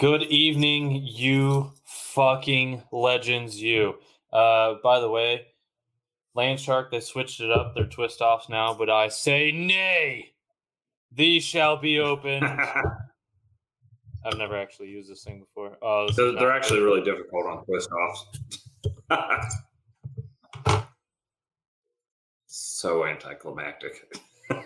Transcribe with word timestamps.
Good 0.00 0.22
evening, 0.22 1.02
you 1.04 1.72
fucking 1.84 2.84
legends, 2.90 3.60
you. 3.60 3.96
Uh, 4.32 4.76
by 4.82 4.98
the 4.98 5.10
way, 5.10 5.48
Landshark, 6.34 6.90
they 6.90 7.00
switched 7.00 7.42
it 7.42 7.50
up. 7.50 7.74
They're 7.74 7.84
twist 7.84 8.22
offs 8.22 8.48
now, 8.48 8.72
but 8.72 8.88
I 8.88 9.08
say 9.08 9.52
nay. 9.52 10.32
These 11.12 11.44
shall 11.44 11.76
be 11.76 11.98
open. 11.98 12.42
I've 14.24 14.38
never 14.38 14.56
actually 14.56 14.88
used 14.88 15.10
this 15.10 15.22
thing 15.22 15.40
before. 15.40 15.76
Oh, 15.82 16.06
this 16.06 16.16
They're, 16.16 16.32
they're 16.32 16.52
actually 16.52 16.80
really 16.80 17.02
difficult 17.02 17.44
on 17.44 17.62
twist 17.66 17.90
offs. 17.92 18.26
so 22.46 23.04
anticlimactic. 23.04 24.16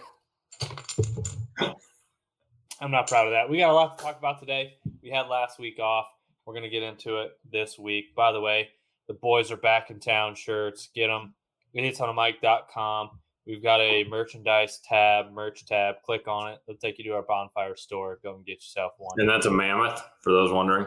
I'm 2.85 2.91
not 2.91 3.09
proud 3.09 3.27
of 3.27 3.32
that. 3.32 3.48
We 3.48 3.56
got 3.56 3.70
a 3.70 3.73
lot 3.73 3.97
to 3.97 4.05
talk 4.05 4.19
about 4.19 4.38
today. 4.38 4.74
We 5.02 5.09
had 5.09 5.23
last 5.23 5.59
week 5.59 5.79
off. 5.79 6.05
We're 6.45 6.52
going 6.52 6.65
to 6.65 6.69
get 6.69 6.83
into 6.83 7.16
it 7.23 7.38
this 7.51 7.79
week. 7.79 8.15
By 8.15 8.30
the 8.30 8.43
way, 8.43 8.69
the 9.09 9.15
boys 9.15 9.51
are 9.51 9.57
back 9.57 9.88
in 9.88 10.01
town 10.01 10.34
shirts. 10.34 10.91
Get 10.95 11.07
them. 11.07 11.33
Idiotsonamic.com. 11.74 13.09
We've 13.47 13.62
got 13.62 13.80
a 13.80 14.05
merchandise 14.05 14.83
tab, 14.87 15.33
merch 15.33 15.65
tab. 15.65 16.02
Click 16.05 16.29
on 16.29 16.52
it. 16.52 16.59
It'll 16.69 16.79
take 16.79 16.98
you 16.98 17.05
to 17.05 17.10
our 17.12 17.23
bonfire 17.23 17.74
store. 17.74 18.19
Go 18.23 18.34
and 18.34 18.45
get 18.45 18.57
yourself 18.57 18.93
one. 18.98 19.19
And 19.19 19.27
that's 19.27 19.46
a 19.46 19.51
mammoth, 19.51 20.02
for 20.21 20.32
those 20.32 20.52
wondering. 20.52 20.87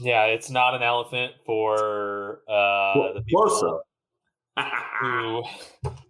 Yeah, 0.00 0.24
it's 0.24 0.50
not 0.50 0.74
an 0.74 0.82
elephant 0.82 1.34
for 1.46 2.40
uh, 2.48 3.12
the 3.12 3.22
people 3.24 3.84
who 5.00 5.44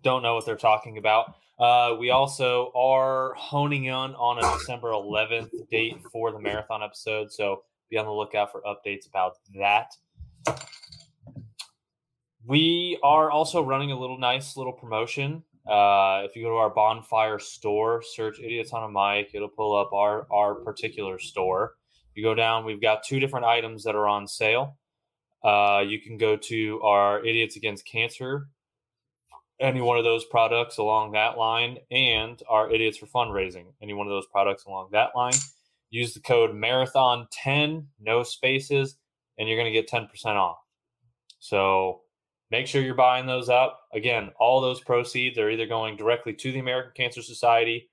don't 0.03 0.23
know 0.23 0.35
what 0.35 0.47
they're 0.47 0.57
talking 0.57 0.97
about. 0.97 1.35
Uh, 1.59 1.95
we 1.99 2.11
also 2.11 2.73
are 2.75 3.33
honing 3.35 3.85
in 3.85 3.93
on 3.93 4.39
a 4.39 4.59
December 4.59 4.91
11th 4.91 5.51
date 5.71 5.97
for 6.11 6.33
the 6.33 6.41
marathon 6.41 6.83
episode, 6.83 7.31
so 7.31 7.63
be 7.91 7.97
on 7.97 8.05
the 8.05 8.13
lookout 8.13 8.51
for 8.51 8.63
updates 8.63 9.09
about 9.09 9.39
that. 9.57 9.93
We 12.47 12.99
are 13.03 13.31
also 13.31 13.63
running 13.63 13.93
a 13.93 13.99
little 13.99 14.19
nice 14.19 14.57
little 14.57 14.73
promotion. 14.73 15.45
Uh, 15.67 16.23
if 16.25 16.37
you 16.37 16.43
go 16.43 16.51
to 16.51 16.57
our 16.57 16.69
bonfire 16.69 17.39
store, 17.39 18.03
search 18.03 18.39
"idiots 18.41 18.73
on 18.73 18.83
a 18.83 18.89
mic," 18.91 19.31
it'll 19.33 19.49
pull 19.49 19.75
up 19.75 19.93
our 19.93 20.27
our 20.31 20.57
particular 20.57 21.19
store. 21.19 21.77
You 22.15 22.23
go 22.23 22.35
down, 22.35 22.65
we've 22.65 22.83
got 22.83 23.03
two 23.03 23.19
different 23.19 23.47
items 23.47 23.85
that 23.85 23.95
are 23.95 24.07
on 24.09 24.29
sale. 24.29 24.77
Uh, 25.43 25.83
you 25.87 26.01
can 26.01 26.17
go 26.17 26.37
to 26.37 26.81
our 26.83 27.25
Idiots 27.25 27.57
Against 27.57 27.87
Cancer, 27.87 28.49
any 29.61 29.81
one 29.81 29.99
of 29.99 30.05
those 30.05 30.25
products 30.25 30.79
along 30.79 31.13
that 31.13 31.39
line, 31.39 31.79
and 31.91 32.43
our 32.49 32.71
Idiots 32.71 32.99
for 32.99 33.07
Fundraising, 33.07 33.67
any 33.83 33.95
one 33.95 34.07
of 34.07 34.11
those 34.11 34.27
products 34.27 34.65
along 34.65 34.89
that 34.93 35.11
line. 35.15 35.35
Use 35.91 36.13
the 36.13 36.21
code 36.21 36.51
Marathon10, 36.51 37.87
no 38.01 38.23
spaces, 38.23 38.97
and 39.39 39.49
you're 39.49 39.59
going 39.59 39.73
to 39.73 39.81
get 39.81 39.89
10% 39.89 40.09
off. 40.37 40.59
So 41.39 42.01
make 42.51 42.67
sure 42.67 42.83
you're 42.83 42.95
buying 42.95 43.27
those 43.27 43.49
up. 43.49 43.81
Again, 43.93 44.31
all 44.39 44.61
those 44.61 44.81
proceeds 44.81 45.39
are 45.39 45.51
either 45.51 45.67
going 45.67 45.97
directly 45.97 46.33
to 46.35 46.53
the 46.53 46.59
American 46.59 46.93
Cancer 46.97 47.23
Society 47.23 47.91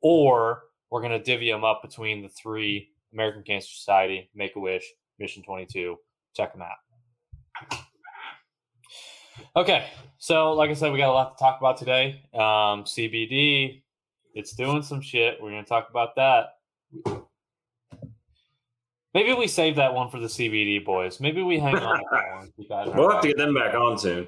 or 0.00 0.62
we're 0.90 1.00
going 1.00 1.12
to 1.12 1.22
divvy 1.22 1.50
them 1.50 1.64
up 1.64 1.82
between 1.82 2.22
the 2.22 2.28
three 2.28 2.90
American 3.12 3.42
Cancer 3.42 3.68
Society, 3.68 4.30
Make 4.34 4.56
a 4.56 4.60
Wish, 4.60 4.84
Mission 5.18 5.42
22. 5.42 5.96
Check 6.34 6.52
them 6.52 6.62
out. 6.62 6.85
Okay, 9.54 9.86
so 10.18 10.52
like 10.52 10.70
I 10.70 10.74
said, 10.74 10.92
we 10.92 10.98
got 10.98 11.10
a 11.10 11.12
lot 11.12 11.36
to 11.36 11.42
talk 11.42 11.58
about 11.60 11.76
today. 11.76 12.22
Um, 12.34 12.84
CBD, 12.84 13.82
it's 14.34 14.54
doing 14.54 14.82
some 14.82 15.00
shit. 15.00 15.38
We're 15.40 15.50
going 15.50 15.64
to 15.64 15.68
talk 15.68 15.88
about 15.90 16.14
that. 16.16 16.54
Maybe 19.14 19.32
we 19.32 19.46
save 19.46 19.76
that 19.76 19.94
one 19.94 20.10
for 20.10 20.18
the 20.18 20.26
CBD 20.26 20.84
boys. 20.84 21.20
Maybe 21.20 21.42
we 21.42 21.58
hang 21.58 21.76
on. 21.76 22.02
that 22.12 22.24
one. 22.36 22.52
You 22.58 22.68
guys 22.68 22.88
are 22.88 22.94
We'll 22.94 23.10
have 23.10 23.22
to 23.22 23.28
get 23.28 23.38
them 23.38 23.54
back 23.54 23.74
on 23.74 23.98
soon. 23.98 24.26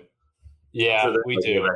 Yeah, 0.72 1.12
we 1.26 1.36
do. 1.38 1.68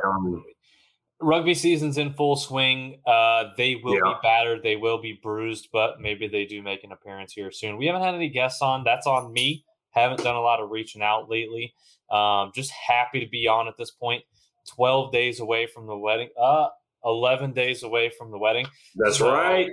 Rugby 1.21 1.53
season's 1.53 1.97
in 1.97 2.13
full 2.13 2.35
swing. 2.35 2.99
Uh, 3.05 3.45
they 3.55 3.75
will 3.75 3.93
be 3.93 4.13
battered. 4.21 4.61
They 4.63 4.75
will 4.75 5.01
be 5.01 5.19
bruised, 5.23 5.69
but 5.71 6.01
maybe 6.01 6.27
they 6.27 6.45
do 6.45 6.61
make 6.61 6.83
an 6.83 6.91
appearance 6.91 7.33
here 7.33 7.51
soon. 7.51 7.77
We 7.77 7.85
haven't 7.85 8.01
had 8.01 8.13
any 8.15 8.29
guests 8.29 8.61
on. 8.61 8.83
That's 8.83 9.07
on 9.07 9.31
me. 9.31 9.63
Haven't 9.93 10.23
done 10.23 10.35
a 10.35 10.41
lot 10.41 10.59
of 10.59 10.69
reaching 10.69 11.01
out 11.01 11.29
lately. 11.29 11.73
Um, 12.09 12.51
just 12.53 12.71
happy 12.71 13.19
to 13.19 13.27
be 13.27 13.47
on 13.47 13.67
at 13.67 13.77
this 13.77 13.91
point. 13.91 14.23
Twelve 14.67 15.11
days 15.11 15.39
away 15.39 15.67
from 15.67 15.87
the 15.87 15.97
wedding. 15.97 16.29
Uh, 16.39 16.67
eleven 17.03 17.53
days 17.53 17.83
away 17.83 18.09
from 18.09 18.31
the 18.31 18.37
wedding. 18.37 18.67
That's 18.95 19.17
So, 19.17 19.33
right. 19.33 19.69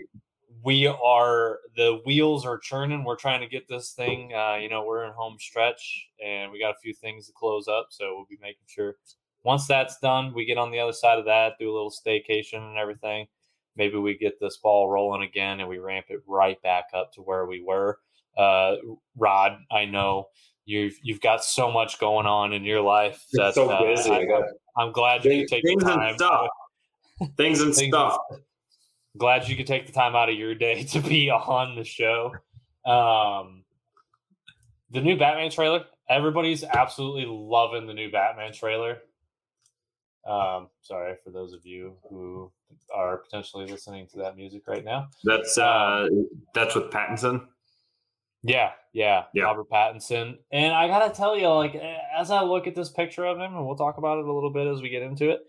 We 0.63 0.87
are 0.87 1.59
the 1.77 2.01
wheels 2.05 2.45
are 2.45 2.59
churning. 2.59 3.05
We're 3.05 3.17
trying 3.17 3.41
to 3.41 3.47
get 3.47 3.67
this 3.67 3.93
thing. 3.93 4.35
Uh, 4.35 4.57
you 4.57 4.69
know, 4.69 4.85
we're 4.85 5.05
in 5.05 5.13
home 5.13 5.37
stretch, 5.39 6.09
and 6.23 6.53
we 6.53 6.61
got 6.61 6.71
a 6.71 6.79
few 6.83 6.93
things 6.93 7.27
to 7.27 7.33
close 7.33 7.67
up. 7.67 7.87
So 7.91 8.15
we'll 8.15 8.27
be 8.29 8.39
making 8.43 8.65
sure 8.67 8.97
once 9.43 9.67
that's 9.67 9.99
done, 10.01 10.35
we 10.35 10.45
get 10.45 10.59
on 10.59 10.71
the 10.71 10.79
other 10.79 10.93
side 10.93 11.19
of 11.19 11.25
that, 11.25 11.55
do 11.59 11.71
a 11.71 11.73
little 11.73 11.91
staycation 11.91 12.59
and 12.59 12.77
everything. 12.77 13.27
Maybe 13.77 13.97
we 13.97 14.19
get 14.19 14.39
this 14.39 14.59
ball 14.59 14.91
rolling 14.91 15.23
again, 15.23 15.61
and 15.61 15.69
we 15.69 15.79
ramp 15.79 16.07
it 16.09 16.23
right 16.27 16.61
back 16.63 16.87
up 16.93 17.13
to 17.15 17.23
where 17.23 17.47
we 17.47 17.63
were. 17.63 18.01
Uh, 18.41 18.77
Rod, 19.17 19.59
I 19.71 19.85
know 19.85 20.29
you've 20.65 20.97
you've 21.03 21.21
got 21.21 21.45
so 21.45 21.71
much 21.71 21.99
going 21.99 22.27
on 22.27 22.53
in 22.55 22.65
your 22.65 22.81
life. 22.81 23.23
You're 23.33 23.47
that, 23.47 23.55
so 23.55 23.69
uh, 23.69 23.83
busy. 23.85 24.11
I, 24.11 24.21
I 24.21 24.43
I'm 24.83 24.93
glad 24.93 25.25
you 25.25 25.31
things, 25.31 25.51
can 25.51 25.61
take 25.63 25.79
the 25.79 25.85
time. 25.85 26.01
and 26.01 26.17
stuff. 26.17 26.49
Things 27.37 27.61
and 27.61 27.75
Things 27.75 27.95
stuff. 27.95 28.17
glad 29.19 29.47
you 29.49 29.57
could 29.57 29.67
take 29.67 29.87
the 29.87 29.93
time 29.93 30.17
out 30.17 30.31
of 30.31 30.37
your 30.37 30.55
day 30.55 30.85
to 30.93 31.01
be 31.01 31.29
on 31.31 31.77
the 31.77 31.85
show. 31.85 32.33
Um, 32.87 33.65
the 34.91 35.01
new 35.03 35.19
Batman 35.19 35.51
trailer. 35.51 35.85
Everybody's 36.09 36.65
absolutely 36.65 37.27
loving 37.27 37.87
the 37.87 37.95
new 37.95 38.11
Batman 38.11 38.53
trailer. 38.53 38.99
Um, 40.27 40.69
sorry 40.83 41.15
for 41.23 41.31
those 41.31 41.53
of 41.53 41.65
you 41.65 41.95
who 42.09 42.51
are 42.95 43.19
potentially 43.19 43.67
listening 43.67 44.07
to 44.09 44.19
that 44.19 44.37
music 44.37 44.63
right 44.67 44.85
now. 44.85 45.09
That's 45.25 45.59
uh, 45.59 46.09
that's 46.55 46.75
with 46.75 46.91
Pattinson. 46.91 47.47
Yeah, 48.43 48.71
yeah, 48.93 49.25
Yeah. 49.35 49.45
Robert 49.45 49.69
Pattinson. 49.69 50.39
And 50.51 50.73
I 50.73 50.89
gotta 50.89 51.15
tell 51.15 51.37
you, 51.37 51.49
like, 51.49 51.75
as 51.75 52.31
I 52.31 52.43
look 52.43 52.67
at 52.67 52.75
this 52.75 52.89
picture 52.91 53.25
of 53.25 53.37
him, 53.39 53.55
and 53.55 53.67
we'll 53.67 53.77
talk 53.77 53.99
about 53.99 54.19
it 54.19 54.25
a 54.25 54.33
little 54.33 54.53
bit 54.53 54.67
as 54.67 54.81
we 54.81 54.89
get 54.89 55.03
into 55.03 55.31
it. 55.31 55.41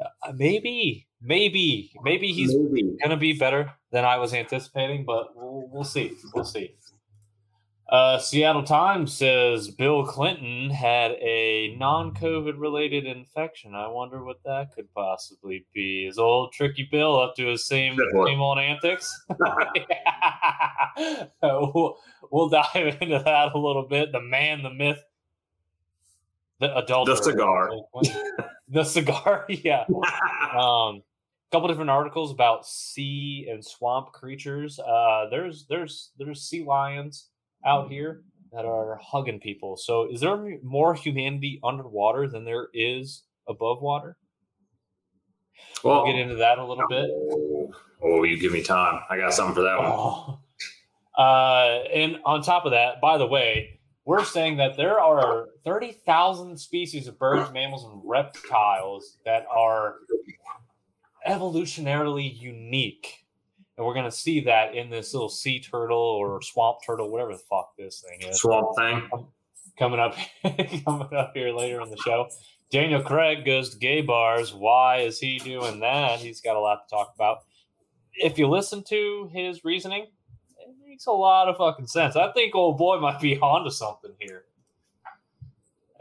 uh, 0.00 0.32
Maybe, 0.34 1.06
maybe, 1.20 1.92
maybe 2.02 2.32
he's 2.32 2.54
Maybe. 2.56 2.82
going 3.02 3.10
to 3.10 3.16
be 3.16 3.34
better 3.34 3.72
than 3.92 4.04
I 4.04 4.16
was 4.16 4.34
anticipating, 4.34 5.04
but 5.04 5.28
we'll, 5.36 5.68
we'll 5.70 5.84
see. 5.84 6.12
We'll 6.34 6.44
see. 6.44 6.74
Uh, 7.92 8.18
Seattle 8.18 8.62
Times 8.62 9.12
says 9.12 9.68
Bill 9.68 10.06
Clinton 10.06 10.70
had 10.70 11.10
a 11.20 11.76
non 11.78 12.14
COVID 12.14 12.54
related 12.56 13.04
infection. 13.04 13.74
I 13.74 13.86
wonder 13.86 14.24
what 14.24 14.42
that 14.46 14.74
could 14.74 14.90
possibly 14.94 15.66
be. 15.74 16.06
Is 16.06 16.18
old 16.18 16.54
Tricky 16.54 16.88
Bill 16.90 17.20
up 17.20 17.36
to 17.36 17.48
his 17.48 17.66
same, 17.66 17.96
same 17.96 18.40
old 18.40 18.58
antics? 18.58 19.14
we'll, 21.42 21.98
we'll 22.30 22.48
dive 22.48 22.96
into 23.02 23.18
that 23.18 23.50
a 23.54 23.58
little 23.58 23.86
bit. 23.86 24.10
The 24.10 24.22
man, 24.22 24.62
the 24.62 24.72
myth, 24.72 25.04
the 26.60 26.74
adult, 26.78 27.08
The 27.08 27.16
cigar. 27.16 27.72
the 28.68 28.84
cigar. 28.84 29.44
Yeah 29.48 29.84
um 30.56 31.02
couple 31.50 31.68
different 31.68 31.90
articles 31.90 32.32
about 32.32 32.66
sea 32.66 33.46
and 33.50 33.62
swamp 33.62 34.10
creatures 34.12 34.78
uh 34.78 35.26
there's 35.30 35.66
there's 35.68 36.12
there's 36.18 36.40
sea 36.40 36.64
lions 36.64 37.28
out 37.66 37.90
here 37.90 38.22
that 38.52 38.64
are 38.64 38.98
hugging 39.02 39.40
people 39.40 39.76
so 39.76 40.10
is 40.10 40.20
there 40.20 40.58
more 40.62 40.94
humanity 40.94 41.60
underwater 41.64 42.28
than 42.28 42.44
there 42.44 42.68
is 42.74 43.22
above 43.48 43.80
water 43.80 44.16
well, 45.84 46.02
we'll 46.02 46.12
get 46.12 46.20
into 46.20 46.36
that 46.36 46.58
a 46.58 46.64
little 46.64 46.86
bit 46.88 47.08
Oh, 48.02 48.18
oh, 48.18 48.22
you 48.24 48.38
give 48.38 48.52
me 48.52 48.62
time. 48.62 49.00
I 49.08 49.16
got 49.16 49.32
something 49.32 49.54
for 49.54 49.62
that 49.62 49.78
one. 49.78 49.86
Oh. 49.86 50.38
Uh, 51.16 51.84
and 51.92 52.18
on 52.24 52.42
top 52.42 52.64
of 52.64 52.72
that, 52.72 53.00
by 53.00 53.18
the 53.18 53.26
way, 53.26 53.80
we're 54.04 54.24
saying 54.24 54.56
that 54.56 54.76
there 54.76 54.98
are 54.98 55.48
30,000 55.64 56.58
species 56.58 57.06
of 57.06 57.18
birds, 57.18 57.52
mammals, 57.52 57.84
and 57.84 58.00
reptiles 58.04 59.18
that 59.24 59.46
are 59.54 59.96
evolutionarily 61.28 62.34
unique. 62.34 63.21
And 63.76 63.86
we're 63.86 63.94
going 63.94 64.04
to 64.04 64.16
see 64.16 64.40
that 64.40 64.74
in 64.74 64.90
this 64.90 65.14
little 65.14 65.28
sea 65.28 65.60
turtle 65.60 65.98
or 65.98 66.42
swamp 66.42 66.78
turtle, 66.84 67.10
whatever 67.10 67.32
the 67.32 67.38
fuck 67.38 67.72
this 67.78 68.04
thing 68.06 68.28
is 68.28 68.40
Swamp 68.40 68.76
thing. 68.76 69.08
Um, 69.12 69.28
coming 69.78 69.98
up 69.98 70.14
coming 70.84 71.14
up 71.16 71.32
here 71.34 71.54
later 71.54 71.80
in 71.80 71.90
the 71.90 71.96
show. 71.96 72.28
Daniel 72.70 73.02
Craig 73.02 73.44
goes 73.44 73.70
to 73.70 73.78
gay 73.78 74.00
bars. 74.00 74.54
Why 74.54 74.98
is 74.98 75.18
he 75.18 75.38
doing 75.38 75.80
that? 75.80 76.20
He's 76.20 76.40
got 76.40 76.56
a 76.56 76.60
lot 76.60 76.88
to 76.88 76.94
talk 76.94 77.12
about. 77.14 77.40
If 78.14 78.38
you 78.38 78.48
listen 78.48 78.82
to 78.84 79.30
his 79.32 79.64
reasoning, 79.64 80.04
it 80.58 80.74
makes 80.86 81.06
a 81.06 81.12
lot 81.12 81.48
of 81.48 81.58
fucking 81.58 81.86
sense. 81.86 82.16
I 82.16 82.32
think 82.32 82.54
old 82.54 82.78
boy 82.78 82.98
might 82.98 83.20
be 83.20 83.38
onto 83.40 83.70
something 83.70 84.12
here. 84.18 84.44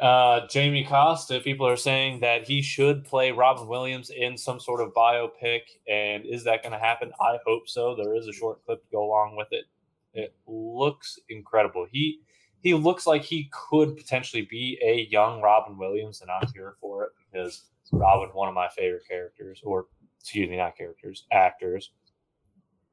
Uh, 0.01 0.48
Jamie 0.48 0.83
Costa, 0.83 1.39
people 1.39 1.68
are 1.68 1.77
saying 1.77 2.21
that 2.21 2.48
he 2.48 2.63
should 2.63 3.06
play 3.06 3.31
Robin 3.31 3.68
Williams 3.68 4.09
in 4.09 4.36
some 4.36 4.59
sort 4.59 4.81
of 4.81 4.94
biopic. 4.95 5.62
And 5.88 6.25
is 6.25 6.44
that 6.45 6.63
going 6.63 6.74
to 6.74 6.80
happen? 6.80 7.12
I 7.21 7.38
hope 7.45 7.69
so. 7.69 7.95
There 7.95 8.15
is 8.15 8.27
a 8.27 8.33
short 8.33 8.65
clip 8.65 8.81
to 8.81 8.92
go 8.92 9.03
along 9.06 9.36
with 9.38 9.50
it. 9.51 9.65
It 10.13 10.33
looks 10.48 11.19
incredible. 11.30 11.86
He 11.89 12.19
he 12.62 12.74
looks 12.74 13.07
like 13.07 13.24
he 13.24 13.50
could 13.51 13.95
potentially 13.95 14.44
be 14.44 14.80
a 14.83 15.07
young 15.09 15.42
Robin 15.42 15.77
Williams, 15.77 16.21
and 16.21 16.30
I'm 16.30 16.47
here 16.54 16.75
for 16.80 17.06
it 17.06 17.12
because 17.31 17.63
Robin, 17.92 18.30
one 18.33 18.47
of 18.47 18.54
my 18.54 18.69
favorite 18.69 19.07
characters, 19.07 19.62
or 19.63 19.88
excuse 20.19 20.50
me, 20.50 20.57
not 20.57 20.77
characters, 20.77 21.25
actors. 21.31 21.92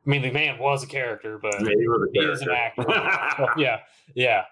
I 0.06 0.10
mean, 0.10 0.22
the 0.22 0.30
man 0.30 0.58
was 0.58 0.84
a 0.84 0.86
character, 0.86 1.38
but 1.38 1.60
Yeah, 1.60 1.70
he 1.70 2.20
he 2.20 2.26
is 2.26 2.40
an 2.42 2.50
actor. 2.50 2.86
Yeah, 3.58 3.80
yeah. 4.14 4.44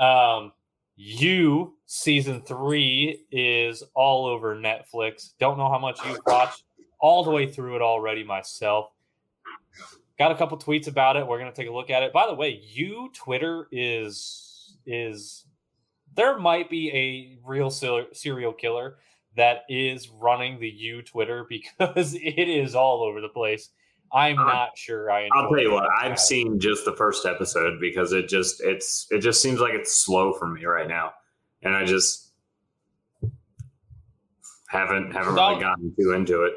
Um, 0.00 0.52
you 0.96 1.74
season 1.86 2.42
three 2.42 3.24
is 3.30 3.82
all 3.94 4.26
over 4.26 4.54
Netflix. 4.54 5.30
Don't 5.38 5.58
know 5.58 5.68
how 5.68 5.78
much 5.78 5.98
you've 6.04 6.20
watched 6.26 6.64
all 7.00 7.24
the 7.24 7.30
way 7.30 7.50
through 7.50 7.76
it 7.76 7.82
already 7.82 8.24
myself. 8.24 8.90
Got 10.18 10.32
a 10.32 10.36
couple 10.36 10.56
tweets 10.58 10.86
about 10.86 11.16
it. 11.16 11.26
We're 11.26 11.38
gonna 11.38 11.52
take 11.52 11.68
a 11.68 11.72
look 11.72 11.90
at 11.90 12.02
it. 12.02 12.12
By 12.12 12.26
the 12.26 12.34
way, 12.34 12.60
you 12.62 13.10
Twitter 13.14 13.66
is 13.72 14.76
is 14.86 15.44
there 16.14 16.38
might 16.38 16.70
be 16.70 16.90
a 16.92 17.38
real 17.44 17.70
serial 17.70 18.52
killer 18.52 18.96
that 19.36 19.64
is 19.68 20.08
running 20.08 20.60
the 20.60 20.68
you 20.68 21.02
Twitter 21.02 21.44
because 21.48 22.14
it 22.14 22.48
is 22.48 22.74
all 22.74 23.02
over 23.02 23.20
the 23.20 23.28
place. 23.28 23.70
I'm 24.12 24.38
Uh, 24.38 24.44
not 24.44 24.78
sure. 24.78 25.10
I 25.10 25.28
I'll 25.34 25.48
tell 25.48 25.58
you 25.60 25.72
what. 25.72 25.86
I've 26.00 26.18
seen 26.20 26.60
just 26.60 26.84
the 26.84 26.92
first 26.92 27.26
episode 27.26 27.80
because 27.80 28.12
it 28.12 28.28
just 28.28 28.60
it's 28.62 29.06
it 29.10 29.18
just 29.20 29.42
seems 29.42 29.60
like 29.60 29.74
it's 29.74 29.96
slow 29.96 30.32
for 30.32 30.46
me 30.46 30.64
right 30.64 30.86
now. 30.88 31.12
And 31.62 31.74
I 31.74 31.84
just 31.84 32.32
haven't 34.68 35.12
haven't 35.12 35.34
really 35.34 35.60
gotten 35.60 35.94
too 35.98 36.12
into 36.12 36.42
it. 36.44 36.52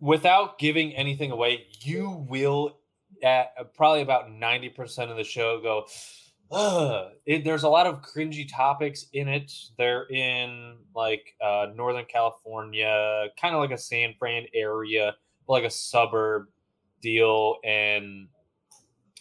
without 0.00 0.58
giving 0.58 0.94
anything 0.94 1.30
away, 1.30 1.66
you 1.80 2.24
will 2.28 2.78
at 3.22 3.74
probably 3.74 4.00
about 4.02 4.28
90% 4.30 5.10
of 5.10 5.16
the 5.16 5.24
show 5.24 5.60
go. 5.60 5.86
It, 7.26 7.44
there's 7.44 7.64
a 7.64 7.68
lot 7.68 7.86
of 7.86 8.00
cringy 8.00 8.48
topics 8.50 9.06
in 9.12 9.28
it. 9.28 9.52
They're 9.76 10.06
in 10.08 10.76
like 10.94 11.34
uh, 11.44 11.66
Northern 11.74 12.06
California, 12.06 13.26
kind 13.40 13.54
of 13.54 13.60
like 13.60 13.72
a 13.72 13.76
San 13.78 14.14
Fran 14.18 14.46
area, 14.54 15.14
like 15.48 15.64
a 15.64 15.70
suburb 15.70 16.46
deal. 17.00 17.56
And 17.64 18.28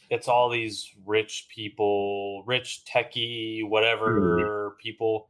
it's 0.10 0.28
all 0.28 0.50
these 0.50 0.92
rich 1.06 1.48
people, 1.54 2.44
rich 2.46 2.84
techie, 2.92 3.68
whatever 3.68 4.76
people. 4.82 5.30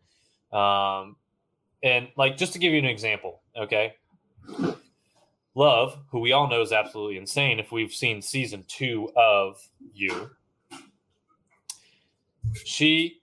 Um, 0.52 1.16
and 1.84 2.10
like, 2.18 2.38
just 2.38 2.54
to 2.54 2.60
give 2.60 2.74
you 2.74 2.80
an 2.80 2.86
example, 2.86 3.42
okay? 3.58 3.94
Love, 5.56 5.98
who 6.12 6.20
we 6.20 6.32
all 6.32 6.48
know 6.48 6.62
is 6.62 6.72
absolutely 6.72 7.18
insane 7.18 7.60
if 7.60 7.72
we've 7.72 7.92
seen 7.92 8.22
season 8.22 8.64
two 8.68 9.10
of 9.16 9.60
You, 9.94 10.30
she 12.64 13.22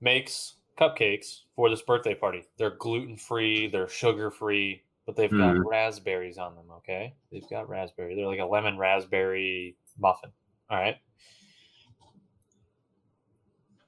makes 0.00 0.56
cupcakes 0.78 1.40
for 1.56 1.70
this 1.70 1.82
birthday 1.82 2.14
party. 2.14 2.44
They're 2.58 2.76
gluten 2.76 3.16
free, 3.16 3.68
they're 3.68 3.88
sugar 3.88 4.30
free, 4.30 4.82
but 5.08 5.16
they've 5.16 5.30
got 5.30 5.56
Mhm. 5.56 5.64
raspberries 5.64 6.36
on 6.36 6.54
them, 6.54 6.70
okay? 6.70 7.14
They've 7.32 7.48
got 7.48 7.66
raspberry. 7.66 8.14
They're 8.14 8.26
like 8.26 8.40
a 8.40 8.44
lemon 8.44 8.76
raspberry 8.76 9.74
muffin. 9.96 10.30
All 10.68 10.76
right. 10.76 10.98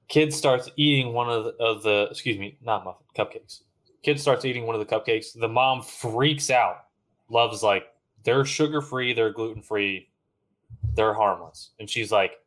Kid 0.09 0.33
starts 0.33 0.71
eating 0.77 1.13
one 1.13 1.29
of 1.29 1.45
the, 1.45 1.51
of 1.63 1.83
the 1.83 2.09
excuse 2.11 2.39
me, 2.39 2.57
not 2.63 2.87
muffin, 2.87 3.05
cupcakes. 3.15 3.65
Kid 4.03 4.19
starts 4.19 4.47
eating 4.47 4.67
one 4.67 4.75
of 4.75 4.81
the 4.81 4.87
cupcakes. 4.87 5.39
The 5.39 5.47
mom 5.47 5.83
freaks 5.83 6.49
out. 6.49 6.87
Love's 7.29 7.63
like, 7.63 7.85
they're 8.25 8.47
sugar 8.47 8.81
free, 8.81 9.13
they're 9.13 9.31
gluten 9.31 9.61
free, 9.61 10.09
they're 10.95 11.13
harmless. 11.13 11.73
And 11.79 11.91
she's 11.91 12.11
like, 12.11 12.39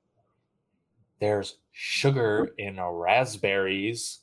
there's 1.20 1.60
sugar 1.74 2.56
in 2.58 2.82
raspberries. 2.82 4.23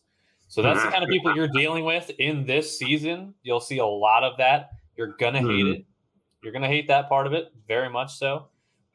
So 0.50 0.62
that's 0.62 0.82
the 0.82 0.90
kind 0.90 1.04
of 1.04 1.08
people 1.08 1.32
you're 1.36 1.46
dealing 1.46 1.84
with 1.84 2.10
in 2.18 2.44
this 2.44 2.76
season. 2.76 3.34
You'll 3.44 3.60
see 3.60 3.78
a 3.78 3.86
lot 3.86 4.24
of 4.24 4.36
that. 4.38 4.70
You're 4.96 5.14
gonna 5.16 5.38
hate 5.38 5.46
Mhm. 5.64 5.74
it. 5.76 5.84
You're 6.42 6.52
gonna 6.52 6.66
hate 6.66 6.88
that 6.88 7.08
part 7.08 7.28
of 7.28 7.32
it, 7.32 7.52
very 7.68 7.88
much 7.88 8.14
so. 8.14 8.48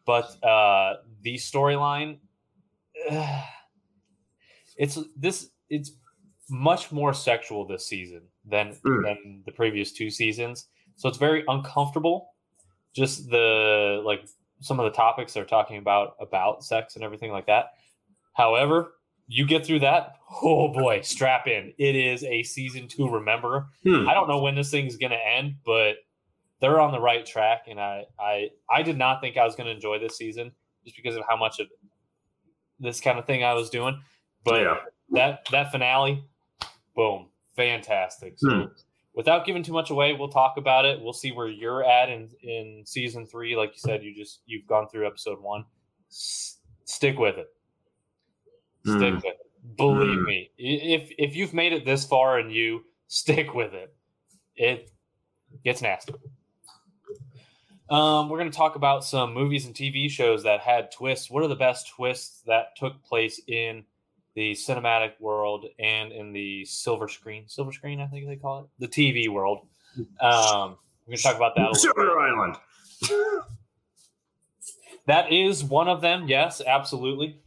But 0.06 0.44
uh 0.44 0.98
the 1.22 1.36
storyline, 1.36 2.20
it's 4.78 5.00
this. 5.16 5.50
It's 5.70 5.94
much 6.50 6.92
more 6.92 7.14
sexual 7.14 7.66
this 7.66 7.88
season 7.88 8.22
than 8.44 8.76
Mm. 8.86 9.04
than 9.04 9.44
the 9.46 9.52
previous 9.52 9.92
two 9.94 10.10
seasons. 10.10 10.68
So 10.98 11.08
it's 11.10 11.18
very 11.18 11.44
uncomfortable. 11.48 12.34
Just 12.94 13.30
the 13.30 14.02
like 14.06 14.26
some 14.60 14.80
of 14.80 14.86
the 14.86 14.92
topics 14.96 15.34
they're 15.34 15.46
talking 15.46 15.78
about 15.78 16.16
about 16.20 16.64
sex 16.64 16.96
and 16.96 17.04
everything 17.04 17.32
like 17.32 17.46
that. 17.48 17.74
However, 18.34 18.96
you 19.28 19.46
get 19.46 19.66
through 19.66 19.80
that, 19.80 20.16
oh 20.44 20.68
boy, 20.70 21.02
strap 21.02 21.48
in. 21.48 21.74
It 21.78 21.96
is 21.96 22.24
a 22.24 22.44
season 22.44 22.88
to 22.90 23.10
remember. 23.10 23.68
Hmm. 23.84 24.08
I 24.08 24.14
don't 24.14 24.28
know 24.28 24.40
when 24.42 24.56
this 24.56 24.70
thing's 24.72 24.98
going 24.98 25.12
to 25.12 25.28
end, 25.28 25.56
but 25.66 25.96
they're 26.62 26.80
on 26.80 26.92
the 26.92 27.00
right 27.02 27.26
track, 27.26 27.64
and 27.68 27.80
I 27.80 28.04
I 28.20 28.50
I 28.70 28.82
did 28.84 28.98
not 28.98 29.22
think 29.22 29.38
I 29.38 29.44
was 29.46 29.56
going 29.56 29.68
to 29.68 29.74
enjoy 29.74 30.00
this 30.00 30.18
season 30.18 30.52
just 30.84 30.96
because 30.96 31.16
of 31.16 31.24
how 31.28 31.36
much 31.38 31.60
of 31.60 31.68
this 32.80 33.00
kind 33.02 33.18
of 33.20 33.26
thing 33.26 33.44
I 33.44 33.54
was 33.54 33.70
doing. 33.70 34.00
But 34.44 34.62
yeah. 34.62 34.76
that 35.12 35.46
that 35.52 35.72
finale, 35.72 36.24
boom, 36.96 37.28
fantastic. 37.56 38.34
So 38.38 38.50
Hmm. 38.50 38.64
without 39.16 39.46
giving 39.46 39.64
too 39.64 39.74
much 39.74 39.90
away, 39.90 40.14
we'll 40.14 40.30
talk 40.30 40.58
about 40.58 40.86
it. 40.86 41.02
We'll 41.02 41.14
see 41.14 41.32
where 41.32 41.48
you're 41.48 41.84
at 41.84 42.10
in 42.10 42.30
in 42.42 42.84
season 42.86 43.26
three. 43.26 43.56
Like 43.56 43.72
you 43.72 43.80
said, 43.80 44.04
you 44.04 44.14
just 44.16 44.42
you've 44.46 44.68
gone 44.68 44.88
through 44.88 45.08
episode 45.08 45.42
one. 45.42 45.66
S- 46.12 46.60
stick 46.86 47.18
with 47.18 47.38
it. 47.38 47.48
Stick 48.86 49.10
Hmm. 49.10 49.16
with 49.16 49.26
it. 49.26 49.38
Believe 49.78 50.20
Hmm. 50.20 50.26
me, 50.26 50.52
if 50.58 51.12
if 51.18 51.36
you've 51.36 51.54
made 51.54 51.74
it 51.74 51.86
this 51.86 52.06
far 52.06 52.38
and 52.40 52.52
you 52.54 52.86
stick 53.08 53.54
with 53.54 53.74
it, 53.74 53.96
it 54.56 54.92
gets 55.64 55.82
nasty. 55.82 56.14
Um, 57.90 58.30
we're 58.30 58.40
going 58.40 58.50
to 58.50 58.56
talk 58.58 58.76
about 58.76 59.04
some 59.04 59.34
movies 59.34 59.66
and 59.68 59.76
TV 59.76 60.10
shows 60.10 60.42
that 60.44 60.60
had 60.60 60.92
twists. 60.92 61.30
What 61.30 61.44
are 61.44 61.48
the 61.48 61.56
best 61.56 61.88
twists 61.90 62.42
that 62.48 62.76
took 62.76 63.04
place 63.04 63.40
in 63.48 63.86
the 64.34 64.54
cinematic 64.54 65.20
world 65.20 65.66
and 65.78 66.12
in 66.12 66.32
the 66.34 66.66
silver 66.66 67.08
screen? 67.08 67.48
Silver 67.48 67.72
screen, 67.72 68.02
I 68.02 68.08
think 68.08 68.26
they 68.28 68.38
call 68.38 68.62
it 68.62 68.66
the 68.80 68.88
TV 68.88 69.28
world. 69.30 69.68
Um, 70.20 70.78
we're 71.06 71.12
going 71.12 71.18
to 71.18 71.24
talk 71.24 71.36
about 71.36 71.54
that. 71.56 71.68
A 71.68 71.72
little 71.72 71.94
bit. 71.94 71.96
Shutter 71.96 72.20
Island. 72.20 72.56
That 75.08 75.32
is 75.32 75.64
one 75.64 75.88
of 75.88 76.02
them. 76.02 76.28
Yes, 76.28 76.62
absolutely. 76.66 77.40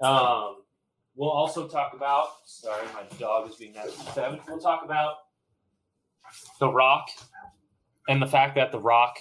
Um, 0.00 0.56
we'll 1.14 1.30
also 1.30 1.66
talk 1.66 1.92
about. 1.94 2.28
Sorry, 2.44 2.84
my 2.94 3.02
dog 3.18 3.48
is 3.48 3.56
being 3.56 3.72
nasty. 3.72 4.02
We'll 4.48 4.60
talk 4.60 4.84
about 4.84 5.16
the 6.60 6.68
Rock 6.68 7.08
and 8.08 8.20
the 8.20 8.26
fact 8.26 8.54
that 8.56 8.72
the 8.72 8.80
Rock, 8.80 9.18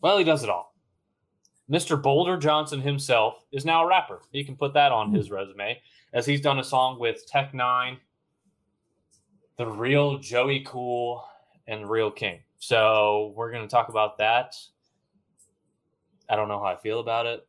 well, 0.00 0.18
he 0.18 0.24
does 0.24 0.44
it 0.44 0.50
all. 0.50 0.74
Mr. 1.70 2.00
Boulder 2.00 2.38
Johnson 2.38 2.80
himself 2.80 3.44
is 3.52 3.64
now 3.64 3.84
a 3.84 3.86
rapper. 3.86 4.20
He 4.32 4.42
can 4.42 4.56
put 4.56 4.72
that 4.74 4.90
on 4.90 5.12
his 5.12 5.30
resume, 5.30 5.80
as 6.14 6.24
he's 6.24 6.40
done 6.40 6.58
a 6.58 6.64
song 6.64 6.98
with 6.98 7.26
Tech 7.26 7.52
N9ne, 7.52 7.98
the 9.58 9.66
real 9.66 10.18
Joey 10.18 10.64
Cool, 10.66 11.24
and 11.66 11.88
Real 11.88 12.10
King. 12.10 12.40
So 12.58 13.34
we're 13.36 13.52
going 13.52 13.62
to 13.62 13.70
talk 13.70 13.88
about 13.88 14.18
that. 14.18 14.56
I 16.30 16.36
don't 16.36 16.48
know 16.48 16.58
how 16.58 16.66
I 16.66 16.76
feel 16.76 17.00
about 17.00 17.26
it. 17.26 17.46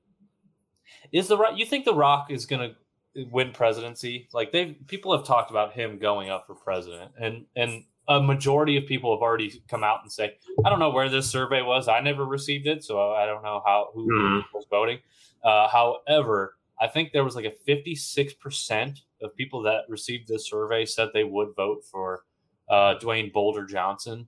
Is 1.12 1.28
the 1.28 1.38
right? 1.38 1.58
You 1.58 1.66
think 1.66 1.86
the 1.86 1.94
Rock 1.94 2.32
is 2.32 2.46
going 2.46 2.70
to 3.16 3.26
win 3.32 3.52
presidency? 3.52 4.28
Like 4.34 4.52
they 4.52 4.78
people 4.88 5.16
have 5.16 5.26
talked 5.26 5.52
about 5.52 5.74
him 5.74 5.98
going 5.98 6.30
up 6.30 6.46
for 6.48 6.56
president, 6.56 7.12
and 7.20 7.46
and 7.56 7.84
a 8.08 8.20
majority 8.22 8.76
of 8.76 8.86
people 8.88 9.16
have 9.16 9.22
already 9.22 9.62
come 9.68 9.84
out 9.84 10.00
and 10.02 10.12
say, 10.12 10.36
I 10.66 10.70
don't 10.70 10.80
know 10.80 10.90
where 10.90 11.10
this 11.10 11.30
survey 11.30 11.62
was. 11.62 11.88
I 11.88 12.00
never 12.00 12.26
received 12.26 12.66
it, 12.66 12.84
so 12.84 13.12
I 13.14 13.26
don't 13.28 13.44
know 13.44 13.62
how 13.66 13.90
who 13.94 14.08
Mhm. 14.12 14.44
was 14.54 14.66
voting. 14.70 15.00
Uh, 15.44 15.68
however, 15.68 16.58
I 16.82 16.88
think 16.88 17.12
there 17.12 17.24
was 17.24 17.36
like 17.36 17.46
a 17.46 17.52
fifty 17.52 17.94
six 17.96 18.34
percent 18.34 19.02
of 19.22 19.36
people 19.36 19.62
that 19.64 19.82
received 19.90 20.28
this 20.28 20.48
survey 20.50 20.86
said 20.86 21.10
they 21.14 21.24
would 21.24 21.56
vote 21.56 21.84
for 21.86 22.26
uh, 22.70 22.96
Dwayne 23.00 23.32
Boulder 23.34 23.66
Johnson, 23.66 24.28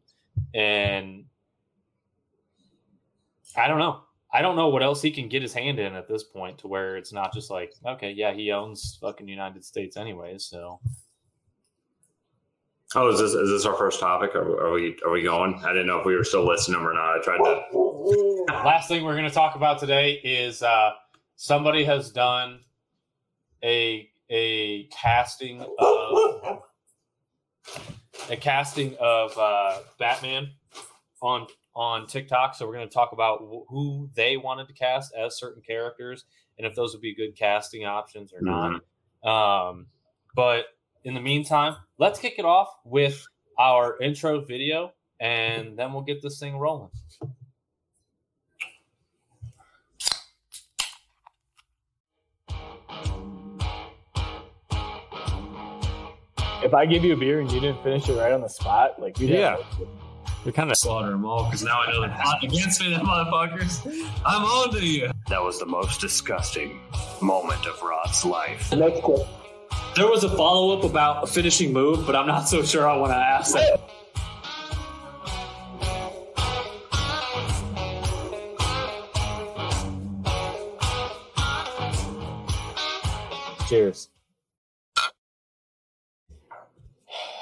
and 0.53 1.25
I 3.55 3.67
don't 3.67 3.79
know. 3.79 4.01
I 4.33 4.41
don't 4.41 4.55
know 4.55 4.69
what 4.69 4.83
else 4.83 5.01
he 5.01 5.11
can 5.11 5.27
get 5.27 5.41
his 5.41 5.53
hand 5.53 5.77
in 5.79 5.93
at 5.93 6.07
this 6.07 6.23
point 6.23 6.57
to 6.59 6.67
where 6.67 6.95
it's 6.95 7.11
not 7.11 7.33
just 7.33 7.51
like, 7.51 7.73
okay, 7.85 8.11
yeah, 8.11 8.33
he 8.33 8.51
owns 8.51 8.97
fucking 9.01 9.27
United 9.27 9.65
States 9.65 9.97
anyways. 9.97 10.45
So 10.45 10.79
Oh, 12.93 13.07
is 13.07 13.19
this 13.19 13.33
is 13.33 13.49
this 13.49 13.65
our 13.65 13.75
first 13.75 14.01
topic? 14.01 14.35
Are, 14.35 14.67
are 14.67 14.71
we 14.71 14.97
are 15.05 15.11
we 15.11 15.21
going? 15.21 15.55
I 15.63 15.69
didn't 15.69 15.87
know 15.87 15.99
if 15.99 16.05
we 16.05 16.15
were 16.15 16.25
still 16.25 16.45
listing 16.45 16.73
them 16.73 16.85
or 16.85 16.93
not. 16.93 17.17
I 17.17 17.21
tried 17.21 17.37
to. 17.37 18.43
last 18.65 18.89
thing 18.89 19.05
we're 19.05 19.15
going 19.15 19.27
to 19.27 19.33
talk 19.33 19.55
about 19.55 19.79
today 19.79 20.19
is 20.25 20.61
uh, 20.61 20.91
somebody 21.37 21.85
has 21.85 22.11
done 22.11 22.59
a 23.63 24.09
a 24.29 24.85
casting 24.85 25.65
of 25.79 26.61
a 28.29 28.35
casting 28.35 28.97
of 28.99 29.37
uh, 29.37 29.79
Batman 29.97 30.51
on 31.21 31.47
on 31.75 32.05
TikTok, 32.07 32.55
so 32.55 32.67
we're 32.67 32.73
going 32.73 32.87
to 32.87 32.93
talk 32.93 33.11
about 33.13 33.39
wh- 33.39 33.69
who 33.69 34.09
they 34.15 34.37
wanted 34.37 34.67
to 34.67 34.73
cast 34.73 35.13
as 35.15 35.37
certain 35.37 35.61
characters 35.61 36.25
and 36.57 36.67
if 36.67 36.75
those 36.75 36.93
would 36.93 37.01
be 37.01 37.15
good 37.15 37.35
casting 37.35 37.85
options 37.85 38.33
or 38.33 38.41
not. 38.41 38.81
Um, 39.23 39.87
but 40.35 40.65
in 41.03 41.13
the 41.13 41.21
meantime, 41.21 41.75
let's 41.97 42.19
kick 42.19 42.35
it 42.37 42.45
off 42.45 42.69
with 42.83 43.25
our 43.57 43.97
intro 43.99 44.41
video, 44.41 44.93
and 45.19 45.77
then 45.77 45.93
we'll 45.93 46.03
get 46.03 46.21
this 46.21 46.39
thing 46.39 46.57
rolling. 46.57 46.89
If 56.63 56.73
I 56.75 56.85
give 56.85 57.03
you 57.03 57.13
a 57.13 57.17
beer 57.17 57.39
and 57.39 57.51
you 57.51 57.59
didn't 57.59 57.81
finish 57.83 58.07
it 58.07 58.13
right 58.13 58.31
on 58.31 58.41
the 58.41 58.47
spot, 58.47 59.01
like 59.01 59.19
you 59.19 59.27
Yeah. 59.27 59.57
have 59.57 59.87
You're 60.43 60.53
kind 60.53 60.71
of 60.71 60.77
Slaughter 60.77 61.11
them 61.11 61.23
all 61.25 61.45
because 61.45 61.63
now 61.63 61.81
I 61.81 61.91
know 61.91 62.01
they're 62.01 62.17
plotting 62.19 62.49
against 62.51 62.81
me, 62.81 62.89
them 62.89 63.05
motherfuckers. 63.05 63.85
I'm 64.25 64.43
on 64.43 64.71
to 64.73 64.83
you. 64.83 65.11
That 65.29 65.43
was 65.43 65.59
the 65.59 65.67
most 65.67 66.01
disgusting 66.01 66.79
moment 67.21 67.65
of 67.67 67.81
Rod's 67.81 68.25
life. 68.25 68.73
Next 68.73 69.01
question. 69.01 69.27
There 69.95 70.07
was 70.07 70.23
a 70.23 70.29
follow 70.29 70.77
up 70.77 70.83
about 70.83 71.23
a 71.23 71.27
finishing 71.27 71.73
move, 71.73 72.05
but 72.05 72.15
I'm 72.15 72.25
not 72.25 72.47
so 72.47 72.63
sure 72.63 72.89
I 72.89 72.95
want 72.95 73.11
to 73.11 73.17
ask 73.17 73.53
that. 73.53 73.81
Cheers. 83.67 84.09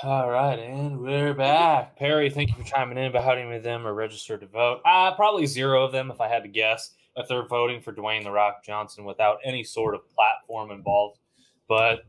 All 0.01 0.29
right, 0.29 0.57
and 0.57 1.01
we're 1.01 1.33
back. 1.33 1.97
Perry, 1.97 2.29
thank 2.29 2.49
you 2.49 2.55
for 2.55 2.63
chiming 2.63 2.97
in 2.97 3.05
about 3.05 3.25
how 3.25 3.35
many 3.35 3.57
of 3.57 3.63
them 3.63 3.85
are 3.85 3.93
registered 3.93 4.39
to 4.39 4.47
vote. 4.47 4.79
Uh, 4.85 5.13
probably 5.13 5.45
zero 5.45 5.83
of 5.83 5.91
them, 5.91 6.09
if 6.09 6.21
I 6.21 6.29
had 6.29 6.41
to 6.43 6.47
guess, 6.47 6.91
if 7.17 7.27
they're 7.27 7.45
voting 7.45 7.81
for 7.81 7.91
Dwayne 7.91 8.23
The 8.23 8.31
Rock 8.31 8.63
Johnson 8.63 9.03
without 9.03 9.39
any 9.43 9.61
sort 9.61 9.95
of 9.95 10.09
platform 10.15 10.71
involved. 10.71 11.19
But, 11.67 12.05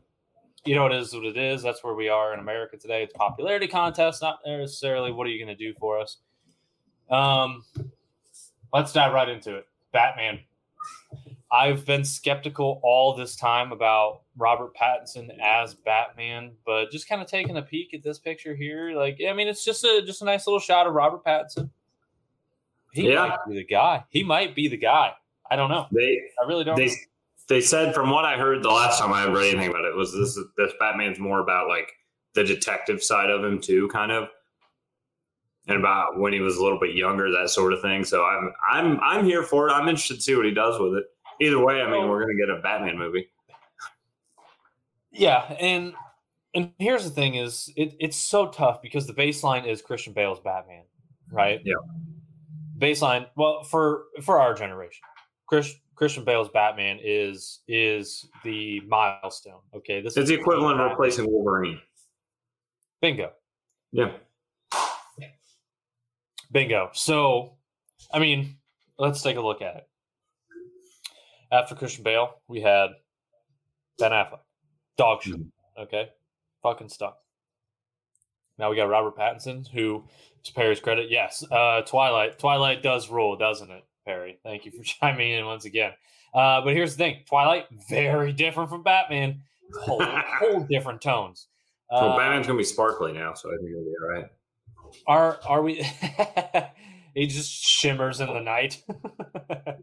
you 0.63 0.73
know, 0.73 0.85
it 0.85 0.93
is 0.93 1.13
what 1.13 1.25
it 1.25 1.35
is. 1.35 1.61
That's 1.61 1.83
where 1.83 1.93
we 1.93 2.07
are 2.07 2.33
in 2.33 2.39
America 2.39 2.77
today. 2.77 3.03
It's 3.03 3.13
popularity 3.13 3.67
contest, 3.67 4.21
not 4.21 4.39
necessarily 4.47 5.11
what 5.11 5.27
are 5.27 5.31
you 5.31 5.43
going 5.43 5.57
to 5.57 5.61
do 5.61 5.73
for 5.77 5.99
us. 5.99 6.19
Um, 7.09 7.65
let's 8.71 8.93
dive 8.93 9.11
right 9.11 9.27
into 9.27 9.57
it. 9.57 9.65
Batman. 9.91 10.39
I've 11.51 11.85
been 11.85 12.05
skeptical 12.05 12.79
all 12.81 13.13
this 13.15 13.35
time 13.35 13.73
about 13.73 14.21
Robert 14.37 14.71
Pattinson 14.75 15.29
as 15.43 15.73
Batman, 15.73 16.51
but 16.65 16.91
just 16.91 17.09
kind 17.09 17.21
of 17.21 17.27
taking 17.27 17.57
a 17.57 17.61
peek 17.61 17.93
at 17.93 18.03
this 18.03 18.19
picture 18.19 18.55
here, 18.55 18.93
like 18.95 19.19
I 19.27 19.33
mean, 19.33 19.47
it's 19.49 19.65
just 19.65 19.83
a 19.83 20.01
just 20.05 20.21
a 20.21 20.25
nice 20.25 20.47
little 20.47 20.59
shot 20.61 20.87
of 20.87 20.93
Robert 20.93 21.25
Pattinson. 21.25 21.69
He 22.93 23.09
Yeah. 23.11 23.27
might 23.27 23.39
be 23.49 23.55
the 23.55 23.65
guy. 23.65 24.03
He 24.09 24.23
might 24.23 24.55
be 24.55 24.67
the 24.69 24.77
guy. 24.77 25.13
I 25.49 25.55
don't 25.57 25.69
know. 25.69 25.87
They 25.91 26.19
I 26.41 26.47
really 26.47 26.63
don't. 26.63 26.77
they 26.77 26.87
know. 26.87 26.93
they 27.49 27.59
said 27.61 27.93
from 27.93 28.09
what 28.09 28.23
I 28.23 28.37
heard 28.37 28.63
the 28.63 28.69
last 28.69 28.99
time 28.99 29.11
I 29.11 29.25
read 29.27 29.53
anything 29.53 29.69
about 29.71 29.83
it 29.85 29.93
was 29.95 30.13
this 30.13 30.39
this 30.55 30.71
Batman's 30.79 31.19
more 31.19 31.39
about 31.41 31.67
like 31.67 31.91
the 32.33 32.45
detective 32.45 33.03
side 33.03 33.29
of 33.29 33.43
him 33.43 33.59
too, 33.59 33.89
kind 33.89 34.09
of, 34.13 34.29
and 35.67 35.77
about 35.77 36.17
when 36.17 36.31
he 36.31 36.39
was 36.39 36.55
a 36.55 36.63
little 36.63 36.79
bit 36.79 36.95
younger, 36.95 37.29
that 37.31 37.49
sort 37.49 37.73
of 37.73 37.81
thing. 37.81 38.05
So 38.05 38.23
I'm 38.23 38.53
I'm 38.71 38.99
I'm 39.01 39.25
here 39.25 39.43
for 39.43 39.67
it. 39.67 39.73
I'm 39.73 39.89
interested 39.89 40.15
to 40.15 40.21
see 40.21 40.35
what 40.37 40.45
he 40.45 40.53
does 40.53 40.79
with 40.79 40.95
it. 40.95 41.05
Either 41.41 41.59
way, 41.59 41.81
I 41.81 41.89
mean, 41.89 42.03
oh. 42.03 42.07
we're 42.07 42.21
gonna 42.21 42.35
get 42.35 42.49
a 42.49 42.61
Batman 42.61 42.97
movie. 42.99 43.27
Yeah, 45.11 45.41
and 45.59 45.93
and 46.53 46.71
here's 46.77 47.03
the 47.03 47.09
thing: 47.09 47.35
is 47.35 47.71
it, 47.75 47.95
it's 47.99 48.15
so 48.15 48.47
tough 48.49 48.81
because 48.81 49.07
the 49.07 49.13
baseline 49.13 49.65
is 49.65 49.81
Christian 49.81 50.13
Bale's 50.13 50.39
Batman, 50.39 50.83
right? 51.31 51.59
Yeah. 51.65 51.73
Baseline, 52.77 53.25
well, 53.35 53.63
for 53.63 54.05
for 54.21 54.39
our 54.39 54.53
generation, 54.53 55.01
Chris, 55.47 55.73
Christian 55.95 56.23
Bale's 56.23 56.49
Batman 56.49 56.99
is 57.03 57.61
is 57.67 58.27
the 58.43 58.79
milestone. 58.81 59.61
Okay, 59.75 59.99
this 59.99 60.15
It's 60.17 60.23
is 60.23 60.29
the 60.29 60.35
equivalent 60.35 60.79
of 60.79 60.91
replacing 60.91 61.25
Wolverine. 61.29 61.79
bingo, 63.01 63.31
Yeah. 63.91 64.13
bingo. 66.51 66.91
So, 66.93 67.57
I 68.13 68.19
mean, 68.19 68.57
let's 68.99 69.23
take 69.23 69.37
a 69.37 69.41
look 69.41 69.61
at 69.63 69.75
it. 69.75 69.87
After 71.51 71.75
Christian 71.75 72.03
Bale, 72.03 72.33
we 72.47 72.61
had 72.61 72.91
Ben 73.99 74.11
Affleck, 74.11 74.39
dog 74.97 75.21
shit. 75.23 75.35
Okay, 75.77 76.09
fucking 76.63 76.89
stuff. 76.89 77.15
Now 78.57 78.69
we 78.69 78.75
got 78.75 78.89
Robert 78.89 79.17
Pattinson, 79.17 79.67
who, 79.67 80.03
to 80.43 80.53
Perry's 80.53 80.79
credit, 80.79 81.09
yes, 81.09 81.43
uh, 81.51 81.81
Twilight. 81.81 82.39
Twilight 82.39 82.83
does 82.83 83.09
rule, 83.09 83.35
doesn't 83.35 83.69
it, 83.71 83.83
Perry? 84.05 84.39
Thank 84.43 84.65
you 84.65 84.71
for 84.71 84.83
chiming 84.83 85.31
in 85.31 85.45
once 85.45 85.65
again. 85.65 85.91
Uh, 86.33 86.61
but 86.61 86.73
here's 86.73 86.95
the 86.95 87.03
thing: 87.03 87.17
Twilight, 87.27 87.65
very 87.89 88.31
different 88.31 88.69
from 88.69 88.83
Batman, 88.83 89.41
whole, 89.81 90.01
whole 90.05 90.61
different 90.69 91.01
tones. 91.01 91.47
Well, 91.91 92.11
Uh, 92.11 92.17
Batman's 92.17 92.47
gonna 92.47 92.57
be 92.57 92.63
sparkly 92.63 93.11
now, 93.11 93.33
so 93.33 93.49
I 93.49 93.57
think 93.57 93.71
it'll 93.71 93.83
be 93.83 93.93
all 94.01 94.09
right. 94.09 94.25
are 95.07 95.39
are 95.45 95.61
we? 95.61 95.85
he 97.15 97.27
just 97.27 97.51
shimmers 97.51 98.19
in 98.19 98.27
the 98.27 98.41
night. 98.41 98.83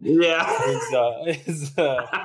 Yeah. 0.01 0.63
is, 0.65 0.95
uh, 0.95 1.23
is, 1.27 1.79
uh, 1.79 2.07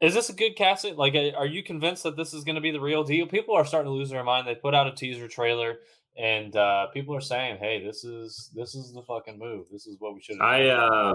is 0.00 0.14
this 0.14 0.28
a 0.28 0.32
good 0.32 0.56
casting? 0.56 0.96
Like, 0.96 1.14
uh, 1.14 1.30
are 1.36 1.46
you 1.46 1.62
convinced 1.62 2.02
that 2.02 2.16
this 2.16 2.34
is 2.34 2.44
going 2.44 2.56
to 2.56 2.60
be 2.60 2.72
the 2.72 2.80
real 2.80 3.04
deal? 3.04 3.26
People 3.26 3.54
are 3.54 3.64
starting 3.64 3.90
to 3.90 3.96
lose 3.96 4.10
their 4.10 4.24
mind. 4.24 4.46
They 4.46 4.56
put 4.56 4.74
out 4.74 4.88
a 4.88 4.92
teaser 4.92 5.28
trailer, 5.28 5.78
and 6.18 6.54
uh, 6.56 6.88
people 6.88 7.14
are 7.14 7.20
saying, 7.20 7.58
"Hey, 7.58 7.84
this 7.84 8.04
is 8.04 8.50
this 8.54 8.74
is 8.74 8.92
the 8.92 9.02
fucking 9.02 9.38
move. 9.38 9.66
This 9.70 9.86
is 9.86 9.96
what 10.00 10.14
we 10.14 10.20
should." 10.20 10.40
I, 10.40 10.68
uh, 10.68 11.14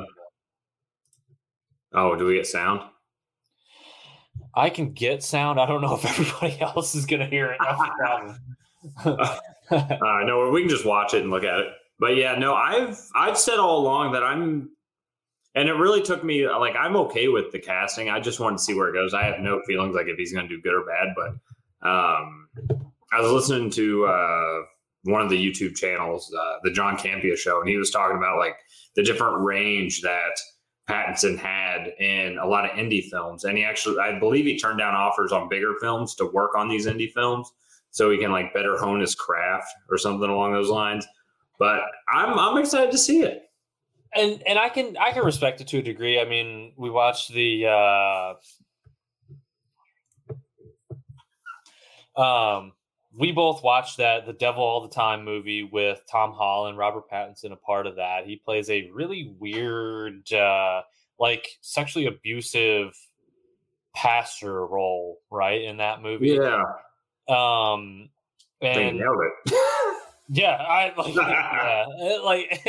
Oh, 1.94 2.16
do 2.16 2.26
we 2.26 2.36
get 2.36 2.48
sound? 2.48 2.82
I 4.54 4.70
can 4.70 4.92
get 4.92 5.24
sound. 5.24 5.60
I 5.60 5.66
don't 5.66 5.82
know 5.82 5.96
if 5.96 6.06
everybody 6.06 6.60
else 6.62 6.96
is 6.96 7.06
going 7.06 7.22
to 7.22 7.28
hear 7.28 7.52
it. 7.52 7.58
That's 7.64 7.82
the 7.82 8.38
problem. 9.04 9.40
Uh, 9.72 10.24
no, 10.26 10.50
we 10.52 10.62
can 10.62 10.70
just 10.70 10.86
watch 10.86 11.14
it 11.14 11.22
and 11.22 11.32
look 11.32 11.44
at 11.44 11.60
it. 11.60 11.68
But 12.00 12.16
yeah, 12.16 12.36
no, 12.36 12.54
I've 12.54 13.00
I've 13.16 13.38
said 13.38 13.58
all 13.58 13.80
along 13.80 14.14
that 14.14 14.24
I'm, 14.24 14.70
and 15.56 15.70
it 15.70 15.74
really 15.74 16.02
took 16.02 16.24
me 16.24 16.48
like 16.48 16.76
I'm 16.76 16.96
okay 16.98 17.30
with 17.30 17.52
the 17.52 17.60
casting. 17.60 18.10
I 18.10 18.20
just 18.20 18.40
wanted 18.40 18.58
to 18.58 18.64
see 18.64 18.74
where 18.74 18.90
it 18.90 18.94
goes. 18.94 19.14
I 19.14 19.24
have 19.24 19.40
no 19.40 19.62
feelings 19.66 19.96
like 19.96 20.08
if 20.08 20.18
he's 20.18 20.34
going 20.34 20.48
to 20.48 20.56
do 20.56 20.62
good 20.62 20.74
or 20.74 20.86
bad. 20.86 21.16
But 21.16 21.88
um, 21.88 22.50
I 23.12 23.22
was 23.22 23.32
listening 23.32 23.70
to 23.72 24.06
uh, 24.06 24.62
one 25.04 25.22
of 25.22 25.30
the 25.30 25.38
YouTube 25.38 25.76
channels, 25.76 26.34
uh, 26.38 26.58
the 26.64 26.72
John 26.72 26.98
Campea 26.98 27.38
show, 27.38 27.62
and 27.62 27.70
he 27.70 27.78
was 27.78 27.92
talking 27.92 28.18
about 28.18 28.38
like 28.38 28.58
the 28.96 29.04
different 29.04 29.44
range 29.44 30.02
that 30.02 30.38
Pattinson 30.90 31.38
had 31.40 31.94
in 32.00 32.38
a 32.38 32.46
lot 32.46 32.66
of 32.66 32.72
indie 32.72 33.10
films, 33.10 33.46
and 33.46 33.58
he 33.58 33.64
actually, 33.64 34.00
I 34.00 34.20
believe, 34.20 34.46
he 34.46 34.60
turned 34.60 34.80
down 34.80 34.96
offers 34.96 35.32
on 35.32 35.50
bigger 35.50 35.76
films 35.80 36.14
to 36.16 36.26
work 36.26 36.56
on 36.56 36.68
these 36.68 36.88
indie 36.88 37.12
films 37.12 37.52
so 37.96 38.12
he 38.12 38.18
can 38.18 38.30
like 38.30 38.54
better 38.54 38.76
hone 38.78 39.00
his 39.00 39.16
craft 39.16 39.74
or 39.90 39.98
something 39.98 40.30
along 40.30 40.52
those 40.52 40.70
lines. 40.70 41.08
But 41.58 41.80
I'm 42.10 42.38
I'm 42.38 42.58
excited 42.58 42.92
to 42.92 42.98
see 42.98 43.22
it. 43.22 43.44
and 44.14 44.44
and 44.46 44.60
I 44.60 44.68
can 44.68 44.98
I 44.98 45.14
can 45.14 45.24
respect 45.24 45.62
it 45.62 45.68
to 45.68 45.78
a 45.78 45.82
degree. 45.82 46.20
I 46.20 46.26
mean, 46.26 46.74
we 46.76 46.90
watched 46.90 47.32
the 47.34 47.68
uh 47.68 48.34
um 52.22 52.74
we 53.18 53.32
both 53.32 53.64
watched 53.64 53.96
that 53.98 54.26
the 54.26 54.34
Devil 54.34 54.62
All 54.62 54.82
the 54.82 54.94
Time 54.94 55.24
movie 55.24 55.64
with 55.64 56.02
Tom 56.12 56.34
Holland, 56.34 56.78
Robert 56.78 57.10
Pattinson 57.10 57.54
a 57.54 57.56
part 57.56 57.88
of 57.88 57.96
that. 57.96 58.26
He 58.26 58.36
plays 58.36 58.70
a 58.70 58.90
really 58.94 59.34
weird 59.40 60.30
uh 60.34 60.82
like 61.18 61.48
sexually 61.62 62.08
abusive 62.08 62.92
pastor 63.96 64.68
role, 64.68 65.20
right? 65.32 65.62
In 65.62 65.78
that 65.78 66.02
movie. 66.02 66.32
Yeah, 66.32 66.62
Um 67.28 68.10
and 68.62 69.00
yeah, 70.30 70.52
I 70.56 70.94
like. 70.98 71.16
yeah, 71.16 72.20
like 72.24 72.62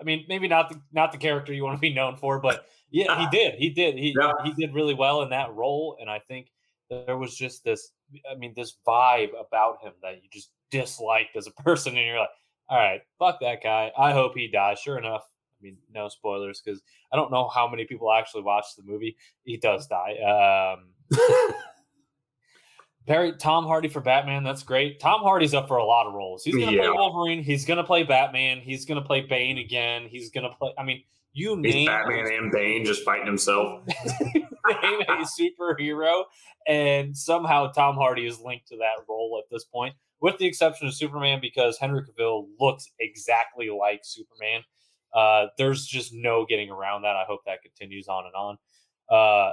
I 0.00 0.04
mean, 0.04 0.24
maybe 0.28 0.48
not 0.48 0.68
the 0.68 0.80
not 0.92 1.12
the 1.12 1.18
character 1.18 1.52
you 1.52 1.64
want 1.64 1.76
to 1.76 1.80
be 1.80 1.92
known 1.92 2.16
for, 2.16 2.38
but 2.38 2.66
yeah, 2.90 3.18
he 3.18 3.26
did. 3.36 3.54
He 3.54 3.70
did. 3.70 3.96
He 3.96 4.14
Yeah. 4.18 4.32
he 4.44 4.52
did 4.52 4.74
really 4.74 4.94
well 4.94 5.22
in 5.22 5.30
that 5.30 5.52
role, 5.54 5.96
and 6.00 6.10
I 6.10 6.18
think 6.18 6.48
there 6.90 7.16
was 7.16 7.34
just 7.34 7.64
this. 7.64 7.92
I 8.30 8.34
mean, 8.34 8.52
this 8.54 8.76
vibe 8.86 9.30
about 9.40 9.82
him 9.82 9.92
that 10.02 10.22
you 10.22 10.28
just 10.30 10.50
disliked 10.70 11.36
as 11.36 11.46
a 11.46 11.50
person, 11.52 11.96
and 11.96 12.06
you're 12.06 12.18
like, 12.18 12.28
all 12.68 12.78
right, 12.78 13.00
fuck 13.18 13.40
that 13.40 13.62
guy. 13.62 13.90
I 13.98 14.12
hope 14.12 14.36
he 14.36 14.48
dies. 14.48 14.78
Sure 14.78 14.98
enough. 14.98 15.22
I 15.58 15.64
mean, 15.64 15.78
no 15.94 16.08
spoilers 16.08 16.60
because 16.60 16.82
I 17.12 17.16
don't 17.16 17.30
know 17.30 17.48
how 17.48 17.66
many 17.68 17.84
people 17.84 18.12
actually 18.12 18.42
watched 18.42 18.76
the 18.76 18.82
movie. 18.82 19.16
He 19.44 19.56
does 19.56 19.86
die. 19.86 20.76
Um, 20.76 20.88
Perry, 23.06 23.32
Tom 23.36 23.64
Hardy 23.66 23.88
for 23.88 24.00
Batman. 24.00 24.44
That's 24.44 24.62
great. 24.62 25.00
Tom 25.00 25.22
Hardy's 25.22 25.54
up 25.54 25.66
for 25.68 25.78
a 25.78 25.84
lot 25.84 26.06
of 26.06 26.14
roles. 26.14 26.44
He's 26.44 26.54
going 26.54 26.68
to 26.68 26.74
Yeah. 26.74 26.82
play 26.82 26.90
Wolverine. 26.90 27.42
He's 27.42 27.64
going 27.64 27.78
to 27.78 27.84
play 27.84 28.04
Batman. 28.04 28.60
He's 28.60 28.84
going 28.84 29.00
to 29.00 29.06
play 29.06 29.22
Bane 29.22 29.58
again. 29.58 30.06
He's 30.08 30.30
going 30.30 30.48
to 30.48 30.54
play. 30.56 30.72
I 30.78 30.84
mean, 30.84 31.02
you 31.32 31.56
He's 31.62 31.74
name 31.74 31.86
Batman 31.86 32.26
and 32.30 32.52
Bane 32.52 32.84
just 32.84 33.04
fighting 33.04 33.26
himself. 33.26 33.82
name 34.34 35.00
a 35.08 35.26
superhero, 35.26 36.24
and 36.68 37.16
somehow 37.16 37.72
Tom 37.72 37.96
Hardy 37.96 38.26
is 38.26 38.38
linked 38.40 38.68
to 38.68 38.76
that 38.76 39.04
role 39.08 39.40
at 39.42 39.50
this 39.50 39.64
point, 39.64 39.94
with 40.20 40.38
the 40.38 40.46
exception 40.46 40.86
of 40.86 40.94
Superman, 40.94 41.38
because 41.40 41.78
Henry 41.78 42.02
Cavill 42.02 42.46
looks 42.60 42.90
exactly 43.00 43.70
like 43.70 44.00
Superman. 44.04 44.62
Uh, 45.14 45.46
there's 45.58 45.86
just 45.86 46.12
no 46.14 46.46
getting 46.46 46.70
around 46.70 47.02
that. 47.02 47.16
I 47.16 47.24
hope 47.26 47.40
that 47.46 47.62
continues 47.62 48.08
on 48.08 48.24
and 48.26 48.34
on. 48.34 48.58
Uh, 49.10 49.52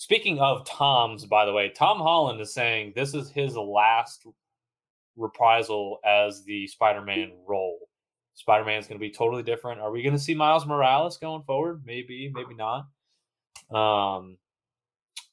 speaking 0.00 0.38
of 0.38 0.64
Tom's, 0.64 1.26
by 1.26 1.44
the 1.44 1.52
way, 1.52 1.68
Tom 1.68 1.98
Holland 1.98 2.40
is 2.40 2.54
saying 2.54 2.94
this 2.96 3.12
is 3.12 3.30
his 3.30 3.54
last 3.54 4.26
reprisal 5.14 5.98
as 6.06 6.42
the 6.44 6.66
Spider-Man 6.68 7.32
role. 7.46 7.76
Spider-Man 8.32 8.78
is 8.78 8.86
going 8.86 8.98
to 8.98 9.06
be 9.06 9.12
totally 9.12 9.42
different. 9.42 9.78
Are 9.78 9.90
we 9.90 10.02
going 10.02 10.14
to 10.14 10.18
see 10.18 10.34
Miles 10.34 10.64
Morales 10.64 11.18
going 11.18 11.42
forward? 11.42 11.82
Maybe, 11.84 12.32
maybe 12.34 12.54
not. 12.54 12.86
Um, 13.70 14.38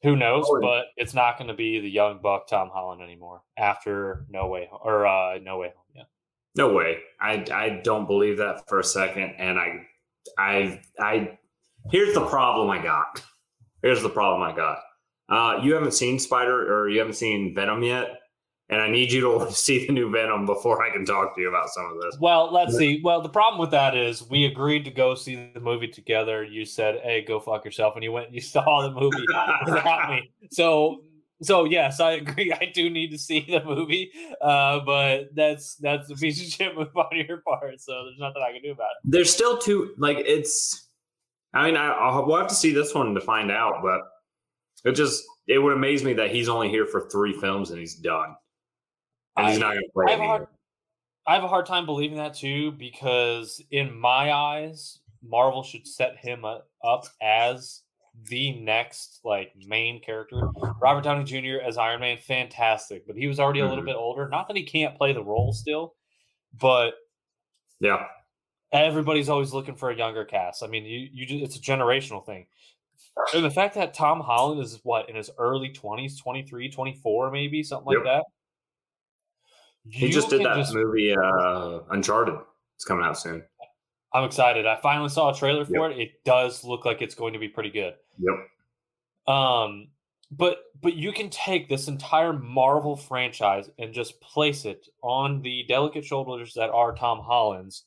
who 0.04 0.18
knows? 0.18 0.46
But 0.62 0.88
it's 0.98 1.14
not 1.14 1.38
going 1.38 1.48
to 1.48 1.54
be 1.54 1.80
the 1.80 1.90
young 1.90 2.20
buck 2.22 2.50
Tom 2.50 2.70
Holland 2.70 3.02
anymore 3.02 3.44
after 3.56 4.26
No 4.30 4.48
Way 4.48 4.68
or 4.70 5.08
uh, 5.08 5.40
No 5.40 5.60
Way 5.60 5.68
Home. 5.68 5.86
Yeah. 5.96 6.04
No 6.58 6.74
way. 6.74 6.98
I 7.22 7.46
I 7.54 7.82
don't 7.86 8.06
believe 8.06 8.38
that 8.40 8.68
for 8.68 8.80
a 8.80 8.84
second. 8.84 9.36
And 9.38 9.58
I 9.58 9.88
I 10.38 10.82
I 11.00 11.40
here's 11.90 12.14
the 12.14 12.26
problem 12.26 12.70
I 12.70 12.84
got. 12.84 13.24
Here's 13.88 14.02
the 14.02 14.10
problem 14.10 14.42
I 14.42 14.54
got. 14.54 14.80
Uh, 15.30 15.62
you 15.64 15.74
haven't 15.74 15.94
seen 15.94 16.20
Spider 16.20 16.74
or 16.74 16.90
you 16.90 17.00
haven't 17.00 17.14
seen 17.14 17.56
Venom 17.56 17.84
yet, 17.84 18.20
and 18.68 18.82
I 18.82 18.90
need 18.90 19.14
you 19.14 19.22
to 19.22 19.50
see 19.54 19.88
the 19.88 19.94
new 19.94 20.12
Venom 20.12 20.46
before 20.46 20.84
I 20.84 20.92
can 20.92 21.06
talk 21.06 21.34
to 21.36 21.42
you 21.42 21.48
about 21.48 21.70
some 21.70 21.86
of 21.86 22.02
this. 22.02 22.18
Well, 22.20 22.52
let's 22.52 22.76
see. 22.76 23.00
Well, 23.02 23.22
the 23.22 23.30
problem 23.30 23.62
with 23.62 23.72
that 23.72 23.96
is 23.96 24.30
we 24.30 24.44
agreed 24.44 24.84
to 24.84 24.92
go 24.92 25.16
see 25.16 25.52
the 25.54 25.62
movie 25.62 25.88
together. 25.88 26.44
You 26.44 26.66
said, 26.66 27.00
"Hey, 27.02 27.24
go 27.26 27.40
fuck 27.40 27.64
yourself," 27.64 27.96
and 27.96 28.04
you 28.04 28.12
went 28.12 28.26
and 28.26 28.36
you 28.36 28.42
saw 28.56 28.82
the 28.82 28.92
movie 28.92 29.26
without 29.66 30.10
me. 30.10 30.34
So, 30.52 31.04
so 31.42 31.64
yes, 31.64 32.02
I 32.02 32.12
agree. 32.12 32.52
I 32.52 32.70
do 32.74 32.90
need 32.90 33.12
to 33.12 33.18
see 33.18 33.46
the 33.50 33.64
movie, 33.64 34.12
uh, 34.42 34.82
but 34.86 35.34
that's 35.34 35.76
that's 35.76 36.12
a 36.12 36.16
piece 36.16 36.46
of 36.46 36.52
shit 36.52 36.76
move 36.76 36.90
on 36.94 37.08
your 37.26 37.38
part. 37.38 37.80
So 37.80 38.04
there's 38.04 38.20
nothing 38.20 38.44
I 38.46 38.52
can 38.52 38.62
do 38.64 38.72
about 38.72 38.90
it. 39.02 39.10
There's 39.10 39.32
still 39.32 39.58
two 39.58 39.94
like 39.98 40.18
it's. 40.20 40.87
I 41.54 41.66
mean, 41.66 41.78
I, 41.78 41.88
I'll, 41.90 42.26
we'll 42.26 42.38
have 42.38 42.48
to 42.48 42.56
see 42.56 42.72
this 42.74 42.94
one 42.94 43.14
to 43.16 43.22
find 43.22 43.52
out, 43.52 43.82
but 43.82 44.02
it 44.86 44.94
just 44.96 45.24
it 45.48 45.60
would 45.60 45.74
amaze 45.74 46.04
me 46.04 46.14
that 46.14 46.30
he's 46.32 46.50
only 46.50 46.70
here 46.70 46.86
for 46.86 47.10
three 47.10 47.34
films 47.34 47.72
and 47.72 47.80
he's 47.80 47.96
done, 47.96 48.36
and 49.38 49.48
he's 49.48 49.58
I- 49.58 49.62
not 49.62 49.70
going 49.74 49.84
to 49.84 49.90
play 49.94 50.06
I 50.08 50.12
have, 50.12 50.20
a 50.20 50.26
hard, 50.26 50.48
I 51.28 51.34
have 51.36 51.44
a 51.44 51.48
hard 51.48 51.66
time 51.66 51.86
believing 51.86 52.18
that 52.18 52.34
too 52.36 52.72
because 52.74 53.62
in 53.72 53.98
my 53.98 54.32
eyes, 54.34 55.00
Marvel 55.24 55.64
should 55.64 55.88
set 55.88 56.18
him 56.18 56.44
up 56.46 56.68
as 57.22 57.82
the 58.30 58.60
next 58.60 59.20
like 59.24 59.54
main 59.68 60.02
character. 60.02 60.42
Robert 60.82 61.04
Downey 61.04 61.24
Jr. 61.24 61.62
as 61.64 61.78
Iron 61.78 62.02
Man, 62.02 62.18
fantastic, 62.18 63.06
but 63.08 63.16
he 63.16 63.28
was 63.28 63.40
already 63.40 63.60
a 63.62 63.68
little 63.68 63.84
Mhm. 63.84 63.88
bit 63.88 63.96
older. 63.96 64.28
Not 64.28 64.48
that 64.48 64.58
he 64.58 64.64
can't 64.64 64.98
play 64.98 65.14
the 65.14 65.24
role 65.24 65.54
still, 65.54 65.94
but 66.60 66.96
Yeah, 67.80 68.06
everybody's 68.72 69.30
always 69.30 69.54
looking 69.54 69.76
for 69.76 69.90
a 69.92 69.96
younger 69.96 70.26
cast. 70.26 70.64
I 70.64 70.68
mean, 70.68 70.86
you 70.86 71.08
you 71.12 71.26
just, 71.26 71.44
it's 71.44 71.56
a 71.58 71.62
generational 71.72 72.26
thing. 72.26 72.48
And 73.34 73.44
the 73.44 73.50
fact 73.52 73.76
that 73.76 73.94
Tom 73.94 74.20
Holland 74.20 74.62
is 74.62 74.80
what 74.84 75.10
in 75.10 75.16
his 75.16 75.32
early 75.40 75.70
20s, 75.70 76.20
23, 76.22 76.70
24 76.70 77.32
maybe, 77.32 77.64
something 77.64 77.86
like 77.88 77.98
Yep. 77.98 78.04
that. 78.06 78.24
he 79.90 80.10
just 80.12 80.30
did 80.30 80.44
that 80.44 80.56
just- 80.58 80.74
movie 80.74 81.16
uh, 81.16 81.80
Uncharted. 81.92 82.36
It's 82.76 82.86
coming 82.86 83.06
out 83.06 83.18
soon. 83.18 83.44
I'm 84.14 84.24
excited. 84.24 84.66
I 84.68 84.76
finally 84.82 85.10
saw 85.10 85.32
a 85.32 85.36
trailer 85.36 85.62
Yep. 85.62 85.68
for 85.70 85.90
it. 85.92 85.98
It 86.00 86.24
does 86.24 86.64
look 86.64 86.86
like 86.86 87.02
it's 87.02 87.16
going 87.16 87.34
to 87.34 87.40
be 87.40 87.48
pretty 87.50 87.70
good. 87.72 87.96
Yep. 88.20 89.34
Um, 89.36 89.88
but 90.32 90.60
but 90.82 90.94
you 90.94 91.12
can 91.12 91.30
take 91.30 91.68
this 91.70 91.88
entire 91.88 92.34
Marvel 92.34 92.96
franchise 92.96 93.70
and 93.80 93.94
just 93.94 94.20
place 94.22 94.66
it 94.66 94.88
on 95.02 95.42
the 95.42 95.64
delicate 95.68 96.06
shoulders 96.06 96.54
that 96.54 96.70
are 96.70 96.94
Tom 96.94 97.20
Holland's, 97.20 97.86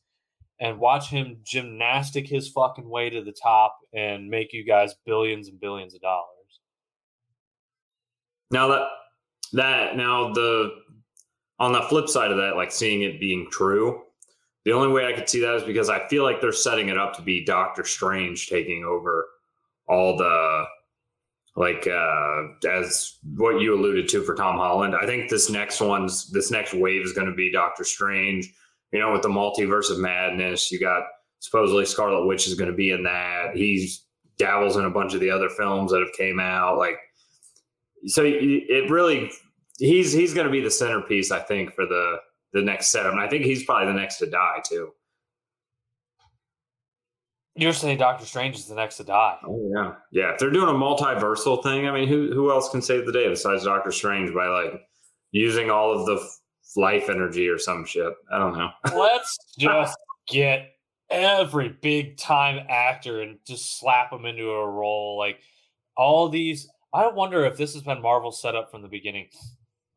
and 0.60 0.78
watch 0.78 1.08
him 1.08 1.38
gymnastic 1.42 2.28
his 2.28 2.50
fucking 2.50 2.88
way 2.88 3.10
to 3.10 3.22
the 3.22 3.32
top 3.32 3.78
and 3.94 4.28
make 4.28 4.52
you 4.52 4.64
guys 4.64 4.94
billions 5.06 5.48
and 5.48 5.58
billions 5.58 5.94
of 5.94 6.02
dollars. 6.02 6.60
Now 8.50 8.68
that 8.68 8.88
that 9.52 9.96
now 9.96 10.32
the 10.32 10.70
on 11.58 11.72
the 11.72 11.82
flip 11.82 12.08
side 12.08 12.30
of 12.30 12.36
that, 12.38 12.56
like 12.56 12.72
seeing 12.72 13.02
it 13.02 13.20
being 13.20 13.48
true, 13.50 14.02
the 14.64 14.72
only 14.72 14.88
way 14.88 15.06
I 15.06 15.12
could 15.12 15.28
see 15.28 15.40
that 15.40 15.54
is 15.54 15.62
because 15.62 15.88
I 15.88 16.06
feel 16.08 16.24
like 16.24 16.40
they're 16.40 16.52
setting 16.52 16.88
it 16.88 16.98
up 16.98 17.14
to 17.16 17.22
be 17.22 17.44
Doctor 17.44 17.84
Strange 17.84 18.48
taking 18.48 18.84
over 18.84 19.26
all 19.88 20.16
the 20.16 20.64
like 21.56 21.86
uh 21.86 22.68
as 22.68 23.18
what 23.34 23.60
you 23.60 23.74
alluded 23.74 24.08
to 24.08 24.22
for 24.22 24.34
Tom 24.34 24.56
Holland. 24.56 24.94
I 24.94 25.06
think 25.06 25.30
this 25.30 25.50
next 25.50 25.80
one's 25.80 26.30
this 26.30 26.50
next 26.50 26.74
wave 26.74 27.02
is 27.02 27.12
going 27.12 27.28
to 27.28 27.34
be 27.34 27.50
Doctor 27.50 27.84
Strange. 27.84 28.52
You 28.92 28.98
know, 28.98 29.12
with 29.12 29.22
the 29.22 29.28
multiverse 29.28 29.90
of 29.90 29.98
madness, 29.98 30.72
you 30.72 30.80
got 30.80 31.04
supposedly 31.38 31.86
Scarlet 31.86 32.26
Witch 32.26 32.46
is 32.46 32.54
going 32.54 32.70
to 32.70 32.76
be 32.76 32.90
in 32.90 33.04
that. 33.04 33.54
He's 33.54 34.04
dabbles 34.38 34.76
in 34.76 34.84
a 34.84 34.90
bunch 34.90 35.14
of 35.14 35.20
the 35.20 35.30
other 35.30 35.48
films 35.48 35.92
that 35.92 36.00
have 36.00 36.12
came 36.16 36.40
out. 36.40 36.78
Like, 36.78 36.96
so 38.06 38.22
it 38.24 38.90
really 38.90 39.30
he's 39.78 40.12
he's 40.12 40.34
going 40.34 40.46
to 40.46 40.52
be 40.52 40.60
the 40.60 40.70
centerpiece, 40.70 41.30
I 41.30 41.40
think, 41.40 41.74
for 41.74 41.86
the 41.86 42.16
the 42.52 42.62
next 42.62 42.88
setup. 42.88 43.12
And 43.12 43.20
I 43.20 43.28
think 43.28 43.44
he's 43.44 43.64
probably 43.64 43.92
the 43.92 43.98
next 43.98 44.18
to 44.18 44.26
die 44.26 44.62
too. 44.68 44.90
You're 47.56 47.72
saying 47.72 47.98
Doctor 47.98 48.24
Strange 48.24 48.56
is 48.56 48.66
the 48.66 48.74
next 48.74 48.96
to 48.98 49.04
die. 49.04 49.36
Oh 49.46 49.70
yeah, 49.74 49.94
yeah. 50.12 50.32
If 50.32 50.38
they're 50.38 50.50
doing 50.50 50.68
a 50.68 50.78
multiversal 50.78 51.62
thing, 51.62 51.88
I 51.88 51.92
mean, 51.92 52.08
who 52.08 52.32
who 52.32 52.50
else 52.50 52.70
can 52.70 52.80
save 52.80 53.06
the 53.06 53.12
day 53.12 53.28
besides 53.28 53.64
Doctor 53.64 53.90
Strange 53.90 54.32
by 54.32 54.46
like 54.46 54.80
using 55.32 55.70
all 55.70 55.92
of 55.92 56.06
the 56.06 56.26
life 56.76 57.08
energy 57.08 57.48
or 57.48 57.58
some 57.58 57.84
shit? 57.84 58.12
I 58.32 58.38
don't 58.38 58.56
know. 58.56 58.70
Let's 58.96 59.36
just 59.58 59.96
get 60.28 60.72
every 61.10 61.70
big 61.80 62.16
time 62.16 62.64
actor 62.68 63.22
and 63.22 63.38
just 63.46 63.78
slap 63.78 64.10
them 64.10 64.26
into 64.26 64.50
a 64.50 64.68
role. 64.68 65.18
Like 65.18 65.40
all 65.96 66.28
these, 66.28 66.68
I 66.92 67.08
wonder 67.08 67.44
if 67.44 67.56
this 67.56 67.74
has 67.74 67.82
been 67.82 68.02
Marvel 68.02 68.32
set 68.32 68.54
up 68.54 68.70
from 68.70 68.82
the 68.82 68.88
beginning. 68.88 69.28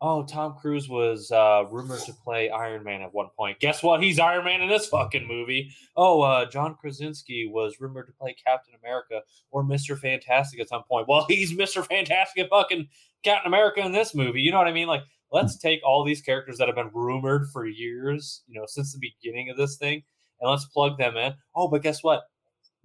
Oh, 0.06 0.22
Tom 0.22 0.56
Cruise 0.60 0.90
was 0.90 1.32
uh, 1.32 1.64
rumored 1.72 2.02
to 2.02 2.14
play 2.14 2.50
Iron 2.50 2.84
Man 2.84 3.02
at 3.02 3.14
one 3.14 3.30
point. 3.38 3.62
Guess 3.62 3.82
what? 3.82 4.04
He's 4.04 4.20
Iron 4.20 4.44
Man 4.44 4.62
in 4.62 4.68
this 4.68 4.88
fucking 4.88 5.26
movie. 5.26 5.72
Oh, 5.96 6.20
uh, 6.20 6.46
John 6.46 6.76
Krasinski 6.76 7.48
was 7.48 7.80
rumored 7.80 8.08
to 8.08 8.14
play 8.14 8.36
Captain 8.46 8.74
America 8.84 9.22
or 9.52 9.64
Mister 9.64 9.96
Fantastic 9.96 10.60
at 10.60 10.68
some 10.68 10.84
point. 10.84 11.08
Well, 11.08 11.26
he's 11.30 11.56
Mister 11.56 11.84
Fantastic 11.84 12.38
and 12.38 12.50
fucking 12.50 12.90
Captain 13.24 13.48
America 13.48 13.80
in 13.80 13.94
this 13.94 14.14
movie. 14.14 14.42
You 14.42 14.52
know 14.52 14.58
what 14.58 14.68
I 14.68 14.74
mean? 14.74 14.88
Like, 14.88 15.04
let's 15.34 15.58
take 15.58 15.82
all 15.86 16.06
these 16.06 16.22
characters 16.22 16.58
that 16.60 16.68
have 16.68 16.76
been 16.76 16.92
rumored 16.94 17.48
for 17.52 17.66
years, 17.66 18.44
you 18.48 18.58
know, 18.60 18.66
since 18.68 18.94
the 18.94 19.00
beginning 19.00 19.50
of 19.50 19.58
this 19.58 19.76
thing, 19.78 20.04
and 20.40 20.50
let's 20.50 20.66
plug 20.66 20.98
them 20.98 21.18
in. 21.18 21.34
Oh, 21.56 21.68
but 21.68 21.82
guess 21.84 22.04
what? 22.04 22.22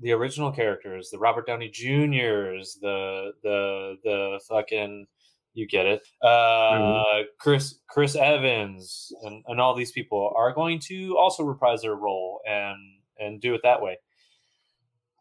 The 0.01 0.13
original 0.13 0.51
characters, 0.53 1.11
the 1.11 1.19
Robert 1.19 1.47
Downey 1.47 1.69
Juniors, 1.69 2.79
the 2.81 3.33
the 3.43 3.97
the 4.05 4.41
fucking 4.49 5.07
you 5.55 5.67
get 5.67 5.87
it, 5.87 6.03
uh, 6.23 7.23
Chris 7.41 7.81
Chris 7.89 8.15
Evans, 8.15 9.13
and, 9.23 9.43
and 9.49 9.61
all 9.61 9.75
these 9.75 9.91
people 9.93 10.33
are 10.37 10.53
going 10.53 10.79
to 10.87 11.17
also 11.19 11.43
reprise 11.43 11.83
their 11.83 11.97
role 11.97 12.41
and 12.49 12.77
and 13.19 13.41
do 13.41 13.55
it 13.55 13.61
that 13.65 13.83
way. 13.83 13.99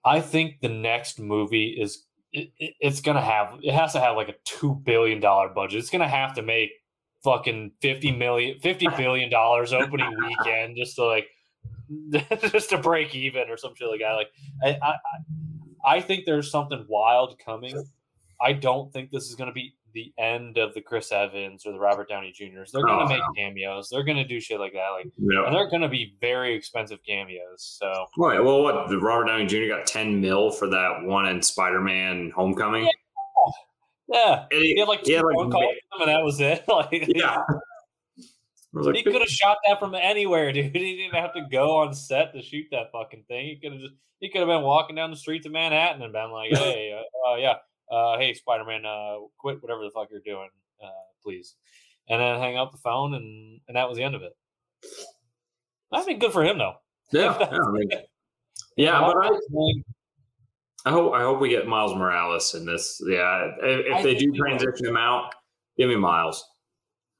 I 0.05 0.21
think 0.21 0.59
the 0.61 0.69
next 0.69 1.19
movie 1.19 1.75
is 1.79 2.03
it, 2.31 2.51
it- 2.59 2.75
it's 2.79 3.01
gonna 3.01 3.21
have 3.21 3.59
it 3.63 3.73
has 3.73 3.93
to 3.93 3.99
have 3.99 4.15
like 4.15 4.29
a 4.29 4.35
two 4.45 4.75
billion 4.75 5.19
dollar 5.19 5.49
budget. 5.49 5.79
It's 5.79 5.89
gonna 5.89 6.07
have 6.07 6.35
to 6.35 6.41
make 6.43 6.71
fucking 7.27 7.71
50 7.81 8.11
million 8.13 8.57
50 8.59 8.87
billion 8.95 9.29
dollars 9.29 9.73
opening 9.73 10.09
weekend 10.25 10.77
just 10.77 10.95
to 10.95 11.03
like 11.05 11.27
just 12.51 12.69
to 12.69 12.77
break 12.77 13.13
even 13.15 13.49
or 13.49 13.57
some 13.57 13.73
shit 13.75 13.89
like 13.89 13.99
that 13.99 14.13
like 14.13 14.29
I, 14.63 14.69
I 14.81 14.93
I- 15.97 16.01
think 16.01 16.25
there's 16.25 16.49
something 16.49 16.85
wild 16.87 17.37
coming 17.43 17.83
I 18.39 18.53
don't 18.53 18.93
think 18.93 19.11
this 19.11 19.25
is 19.27 19.35
going 19.35 19.47
to 19.49 19.53
be 19.53 19.73
the 19.93 20.13
end 20.19 20.57
of 20.59 20.73
the 20.75 20.81
Chris 20.81 21.11
Evans 21.11 21.65
or 21.65 21.71
the 21.71 21.79
Robert 21.79 22.07
Downey 22.07 22.31
Juniors. 22.31 22.71
They're 22.71 22.83
going 22.83 22.99
to 22.99 23.05
Oh, 23.05 23.17
make 23.17 23.23
cameos. 23.35 23.89
They're 23.89 24.03
going 24.03 24.17
to 24.17 24.23
do 24.27 24.39
shit 24.39 24.59
like 24.59 24.73
that. 24.73 24.89
Like, 24.89 25.07
Yeah. 25.17 25.47
and 25.47 25.55
they're 25.55 25.69
going 25.71 25.81
to 25.81 25.89
be 25.89 26.13
very 26.21 26.53
expensive 26.53 26.99
cameos. 27.03 27.77
So 27.81 28.05
Right. 28.15 28.39
Well, 28.39 28.61
what 28.61 28.89
the 28.89 28.99
Robert 28.99 29.25
Downey 29.25 29.47
Jr. 29.47 29.67
got 29.75 29.87
ten 29.87 30.21
mil 30.21 30.51
for 30.51 30.67
that 30.69 31.01
one 31.03 31.25
in 31.27 31.41
Spider 31.41 31.81
Man 31.81 32.31
Homecoming. 32.35 32.83
yeah, 32.83 32.91
And 34.13 34.47
he- 34.61 34.73
he 34.73 34.79
had 34.79 34.87
like 34.87 35.03
two 35.03 35.13
had, 35.15 35.23
like, 35.25 35.35
phone 35.35 35.51
calls 35.51 35.75
and 35.99 36.07
that 36.09 36.23
was 36.23 36.39
it. 36.39 36.63
Like, 36.67 37.05
yeah. 37.07 37.43
Like, 38.73 38.95
he 38.95 39.03
could 39.03 39.21
have 39.21 39.29
shot 39.29 39.57
that 39.67 39.79
from 39.79 39.95
anywhere, 39.95 40.51
dude. 40.51 40.65
He 40.75 40.97
didn't 40.97 41.15
have 41.15 41.33
to 41.33 41.45
go 41.51 41.77
on 41.77 41.93
set 41.93 42.33
to 42.33 42.41
shoot 42.41 42.67
that 42.71 42.91
fucking 42.91 43.23
thing. 43.27 43.45
He 43.47 43.55
could 43.55 43.71
have 43.73 43.81
just 43.81 43.93
he 44.19 44.29
could 44.29 44.39
have 44.39 44.47
been 44.47 44.63
walking 44.63 44.95
down 44.95 45.11
the 45.11 45.17
streets 45.17 45.45
of 45.45 45.51
Manhattan 45.51 46.01
and 46.01 46.11
been 46.13 46.31
like, 46.31 46.51
"Hey, 46.57 46.91
uh, 46.93 47.29
uh, 47.31 47.35
yeah, 47.35 47.55
uh, 47.91 48.17
hey, 48.17 48.33
Spider 48.33 48.65
Man, 48.65 48.85
uh, 48.85 49.17
quit 49.37 49.61
whatever 49.61 49.83
the 49.83 49.91
fuck 49.91 50.09
you're 50.11 50.21
doing, 50.21 50.49
uh, 50.83 50.89
please," 51.23 51.55
and 52.09 52.19
then 52.21 52.39
hang 52.39 52.57
up 52.57 52.71
the 52.71 52.77
phone, 52.79 53.13
and 53.13 53.59
and 53.67 53.77
that 53.77 53.87
was 53.87 53.97
the 53.97 54.03
end 54.03 54.15
of 54.15 54.21
it. 54.23 54.33
I 55.91 56.05
mean, 56.05 56.19
good 56.19 56.33
for 56.33 56.43
him 56.43 56.57
though. 56.57 56.75
yeah, 57.11 57.37
yeah, 57.39 57.57
I 57.57 57.71
mean, 57.71 57.89
yeah, 58.75 58.99
but 59.01 59.17
I, 59.25 59.29
I 60.87 60.89
hope 60.89 61.13
I 61.13 61.21
hope 61.21 61.41
we 61.41 61.49
get 61.49 61.67
Miles 61.67 61.93
Morales 61.93 62.55
in 62.55 62.65
this. 62.65 63.01
Yeah, 63.05 63.51
if, 63.61 63.97
if 63.97 64.03
they 64.03 64.15
do 64.15 64.31
transition 64.31 64.85
him 64.85 64.95
out, 64.95 65.35
give 65.77 65.89
me 65.89 65.97
Miles. 65.97 66.49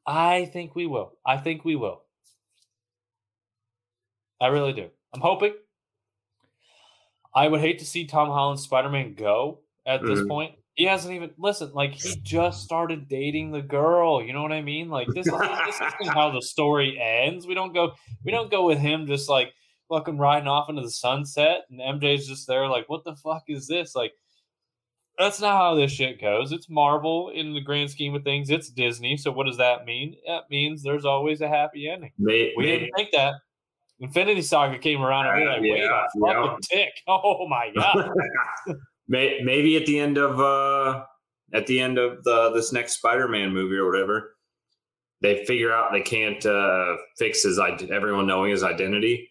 I 0.05 0.45
think 0.45 0.73
we 0.73 0.85
will. 0.87 1.17
I 1.25 1.35
think 1.37 1.65
we 1.65 1.75
will. 1.75 2.03
I 4.39 4.47
really 4.47 4.71
do. 4.71 4.87
I'm 5.13 5.19
hoping. 5.19 5.53
I 7.35 7.49
would 7.49 7.59
hate 7.59 7.79
to 7.79 7.85
see 7.85 8.05
Tom 8.05 8.29
Holland's 8.29 8.63
Spider 8.63 8.87
Man 8.89 9.15
go 9.15 9.59
at 9.85 10.01
this 10.01 10.21
Mhm. 10.21 10.29
point. 10.29 10.55
He 10.75 10.85
hasn't 10.85 11.13
even 11.13 11.31
listen. 11.37 11.73
Like 11.73 11.91
he 11.93 12.15
just 12.23 12.63
started 12.63 13.09
dating 13.09 13.51
the 13.51 13.61
girl. 13.61 14.23
You 14.23 14.31
know 14.31 14.43
what 14.43 14.53
I 14.53 14.61
mean? 14.61 14.89
Like 14.89 15.09
this. 15.09 15.27
Is, 15.27 15.33
this 15.33 15.75
isn't 15.75 16.13
how 16.13 16.31
the 16.31 16.41
story 16.41 16.97
ends. 16.97 17.45
We 17.45 17.53
don't 17.53 17.73
go. 17.73 17.95
We 18.23 18.31
don't 18.31 18.49
go 18.49 18.65
with 18.65 18.77
him 18.79 19.07
just 19.07 19.27
like 19.27 19.51
fucking 19.89 20.17
riding 20.17 20.47
off 20.47 20.69
into 20.69 20.81
the 20.81 20.91
sunset, 20.91 21.61
and 21.69 21.79
MJ's 21.79 22.27
just 22.27 22.47
there. 22.47 22.67
Like, 22.67 22.87
what 22.89 23.03
the 23.03 23.15
fuck 23.15 23.43
is 23.47 23.67
this? 23.67 23.95
Like, 23.95 24.11
that's 25.17 25.41
not 25.41 25.57
how 25.57 25.73
this 25.75 25.91
shit 25.91 26.21
goes. 26.21 26.51
It's 26.51 26.69
Marvel 26.69 27.29
in 27.29 27.53
the 27.53 27.61
grand 27.61 27.89
scheme 27.89 28.13
of 28.15 28.23
things. 28.23 28.49
It's 28.49 28.69
Disney. 28.69 29.17
So 29.17 29.31
what 29.31 29.47
does 29.47 29.57
that 29.57 29.85
mean? 29.85 30.15
That 30.27 30.43
means 30.49 30.83
there's 30.83 31.05
always 31.05 31.41
a 31.41 31.47
happy 31.47 31.89
ending. 31.89 32.11
May, 32.19 32.53
We 32.55 32.65
may- 32.65 32.79
didn't 32.79 32.91
think 32.95 33.09
that. 33.13 33.33
Infinity 33.99 34.43
Saga 34.43 34.77
came 34.77 35.01
around 35.01 35.25
and 35.25 35.39
we 35.39 35.43
were 35.43 35.49
Uh, 35.49 35.53
like, 35.53 35.61
wait 35.63 35.79
yeah, 35.79 36.05
a 36.05 36.43
fucking 36.45 36.59
tick. 36.61 36.89
Oh 37.07 37.47
my 37.47 37.71
god. 37.75 38.11
Maybe 39.07 39.75
at 39.75 39.87
the 39.87 39.97
end 39.99 40.17
of 40.19 40.39
uh 40.39 41.03
at 41.53 41.65
the 41.65 41.79
end 41.79 41.97
of 41.97 42.23
the 42.23 42.51
this 42.51 42.71
next 42.71 42.97
Spider-Man 42.97 43.51
movie 43.51 43.75
or 43.77 43.89
whatever, 43.89 44.35
they 45.21 45.45
figure 45.45 45.71
out 45.73 45.91
they 45.91 46.01
can't 46.01 46.45
uh 46.45 46.95
fix 47.17 47.41
his 47.41 47.57
everyone 47.57 48.27
knowing 48.27 48.51
his 48.51 48.61
identity, 48.61 49.27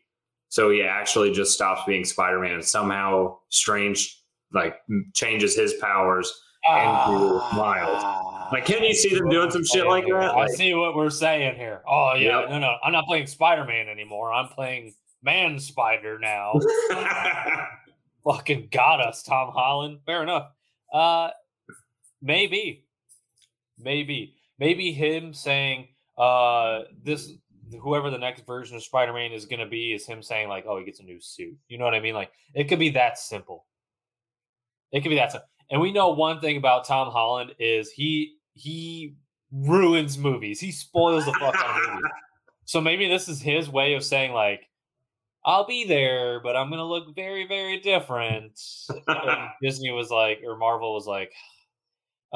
so 0.48 0.70
he 0.70 0.82
actually 0.82 1.32
just 1.32 1.52
stops 1.52 1.82
being 1.86 2.04
Spider-Man 2.04 2.52
and 2.54 2.64
somehow 2.64 3.38
strange 3.48 4.22
like 4.52 4.76
changes 5.14 5.56
his 5.56 5.74
powers. 5.74 6.32
Andrew 6.68 7.38
Miles. 7.56 8.52
Like, 8.52 8.64
can 8.64 8.82
you 8.82 8.92
see 8.92 9.14
them 9.14 9.28
doing 9.28 9.50
some 9.52 9.64
shit 9.64 9.86
like 9.86 10.04
that? 10.06 10.14
I 10.14 10.36
Like- 10.36 10.50
see 10.50 10.74
what 10.74 10.96
we're 10.96 11.10
saying 11.10 11.54
here. 11.56 11.82
Oh 11.86 12.14
yeah, 12.16 12.40
Yep. 12.40 12.50
no, 12.50 12.58
no, 12.58 12.76
I'm 12.82 12.92
not 12.92 13.06
playing 13.06 13.26
Spider 13.28 13.64
Man 13.64 13.88
anymore. 13.88 14.32
I'm 14.32 14.48
playing 14.48 14.94
Man 15.22 15.58
Spider 15.60 16.18
now. 16.18 16.54
Fucking 18.24 18.68
got 18.72 19.00
us, 19.00 19.22
Tom 19.22 19.52
Holland. 19.52 20.00
Fair 20.06 20.22
enough. 20.24 20.50
Uh, 20.92 21.30
maybe, 22.20 22.84
maybe, 23.78 24.34
maybe 24.58 24.92
him 24.92 25.32
saying, 25.32 25.88
uh, 26.18 26.80
this 27.02 27.30
whoever 27.80 28.10
the 28.10 28.18
next 28.18 28.46
version 28.46 28.76
of 28.76 28.82
Spider 28.82 29.12
Man 29.12 29.32
is 29.32 29.46
going 29.46 29.60
to 29.60 29.66
be 29.66 29.92
is 29.92 30.06
him 30.06 30.22
saying 30.22 30.48
like, 30.48 30.64
oh, 30.66 30.78
he 30.78 30.84
gets 30.84 31.00
a 31.00 31.04
new 31.04 31.20
suit. 31.20 31.56
You 31.68 31.78
know 31.78 31.84
what 31.84 31.94
I 31.94 32.00
mean? 32.00 32.14
Like, 32.14 32.32
it 32.54 32.64
could 32.64 32.78
be 32.78 32.90
that 32.90 33.18
simple. 33.18 33.66
It 34.92 35.02
could 35.02 35.08
be 35.10 35.16
that 35.16 35.32
simple. 35.32 35.48
And 35.70 35.80
we 35.80 35.92
know 35.92 36.10
one 36.10 36.40
thing 36.40 36.56
about 36.56 36.84
Tom 36.84 37.10
Holland 37.10 37.54
is 37.58 37.90
he 37.90 38.36
he 38.54 39.14
ruins 39.52 40.16
movies. 40.16 40.60
He 40.60 40.70
spoils 40.70 41.24
the 41.24 41.32
fuck 41.32 41.56
out 41.56 41.82
of 41.82 41.90
movies. 41.94 42.10
So 42.68 42.80
maybe 42.80 43.08
this 43.08 43.28
is 43.28 43.40
his 43.40 43.70
way 43.70 43.94
of 43.94 44.02
saying 44.02 44.32
like, 44.32 44.68
I'll 45.44 45.68
be 45.68 45.84
there, 45.84 46.40
but 46.40 46.56
I'm 46.56 46.68
gonna 46.68 46.84
look 46.84 47.14
very, 47.14 47.46
very 47.46 47.78
different. 47.78 48.60
and 49.06 49.48
Disney 49.62 49.92
was 49.92 50.10
like, 50.10 50.40
or 50.44 50.56
Marvel 50.56 50.92
was 50.92 51.06
like, 51.06 51.32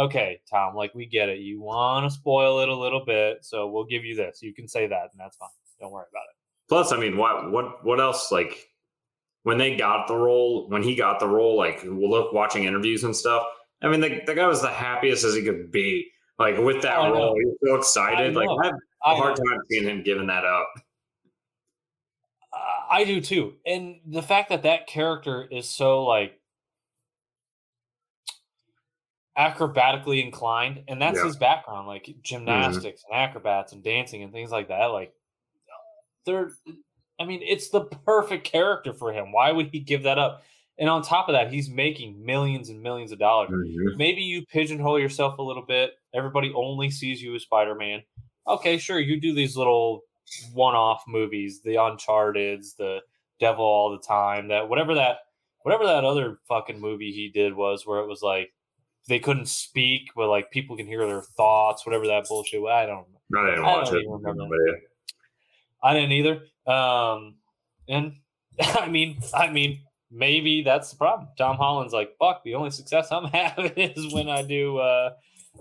okay, 0.01 0.41
Tom, 0.51 0.75
like 0.75 0.95
we 0.95 1.07
get 1.07 1.29
it. 1.29 1.39
You 1.41 1.61
want 1.61 2.05
to 2.07 2.11
spoil 2.11 2.61
it 2.61 2.69
a 2.69 2.75
little 2.75 3.05
bit, 3.05 3.39
so 3.45 3.69
we'll 3.69 3.85
give 3.85 4.05
you 4.05 4.15
this. 4.17 4.41
You 4.43 4.53
can 4.55 4.67
say 4.69 4.87
that, 4.87 5.11
and 5.13 5.19
that's 5.19 5.37
fine. 5.37 5.49
Don't 5.81 5.93
worry 5.93 6.07
about 6.11 6.25
it. 6.31 6.37
Plus, 6.69 6.93
I 6.93 6.97
mean, 6.99 7.17
what 7.17 7.51
what 7.51 7.85
what 7.85 8.01
else? 8.01 8.31
Like 8.33 8.69
when 9.45 9.59
they 9.59 9.77
got 9.77 10.07
the 10.09 10.17
role, 10.17 10.69
when 10.69 10.83
he 10.83 10.95
got 10.95 11.21
the 11.21 11.27
role, 11.29 11.57
like 11.57 11.81
we'll 11.85 12.11
look 12.11 12.33
watching 12.33 12.65
interviews 12.65 13.05
and 13.05 13.15
stuff. 13.15 13.45
I 13.83 13.89
mean, 13.89 14.01
the, 14.01 14.21
the 14.27 14.35
guy 14.35 14.47
was 14.47 14.61
the 14.61 14.69
happiest 14.69 15.25
as 15.25 15.35
he 15.35 15.43
could 15.43 15.71
be. 15.73 16.07
Like 16.39 16.59
with 16.59 16.83
that 16.83 16.99
Oh, 16.99 17.09
know. 17.09 17.15
role, 17.15 17.35
he 17.39 17.47
was 17.47 17.57
so 17.65 17.75
excited. 17.77 18.37
I 18.37 18.41
Like. 18.41 18.49
I 18.63 18.67
have 18.67 18.75
I 19.05 19.13
a 19.13 19.17
hard 19.17 19.39
know. 19.39 19.45
time 19.51 19.59
seeing 19.71 19.85
him 19.85 20.03
giving 20.03 20.27
that 20.27 20.45
up. 20.45 20.69
I 22.91 23.05
do 23.05 23.21
too. 23.21 23.55
And 23.65 24.01
the 24.07 24.21
fact 24.23 24.49
that 24.49 24.65
that 24.65 24.87
character 24.89 25.47
is 25.51 25.69
so 25.69 26.03
like 26.05 26.40
acrobatically 29.41 30.23
inclined, 30.23 30.85
and 30.87 31.01
that's 31.01 31.19
Yeah. 31.19 31.25
his 31.25 31.37
background, 31.37 31.87
like 31.87 32.15
gymnastics 32.23 33.05
and 33.09 33.19
acrobats 33.19 33.73
and 33.73 33.83
dancing 33.83 34.23
and 34.23 34.33
things 34.33 34.51
like 34.53 34.69
that. 34.69 34.87
Like, 34.87 35.15
they're, 36.27 36.51
I 37.19 37.25
mean, 37.25 37.41
it's 37.43 37.71
the 37.71 37.85
perfect 37.85 38.45
character 38.45 38.93
for 38.93 39.13
him. 39.13 39.33
Why 39.33 39.51
would 39.53 39.69
he 39.73 39.81
give 39.81 40.03
that 40.03 40.19
up? 40.19 40.43
And 40.79 40.89
on 40.89 41.03
top 41.03 41.29
of 41.29 41.35
that, 41.35 41.53
he's 41.53 41.69
making 41.71 42.25
millions 42.25 42.69
and 42.69 42.83
millions 42.83 43.13
of 43.13 43.19
dollars. 43.19 43.51
Mm-hmm. 43.51 43.97
Maybe 43.97 44.23
you 44.23 44.45
pigeonhole 44.47 44.99
yourself 44.99 45.39
a 45.39 45.43
little 45.43 45.65
bit. 45.65 45.93
Everybody 46.15 46.53
only 46.55 46.91
sees 46.91 47.23
you 47.23 47.35
as 47.35 47.43
Spider 47.43 47.75
Man. 47.75 48.03
Okay, 48.47 48.79
sure, 48.79 48.99
you 48.99 49.21
do 49.21 49.35
these 49.35 49.57
little 49.57 50.03
one-off 50.53 51.03
movies, 51.07 51.61
the 51.63 51.77
Uncharted's, 51.77 52.75
the 52.75 53.01
Devil 53.41 53.65
All 53.65 53.91
the 53.91 53.99
Time, 53.99 54.49
that 54.49 54.69
whatever 54.69 54.95
that 54.95 55.19
whatever 55.63 55.85
that 55.85 56.05
other 56.05 56.39
fucking 56.49 56.81
movie 56.81 57.13
he 57.13 57.29
did 57.29 57.55
was, 57.55 57.87
where 57.87 58.01
it 58.01 58.07
was 58.07 58.23
like 58.23 58.53
they 59.09 59.19
couldn't 59.19 59.49
speak, 59.49 60.11
but 60.15 60.29
like 60.29 60.51
people 60.51 60.77
can 60.77 60.87
hear 60.87 61.07
their 61.07 61.23
thoughts, 61.23 61.85
whatever 61.85 62.07
that 62.07 62.27
bullshit. 62.29 62.63
I 62.65 62.87
don't 62.87 63.07
know. 63.33 63.41
I 63.41 63.51
didn't 63.51 63.65
I 63.65 63.77
watch 63.77 63.87
don't 63.87 63.97
it. 63.97 64.01
even 64.03 64.13
remember. 64.13 64.57
I 65.83 65.95
didn't 65.95 66.13
either. 66.13 66.43
Um, 66.67 67.37
and 67.89 68.15
I 68.61 68.89
mean, 68.89 69.21
I 69.35 69.51
mean, 69.51 69.81
maybe 70.11 70.63
that's 70.63 70.91
the 70.91 70.97
problem. 70.97 71.29
Tom 71.39 71.57
Holland's 71.57 71.93
like, 71.93 72.17
fuck, 72.19 72.43
the 72.45 72.55
only 72.55 72.71
success 72.71 73.09
I'm 73.11 73.25
having 73.33 73.73
is 73.73 74.13
when 74.13 74.29
I 74.29 74.43
do 74.43 74.79
uh, 74.79 75.11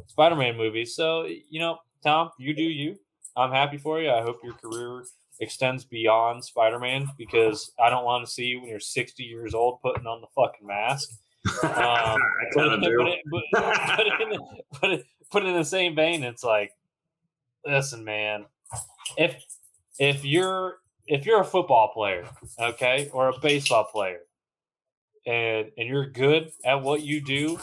Spider-Man 0.08 0.58
movies. 0.58 0.96
So 0.96 1.26
you 1.26 1.60
know, 1.60 1.80
Tom, 2.04 2.32
you 2.38 2.54
do 2.54 2.64
you. 2.64 2.98
I'm 3.36 3.52
happy 3.52 3.78
for 3.78 4.02
you. 4.02 4.12
I 4.12 4.22
hope 4.22 4.40
your 4.44 4.54
career 4.54 5.04
extends 5.40 5.86
beyond 5.86 6.44
Spider-Man 6.44 7.08
because 7.18 7.72
I 7.80 7.90
don't 7.90 8.04
want 8.04 8.26
to 8.26 8.32
see 8.32 8.46
you 8.46 8.60
when 8.60 8.70
you're 8.70 8.80
60 8.80 9.24
years 9.24 9.54
old 9.54 9.82
putting 9.82 10.06
on 10.06 10.22
the 10.22 10.28
fucking 10.36 10.68
mask. 10.68 11.10
Um, 11.64 12.20
But, 12.56 12.80
but, 12.80 12.84
it, 12.84 13.20
but, 13.30 13.44
but, 13.52 14.22
in, 14.22 14.30
the- 14.30 14.62
but, 14.82 15.04
but 15.32 15.46
in 15.46 15.54
the 15.54 15.64
same 15.64 15.96
vein, 15.96 16.24
it's 16.24 16.44
like, 16.44 16.72
listen, 17.66 18.04
man, 18.04 18.46
if 19.18 19.36
if 20.00 20.26
you're 20.26 20.78
if 21.06 21.26
you're 21.26 21.42
a 21.42 21.46
football 21.46 21.90
player, 21.94 22.28
okay, 22.60 23.10
or 23.14 23.30
a 23.30 23.40
baseball 23.40 23.84
player, 23.84 24.22
and 25.28 25.70
and 25.78 25.88
you're 25.88 26.08
good 26.08 26.52
at 26.66 26.82
what 26.82 27.02
you 27.04 27.22
do, 27.22 27.60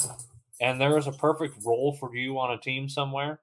and 0.60 0.80
there 0.80 0.96
is 0.98 1.06
a 1.08 1.12
perfect 1.12 1.56
role 1.64 1.96
for 1.98 2.14
you 2.14 2.38
on 2.38 2.52
a 2.52 2.58
team 2.58 2.88
somewhere, 2.88 3.40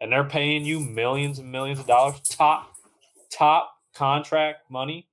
and 0.00 0.10
they're 0.10 0.24
paying 0.24 0.64
you 0.64 0.80
millions 0.80 1.38
and 1.38 1.52
millions 1.52 1.78
of 1.78 1.86
dollars, 1.86 2.20
top 2.20 2.74
top 3.30 3.70
contract 3.94 4.70
money, 4.70 5.06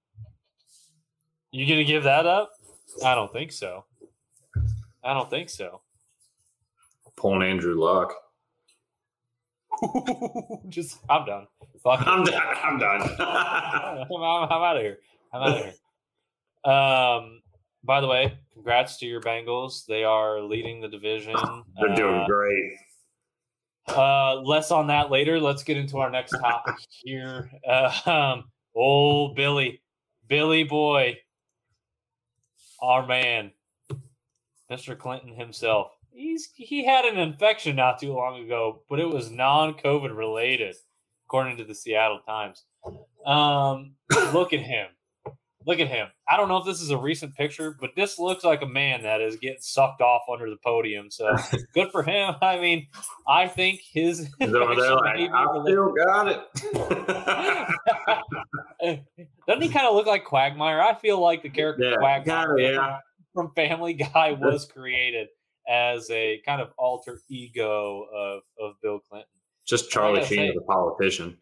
you 1.51 1.67
gonna 1.67 1.83
give 1.83 2.03
that 2.03 2.25
up? 2.25 2.52
I 3.03 3.15
don't 3.15 3.31
think 3.31 3.51
so. 3.51 3.85
I 5.03 5.13
don't 5.13 5.29
think 5.29 5.49
so. 5.49 5.81
Pulling 7.15 7.43
Andrew 7.49 7.75
Luck. 7.75 8.13
Just 10.69 10.99
I'm 11.09 11.25
done. 11.25 11.47
Fuck 11.83 12.01
it. 12.01 12.07
I'm 12.07 12.23
done. 12.23 12.41
I'm 12.63 12.79
done. 12.79 13.01
I'm, 13.19 14.07
I'm, 14.09 14.51
out 14.51 14.77
of 14.77 14.81
here. 14.81 14.99
I'm 15.33 15.41
out 15.41 15.57
of 15.57 15.63
here. 15.65 15.73
Um, 16.71 17.41
by 17.83 17.99
the 17.99 18.07
way, 18.07 18.37
congrats 18.53 18.97
to 18.99 19.05
your 19.05 19.21
Bengals. 19.21 19.85
They 19.85 20.03
are 20.03 20.41
leading 20.41 20.79
the 20.79 20.87
division. 20.87 21.35
They're 21.79 21.95
doing 21.95 22.21
Uh, 22.21 22.25
great. 22.27 22.71
Uh, 23.89 24.35
less 24.41 24.71
on 24.71 24.87
that 24.87 25.11
later. 25.11 25.39
Let's 25.39 25.63
get 25.63 25.75
into 25.75 25.97
our 25.99 26.09
next 26.09 26.31
topic 26.31 26.75
here. 27.03 27.51
Uh, 27.67 27.91
um, 28.05 28.43
old 28.75 29.35
Billy, 29.35 29.81
Billy 30.27 30.63
boy, 30.63 31.17
our 32.83 33.07
man, 33.07 33.51
Mr. 34.69 34.97
Clinton 34.97 35.33
himself. 35.33 35.91
He's 36.11 36.51
he 36.53 36.85
had 36.85 37.05
an 37.05 37.17
infection 37.17 37.75
not 37.75 37.99
too 37.99 38.13
long 38.13 38.43
ago, 38.43 38.81
but 38.89 38.99
it 38.99 39.09
was 39.09 39.31
non-COVID 39.31 40.15
related, 40.15 40.75
according 41.25 41.57
to 41.57 41.63
the 41.63 41.73
Seattle 41.73 42.19
Times. 42.27 42.65
Um, 43.25 43.93
look 44.33 44.53
at 44.53 44.59
him. 44.59 44.87
Look 45.65 45.79
at 45.79 45.87
him. 45.87 46.07
I 46.27 46.37
don't 46.37 46.47
know 46.49 46.57
if 46.57 46.65
this 46.65 46.81
is 46.81 46.89
a 46.89 46.97
recent 46.97 47.35
picture, 47.35 47.77
but 47.79 47.91
this 47.95 48.19
looks 48.19 48.43
like 48.43 48.61
a 48.61 48.67
man 48.67 49.03
that 49.03 49.21
is 49.21 49.37
getting 49.37 49.61
sucked 49.61 50.01
off 50.01 50.23
under 50.31 50.49
the 50.49 50.57
podium. 50.63 51.09
So 51.09 51.35
good 51.73 51.91
for 51.91 52.03
him. 52.03 52.35
I 52.41 52.59
mean, 52.59 52.87
I 53.27 53.47
think 53.47 53.81
his 53.81 54.29
He's 54.39 54.53
over 54.53 54.75
there 54.75 54.95
like, 54.95 55.19
infection 55.19 55.19
may 55.19 55.27
be 55.27 55.33
I 55.33 55.63
still 55.63 55.93
got 55.93 56.27
it. 58.81 58.99
Doesn't 59.47 59.61
he 59.61 59.69
kind 59.69 59.87
of 59.87 59.95
look 59.95 60.07
like 60.07 60.25
Quagmire? 60.25 60.81
I 60.81 60.95
feel 60.95 61.19
like 61.21 61.43
the 61.43 61.49
character 61.49 61.83
Yeah, 61.83 61.95
Quagmire 61.97 62.55
kinda, 62.55 62.71
yeah. 62.73 62.99
from 63.33 63.51
Family 63.55 63.93
Guy 63.93 64.33
was 64.33 64.65
created 64.65 65.27
as 65.67 66.09
a 66.09 66.41
kind 66.45 66.61
of 66.61 66.71
alter 66.77 67.21
ego 67.29 68.05
of, 68.13 68.41
of 68.59 68.73
Bill 68.81 68.99
Clinton. 68.99 69.27
Just 69.65 69.89
Charlie 69.89 70.25
Sheen 70.25 70.57
a 70.57 70.61
politician. 70.61 71.37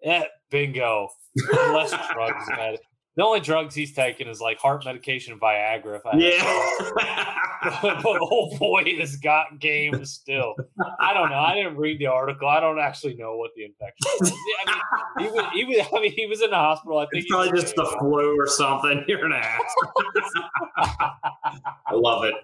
Yeah, 0.00 0.24
bingo. 0.50 1.08
Less 1.52 1.90
drugs, 2.12 2.48
man. 2.50 2.76
The 3.14 3.24
only 3.24 3.40
drugs 3.40 3.74
he's 3.74 3.92
taking 3.92 4.26
is 4.26 4.40
like 4.40 4.58
heart 4.58 4.84
medication, 4.86 5.34
and 5.34 5.40
Viagra. 5.40 5.96
If 5.96 6.06
I 6.06 6.16
Yeah. 6.16 7.78
but 7.82 8.18
oh 8.22 8.56
boy, 8.58 8.96
has 8.98 9.16
got 9.16 9.58
game 9.60 10.04
still. 10.04 10.54
I 10.98 11.12
don't 11.12 11.30
know. 11.30 11.38
I 11.38 11.54
didn't 11.54 11.76
read 11.76 11.98
the 11.98 12.06
article. 12.06 12.48
I 12.48 12.58
don't 12.58 12.80
actually 12.80 13.14
know 13.14 13.36
what 13.36 13.50
the 13.54 13.64
infection 13.64 14.06
was. 14.18 14.32
I 14.66 14.72
mean, 14.72 15.28
he 15.28 15.34
was, 15.34 15.46
he 15.52 15.64
was, 15.64 15.86
I 15.94 16.00
mean, 16.00 16.12
he 16.12 16.26
was 16.26 16.40
in 16.40 16.50
the 16.50 16.56
hospital. 16.56 16.98
I 16.98 17.06
think 17.06 17.24
it's 17.24 17.30
probably 17.30 17.60
just 17.60 17.76
the 17.76 17.84
flu 18.00 18.36
or 18.40 18.46
something. 18.46 19.04
You're 19.06 19.26
an 19.26 19.32
ass. 19.32 19.60
I 20.78 21.92
love 21.92 22.24
it. 22.24 22.34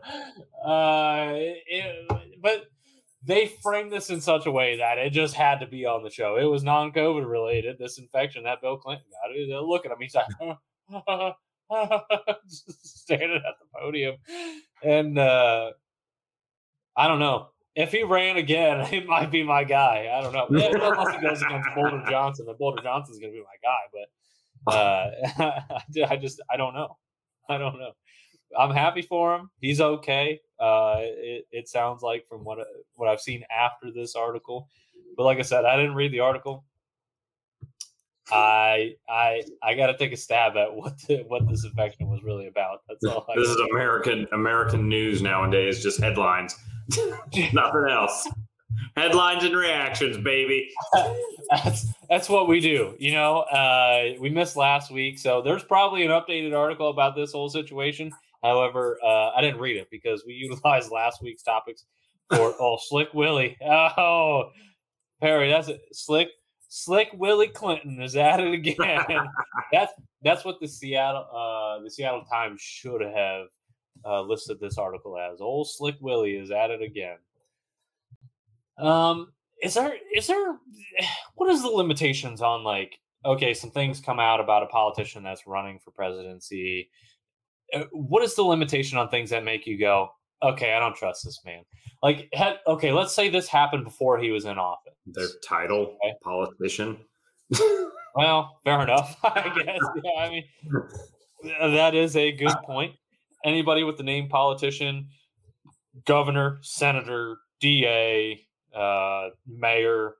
Uh, 0.65 1.33
it, 1.67 2.41
but 2.43 2.67
they 3.25 3.47
framed 3.63 3.93
this 3.93 4.11
in 4.11 4.21
such 4.21 4.47
a 4.47 4.51
way 4.51 4.77
that 4.79 4.99
it 4.99 5.11
just 5.11 5.35
had 5.35 5.59
to 5.61 5.67
be 5.67 5.85
on 5.87 6.03
the 6.05 6.11
show. 6.11 6.37
It 6.37 6.45
was 6.45 6.63
non-COVID 6.63 7.29
related. 7.29 7.77
This 7.79 7.99
infection 7.99 8.45
that 8.45 8.61
Bill 8.63 8.77
Clinton 8.77 9.07
got. 9.11 9.35
It- 9.35 9.49
Look 9.63 9.85
at 9.87 9.93
him. 9.93 9.99
He's 10.01 10.15
like 10.15 10.27
just 12.49 12.99
standing 12.99 13.37
at 13.37 13.55
the 13.61 13.67
podium, 13.79 14.17
and 14.83 15.19
uh, 15.19 15.73
I 16.97 17.09
don't 17.09 17.19
know 17.19 17.49
if 17.75 17.93
he 17.93 18.03
ran 18.05 18.37
again. 18.37 18.81
It 18.93 19.07
might 19.07 19.31
be 19.31 19.43
my 19.43 19.65
guy. 19.65 20.09
I 20.13 20.21
don't 20.23 20.33
know 20.33 20.47
unless 20.49 21.15
he 21.17 21.21
goes 21.21 21.43
against 21.43 21.69
Boulder 21.75 22.03
Johnson. 22.09 22.47
Then 22.47 22.55
Boulder 22.59 22.83
Johnson's 22.83 23.19
going 23.19 23.33
to 23.33 23.39
be 23.39 23.45
my 23.45 23.59
guy. 23.63 23.79
But 24.67 24.73
uh, 24.75 26.07
I 26.11 26.17
just 26.17 26.41
I 26.51 26.57
don't 26.57 26.75
know. 26.75 26.97
I 27.49 27.59
don't 27.59 27.79
know. 27.79 27.93
I'm 28.59 28.71
happy 28.75 29.03
for 29.03 29.35
him. 29.37 29.51
He's 29.61 29.81
okay. 29.81 30.41
Uh, 30.61 30.97
it, 31.01 31.47
it 31.53 31.69
sounds 31.69 32.03
like 32.03 32.27
from 32.29 32.45
what 32.45 32.59
what 32.95 33.09
I've 33.09 33.21
seen 33.21 33.45
after 33.51 33.91
this 33.93 34.15
article, 34.15 34.69
but 35.17 35.25
like 35.25 35.39
I 35.39 35.43
said, 35.43 35.65
I 35.65 35.77
didn't 35.77 35.95
read 35.95 36.13
the 36.13 36.21
article. 36.21 36.65
I 38.31 38.95
I 39.09 39.43
I 39.63 39.75
got 39.75 39.87
to 39.87 39.97
take 39.97 40.13
a 40.13 40.17
stab 40.17 40.57
at 40.57 40.75
what 40.75 40.99
the, 41.07 41.25
what 41.29 41.49
this 41.49 41.65
infection 41.65 42.09
was 42.09 42.23
really 42.23 42.47
about. 42.47 42.83
That's 42.89 43.05
all. 43.05 43.25
I 43.29 43.39
This 43.39 43.49
is 43.49 43.57
American 43.73 44.27
American 44.33 44.89
news 44.89 45.23
nowadays. 45.23 45.83
Just 45.83 46.01
headlines, 46.01 46.55
nothing 47.53 47.87
else. 47.91 48.29
Headlines 48.97 49.45
and 49.45 49.57
reactions, 49.57 50.19
baby. 50.19 50.71
that's 51.51 51.87
that's 52.09 52.29
what 52.29 52.49
we 52.49 52.61
do. 52.61 52.95
You 52.99 53.13
know, 53.13 53.39
uh, 53.41 54.15
we 54.21 54.29
missed 54.31 54.57
last 54.57 54.91
week, 54.91 55.19
so 55.19 55.41
there's 55.41 55.65
probably 55.65 56.05
an 56.05 56.11
updated 56.11 56.57
article 56.57 56.91
about 56.91 57.17
this 57.17 57.33
whole 57.33 57.49
situation. 57.49 58.13
However, 58.43 58.99
uh, 59.05 59.31
I 59.31 59.41
didn't 59.41 59.61
read 59.61 59.77
it 59.77 59.89
because 59.91 60.25
we 60.27 60.33
utilized 60.35 60.91
last 60.91 61.23
week's 61.23 61.43
topics 61.43 61.85
for 62.35 62.55
oh 62.61 62.79
Slick 62.81 63.13
Willie. 63.15 63.57
Oh, 63.65 64.51
Perry, 65.21 65.51
that's 65.51 65.69
it. 65.69 65.81
Slick 65.93 66.29
Slick 66.69 67.09
Willie 67.15 67.49
Clinton 67.49 68.01
is 68.03 68.15
at 68.17 68.41
it 68.41 68.53
again. 68.53 69.05
that's 69.73 69.93
that's 70.23 70.45
what 70.45 70.61
the 70.61 70.69
Seattle 70.69 71.27
uh, 71.35 71.83
the 71.83 71.91
Seattle 71.91 72.25
Times 72.31 72.61
should 72.61 73.01
have 73.01 73.47
uh, 74.05 74.23
listed 74.23 74.61
this 74.61 74.79
article 74.79 75.19
as. 75.19 75.41
Old 75.41 75.69
Slick 75.71 75.97
Willie 76.01 76.37
is 76.37 76.51
at 76.51 76.71
it 76.71 76.83
again. 76.83 77.17
Um, 78.79 79.33
is 79.63 79.75
there 79.75 79.95
is 80.15 80.27
there 80.27 80.59
what 81.35 81.51
is 81.51 81.63
the 81.63 81.69
limitations 81.69 82.43
on 82.43 82.63
like 82.63 82.99
okay 83.25 83.53
some 83.55 83.71
things 83.71 84.01
come 84.01 84.21
out 84.21 84.41
about 84.41 84.63
a 84.63 84.67
politician 84.67 85.23
that's 85.23 85.47
running 85.47 85.79
for 85.79 85.91
presidency 85.91 86.89
what 87.93 88.23
is 88.23 88.35
the 88.35 88.43
limitation 88.43 88.99
on 88.99 89.09
things 89.09 89.31
that 89.31 89.45
make 89.45 89.67
you 89.67 89.79
go 89.79 90.09
okay 90.43 90.73
i 90.73 90.79
don't 90.79 90.97
trust 90.97 91.25
this 91.25 91.41
man 91.45 91.63
like 92.03 92.29
had, 92.33 92.59
okay 92.67 92.93
let's 92.93 93.15
say 93.15 93.29
this 93.29 93.49
happened 93.49 93.85
before 93.85 94.19
he 94.19 94.31
was 94.31 94.45
in 94.45 94.59
office 94.59 94.95
Their 95.07 95.29
title, 95.47 95.97
Okay. 96.05 96.15
politician. 96.23 96.99
well 98.15 98.59
fair 98.65 98.83
enough 98.83 99.17
i 99.25 99.53
guess 99.65 99.81
yeah 100.03 100.21
i 100.25 100.31
mean 100.31 100.45
that 101.75 101.95
is 101.95 102.17
a 102.17 102.33
good 102.33 102.55
point 102.65 102.95
anybody 103.45 103.85
with 103.85 103.97
the 103.97 104.03
name 104.03 104.29
politician 104.29 105.09
governor 106.07 106.59
senator 106.63 107.39
da 107.61 108.39
uh 108.75 109.29
mayor 109.47 110.15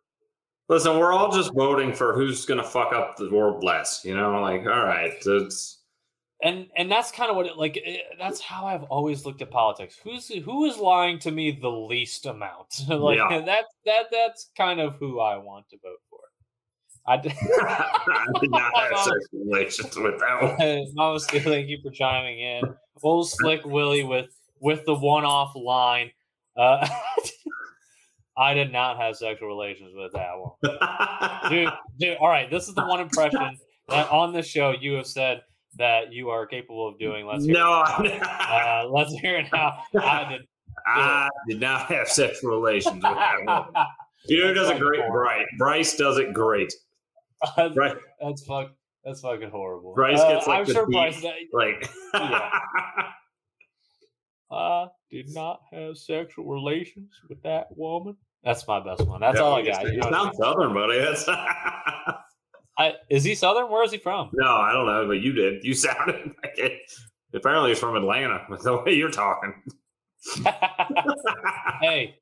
Listen, 0.71 0.99
we're 0.99 1.15
all 1.15 1.33
just 1.33 1.55
voting 1.55 1.95
for 1.95 2.13
who's 2.15 2.45
going 2.45 2.59
to 2.59 2.67
fuck 2.67 2.93
up 2.93 3.17
the 3.17 3.31
world 3.31 3.65
less. 3.65 4.03
You 4.05 4.15
know, 4.15 4.39
like 4.43 4.67
all 4.67 4.85
right, 4.85 5.15
it's 5.25 5.78
and 6.43 6.67
and 6.77 6.91
that's 6.91 7.11
kind 7.11 7.31
of 7.31 7.37
what 7.37 7.47
it 7.47 7.57
like 7.57 7.81
eh, 7.85 7.99
that's 8.19 8.41
how 8.41 8.65
i've 8.67 8.85
always 8.85 9.27
looked 9.27 9.43
at 9.43 9.51
politics 9.51 9.99
who's 10.05 10.29
who 10.29 10.65
is 10.67 10.77
lying 10.79 11.19
to 11.19 11.31
me 11.31 11.51
the 11.51 11.69
least 11.69 12.27
amount 12.27 12.85
like 12.89 13.19
Yeah. 13.19 13.41
that 13.45 13.65
that 13.87 14.05
that's 14.13 14.51
kind 14.57 14.81
of 14.81 14.95
who 14.97 15.21
i 15.21 15.37
want 15.37 15.69
to 15.71 15.77
vote 15.83 15.99
for 16.09 16.19
i 17.07 17.17
did 17.21 17.33
not 18.51 18.73
have 18.77 18.99
sex 19.05 19.27
relations 19.33 19.97
with 19.97 20.19
that 20.21 20.43
one. 20.43 20.87
Mama 20.95 21.19
thank 21.21 21.69
you 21.69 21.79
for 21.83 21.91
chiming 21.91 22.39
in. 22.41 22.63
Old 23.03 23.29
Slick 23.31 23.65
Willie 23.65 24.05
with 24.05 24.31
with 24.61 24.85
the 24.87 24.95
one-off 24.95 25.53
line. 25.57 26.11
Uh, 26.57 26.87
I 28.37 28.55
did 28.55 28.73
not 28.73 28.97
have 28.99 29.17
sexual 29.17 29.49
relations 29.49 29.93
with 29.95 30.13
that 30.13 30.33
one, 30.37 31.51
dude. 31.51 31.69
Dude, 31.99 32.17
all 32.19 32.29
right, 32.29 32.51
this 32.51 32.69
is 32.69 32.75
the 32.75 32.85
one 32.85 33.01
impression 33.01 33.57
that 33.89 34.11
on 34.11 34.33
this 34.33 34.47
show 34.47 34.73
you 34.73 34.95
have 34.95 35.07
said 35.07 35.43
that 35.79 36.13
you 36.13 36.31
are 36.31 36.47
capable 36.47 36.87
of 36.89 36.99
doing. 36.99 37.27
Let's 37.27 37.45
hear 37.45 37.55
no, 37.55 37.85
it 38.01 38.21
now. 38.21 38.83
Uh, 38.85 38.89
let's 38.91 39.13
hear 39.15 39.37
it 39.39 39.47
now. 39.53 39.79
I 40.01 40.29
did. 40.29 40.43
I 40.87 41.29
did 41.49 41.61
not 41.61 41.87
have 41.87 42.09
sexual 42.09 42.51
relations 42.51 42.95
with 42.95 43.03
that 43.03 43.37
woman. 43.45 43.87
You 44.27 44.41
know 44.43 44.49
who 44.49 44.55
does 44.55 44.71
it 44.71 44.79
great? 44.79 45.01
Bryce. 45.11 45.47
Bryce 45.59 45.97
does 45.97 46.19
it 46.19 46.33
great. 46.33 46.73
Right. 47.57 47.97
That's 48.21 48.45
fuck. 48.45 48.71
That's 49.05 49.21
fucking 49.21 49.51
horrible. 49.51 49.95
Bryce 49.95 50.21
Uh, 50.21 50.35
gets, 50.35 50.47
like, 50.47 50.61
I'm 50.61 50.67
the 50.67 50.73
sure 50.73 50.87
beat. 50.87 50.93
Bryce. 50.95 51.25
Like, 51.53 51.91
Yeah. 52.15 52.51
I 54.51 54.87
did 55.11 55.35
not 55.35 55.61
have 55.73 55.97
sexual 55.99 56.45
relations 56.47 57.11
with 57.29 57.43
that 57.43 57.69
woman. 57.77 58.17
That's 58.45 58.67
my 58.67 58.81
best 58.81 59.07
one. 59.07 59.21
That's 59.21 59.41
all 59.41 59.55
I 59.55 59.63
got. 59.63 59.85
You 59.85 59.93
You 59.93 59.99
know 59.99 60.09
what 60.11 60.15
sound 60.15 60.37
southern, 60.37 60.75
buddy. 60.75 60.99
That's 60.99 61.25
I, 62.79 62.95
is 63.11 63.25
he 63.25 63.35
Southern? 63.35 63.71
Where 63.71 63.83
is 63.85 63.91
he 63.91 63.99
from? 63.99 64.31
no, 64.33 64.55
I 64.57 64.73
don't 64.73 64.87
know, 64.87 65.07
but 65.07 65.21
you 65.21 65.33
did. 65.33 65.65
You 65.65 65.75
sounded 65.75 66.27
like 66.43 66.59
it. 66.59 66.81
Apparently, 67.35 67.71
he's 67.71 67.79
from 67.81 67.97
Atlanta. 67.97 68.47
With 68.49 68.63
the 68.63 68.77
way 68.79 68.95
you're 68.95 69.11
talking. 69.11 69.55
hey, 71.81 72.17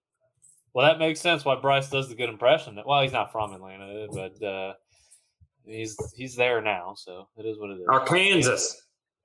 well, 0.72 0.86
that 0.86 0.98
makes 0.98 1.20
sense 1.20 1.44
why 1.44 1.56
Bryce 1.56 1.88
does 1.90 2.08
the 2.08 2.14
good 2.14 2.28
impression. 2.28 2.74
That 2.76 2.86
Well, 2.86 3.02
he's 3.02 3.12
not 3.12 3.32
from 3.32 3.52
Atlanta, 3.52 4.06
but 4.12 4.42
uh, 4.42 4.74
he's 5.64 5.96
he's 6.14 6.34
there 6.36 6.60
now, 6.60 6.94
so 6.96 7.28
it 7.36 7.46
is 7.46 7.58
what 7.58 7.70
it 7.70 7.74
is. 7.74 7.86
Arkansas. 7.88 8.76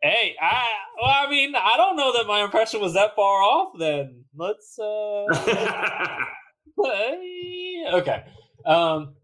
Hey, 0.02 0.36
I 0.42 0.70
well, 1.02 1.28
I 1.28 1.30
mean, 1.30 1.54
I 1.56 1.78
don't 1.78 1.96
know 1.96 2.14
that 2.14 2.28
my 2.28 2.44
impression 2.44 2.82
was 2.82 2.94
that 2.94 3.16
far 3.16 3.42
off. 3.42 3.74
Then 3.78 4.24
let's 4.36 4.78
uh, 4.80 5.26
okay. 7.94 8.24
Um, 8.66 9.16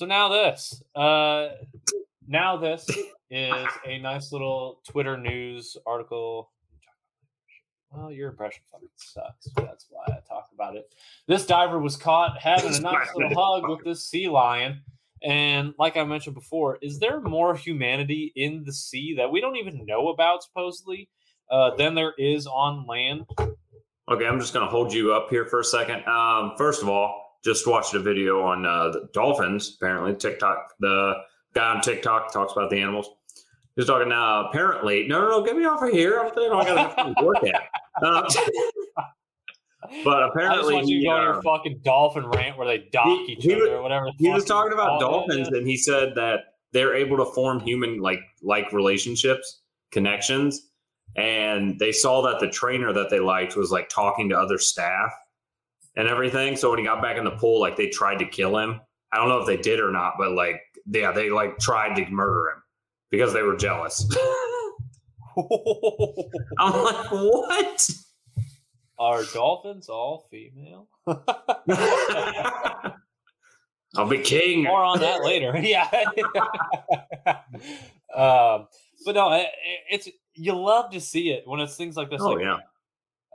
so 0.00 0.06
now 0.06 0.30
this, 0.30 0.82
uh, 0.96 1.48
now 2.26 2.56
this 2.56 2.88
is 3.30 3.66
a 3.84 3.98
nice 3.98 4.32
little 4.32 4.80
Twitter 4.88 5.18
news 5.18 5.76
article. 5.84 6.50
Well, 7.90 8.10
your 8.10 8.30
impression 8.30 8.62
fucking 8.72 8.88
sucks. 8.96 9.50
That's 9.56 9.88
why 9.90 10.04
I 10.08 10.20
talk 10.26 10.46
about 10.54 10.76
it. 10.76 10.90
This 11.28 11.44
diver 11.44 11.78
was 11.78 11.98
caught 11.98 12.40
having 12.40 12.74
a 12.76 12.80
nice 12.80 13.08
little 13.14 13.34
hug 13.34 13.68
with 13.68 13.84
this 13.84 14.02
sea 14.02 14.26
lion. 14.26 14.80
And 15.22 15.74
like 15.78 15.98
I 15.98 16.04
mentioned 16.04 16.34
before, 16.34 16.78
is 16.80 16.98
there 16.98 17.20
more 17.20 17.54
humanity 17.54 18.32
in 18.36 18.64
the 18.64 18.72
sea 18.72 19.16
that 19.18 19.30
we 19.30 19.42
don't 19.42 19.56
even 19.56 19.84
know 19.84 20.08
about, 20.08 20.42
supposedly, 20.42 21.10
uh, 21.50 21.74
than 21.76 21.94
there 21.94 22.14
is 22.16 22.46
on 22.46 22.86
land? 22.86 23.26
Okay, 23.38 24.26
I'm 24.26 24.40
just 24.40 24.54
going 24.54 24.64
to 24.64 24.70
hold 24.70 24.94
you 24.94 25.12
up 25.12 25.28
here 25.28 25.44
for 25.44 25.60
a 25.60 25.64
second. 25.64 26.06
Um, 26.06 26.54
first 26.56 26.80
of 26.80 26.88
all, 26.88 27.29
just 27.44 27.66
watched 27.66 27.94
a 27.94 27.98
video 28.00 28.42
on 28.42 28.66
uh, 28.66 28.90
the 28.90 29.08
dolphins. 29.12 29.76
Apparently, 29.80 30.14
TikTok. 30.14 30.74
The 30.80 31.14
guy 31.54 31.74
on 31.74 31.80
TikTok 31.80 32.32
talks 32.32 32.52
about 32.52 32.70
the 32.70 32.80
animals. 32.80 33.08
He's 33.76 33.82
was 33.82 33.86
talking. 33.86 34.12
Uh, 34.12 34.44
apparently, 34.48 35.06
no, 35.08 35.20
no, 35.20 35.28
no, 35.28 35.44
get 35.44 35.56
me 35.56 35.64
off 35.64 35.82
of 35.82 35.90
here. 35.90 36.20
I'm 36.20 36.32
saying 36.34 36.52
I 36.52 36.64
got 36.64 36.96
to 37.18 37.24
work 37.24 37.38
at. 37.44 37.62
Um, 38.02 38.24
but 40.04 40.22
I 40.22 40.26
just 40.26 40.30
apparently, 40.36 40.76
you 40.76 40.82
to 40.82 40.86
he, 40.86 41.04
go 41.04 41.10
on 41.10 41.20
uh, 41.20 41.24
your 41.32 41.42
fucking 41.42 41.80
dolphin 41.82 42.26
rant 42.26 42.58
where 42.58 42.66
they 42.66 42.88
dock 42.92 43.06
he- 43.06 43.32
each 43.32 43.44
he 43.44 43.54
other 43.54 43.62
was- 43.62 43.70
or 43.70 43.82
whatever. 43.82 44.06
he 44.18 44.28
was 44.28 44.44
talking 44.44 44.72
about 44.72 45.00
dolphins, 45.00 45.48
and 45.48 45.66
he 45.66 45.76
said 45.76 46.14
that 46.16 46.40
they're 46.72 46.94
able 46.94 47.16
to 47.16 47.24
form 47.32 47.60
human 47.60 48.00
like 48.00 48.20
like 48.42 48.72
relationships, 48.72 49.60
connections, 49.92 50.68
and 51.16 51.78
they 51.78 51.92
saw 51.92 52.22
that 52.22 52.40
the 52.40 52.48
trainer 52.48 52.92
that 52.92 53.08
they 53.08 53.20
liked 53.20 53.56
was 53.56 53.70
like 53.70 53.88
talking 53.88 54.28
to 54.28 54.38
other 54.38 54.58
staff 54.58 55.12
and 55.96 56.08
everything. 56.08 56.56
So 56.56 56.70
when 56.70 56.78
he 56.78 56.84
got 56.84 57.02
back 57.02 57.16
in 57.16 57.24
the 57.24 57.32
pool, 57.32 57.60
like 57.60 57.76
they 57.76 57.88
tried 57.88 58.18
to 58.18 58.26
kill 58.26 58.56
him. 58.58 58.80
I 59.12 59.16
don't 59.16 59.28
know 59.28 59.38
if 59.38 59.46
they 59.46 59.56
did 59.56 59.80
or 59.80 59.90
not, 59.90 60.14
but 60.18 60.32
like 60.32 60.60
yeah, 60.86 61.12
they 61.12 61.30
like 61.30 61.58
tried 61.58 61.94
to 61.96 62.10
murder 62.10 62.50
him 62.50 62.62
because 63.10 63.32
they 63.32 63.42
were 63.42 63.56
jealous. 63.56 64.08
I'm 66.58 66.82
like, 66.82 67.10
what? 67.10 67.90
Are 68.98 69.24
dolphins 69.32 69.88
all 69.88 70.28
female? 70.30 70.88
I'll 73.96 74.08
be 74.08 74.18
king. 74.18 74.64
More 74.64 74.84
on 74.84 75.00
that 75.00 75.24
later. 75.24 75.56
yeah. 75.62 75.88
um, 78.14 78.68
but 79.04 79.14
no, 79.14 79.32
it, 79.32 79.48
it's 79.90 80.08
you 80.34 80.52
love 80.54 80.92
to 80.92 81.00
see 81.00 81.30
it 81.30 81.44
when 81.46 81.60
it's 81.60 81.76
things 81.76 81.96
like 81.96 82.10
this. 82.10 82.20
Oh 82.20 82.32
like, 82.32 82.44
yeah. 82.44 82.58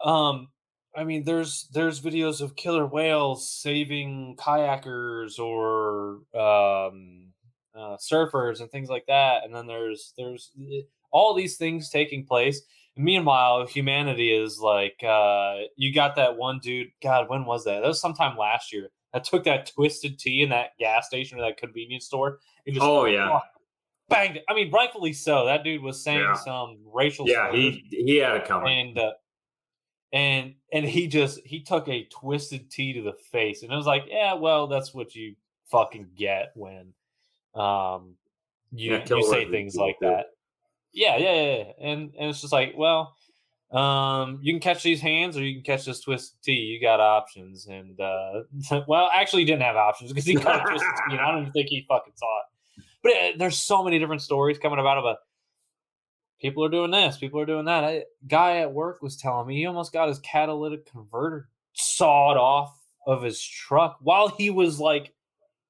um, 0.03 0.49
I 0.97 1.03
mean, 1.03 1.23
there's 1.23 1.67
there's 1.73 2.01
videos 2.01 2.41
of 2.41 2.55
killer 2.55 2.85
whales 2.85 3.49
saving 3.51 4.35
kayakers 4.37 5.39
or 5.39 6.21
um, 6.39 7.33
uh, 7.75 7.97
surfers 7.97 8.61
and 8.61 8.69
things 8.71 8.89
like 8.89 9.05
that, 9.07 9.43
and 9.43 9.53
then 9.53 9.67
there's 9.67 10.13
there's 10.17 10.51
eh, 10.59 10.81
all 11.11 11.33
these 11.33 11.57
things 11.57 11.89
taking 11.89 12.25
place. 12.25 12.61
Meanwhile, 12.97 13.67
humanity 13.67 14.31
is 14.31 14.57
like, 14.59 15.03
uh, 15.05 15.55
you 15.75 15.93
got 15.93 16.15
that 16.15 16.37
one 16.37 16.59
dude. 16.59 16.87
God, 17.03 17.27
when 17.29 17.43
was 17.43 17.65
that? 17.65 17.81
That 17.81 17.87
was 17.87 17.99
sometime 17.99 18.37
last 18.37 18.71
year. 18.71 18.89
That 19.11 19.25
took 19.25 19.43
that 19.43 19.65
twisted 19.73 20.17
tea 20.17 20.41
in 20.43 20.49
that 20.49 20.77
gas 20.79 21.07
station 21.07 21.37
or 21.37 21.41
that 21.41 21.57
convenience 21.57 22.05
store. 22.05 22.39
And 22.65 22.73
just 22.73 22.85
Oh 22.85 23.03
yeah. 23.05 23.39
banged 24.07 24.37
it. 24.37 24.45
I 24.49 24.53
mean, 24.53 24.71
rightfully 24.71 25.11
so. 25.11 25.45
That 25.45 25.63
dude 25.65 25.81
was 25.81 26.01
saying 26.01 26.19
Yeah. 26.21 26.33
some 26.35 26.77
racial 26.93 27.27
Yeah, 27.27 27.51
he 27.51 27.83
he 27.89 28.15
had 28.17 28.37
a 28.37 28.45
coming. 28.47 28.89
and 28.89 28.97
uh, 28.97 29.11
and 30.13 30.55
and 30.71 30.85
he 30.85 31.07
just 31.07 31.39
he 31.45 31.61
took 31.61 31.87
a 31.87 32.05
twisted 32.05 32.69
T 32.71 32.93
to 32.93 33.01
the 33.01 33.13
face, 33.31 33.63
and 33.63 33.71
it 33.71 33.75
was 33.75 33.87
like, 33.87 34.05
yeah, 34.07 34.33
well, 34.33 34.67
that's 34.67 34.93
what 34.93 35.15
you 35.15 35.35
fucking 35.71 36.09
get 36.15 36.51
when 36.55 36.93
um 37.55 38.15
you 38.71 38.93
Yeah, 38.93 39.05
you 39.09 39.23
say 39.29 39.49
things 39.49 39.75
like 39.75 39.99
too. 39.99 40.07
that. 40.07 40.25
Yeah, 40.93 41.17
yeah, 41.17 41.33
yeah, 41.33 41.57
yeah. 41.57 41.71
and 41.81 42.13
and 42.17 42.29
it's 42.29 42.41
just 42.41 42.53
like, 42.53 42.73
well, 42.77 43.15
um, 43.71 44.39
you 44.41 44.53
can 44.53 44.61
catch 44.61 44.83
these 44.83 45.01
hands 45.01 45.37
or 45.37 45.43
you 45.43 45.55
can 45.55 45.63
catch 45.63 45.85
this 45.85 45.99
twisted 46.01 46.41
T. 46.43 46.53
You 46.53 46.81
got 46.81 46.99
options, 46.99 47.67
and 47.67 47.99
uh, 47.99 48.43
well, 48.87 49.09
actually, 49.13 49.41
he 49.41 49.45
didn't 49.45 49.63
have 49.63 49.75
options 49.75 50.11
because 50.11 50.25
he 50.25 50.35
got 50.35 50.65
a 50.65 50.69
twisted 50.69 50.89
T, 51.09 51.15
and 51.15 51.19
I 51.19 51.31
don't 51.31 51.41
even 51.41 51.53
think 51.53 51.67
he 51.69 51.85
fucking 51.87 52.13
saw 52.15 52.39
it. 52.39 52.83
But 53.03 53.11
uh, 53.11 53.37
there's 53.37 53.57
so 53.57 53.83
many 53.83 53.99
different 53.99 54.21
stories 54.21 54.57
coming 54.57 54.79
about 54.79 54.97
of 54.97 55.05
a 55.05 55.17
people 56.39 56.63
are 56.63 56.69
doing 56.69 56.91
this, 56.91 57.17
people 57.17 57.39
are 57.39 57.45
doing 57.45 57.65
that. 57.65 57.83
A 57.83 58.05
guy 58.27 58.57
at 58.57 58.73
work 58.73 59.01
was 59.01 59.17
telling 59.17 59.47
me 59.47 59.57
he 59.57 59.65
almost 59.65 59.93
got 59.93 60.07
his 60.07 60.19
catalytic 60.19 60.85
converter 60.85 61.49
sawed 61.73 62.37
off 62.37 62.79
of 63.05 63.23
his 63.23 63.41
truck 63.41 63.97
while 64.01 64.27
he 64.29 64.49
was 64.49 64.79
like 64.79 65.13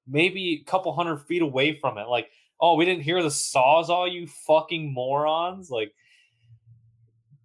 maybe 0.08 0.62
a 0.62 0.70
couple 0.70 0.94
hundred 0.94 1.18
feet 1.18 1.42
away 1.42 1.74
from 1.80 1.98
it. 1.98 2.08
Like, 2.08 2.30
oh, 2.60 2.76
we 2.76 2.86
didn't 2.86 3.04
hear 3.04 3.22
the 3.22 3.32
saws, 3.32 3.90
all 3.90 4.08
you 4.08 4.28
fucking 4.28 4.94
morons. 4.94 5.70
Like, 5.70 5.94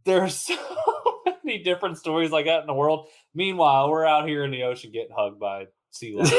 there's 0.05 0.35
so 0.37 0.57
many 1.45 1.63
different 1.63 1.99
stories 1.99 2.31
like 2.31 2.47
that 2.47 2.61
in 2.61 2.67
the 2.67 2.75
world. 2.75 3.09
Meanwhile, 3.35 3.91
we're 3.91 4.07
out 4.07 4.29
here 4.29 4.45
in 4.45 4.51
the 4.51 4.65
ocean 4.65 4.93
getting 4.93 5.15
hugged 5.15 5.41
by 5.41 5.67
sea 5.91 6.15
lions. 6.17 6.33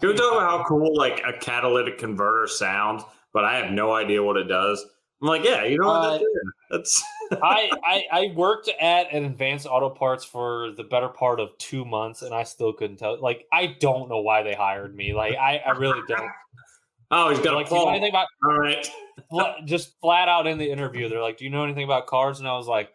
Can 0.00 0.10
we 0.10 0.14
talk 0.14 0.32
about 0.32 0.50
how 0.50 0.64
cool 0.68 0.96
like 0.96 1.20
a 1.26 1.32
catalytic 1.32 1.98
converter 1.98 2.46
sounds? 2.46 3.02
But 3.32 3.44
I 3.44 3.56
have 3.56 3.72
no 3.72 3.92
idea 3.92 4.22
what 4.22 4.36
it 4.36 4.44
does. 4.44 4.84
I'm 5.22 5.28
like, 5.28 5.44
yeah, 5.44 5.64
you 5.64 5.78
know 5.78 5.86
what? 5.86 6.22
Uh, 6.22 6.24
that's, 6.70 7.02
that's 7.30 7.42
I, 7.42 7.70
I 7.84 8.04
I 8.10 8.32
worked 8.34 8.70
at 8.80 9.12
an 9.12 9.24
advanced 9.24 9.66
auto 9.66 9.90
parts 9.90 10.24
for 10.24 10.70
the 10.76 10.84
better 10.84 11.08
part 11.08 11.40
of 11.40 11.56
two 11.58 11.84
months, 11.84 12.22
and 12.22 12.34
I 12.34 12.44
still 12.44 12.72
couldn't 12.72 12.96
tell. 12.96 13.20
Like, 13.20 13.46
I 13.52 13.76
don't 13.80 14.08
know 14.08 14.20
why 14.20 14.42
they 14.42 14.54
hired 14.54 14.94
me. 14.94 15.12
Like, 15.12 15.36
I, 15.36 15.58
I 15.58 15.72
really 15.72 16.00
don't. 16.08 16.30
oh, 17.10 17.28
he's 17.30 17.40
got 17.40 17.54
Like, 17.54 17.66
a 17.66 17.70
do 17.70 17.76
you 17.76 17.84
know 17.84 17.90
anything 17.90 18.10
about 18.10 18.28
All 18.44 18.58
right. 18.58 18.90
just 19.66 19.94
flat 20.00 20.28
out 20.28 20.46
in 20.46 20.56
the 20.56 20.70
interview? 20.70 21.08
They're 21.08 21.22
like, 21.22 21.36
"Do 21.36 21.44
you 21.44 21.50
know 21.50 21.64
anything 21.64 21.84
about 21.84 22.06
cars?" 22.06 22.38
And 22.38 22.48
I 22.48 22.56
was 22.56 22.66
like, 22.66 22.90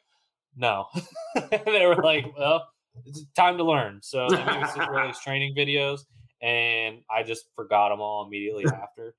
"No." 0.55 0.87
they 1.35 1.85
were 1.85 2.01
like, 2.01 2.35
"Well, 2.37 2.67
it's 3.05 3.23
time 3.35 3.57
to 3.57 3.63
learn." 3.63 3.99
So 4.01 4.27
they 4.29 4.43
made 4.43 4.67
through 4.71 4.97
all 4.97 5.05
these 5.05 5.19
training 5.19 5.55
videos, 5.55 6.01
and 6.41 7.01
I 7.07 7.21
just 7.21 7.45
forgot 7.55 7.89
them 7.89 8.01
all 8.01 8.25
immediately 8.25 8.65
after. 8.65 9.13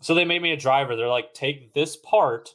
So 0.00 0.14
they 0.14 0.24
made 0.24 0.42
me 0.42 0.52
a 0.52 0.56
driver. 0.56 0.96
They're 0.96 1.08
like, 1.08 1.34
"Take 1.34 1.74
this 1.74 1.96
part." 1.96 2.54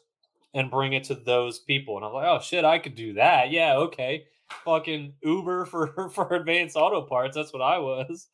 and 0.55 0.71
bring 0.71 0.93
it 0.93 1.03
to 1.03 1.15
those 1.15 1.59
people. 1.59 1.97
And 1.97 2.05
I'm 2.05 2.13
like, 2.13 2.25
oh 2.25 2.39
shit, 2.39 2.65
I 2.65 2.79
could 2.79 2.95
do 2.95 3.13
that. 3.13 3.51
Yeah, 3.51 3.75
okay. 3.75 4.25
Fucking 4.63 5.13
Uber 5.21 5.65
for 5.65 6.09
for 6.13 6.33
advanced 6.33 6.77
auto 6.77 7.01
parts. 7.01 7.35
That's 7.35 7.53
what 7.53 7.61
I 7.61 7.77
was. 7.77 8.27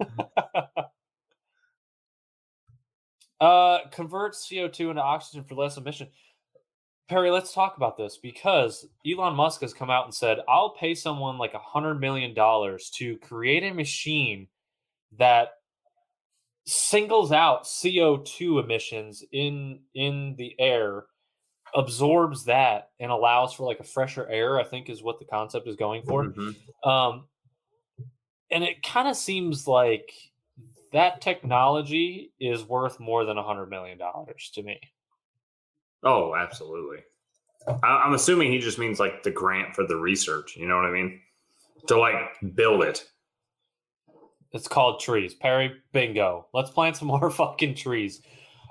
uh 3.40 3.78
convert 3.90 4.32
CO2 4.34 4.90
into 4.90 5.02
oxygen 5.02 5.44
for 5.44 5.56
less 5.56 5.76
emission. 5.76 6.08
Perry, 7.08 7.30
let's 7.30 7.52
talk 7.52 7.76
about 7.76 7.96
this 7.96 8.18
because 8.20 8.86
Elon 9.06 9.34
Musk 9.34 9.60
has 9.60 9.72
come 9.72 9.90
out 9.90 10.06
and 10.06 10.14
said, 10.14 10.38
I'll 10.48 10.70
pay 10.70 10.94
someone 10.94 11.38
like 11.38 11.54
a 11.54 11.58
hundred 11.58 12.00
million 12.00 12.34
dollars 12.34 12.90
to 12.96 13.16
create 13.18 13.62
a 13.62 13.72
machine 13.72 14.48
that 15.18 15.50
singles 16.66 17.32
out 17.32 17.64
CO2 17.64 18.62
emissions 18.62 19.22
in 19.32 19.80
in 19.94 20.34
the 20.36 20.54
air 20.58 21.06
absorbs 21.74 22.44
that 22.44 22.90
and 23.00 23.10
allows 23.10 23.52
for 23.52 23.64
like 23.64 23.80
a 23.80 23.84
fresher 23.84 24.26
air 24.28 24.58
i 24.58 24.64
think 24.64 24.88
is 24.88 25.02
what 25.02 25.18
the 25.18 25.24
concept 25.24 25.66
is 25.68 25.76
going 25.76 26.00
for 26.02 26.24
Mhm. 26.24 26.56
um 26.86 27.26
and 28.50 28.62
it 28.64 28.82
kind 28.82 29.08
of 29.08 29.16
seems 29.16 29.66
like 29.66 30.10
that 30.92 31.20
technology 31.20 32.32
is 32.40 32.64
worth 32.64 32.98
more 33.00 33.24
than 33.24 33.36
a 33.36 33.42
hundred 33.42 33.66
million 33.68 33.98
dollars 33.98 34.50
to 34.54 34.62
me 34.62 34.80
Oh, 36.02 36.36
absolutely. 36.36 36.98
I, 37.66 38.02
I'm 38.04 38.14
assuming 38.14 38.52
he 38.52 38.58
just 38.58 38.78
means 38.78 39.00
like 39.00 39.24
the 39.24 39.30
grant 39.30 39.74
for 39.74 39.84
the 39.84 39.96
research. 39.96 40.56
You 40.56 40.68
know 40.68 40.76
what 40.76 40.84
I 40.84 40.92
mean? 40.92 41.20
To 41.88 41.98
like 41.98 42.14
build 42.54 42.84
it. 42.84 43.04
It's 44.52 44.68
called 44.68 45.00
trees 45.00 45.34
perry 45.34 45.72
bingo 45.92 46.46
let's 46.54 46.70
plant 46.70 46.96
some 46.96 47.08
more 47.14 47.30
fucking 47.30 47.74
trees 47.74 48.22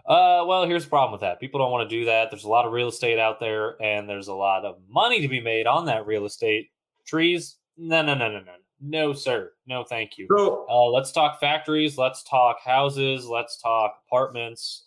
uh 0.08 0.44
well 0.48 0.66
here's 0.66 0.84
the 0.84 0.90
problem 0.90 1.12
with 1.12 1.22
that 1.22 1.40
people 1.40 1.60
don't 1.60 1.72
want 1.72 1.88
to 1.90 1.96
do 2.00 2.06
that 2.06 2.30
there's 2.32 2.44
a 2.46 2.50
lot 2.50 2.66
of 2.66 2.72
real 2.74 2.88
estate 2.90 3.20
out 3.20 3.40
there 3.40 3.82
and 3.82 4.08
there's 4.10 4.28
a 4.28 4.34
lot 4.34 4.64
of 4.66 4.78
money 4.90 5.22
to 5.22 5.28
be 5.28 5.40
made 5.42 5.66
on 5.68 5.86
that 5.86 6.06
real 6.06 6.26
estate 6.26 6.70
trees 7.06 7.58
no 7.78 8.02
no 8.02 8.14
no 8.14 8.30
no 8.30 8.40
no 8.40 8.54
no 8.82 9.14
sir 9.14 9.52
no 9.68 9.84
thank 9.84 10.18
you 10.18 10.28
So 10.30 10.66
Uh, 10.70 10.86
let's 10.92 11.12
talk 11.12 11.40
factories. 11.40 11.98
Let's 11.98 12.24
talk 12.24 12.60
houses. 12.64 13.26
Let's 13.26 13.60
talk 13.62 13.96
apartments. 14.08 14.86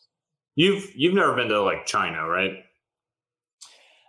you've 0.56 0.92
you've 0.94 1.14
never 1.14 1.34
been 1.34 1.48
to 1.48 1.60
like 1.62 1.86
China, 1.86 2.26
right? 2.28 2.64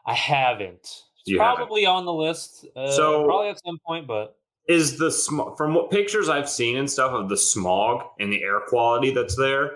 I 0.06 0.14
haven't. 0.14 0.82
It's 0.82 1.04
You 1.26 1.40
haven't. 1.40 1.58
probably 1.58 1.86
on 1.86 2.06
the 2.06 2.14
list. 2.14 2.66
Uh, 2.76 2.92
So- 2.92 3.26
probably 3.26 3.50
at 3.50 3.60
some 3.66 3.80
point, 3.86 4.08
but 4.08 4.38
Is 4.70 4.98
the 4.98 5.12
sm- 5.12 5.56
from 5.58 5.74
what 5.74 5.90
pictures 5.92 6.30
I've 6.30 6.48
seen 6.50 6.78
and 6.78 6.90
stuff 6.90 7.12
of 7.12 7.28
the 7.28 7.36
smog 7.36 8.04
and 8.20 8.32
the 8.32 8.42
air 8.44 8.62
quality 8.68 9.12
that's 9.12 9.36
there? 9.36 9.72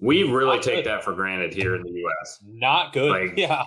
We 0.00 0.22
really 0.24 0.56
Not 0.56 0.64
take 0.64 0.76
good. 0.84 0.86
that 0.86 1.04
for 1.04 1.12
granted 1.12 1.52
here 1.54 1.76
in 1.76 1.82
the 1.82 1.90
U.S. 1.92 2.40
not 2.44 2.92
good. 2.92 3.10
Like- 3.10 3.34
yeah, 3.38 3.62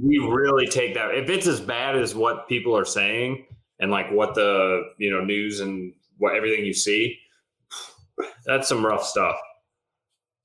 we 0.00 0.18
really 0.18 0.66
take 0.66 0.94
that 0.94 1.14
if 1.14 1.30
it's 1.30 1.46
as 1.46 1.60
bad 1.60 1.96
as 1.96 2.14
what 2.14 2.48
people 2.48 2.76
are 2.76 2.84
saying 2.84 3.46
and 3.80 3.90
like 3.90 4.10
what 4.10 4.34
the 4.34 4.82
you 4.98 5.10
know 5.10 5.24
news 5.24 5.60
and 5.60 5.92
what 6.18 6.34
everything 6.36 6.64
you 6.64 6.72
see 6.74 7.18
that's 8.46 8.68
some 8.68 8.84
rough 8.84 9.04
stuff 9.04 9.36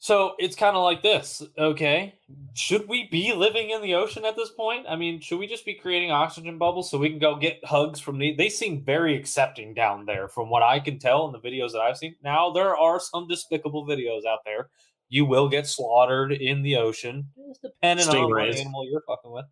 so 0.01 0.35
it's 0.39 0.55
kind 0.55 0.77
of 0.77 0.83
like 0.83 1.03
this. 1.03 1.43
Okay, 1.57 2.15
should 2.53 2.87
we 2.87 3.09
be 3.11 3.33
living 3.33 3.71
in 3.71 3.81
the 3.81 3.95
ocean 3.95 4.23
at 4.23 4.37
this 4.37 4.49
point? 4.49 4.85
I 4.87 4.95
mean, 4.95 5.19
should 5.19 5.39
we 5.39 5.45
just 5.45 5.65
be 5.65 5.73
creating 5.73 6.09
oxygen 6.09 6.57
bubbles 6.57 6.89
so 6.89 6.97
we 6.97 7.09
can 7.09 7.19
go 7.19 7.35
get 7.35 7.63
hugs 7.65 7.99
from 7.99 8.17
the? 8.17 8.33
They 8.33 8.47
seem 8.47 8.81
very 8.81 9.17
accepting 9.17 9.73
down 9.73 10.05
there, 10.05 10.29
from 10.29 10.49
what 10.49 10.63
I 10.63 10.79
can 10.79 10.99
tell 10.99 11.25
in 11.27 11.33
the 11.33 11.39
videos 11.39 11.73
that 11.73 11.81
I've 11.81 11.97
seen. 11.97 12.15
Now 12.23 12.49
there 12.49 12.77
are 12.77 12.99
some 12.99 13.27
despicable 13.27 13.85
videos 13.85 14.25
out 14.25 14.39
there. 14.45 14.69
You 15.09 15.25
will 15.25 15.49
get 15.49 15.67
slaughtered 15.67 16.31
in 16.31 16.61
the 16.61 16.77
ocean, 16.77 17.27
just 17.49 17.61
depending 17.61 18.07
on 18.07 18.29
what 18.29 18.55
animal 18.55 18.87
you're 18.89 19.03
fucking 19.05 19.31
with. 19.31 19.45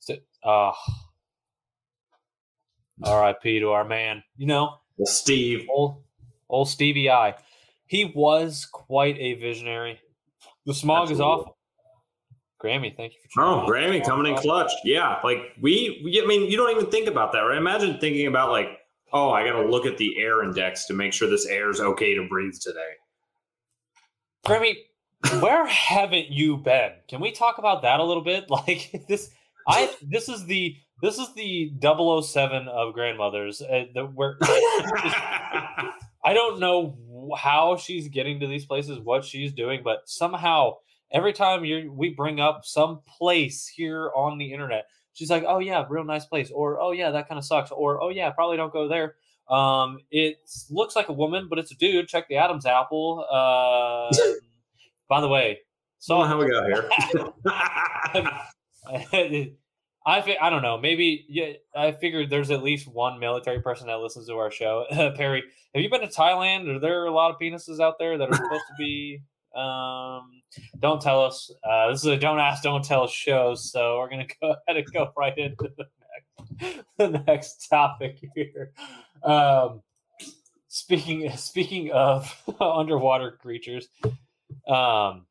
So, 0.00 0.16
uh, 0.42 0.72
R.I.P. 3.04 3.60
to 3.60 3.70
our 3.70 3.84
man. 3.84 4.24
You 4.36 4.46
know, 4.46 4.78
steve 5.04 5.68
old 5.72 6.02
old 6.48 6.68
Stevie 6.68 7.08
I. 7.08 7.36
He 7.92 8.06
was 8.06 8.66
quite 8.72 9.18
a 9.18 9.34
visionary. 9.34 10.00
The 10.64 10.72
smog 10.72 11.10
is 11.10 11.20
awful. 11.20 11.58
Grammy, 12.58 12.96
thank 12.96 13.12
you 13.12 13.18
for 13.34 13.42
oh 13.42 13.66
grammy 13.68 14.02
coming 14.02 14.32
in 14.32 14.38
clutch 14.38 14.70
yeah 14.84 15.18
like 15.24 15.40
we, 15.60 16.00
we 16.04 16.22
i 16.22 16.24
mean 16.24 16.48
you 16.48 16.56
don't 16.56 16.70
even 16.70 16.88
think 16.92 17.08
about 17.08 17.32
that 17.32 17.40
right 17.40 17.58
imagine 17.58 17.98
thinking 17.98 18.28
about 18.28 18.52
like 18.52 18.68
oh 19.12 19.32
i 19.32 19.44
gotta 19.44 19.66
look 19.66 19.84
at 19.84 19.98
the 19.98 20.16
air 20.16 20.44
index 20.44 20.86
to 20.86 20.94
make 20.94 21.12
sure 21.12 21.28
this 21.28 21.44
air 21.46 21.70
is 21.70 21.80
okay 21.80 22.14
to 22.14 22.28
breathe 22.28 22.54
today 22.62 22.92
Grammy, 24.46 24.76
where 25.40 25.66
haven't 25.66 26.30
you 26.30 26.56
been? 26.56 26.92
Can 27.08 27.20
we 27.20 27.32
talk 27.32 27.58
about 27.58 27.82
that 27.82 28.00
a 28.00 28.04
little 28.04 28.24
bit? 28.24 28.46
Like 28.50 29.04
this, 29.08 29.30
I 29.68 29.90
this 30.02 30.28
is 30.28 30.44
the 30.46 30.76
this 31.02 31.18
is 31.18 31.34
the 31.34 31.72
007 31.82 32.68
of 32.68 32.94
grandmothers. 32.94 33.60
Uh, 33.60 33.84
the, 33.92 34.04
where 34.04 34.36
I 34.42 36.32
don't 36.32 36.60
know 36.60 36.96
how 37.36 37.76
she's 37.76 38.08
getting 38.08 38.40
to 38.40 38.46
these 38.46 38.66
places, 38.66 38.98
what 38.98 39.24
she's 39.24 39.52
doing, 39.52 39.82
but 39.82 40.02
somehow 40.06 40.74
every 41.12 41.32
time 41.32 41.64
you 41.64 41.92
we 41.92 42.10
bring 42.10 42.40
up 42.40 42.64
some 42.64 43.00
place 43.18 43.68
here 43.68 44.10
on 44.16 44.38
the 44.38 44.52
internet, 44.52 44.86
she's 45.12 45.30
like, 45.30 45.44
"Oh 45.46 45.58
yeah, 45.58 45.84
real 45.88 46.04
nice 46.04 46.24
place," 46.24 46.50
or 46.50 46.80
"Oh 46.80 46.92
yeah, 46.92 47.10
that 47.10 47.28
kind 47.28 47.38
of 47.38 47.44
sucks," 47.44 47.70
or 47.70 48.02
"Oh 48.02 48.08
yeah, 48.08 48.30
probably 48.30 48.56
don't 48.56 48.72
go 48.72 48.88
there." 48.88 49.16
Um, 49.48 49.98
it 50.10 50.38
looks 50.70 50.96
like 50.96 51.08
a 51.08 51.12
woman, 51.12 51.48
but 51.48 51.58
it's 51.58 51.72
a 51.72 51.76
dude. 51.76 52.08
Check 52.08 52.28
the 52.28 52.36
Adam's 52.36 52.66
apple. 52.66 53.26
Uh, 53.30 54.14
By 55.08 55.20
the 55.20 55.28
way, 55.28 55.58
So 55.98 56.22
so 56.22 56.26
how 56.26 56.38
we 56.38 56.50
got 56.50 56.66
here? 56.66 56.88
I 60.04 60.20
fi- 60.20 60.38
I 60.40 60.50
don't 60.50 60.62
know. 60.62 60.78
Maybe 60.78 61.24
yeah. 61.28 61.52
I 61.76 61.92
figured 61.92 62.30
there's 62.30 62.50
at 62.50 62.62
least 62.62 62.88
one 62.88 63.20
military 63.20 63.60
person 63.60 63.86
that 63.86 64.00
listens 64.00 64.26
to 64.26 64.34
our 64.34 64.50
show. 64.50 64.86
Perry, 65.16 65.44
have 65.74 65.82
you 65.82 65.90
been 65.90 66.00
to 66.00 66.08
Thailand? 66.08 66.68
Are 66.74 66.80
there 66.80 67.06
a 67.06 67.10
lot 67.10 67.30
of 67.30 67.38
penises 67.40 67.80
out 67.80 67.98
there 67.98 68.18
that 68.18 68.28
are 68.28 68.34
supposed 68.34 68.64
to 68.68 68.74
be? 68.78 69.20
Um, 69.54 70.40
don't 70.80 71.02
tell 71.02 71.22
us. 71.22 71.52
Uh, 71.62 71.90
this 71.90 72.00
is 72.00 72.06
a 72.06 72.16
don't 72.16 72.38
ask, 72.38 72.62
don't 72.62 72.82
tell 72.82 73.06
show. 73.06 73.54
So 73.54 73.98
we're 73.98 74.08
gonna 74.08 74.26
go 74.40 74.54
ahead 74.66 74.82
and 74.82 74.92
go 74.94 75.12
right 75.14 75.36
into 75.36 75.68
the 75.76 75.86
next, 76.58 76.84
the 76.96 77.08
next 77.08 77.68
topic 77.68 78.16
here. 78.34 78.72
Um, 79.22 79.82
speaking 80.68 81.30
speaking 81.36 81.92
of 81.92 82.34
underwater 82.58 83.32
creatures, 83.32 83.88
um, 84.66 85.26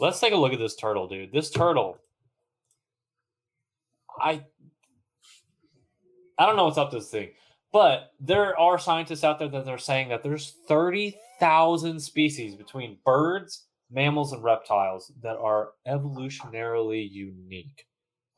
let's 0.00 0.18
take 0.18 0.32
a 0.32 0.36
look 0.36 0.54
at 0.54 0.58
this 0.58 0.74
turtle, 0.74 1.06
dude. 1.06 1.32
This 1.32 1.50
turtle 1.50 1.98
I 4.22 4.44
I 6.38 6.46
don't 6.46 6.56
know 6.56 6.64
what's 6.64 6.78
up 6.78 6.90
to 6.90 6.96
this 6.98 7.10
thing, 7.10 7.30
but 7.72 8.12
there 8.20 8.58
are 8.58 8.78
scientists 8.78 9.24
out 9.24 9.38
there 9.38 9.48
that 9.48 9.68
are 9.68 9.78
saying 9.78 10.08
that 10.10 10.22
there's 10.22 10.56
thirty 10.68 11.16
thousand 11.40 12.00
species 12.00 12.54
between 12.54 12.98
birds, 13.04 13.66
mammals, 13.90 14.32
and 14.32 14.42
reptiles 14.42 15.12
that 15.22 15.36
are 15.36 15.70
evolutionarily 15.88 17.10
unique. 17.10 17.86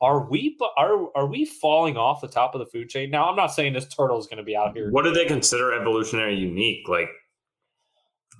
Are 0.01 0.29
we 0.29 0.57
are 0.77 1.15
are 1.15 1.27
we 1.27 1.45
falling 1.45 1.97
off 1.97 2.21
the 2.21 2.27
top 2.27 2.53
of 2.55 2.59
the 2.59 2.65
food 2.65 2.89
chain? 2.89 3.09
Now, 3.09 3.29
I'm 3.29 3.35
not 3.35 3.47
saying 3.47 3.73
this 3.73 3.87
turtle 3.87 4.19
is 4.19 4.27
going 4.27 4.37
to 4.37 4.43
be 4.43 4.55
out 4.55 4.75
here. 4.75 4.91
what 4.91 5.03
do 5.03 5.11
they 5.11 5.25
consider 5.25 5.73
evolutionary 5.73 6.35
unique? 6.35 6.87
Like 6.89 7.09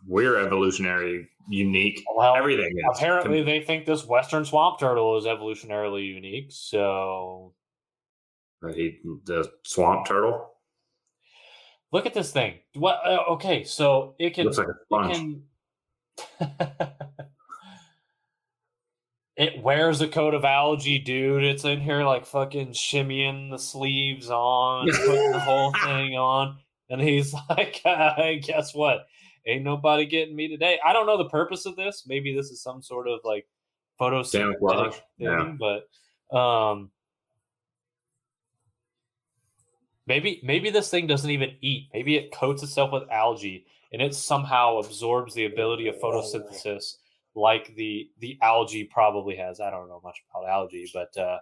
we're 0.07 0.37
evolutionary 0.37 1.29
unique. 1.49 2.03
Well, 2.15 2.35
Everything 2.35 2.71
is. 2.77 2.83
apparently 2.97 3.43
they 3.43 3.61
think 3.61 3.85
this 3.85 4.05
western 4.05 4.45
swamp 4.45 4.79
turtle 4.79 5.17
is 5.17 5.25
evolutionarily 5.25 6.05
unique. 6.07 6.47
So 6.49 7.53
He- 8.75 8.99
the 9.25 9.51
swamp 9.63 10.07
turtle 10.07 10.51
look 11.91 12.05
at 12.05 12.13
this 12.13 12.31
thing. 12.31 12.55
What? 12.73 12.99
Uh, 13.05 13.23
okay, 13.31 13.63
so 13.63 14.15
it 14.19 14.33
can 14.33 14.45
looks 14.45 14.57
like 14.57 14.67
a 14.67 15.09
it 15.09 15.13
can 15.13 15.43
it 19.37 19.61
wears 19.61 20.01
a 20.01 20.07
coat 20.07 20.33
of 20.33 20.45
algae, 20.45 20.99
dude. 20.99 21.43
It's 21.43 21.65
in 21.65 21.81
here 21.81 22.03
like 22.03 22.25
fucking 22.25 22.69
shimmying 22.69 23.51
the 23.51 23.57
sleeves 23.59 24.29
on, 24.29 24.89
putting 24.89 25.31
the 25.31 25.39
whole 25.39 25.71
thing 25.83 26.15
on, 26.15 26.57
and 26.89 27.01
he's 27.01 27.33
like, 27.49 27.81
uh, 27.85 28.13
"Guess 28.41 28.73
what? 28.73 29.05
Ain't 29.47 29.63
nobody 29.63 30.05
getting 30.05 30.35
me 30.35 30.47
today." 30.47 30.79
I 30.85 30.93
don't 30.93 31.05
know 31.05 31.17
the 31.17 31.29
purpose 31.29 31.65
of 31.65 31.75
this. 31.75 32.03
Maybe 32.07 32.35
this 32.35 32.49
is 32.51 32.61
some 32.61 32.81
sort 32.81 33.07
of 33.07 33.19
like 33.23 33.47
Camouflage, 33.99 34.95
thing, 34.95 35.01
yeah. 35.17 35.53
but 35.59 36.37
um. 36.37 36.91
Maybe 40.07 40.39
maybe 40.43 40.69
this 40.69 40.91
thing 40.91 41.07
doesn't 41.07 41.31
even 41.31 41.55
eat. 41.61 41.89
Maybe 41.91 42.15
it 42.15 42.31
coats 42.31 42.61
itself 42.61 42.91
with 42.91 43.09
algae 43.09 43.65
and 43.91 44.01
it 44.01 44.13
somehow 44.13 44.77
absorbs 44.77 45.33
the 45.33 45.45
ability 45.45 45.87
of 45.87 45.95
photosynthesis 45.95 46.97
like 47.35 47.75
the 47.75 48.09
the 48.19 48.37
algae 48.41 48.83
probably 48.85 49.35
has. 49.35 49.59
I 49.59 49.69
don't 49.69 49.87
know 49.87 50.01
much 50.03 50.21
about 50.29 50.49
algae, 50.49 50.89
but 50.93 51.15
uh, 51.17 51.37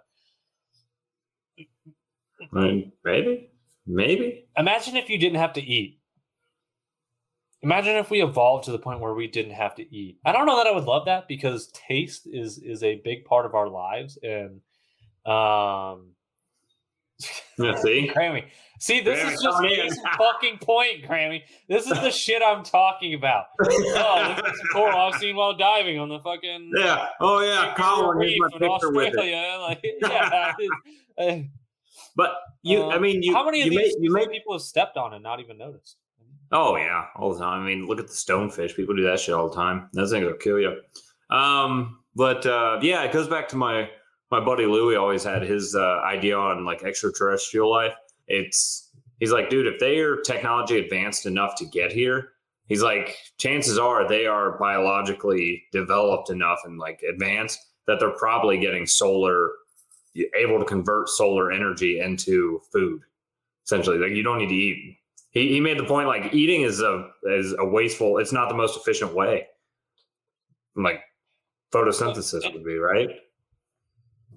maybe, 2.52 3.50
maybe. 3.86 4.46
imagine 4.56 4.96
if 4.96 5.08
you 5.08 5.18
didn't 5.18 5.38
have 5.38 5.52
to 5.54 5.62
eat. 5.62 6.00
Imagine 7.64 7.96
if 7.96 8.10
we 8.10 8.22
evolved 8.22 8.64
to 8.64 8.72
the 8.72 8.78
point 8.78 9.00
where 9.00 9.14
we 9.14 9.26
didn't 9.26 9.54
have 9.54 9.74
to 9.76 9.94
eat. 9.94 10.18
I 10.26 10.32
don't 10.32 10.44
know 10.44 10.56
that 10.58 10.66
I 10.66 10.70
would 10.70 10.84
love 10.84 11.06
that 11.06 11.26
because 11.28 11.68
taste 11.68 12.28
is 12.30 12.58
is 12.58 12.82
a 12.82 12.96
big 13.04 13.24
part 13.24 13.46
of 13.46 13.54
our 13.54 13.68
lives 13.68 14.18
and 14.22 14.60
um 15.24 16.10
Yeah, 17.58 17.76
see, 17.76 18.10
Grammy. 18.14 18.44
See, 18.80 19.00
this 19.00 19.18
Grammy 19.18 19.32
is 19.32 19.42
just 19.42 19.56
coming 19.56 19.70
in. 19.70 19.80
case 19.80 19.96
in 19.96 20.04
fucking 20.18 20.58
point, 20.58 21.04
Grammy. 21.04 21.42
This 21.66 21.86
is 21.86 21.98
the 22.00 22.10
shit 22.24 22.42
I'm 22.44 22.62
talking 22.64 23.14
about. 23.14 23.46
Oh, 23.96 24.36
this 24.44 24.60
coral 24.72 24.98
I've 24.98 25.18
seen 25.18 25.34
while 25.36 25.56
diving 25.56 25.98
on 25.98 26.10
the 26.10 26.18
fucking 26.18 26.70
yeah. 26.76 27.08
Oh 27.20 27.40
yeah, 27.40 27.74
Colin. 27.78 28.20
Here's 28.20 28.36
my 28.40 28.48
picture 28.58 28.90
with 28.92 29.14
it. 29.14 29.16
Australia. 29.16 29.58
Like, 29.60 29.84
yeah. 30.02 30.52
uh, 31.18 31.38
But 32.14 32.36
you, 32.62 32.82
I 32.82 32.96
um, 32.96 33.02
mean, 33.02 33.22
you. 33.22 33.32
how 33.32 33.44
many 33.44 33.62
of 33.62 33.72
you 33.72 33.78
these 33.78 33.94
make, 33.96 34.04
you 34.04 34.12
make. 34.12 34.30
people 34.30 34.52
have 34.52 34.62
stepped 34.62 34.98
on 34.98 35.14
and 35.14 35.22
not 35.22 35.40
even 35.40 35.56
noticed? 35.56 35.96
Oh 36.52 36.76
yeah, 36.76 37.06
all 37.16 37.32
the 37.32 37.40
time. 37.40 37.62
I 37.62 37.66
mean, 37.66 37.86
look 37.86 37.98
at 37.98 38.06
the 38.06 38.12
stonefish. 38.12 38.76
People 38.76 38.94
do 38.94 39.04
that 39.04 39.20
shit 39.20 39.34
all 39.34 39.48
the 39.48 39.54
time. 39.54 39.88
Those 39.92 40.10
things 40.10 40.24
will 40.24 40.34
kill 40.34 40.60
you. 40.60 40.80
Um, 41.30 42.00
but 42.14 42.46
uh, 42.46 42.78
yeah, 42.82 43.02
it 43.02 43.12
goes 43.12 43.28
back 43.28 43.48
to 43.48 43.56
my 43.56 43.90
my 44.30 44.40
buddy 44.40 44.66
Louie. 44.66 44.96
Always 44.96 45.24
had 45.24 45.42
his 45.42 45.74
uh, 45.74 46.00
idea 46.04 46.36
on 46.36 46.64
like 46.64 46.82
extraterrestrial 46.82 47.70
life. 47.70 47.94
It's 48.26 48.90
he's 49.20 49.32
like, 49.32 49.50
dude, 49.50 49.66
if 49.66 49.80
they 49.80 49.98
are 49.98 50.16
technology 50.16 50.78
advanced 50.78 51.26
enough 51.26 51.56
to 51.56 51.64
get 51.64 51.92
here, 51.92 52.32
he's 52.66 52.82
like, 52.82 53.16
chances 53.38 53.78
are 53.78 54.08
they 54.08 54.26
are 54.26 54.58
biologically 54.58 55.64
developed 55.72 56.30
enough 56.30 56.60
and 56.64 56.78
like 56.78 57.02
advanced 57.08 57.58
that 57.86 58.00
they're 58.00 58.16
probably 58.16 58.58
getting 58.58 58.86
solar 58.86 59.50
able 60.36 60.60
to 60.60 60.64
convert 60.64 61.08
solar 61.08 61.50
energy 61.50 62.00
into 62.00 62.60
food. 62.72 63.00
Essentially, 63.64 63.98
like 63.98 64.12
you 64.12 64.22
don't 64.22 64.38
need 64.38 64.48
to 64.48 64.54
eat 64.54 64.98
he, 65.34 65.48
he 65.48 65.60
made 65.60 65.78
the 65.78 65.84
point 65.84 66.08
like 66.08 66.32
eating 66.32 66.62
is 66.62 66.80
a 66.80 67.10
is 67.24 67.54
a 67.58 67.64
wasteful 67.64 68.18
it's 68.18 68.32
not 68.32 68.48
the 68.48 68.54
most 68.54 68.76
efficient 68.76 69.14
way 69.14 69.46
like 70.76 71.00
photosynthesis 71.72 72.50
would 72.52 72.64
be 72.64 72.78
right 72.78 73.10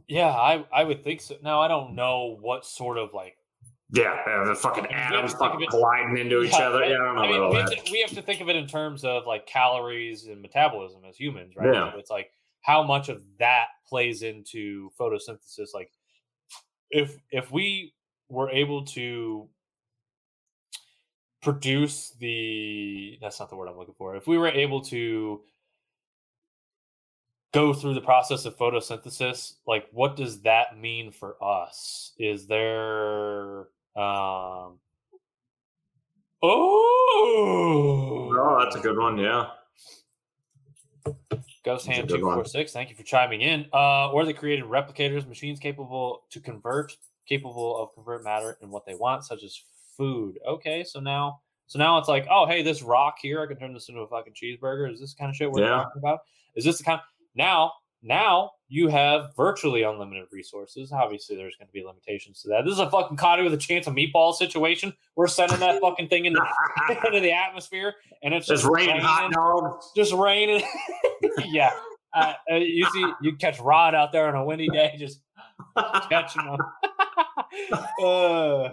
Yeah, 0.08 0.28
I 0.30 0.66
I 0.74 0.84
would 0.84 1.04
think 1.04 1.22
so. 1.22 1.36
Now 1.43 1.62
I 1.62 1.68
don't 1.68 1.95
know 1.95 2.38
what 2.41 2.66
sort 2.66 2.98
of 2.98 3.14
like 3.14 3.36
yeah 3.91 4.18
uh, 4.28 4.45
the 4.50 4.56
fucking 4.56 4.86
I 4.86 4.88
mean, 4.88 4.95
we 4.98 5.04
have 5.04 5.14
atoms 5.14 5.32
to 5.34 5.38
fucking 5.39 5.62
it- 5.62 5.70
colliding 5.70 6.18
into 6.18 6.41
each 6.41 6.54
other 6.54 6.84
yeah 6.84 6.95
i 6.95 6.98
don't 6.98 7.16
know 7.16 7.22
I 7.22 7.28
mean, 7.28 7.38
about 7.38 7.52
we 7.52 7.58
have, 7.58 7.70
that 7.70 7.86
to, 7.86 7.91
we 7.91 8.02
have 8.02 8.12
to 8.12 8.22
think 8.22 8.41
of 8.41 8.50
it 8.50 8.56
in 8.58 8.68
terms 8.68 9.04
of 9.06 9.26
like 9.26 9.45
calories 9.45 10.28
and 10.28 10.41
metabolism 10.41 11.04
as 11.08 11.16
humans, 11.16 11.56
right? 11.56 11.74
Yeah. 11.74 11.93
So 11.93 12.00
it's 12.00 12.12
like 12.12 12.32
how 12.62 12.84
much 12.84 13.08
of 13.08 13.22
that 13.39 13.68
plays 13.88 14.24
into 14.24 14.89
photosynthesis. 15.00 15.70
Like 15.74 15.89
if 16.91 17.18
if 17.32 17.50
we 17.52 17.93
were 18.30 18.50
able 18.50 18.84
to 18.86 19.48
produce 21.42 22.12
the 22.20 23.18
that's 23.22 23.40
not 23.40 23.50
the 23.50 23.56
word 23.56 23.68
I'm 23.68 23.78
looking 23.78 23.96
for. 23.98 24.16
If 24.16 24.28
we 24.28 24.38
were 24.38 24.48
able 24.48 24.82
to 24.86 25.42
go 27.54 27.74
through 27.74 27.94
the 27.94 28.02
process 28.02 28.46
of 28.46 28.58
photosynthesis, 28.58 29.54
like 29.66 29.88
what 29.92 30.16
does 30.16 30.42
that 30.42 30.78
mean 30.78 31.12
for 31.12 31.36
us? 31.44 32.14
Is 32.18 32.48
there 32.48 33.68
um 33.96 34.80
Oh, 36.44 38.30
oh 38.32 38.60
that's 38.64 38.76
a 38.76 38.80
good 38.80 38.98
one 38.98 39.18
yeah 39.18 39.48
Ghost 41.68 41.86
That's 41.86 41.98
Hand 41.98 42.10
two 42.10 42.22
four 42.22 42.46
six. 42.46 42.72
Thank 42.72 42.90
you 42.90 42.96
for 42.96 43.04
chiming 43.04 43.42
in. 43.42 43.66
Uh, 43.74 44.10
or 44.12 44.24
they 44.24 44.32
created 44.32 44.64
replicators, 44.66 45.28
machines 45.28 45.60
capable 45.60 46.24
to 46.30 46.40
convert, 46.40 46.96
capable 47.28 47.78
of 47.78 47.94
convert 47.94 48.24
matter 48.24 48.58
in 48.62 48.70
what 48.70 48.86
they 48.86 48.96
want, 48.96 49.26
such 49.26 49.44
as 49.44 49.62
food. 49.98 50.39
Okay, 50.48 50.84
so 50.84 51.00
now, 51.00 51.41
so 51.66 51.80
now 51.80 51.98
it's 51.98 52.08
like, 52.08 52.28
oh, 52.32 52.45
hey, 52.45 52.62
this 52.62 52.82
rock 52.84 53.16
here, 53.22 53.41
I 53.41 53.48
can 53.48 53.58
turn 53.58 53.74
this 53.74 53.89
into 53.89 54.02
a 54.02 54.08
fucking 54.08 54.34
cheeseburger. 54.34 54.91
Is 54.93 55.00
this 55.00 55.14
kind 55.14 55.30
of 55.30 55.36
shit 55.36 55.52
we're 55.52 55.62
Yeah. 55.64 55.70
talking 55.84 56.00
about? 56.02 56.20
Is 56.56 56.64
this 56.64 56.78
the 56.78 56.84
kind? 56.84 57.02
Now, 57.36 57.74
now 58.04 58.52
you 58.70 58.88
have 58.88 59.36
virtually 59.36 59.84
unlimited 59.84 60.28
resources. 60.32 60.91
Obviously, 60.91 61.36
there's 61.36 61.56
going 61.58 61.68
to 61.68 61.74
be 61.74 61.84
limitations 61.84 62.41
to 62.43 62.50
that. 62.50 62.64
This 62.64 62.74
is 62.74 62.80
a 62.80 62.89
fucking 62.89 63.18
Cloudy 63.18 63.43
with 63.43 63.54
a 63.54 63.58
chance 63.58 63.88
of 63.88 63.93
meatball 63.95 64.34
situation. 64.34 64.93
We're 65.16 65.28
sending 65.28 65.60
that 65.60 65.82
fucking 65.82 66.08
thing 66.10 66.26
into, 66.26 66.39
into 67.06 67.20
the 67.20 67.32
atmosphere, 67.32 67.95
and 68.24 68.34
it's 68.34 68.50
it's 68.50 68.62
just 68.62 68.72
raining 68.72 69.02
hot 69.02 69.32
dogs 69.32 69.91
just 69.95 70.14
raining. 70.14 70.64
yeah. 71.45 71.72
Uh, 72.14 72.34
uh, 72.52 72.56
you 72.56 72.86
see, 72.93 73.12
you 73.22 73.36
catch 73.36 73.60
Rod 73.60 73.93
out 73.93 74.12
there 74.12 74.28
on 74.28 74.36
a 74.36 74.43
windy 74.45 74.70
day, 74.70 74.95
just 74.98 75.20
catching 76.10 76.43
them. 76.45 76.58
uh, 78.04 78.70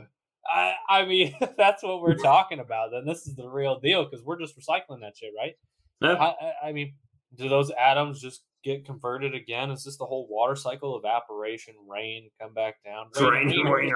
I, 0.47 0.75
I 0.89 1.05
mean, 1.05 1.35
that's 1.57 1.83
what 1.83 2.01
we're 2.03 2.17
talking 2.17 2.61
about. 2.61 2.91
Then 2.93 3.05
this 3.07 3.27
is 3.27 3.35
the 3.35 3.49
real 3.49 3.79
deal 3.81 4.05
because 4.05 4.25
we're 4.25 4.39
just 4.39 4.59
recycling 4.59 5.01
that 5.01 5.17
shit, 5.17 5.33
right? 5.37 5.55
Yeah. 6.01 6.15
I, 6.15 6.69
I, 6.69 6.73
mean, 6.73 6.95
do 7.37 7.49
those 7.49 7.71
atoms 7.71 8.21
just 8.21 8.43
get 8.63 8.85
converted 8.85 9.35
again? 9.35 9.71
Is 9.71 9.85
this 9.85 9.97
the 9.97 10.05
whole 10.07 10.27
water 10.29 10.57
cycle? 10.57 10.97
Evaporation, 10.99 11.75
rain, 11.89 12.31
come 12.41 12.53
back 12.55 12.77
down. 12.85 13.07
It's 13.11 13.21
raining 13.21 13.67
rain. 13.67 13.93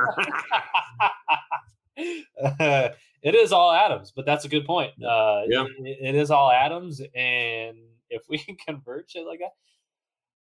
Uh, 2.60 2.88
it 3.22 3.34
is 3.34 3.52
all 3.52 3.72
atoms, 3.72 4.12
but 4.14 4.24
that's 4.26 4.44
a 4.44 4.48
good 4.48 4.64
point. 4.64 4.92
Uh, 5.02 5.42
Yeah. 5.48 5.64
it- 5.80 5.98
it 6.00 6.14
is 6.14 6.30
all 6.30 6.50
atoms, 6.50 7.00
and 7.14 7.76
if 8.10 8.22
we 8.28 8.38
can 8.38 8.56
convert 8.66 9.10
shit 9.10 9.26
like 9.26 9.40
that, 9.40 9.52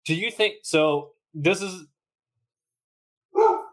do 0.05 0.15
you 0.15 0.31
think 0.31 0.57
so? 0.63 1.13
This 1.35 1.63
is 1.63 1.87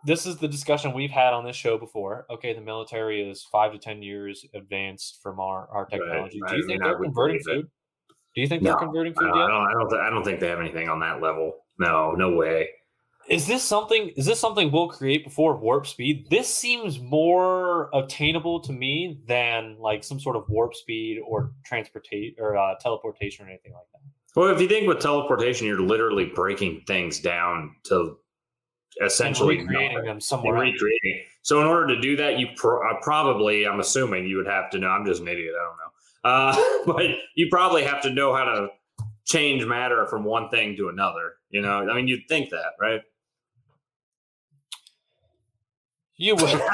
this 0.06 0.26
is 0.26 0.38
the 0.38 0.48
discussion 0.48 0.94
we've 0.94 1.12
had 1.12 1.34
on 1.34 1.44
this 1.46 1.56
show 1.56 1.78
before. 1.78 2.26
Okay, 2.30 2.54
the 2.54 2.62
military 2.62 3.28
is 3.28 3.44
five 3.52 3.72
to 3.74 3.78
ten 3.78 4.02
years 4.02 4.46
advanced 4.54 5.20
from 5.22 5.40
our 5.40 5.68
our 5.70 5.86
technology. 5.86 6.40
I 6.46 6.52
do 6.52 6.58
you 6.58 6.68
mean, 6.68 6.68
think 6.68 6.84
I 6.84 6.88
they're 6.88 7.00
converting 7.00 7.40
food? 7.40 7.68
Do 8.36 8.42
you 8.42 8.48
think 8.48 8.64
they're 8.64 8.76
converting 8.76 9.14
food 9.14 9.28
don't, 9.28 9.38
I 9.38 9.48
don't, 9.48 9.68
I 9.68 9.72
don't, 9.72 9.90
th- 9.90 10.02
I 10.02 10.10
don't 10.10 10.24
think 10.24 10.40
they 10.42 10.50
have 10.50 10.60
anything 10.60 10.90
on 10.90 11.00
that 11.00 11.22
level. 11.22 11.54
No, 11.80 12.12
no 12.12 12.36
way. 12.36 12.68
Is 13.30 13.48
this 13.48 13.64
something? 13.64 14.12
Is 14.18 14.26
this 14.26 14.40
something 14.40 14.72
we'll 14.72 14.90
create 14.90 15.24
before 15.24 15.58
warp 15.58 15.88
speed? 15.88 16.28
This 16.30 16.54
seems 16.54 17.00
more 17.00 17.90
attainable 17.94 18.60
to 18.60 18.72
me 18.72 19.22
than 19.28 19.78
like 19.80 20.04
some 20.04 20.20
sort 20.20 20.36
of 20.36 20.44
warp 20.48 20.76
speed 20.76 21.20
or 21.26 21.54
transportation 21.66 22.36
or 22.38 22.56
uh, 22.56 22.76
teleportation 22.80 23.46
or 23.46 23.50
anything 23.50 23.74
like 23.74 23.88
that. 23.94 24.40
Well, 24.40 24.54
if 24.54 24.62
you 24.62 24.68
think 24.68 24.88
with 24.88 25.00
teleportation, 25.00 25.66
you're 25.66 25.80
literally 25.80 26.26
breaking 26.26 26.84
things 26.86 27.20
down 27.20 27.74
to 27.86 28.18
essentially 29.04 29.60
and 29.60 29.68
recreating 29.68 29.94
nothing. 29.96 30.08
them 30.08 30.22
somewhere. 30.22 30.60
recreating. 30.60 31.24
So 31.42 31.62
in 31.62 31.68
order 31.68 31.96
to 31.96 32.02
do 32.02 32.16
that, 32.18 32.40
you 32.40 32.48
pro- 32.56 32.82
uh, 32.88 32.96
probably, 33.02 33.68
I'm 33.68 33.80
assuming 33.80 34.26
you 34.28 34.38
would 34.38 34.48
have 34.48 34.70
to 34.72 34.80
know. 34.80 34.90
I'm 34.90 35.06
just 35.06 35.22
an 35.22 35.28
idiot. 35.28 35.54
I 35.60 35.64
don't 35.64 35.78
know. 35.78 35.86
Uh, 36.24 36.84
but 36.86 37.06
you 37.36 37.48
probably 37.50 37.84
have 37.84 38.02
to 38.04 38.10
know 38.10 38.36
how 38.36 38.46
to 38.46 38.68
change 39.26 39.66
matter 39.66 40.08
from 40.08 40.24
one 40.24 40.50
thing 40.50 40.76
to 40.78 40.90
another. 40.90 41.34
You 41.50 41.62
know, 41.62 41.90
I 41.90 41.96
mean, 41.96 42.08
you'd 42.08 42.28
think 42.28 42.50
that, 42.52 42.74
right? 42.80 43.02
You 46.18 46.36
would. 46.36 46.62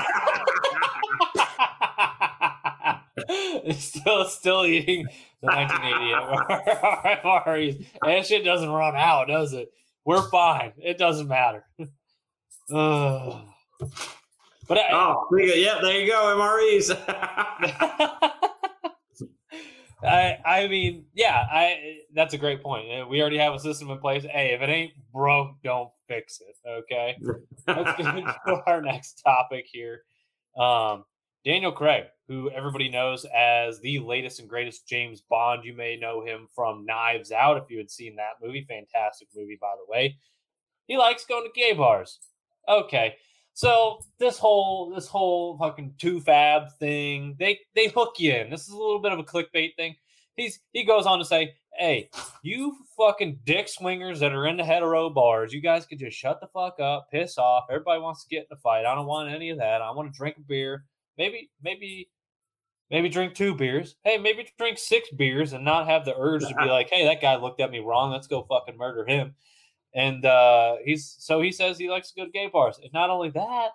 still, 3.76 4.26
still 4.26 4.66
eating 4.66 5.06
the 5.42 5.48
1988 5.48 7.24
MREs. 7.24 7.86
That 8.02 8.26
shit 8.26 8.46
doesn't 8.46 8.70
run 8.70 8.96
out, 8.96 9.28
does 9.28 9.54
it? 9.54 9.72
We're 10.06 10.30
fine. 10.30 10.74
It 10.78 10.98
doesn't 10.98 11.28
matter. 11.28 11.66
But 14.68 14.78
I, 14.78 14.90
Oh, 14.94 15.28
there 15.32 15.42
you 15.42 15.54
go. 15.54 15.56
yeah, 15.60 15.80
there 15.82 16.00
you 16.00 16.08
go, 16.12 16.36
MREs. 16.38 16.92
I, 20.04 20.38
I 20.44 20.68
mean, 20.68 21.06
yeah, 21.14 21.46
I. 21.52 21.98
That's 22.16 22.34
a 22.34 22.38
great 22.38 22.64
point. 22.64 22.88
Uh, 22.92 23.06
We 23.08 23.22
already 23.22 23.38
have 23.38 23.54
a 23.54 23.60
system 23.60 23.92
in 23.92 24.00
place. 24.00 24.24
Hey, 24.24 24.54
if 24.54 24.62
it 24.62 24.70
ain't 24.70 24.94
broke, 25.14 25.52
don't 25.64 25.90
fix 26.08 26.42
it. 26.42 26.56
Okay. 26.68 27.18
Let's 27.68 27.96
get 27.98 28.16
into 28.18 28.62
our 28.66 28.82
next 28.82 29.22
topic 29.24 29.66
here. 29.72 30.02
Um, 30.58 31.04
Daniel 31.46 31.72
Craig, 31.72 32.06
who 32.28 32.50
everybody 32.50 32.90
knows 32.90 33.26
as 33.36 33.80
the 33.82 34.00
latest 34.00 34.40
and 34.40 34.50
greatest 34.50 34.88
James 34.88 35.22
Bond. 35.22 35.64
You 35.66 35.76
may 35.76 35.98
know 35.98 36.26
him 36.26 36.48
from 36.56 36.84
Knives 36.86 37.32
Out 37.32 37.58
if 37.58 37.66
you 37.70 37.78
had 37.78 37.92
seen 37.92 38.16
that 38.16 38.42
movie. 38.42 38.66
Fantastic 38.68 39.28
movie, 39.36 39.58
by 39.62 39.74
the 39.76 39.92
way. 39.92 40.18
He 40.88 40.98
likes 40.98 41.26
going 41.26 41.44
to 41.46 41.52
gay 41.60 41.74
bars. 41.74 42.20
Okay. 42.68 43.16
So 43.54 44.00
this 44.18 44.38
whole 44.38 44.92
this 44.94 45.08
whole 45.08 45.58
fucking 45.58 45.96
two 45.98 46.22
fab 46.22 46.72
thing, 46.80 47.36
they 47.38 47.60
they 47.76 47.88
hook 47.88 48.16
you 48.18 48.34
in. 48.34 48.50
This 48.50 48.62
is 48.62 48.70
a 48.70 48.78
little 48.78 49.00
bit 49.00 49.12
of 49.12 49.20
a 49.20 49.24
clickbait 49.24 49.76
thing. 49.76 49.96
He's 50.36 50.60
he 50.72 50.84
goes 50.84 51.06
on 51.06 51.20
to 51.20 51.26
say, 51.26 51.54
Hey, 51.78 52.10
you 52.44 52.76
fucking 52.98 53.40
dick 53.46 53.68
swingers 53.68 54.20
that 54.20 54.34
are 54.34 54.48
in 54.48 54.58
the 54.58 54.64
hetero 54.64 55.10
bars, 55.10 55.54
you 55.54 55.62
guys 55.62 55.86
could 55.86 56.00
just 56.00 56.18
shut 56.18 56.40
the 56.42 56.48
fuck 56.48 56.80
up, 56.80 57.10
piss 57.12 57.38
off. 57.38 57.66
Everybody 57.70 58.02
wants 58.02 58.24
to 58.24 58.30
get 58.30 58.48
in 58.50 58.58
a 58.58 58.60
fight. 58.60 58.86
I 58.86 58.96
don't 58.96 59.06
want 59.06 59.34
any 59.34 59.50
of 59.50 59.58
that. 59.60 59.82
I 59.82 59.92
want 59.92 60.12
to 60.12 60.18
drink 60.18 60.38
a 60.38 60.42
beer. 60.42 60.86
Maybe, 61.18 61.50
maybe, 61.62 62.10
maybe 62.90 63.10
drink 63.10 63.36
two 63.36 63.56
beers. 63.56 63.96
Hey, 64.04 64.18
maybe 64.18 64.48
drink 64.58 64.78
six 64.78 65.10
beers 65.12 65.54
and 65.54 65.64
not 65.64 65.88
have 65.88 66.04
the 66.04 66.16
urge 66.18 66.42
to 66.42 66.56
be 66.56 66.66
like, 66.70 66.90
hey, 66.90 67.06
that 67.06 67.22
guy 67.22 67.36
looked 67.36 67.62
at 67.62 67.72
me 67.72 67.80
wrong. 67.80 68.12
Let's 68.12 68.28
go 68.28 68.44
fucking 68.44 68.78
murder 68.78 69.06
him. 69.06 69.36
And 69.94 70.26
uh 70.26 70.76
he's 70.86 71.16
so 71.20 71.42
he 71.42 71.52
says 71.52 71.78
he 71.78 71.90
likes 71.90 72.12
to 72.12 72.22
go 72.22 72.26
to 72.26 72.32
gay 72.32 72.48
bars. 72.48 72.80
And 72.82 72.92
not 72.94 73.10
only 73.10 73.30
that, 73.32 73.70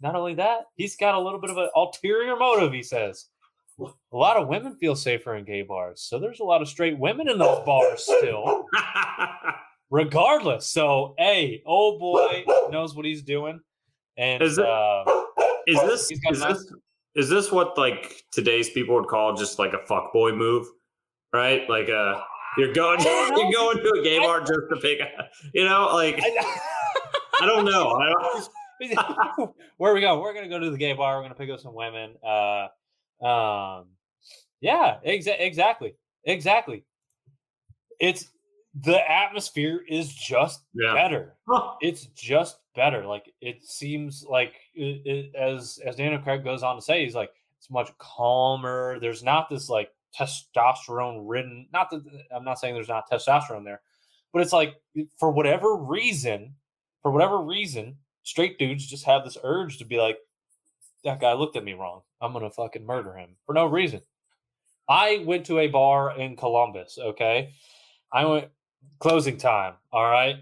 not 0.00 0.14
only 0.16 0.34
that, 0.34 0.66
he's 0.76 0.96
got 0.96 1.14
a 1.14 1.18
little 1.20 1.40
bit 1.40 1.50
of 1.50 1.56
an 1.56 1.70
ulterior 1.74 2.36
motive, 2.36 2.72
he 2.72 2.82
says. 2.82 3.26
A 3.80 4.16
lot 4.16 4.36
of 4.36 4.46
women 4.48 4.76
feel 4.76 4.94
safer 4.94 5.34
in 5.36 5.44
gay 5.44 5.62
bars. 5.62 6.00
So 6.02 6.18
there's 6.20 6.40
a 6.40 6.44
lot 6.44 6.62
of 6.62 6.68
straight 6.68 6.96
women 6.98 7.28
in 7.28 7.38
those 7.38 7.64
bars 7.66 8.04
still 8.04 8.66
regardless. 9.90 10.68
So, 10.68 11.14
hey, 11.18 11.62
old 11.66 11.98
boy 12.00 12.44
knows 12.70 12.94
what 12.94 13.04
he's 13.04 13.22
doing, 13.22 13.60
and 14.16 14.42
Is 14.42 14.58
it- 14.58 14.64
uh, 14.66 15.04
is 15.66 15.80
this 15.80 16.10
is 16.10 16.20
nice- 16.40 16.58
this 16.58 16.72
is 17.16 17.28
this 17.30 17.50
what 17.52 17.78
like 17.78 18.22
today's 18.32 18.68
people 18.70 18.94
would 18.96 19.06
call 19.06 19.34
just 19.34 19.58
like 19.58 19.72
a 19.72 19.78
fuck 19.86 20.12
boy 20.12 20.32
move, 20.32 20.66
right? 21.32 21.68
Like 21.70 21.88
uh 21.88 22.20
you're 22.56 22.72
going 22.72 23.00
you're 23.36 23.52
going 23.52 23.78
to 23.78 24.00
a 24.00 24.02
gay 24.02 24.18
bar 24.18 24.40
just 24.40 24.68
to 24.70 24.76
pick, 24.80 25.00
up, 25.00 25.30
you 25.52 25.64
know, 25.64 25.90
like 25.92 26.20
I 27.40 27.46
don't 27.46 27.64
know. 27.64 27.90
I 27.90 28.10
don't, 28.10 28.48
where 29.76 29.92
are 29.92 29.94
we 29.94 30.00
going? 30.00 30.20
We're 30.20 30.34
gonna 30.34 30.48
go 30.48 30.58
to 30.58 30.70
the 30.70 30.78
gay 30.78 30.92
bar. 30.92 31.16
We're 31.16 31.22
gonna 31.22 31.34
pick 31.34 31.50
up 31.50 31.60
some 31.60 31.74
women. 31.74 32.14
Uh, 32.22 32.68
um, 33.24 33.86
yeah, 34.60 34.98
exa- 35.06 35.40
exactly, 35.40 35.94
exactly. 36.24 36.84
It's 38.00 38.30
the 38.80 38.98
atmosphere 39.10 39.82
is 39.88 40.12
just 40.12 40.62
yeah. 40.74 40.94
better. 40.94 41.34
it's 41.80 42.06
just 42.06 42.58
better. 42.74 43.06
Like 43.06 43.32
it 43.40 43.64
seems 43.64 44.24
like 44.28 44.54
it, 44.74 45.02
it, 45.04 45.34
as 45.36 45.78
as 45.84 45.96
Daniel 45.96 46.20
Craig 46.20 46.44
goes 46.44 46.62
on 46.62 46.76
to 46.76 46.82
say, 46.82 47.04
he's 47.04 47.14
like 47.14 47.30
it's 47.58 47.70
much 47.70 47.96
calmer. 47.98 48.98
There's 49.00 49.22
not 49.22 49.48
this 49.48 49.68
like 49.68 49.90
testosterone 50.18 51.22
ridden. 51.24 51.66
Not 51.72 51.90
that 51.90 52.02
I'm 52.34 52.44
not 52.44 52.58
saying 52.58 52.74
there's 52.74 52.88
not 52.88 53.10
testosterone 53.10 53.64
there, 53.64 53.80
but 54.32 54.42
it's 54.42 54.52
like 54.52 54.74
for 55.18 55.30
whatever 55.30 55.76
reason, 55.76 56.54
for 57.02 57.10
whatever 57.10 57.40
reason, 57.40 57.96
straight 58.22 58.58
dudes 58.58 58.86
just 58.86 59.04
have 59.04 59.24
this 59.24 59.38
urge 59.42 59.78
to 59.78 59.84
be 59.84 59.98
like, 59.98 60.18
that 61.04 61.20
guy 61.20 61.32
looked 61.34 61.56
at 61.56 61.64
me 61.64 61.74
wrong. 61.74 62.02
I'm 62.20 62.32
gonna 62.32 62.50
fucking 62.50 62.86
murder 62.86 63.14
him 63.14 63.30
for 63.46 63.54
no 63.54 63.66
reason. 63.66 64.00
I 64.88 65.22
went 65.24 65.46
to 65.46 65.60
a 65.60 65.68
bar 65.68 66.18
in 66.18 66.36
Columbus. 66.36 66.98
Okay, 67.00 67.50
I 68.12 68.24
went 68.24 68.48
closing 69.00 69.36
time. 69.36 69.74
All 69.92 70.10
right 70.10 70.36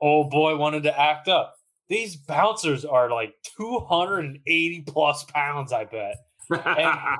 old 0.00 0.30
boy 0.30 0.56
wanted 0.56 0.84
to 0.84 1.00
act 1.00 1.28
up. 1.28 1.56
These 1.88 2.16
bouncers 2.16 2.84
are 2.84 3.10
like 3.10 3.34
280 3.56 4.82
plus 4.82 5.24
pounds, 5.24 5.72
I 5.72 5.84
bet. 5.84 6.16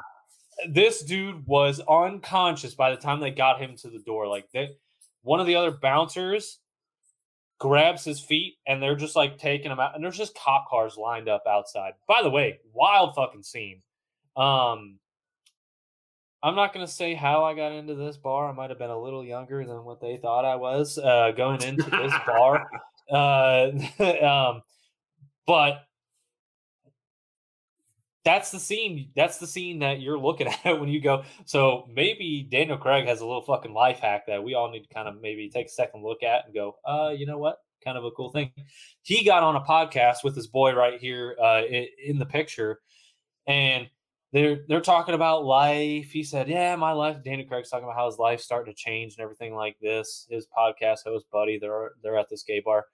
This 0.69 1.03
dude 1.03 1.47
was 1.47 1.81
unconscious 1.89 2.75
by 2.75 2.91
the 2.91 2.97
time 2.97 3.21
they 3.21 3.31
got 3.31 3.61
him 3.61 3.77
to 3.77 3.91
the 3.91 4.01
door. 4.01 4.27
Like 4.27 4.51
they, 4.53 4.71
one 5.23 5.41
of 5.41 5.47
the 5.47 5.55
other 5.55 5.71
bouncers 5.71 6.59
grabs 7.59 8.05
his 8.05 8.21
feet 8.21 8.55
and 8.67 8.83
they're 8.83 8.97
just 8.97 9.17
like 9.17 9.39
taking 9.39 9.71
him 9.71 9.81
out. 9.81 9.95
And 9.95 10.03
there's 10.03 10.17
just 10.17 10.37
cop 10.37 10.69
cars 10.69 10.97
lined 10.97 11.29
up 11.29 11.45
outside. 11.49 11.93
By 12.07 12.23
the 12.23 12.31
way, 12.31 12.61
wild 12.73 13.15
fucking 13.15 13.43
scene. 13.43 13.83
Um, 14.37 14.99
I'm 16.43 16.55
not 16.55 16.73
gonna 16.73 16.87
say 16.87 17.15
how 17.15 17.45
I 17.45 17.55
got 17.55 17.73
into 17.73 17.95
this 17.95 18.17
bar. 18.17 18.49
I 18.49 18.53
might 18.53 18.71
have 18.71 18.79
been 18.79 18.91
a 18.91 19.01
little 19.01 19.25
younger 19.25 19.65
than 19.67 19.85
what 19.85 20.01
they 20.01 20.17
thought 20.19 20.45
I 20.45 20.55
was 20.55 20.97
uh, 20.99 21.33
going 21.37 21.63
into 21.63 21.89
this 21.91 22.13
bar. 22.27 22.69
Uh, 23.11 23.71
um, 24.23 24.63
but 25.47 25.88
that's 28.29 28.51
the 28.51 28.61
scene. 28.61 29.11
That's 29.17 29.39
the 29.39 29.47
scene 29.47 29.79
that 29.79 30.03
you're 30.03 30.19
looking 30.19 30.49
at 30.65 30.79
when 30.79 30.91
you 30.91 31.01
go. 31.01 31.25
So 31.47 31.89
maybe 31.91 32.47
Daniel 32.51 32.77
Craig 32.77 33.07
has 33.07 33.23
a 33.23 33.27
little 33.27 33.41
fucking 33.41 33.73
life 33.73 34.01
hack 34.01 34.27
that 34.27 34.45
we 34.45 34.55
all 34.55 34.71
need 34.71 34.83
to 34.83 34.95
kind 34.95 35.09
of 35.09 35.19
maybe 35.23 35.49
take 35.49 35.67
a 35.67 35.71
second 35.71 36.05
look 36.05 36.23
at 36.23 36.45
and 36.45 36.55
go, 36.55 36.77
uh, 36.85 37.15
you 37.17 37.25
know 37.25 37.39
what? 37.39 37.57
Kind 37.83 37.97
of 37.97 38.05
a 38.05 38.11
cool 38.11 38.31
thing. 38.31 38.53
He 39.01 39.25
got 39.25 39.43
on 39.43 39.57
a 39.57 39.63
podcast 39.63 40.25
with 40.25 40.37
his 40.37 40.47
boy 40.47 40.75
right 40.75 41.01
here 41.01 41.37
uh, 41.43 41.63
in, 41.63 42.19
the 42.19 42.27
picture, 42.27 42.81
and 43.47 43.89
they're 44.33 44.59
they're 44.69 44.81
talking 44.81 45.15
about 45.15 45.45
life. 45.45 46.11
He 46.11 46.23
said, 46.23 46.49
"Yeah, 46.49 46.75
my 46.77 46.93
life." 46.93 47.23
Daniel 47.25 47.49
Craig's 47.49 47.71
talking 47.71 47.85
about 47.85 47.97
how 47.97 48.07
his 48.07 48.19
life's 48.19 48.45
starting 48.45 48.75
to 48.75 48.77
change 48.77 49.15
and 49.15 49.23
everything 49.23 49.55
like 49.55 49.77
this. 49.81 50.27
His 50.29 50.49
podcast 50.55 51.05
host 51.05 51.27
buddy, 51.33 51.57
they're 51.57 51.93
they're 52.03 52.19
at 52.19 52.29
this 52.29 52.43
gay 52.43 52.61
bar, 52.61 52.85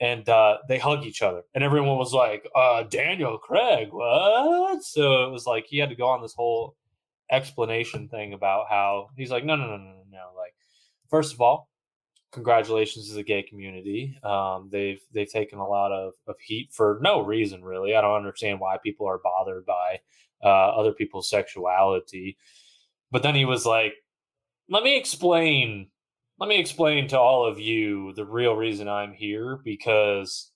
and 0.00 0.26
uh, 0.28 0.58
they 0.68 0.78
hug 0.78 1.04
each 1.04 1.22
other, 1.22 1.42
and 1.54 1.62
everyone 1.62 1.98
was 1.98 2.12
like, 2.12 2.48
uh, 2.54 2.84
"Daniel 2.84 3.38
Craig, 3.38 3.88
what?" 3.92 4.82
So 4.82 5.24
it 5.24 5.30
was 5.30 5.46
like 5.46 5.66
he 5.66 5.78
had 5.78 5.90
to 5.90 5.94
go 5.94 6.08
on 6.08 6.22
this 6.22 6.34
whole 6.34 6.76
explanation 7.30 8.08
thing 8.08 8.32
about 8.32 8.66
how 8.68 9.10
he's 9.16 9.30
like, 9.30 9.44
"No, 9.44 9.56
no, 9.56 9.66
no, 9.66 9.76
no, 9.76 9.84
no, 9.84 10.04
no." 10.10 10.30
Like, 10.36 10.54
first 11.08 11.34
of 11.34 11.40
all, 11.40 11.68
congratulations 12.32 13.08
to 13.08 13.14
the 13.14 13.22
gay 13.22 13.42
community. 13.42 14.16
Um, 14.22 14.68
they've 14.72 15.00
they've 15.12 15.30
taken 15.30 15.58
a 15.58 15.68
lot 15.68 15.92
of, 15.92 16.14
of 16.26 16.36
heat 16.40 16.70
for 16.72 16.98
no 17.02 17.20
reason, 17.22 17.62
really. 17.62 17.94
I 17.94 18.00
don't 18.00 18.16
understand 18.16 18.60
why 18.60 18.78
people 18.82 19.06
are 19.06 19.18
bothered 19.18 19.66
by 19.66 20.00
uh, 20.42 20.70
other 20.70 20.92
people's 20.92 21.28
sexuality. 21.28 22.36
But 23.10 23.22
then 23.22 23.34
he 23.34 23.44
was 23.44 23.66
like, 23.66 23.94
"Let 24.68 24.82
me 24.82 24.96
explain. 24.96 25.88
Let 26.40 26.48
me 26.48 26.58
explain 26.58 27.06
to 27.08 27.18
all 27.18 27.44
of 27.44 27.60
you 27.60 28.14
the 28.14 28.24
real 28.24 28.56
reason 28.56 28.88
I'm 28.88 29.12
here 29.12 29.60
because 29.62 30.50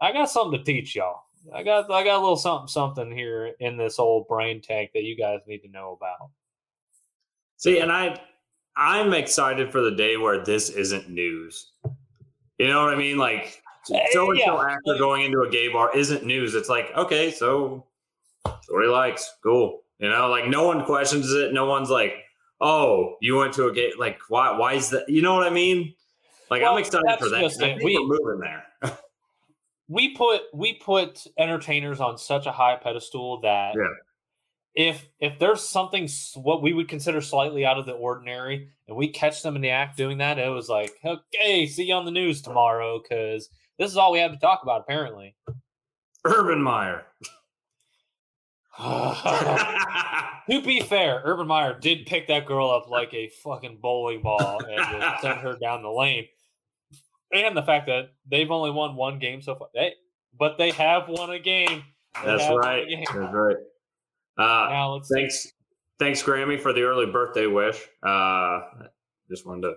I 0.00 0.12
got 0.12 0.30
something 0.30 0.56
to 0.56 0.64
teach 0.64 0.94
y'all. 0.94 1.22
I 1.52 1.64
got 1.64 1.90
I 1.90 2.04
got 2.04 2.18
a 2.18 2.20
little 2.20 2.36
something 2.36 2.68
something 2.68 3.10
here 3.10 3.52
in 3.58 3.76
this 3.76 3.98
old 3.98 4.28
brain 4.28 4.62
tank 4.62 4.90
that 4.94 5.02
you 5.02 5.16
guys 5.16 5.40
need 5.46 5.58
to 5.62 5.68
know 5.68 5.98
about." 6.00 6.30
See, 7.56 7.80
and 7.80 7.90
I 7.90 8.20
I'm 8.76 9.12
excited 9.12 9.72
for 9.72 9.80
the 9.80 9.90
day 9.90 10.16
where 10.16 10.44
this 10.44 10.70
isn't 10.70 11.10
news. 11.10 11.72
You 12.58 12.68
know 12.68 12.84
what 12.84 12.94
I 12.94 12.96
mean? 12.96 13.18
Like 13.18 13.60
eh, 13.92 14.06
so 14.12 14.30
and 14.30 14.40
so 14.44 14.64
actor 14.64 14.98
going 14.98 15.24
into 15.24 15.40
a 15.40 15.50
gay 15.50 15.68
bar 15.68 15.96
isn't 15.96 16.24
news. 16.24 16.54
It's 16.54 16.68
like, 16.68 16.96
okay, 16.96 17.32
so 17.32 17.84
what 18.44 18.84
he 18.84 18.88
likes. 18.88 19.34
Cool. 19.42 19.80
You 19.98 20.10
know, 20.10 20.28
like 20.28 20.46
no 20.46 20.64
one 20.64 20.84
questions 20.84 21.32
it. 21.32 21.52
No 21.52 21.66
one's 21.66 21.90
like, 21.90 22.12
oh, 22.60 23.16
you 23.20 23.36
went 23.36 23.52
to 23.54 23.66
a 23.66 23.72
game. 23.72 23.92
Like, 23.98 24.18
why? 24.28 24.56
Why 24.56 24.74
is 24.74 24.90
that? 24.90 25.08
You 25.08 25.22
know 25.22 25.34
what 25.34 25.46
I 25.46 25.50
mean? 25.50 25.94
Like, 26.50 26.62
Well, 26.62 26.72
I'm 26.74 26.78
excited 26.78 27.18
for 27.18 27.28
that. 27.28 27.40
just 27.40 27.56
'cause 27.60 27.62
I 27.62 27.72
think 27.72 27.82
We- 27.84 27.98
we're 27.98 28.18
moving 28.18 28.40
there. 28.40 28.66
we 29.88 30.14
put 30.14 30.42
we 30.52 30.74
put 30.74 31.26
entertainers 31.38 32.00
on 32.00 32.18
such 32.18 32.46
a 32.46 32.52
high 32.52 32.76
pedestal 32.76 33.40
that 33.40 33.74
Yeah. 33.74 33.88
if 34.74 35.08
if 35.20 35.38
there's 35.38 35.62
something 35.62 36.08
what 36.36 36.60
we 36.62 36.72
would 36.74 36.88
consider 36.88 37.20
slightly 37.22 37.64
out 37.64 37.78
of 37.78 37.86
the 37.86 37.92
ordinary 37.92 38.68
and 38.86 38.96
we 38.96 39.08
catch 39.08 39.42
them 39.42 39.56
in 39.56 39.62
the 39.62 39.70
act 39.70 39.96
doing 39.96 40.18
that 40.18 40.38
it 40.38 40.50
was 40.50 40.68
like 40.68 40.92
okay 41.04 41.66
see 41.66 41.84
you 41.84 41.94
on 41.94 42.04
the 42.04 42.10
news 42.10 42.42
tomorrow 42.42 43.00
because 43.00 43.48
this 43.78 43.90
is 43.90 43.96
all 43.96 44.12
we 44.12 44.18
have 44.18 44.32
to 44.32 44.38
talk 44.38 44.62
about 44.62 44.82
apparently 44.82 45.34
Urban 46.24 46.62
Meyer. 46.62 47.06
to 50.50 50.62
be 50.62 50.80
fair 50.80 51.20
urban 51.24 51.46
meyer 51.46 51.78
did 51.78 52.06
pick 52.06 52.28
that 52.28 52.46
girl 52.46 52.70
up 52.70 52.88
like 52.88 53.12
a 53.12 53.28
fucking 53.42 53.78
bowling 53.82 54.22
ball 54.22 54.64
and 54.64 55.04
sent 55.20 55.38
her 55.38 55.56
down 55.56 55.82
the 55.82 55.90
lane 55.90 56.26
and 57.32 57.56
the 57.56 57.62
fact 57.62 57.86
that 57.86 58.10
they've 58.30 58.50
only 58.50 58.70
won 58.70 58.94
one 58.94 59.18
game 59.18 59.42
so 59.42 59.54
far 59.54 59.68
hey, 59.74 59.92
but 60.38 60.58
they 60.58 60.70
have 60.70 61.08
won 61.08 61.30
a 61.30 61.38
game 61.38 61.82
They 62.24 62.36
That's 62.36 62.56
right. 62.56 62.88
game. 62.88 63.04
That's 63.12 63.32
right. 63.34 63.56
Uh, 64.38 64.68
now 64.70 64.94
let's 64.94 65.10
thanks, 65.12 65.52
thanks, 65.98 66.22
Grammy, 66.22 66.60
for 66.60 66.72
the 66.72 66.82
early 66.82 67.06
birthday 67.06 67.46
wish. 67.46 67.84
Uh, 68.02 68.60
just 69.28 69.46
wanted 69.46 69.62
to 69.62 69.74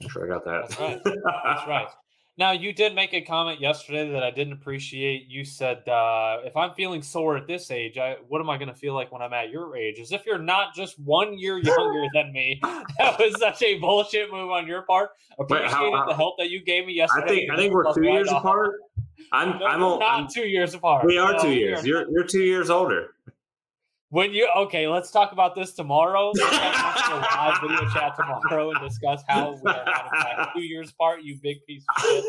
make 0.00 0.10
sure 0.10 0.24
I 0.24 0.28
got 0.28 0.44
that. 0.44 0.68
That's 0.68 0.80
right. 0.80 1.00
That's 1.44 1.68
right. 1.68 1.88
Now 2.36 2.50
you 2.50 2.72
did 2.72 2.96
make 2.96 3.14
a 3.14 3.20
comment 3.20 3.60
yesterday 3.60 4.10
that 4.10 4.24
I 4.24 4.32
didn't 4.32 4.54
appreciate. 4.54 5.28
You 5.28 5.44
said, 5.44 5.88
uh, 5.88 6.38
"If 6.44 6.56
I'm 6.56 6.74
feeling 6.74 7.00
sore 7.00 7.36
at 7.36 7.46
this 7.46 7.70
age, 7.70 7.96
I, 7.96 8.16
what 8.26 8.40
am 8.40 8.50
I 8.50 8.56
going 8.56 8.68
to 8.68 8.74
feel 8.74 8.92
like 8.92 9.12
when 9.12 9.22
I'm 9.22 9.32
at 9.32 9.50
your 9.50 9.76
age?" 9.76 10.00
As 10.00 10.10
if 10.10 10.26
you're 10.26 10.38
not 10.38 10.74
just 10.74 10.98
one 10.98 11.38
year 11.38 11.58
younger 11.58 12.04
than 12.14 12.32
me. 12.32 12.60
That 12.98 13.18
was 13.20 13.38
such 13.38 13.62
a 13.62 13.78
bullshit 13.78 14.32
move 14.32 14.50
on 14.50 14.66
your 14.66 14.82
part. 14.82 15.10
Appreciated 15.38 15.70
how- 15.70 16.06
the 16.06 16.14
help 16.14 16.36
that 16.38 16.50
you 16.50 16.60
gave 16.64 16.86
me 16.86 16.92
I 17.00 17.04
yesterday. 17.06 17.26
think 17.46 17.50
I 17.52 17.56
think 17.56 17.72
we're 17.72 17.92
two 17.94 18.02
years 18.04 18.28
off. 18.28 18.42
apart. 18.42 18.76
I'm 19.32 19.58
No, 19.58 19.66
I'm, 19.66 19.82
old, 19.82 20.00
not 20.00 20.20
I'm 20.20 20.28
two 20.28 20.46
years 20.46 20.74
apart. 20.74 21.06
we 21.06 21.18
are 21.18 21.32
No, 21.34 21.38
two 21.42 21.52
years. 21.54 21.86
You're 21.86 22.10
you're 22.10 22.24
two 22.24 22.42
years 22.42 22.68
older. 22.68 23.14
When 24.14 24.32
you 24.32 24.48
okay, 24.58 24.86
let's 24.86 25.10
talk 25.10 25.32
about 25.32 25.56
this 25.56 25.72
tomorrow. 25.72 26.30
Let's 26.36 26.56
have 26.56 27.12
a 27.14 27.20
live 27.36 27.60
video 27.60 27.90
chat 27.90 28.14
tomorrow 28.16 28.70
and 28.70 28.78
discuss 28.88 29.24
how 29.26 29.58
we 29.60 29.72
are 29.72 29.80
in 29.80 30.22
fact 30.22 30.50
two 30.54 30.62
years 30.62 30.90
apart. 30.92 31.24
You 31.24 31.36
big 31.42 31.56
piece 31.66 31.84
of 31.96 32.00
shit. 32.00 32.24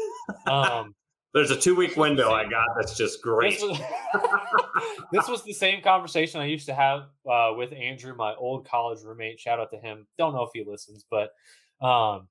Um, 0.48 0.96
There's 1.36 1.52
a 1.52 1.56
two 1.56 1.76
week 1.76 1.96
window 1.96 2.32
I 2.32 2.50
got 2.50 2.66
that's 2.76 2.98
just 2.98 3.22
great. 3.22 3.60
This 3.60 3.62
was, 3.62 3.80
this 5.12 5.28
was 5.28 5.44
the 5.44 5.54
same 5.54 5.84
conversation 5.84 6.42
I 6.42 6.46
used 6.46 6.66
to 6.66 6.74
have 6.74 7.02
uh, 7.30 7.52
with 7.56 7.72
Andrew, 7.72 8.16
my 8.16 8.34
old 8.34 8.68
college 8.68 9.04
roommate. 9.04 9.40
Shout 9.40 9.60
out 9.60 9.70
to 9.70 9.78
him. 9.78 10.08
Don't 10.18 10.34
know 10.34 10.42
if 10.42 10.50
he 10.56 10.66
listens, 10.68 11.06
but 11.12 11.34
um, 11.86 12.28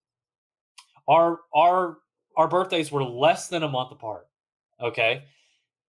our 1.07 1.39
our 1.55 1.99
our 2.37 2.49
birthdays 2.49 2.91
were 2.91 3.05
less 3.05 3.47
than 3.47 3.63
a 3.63 3.69
month 3.69 3.93
apart. 3.93 4.27
Okay, 4.81 5.23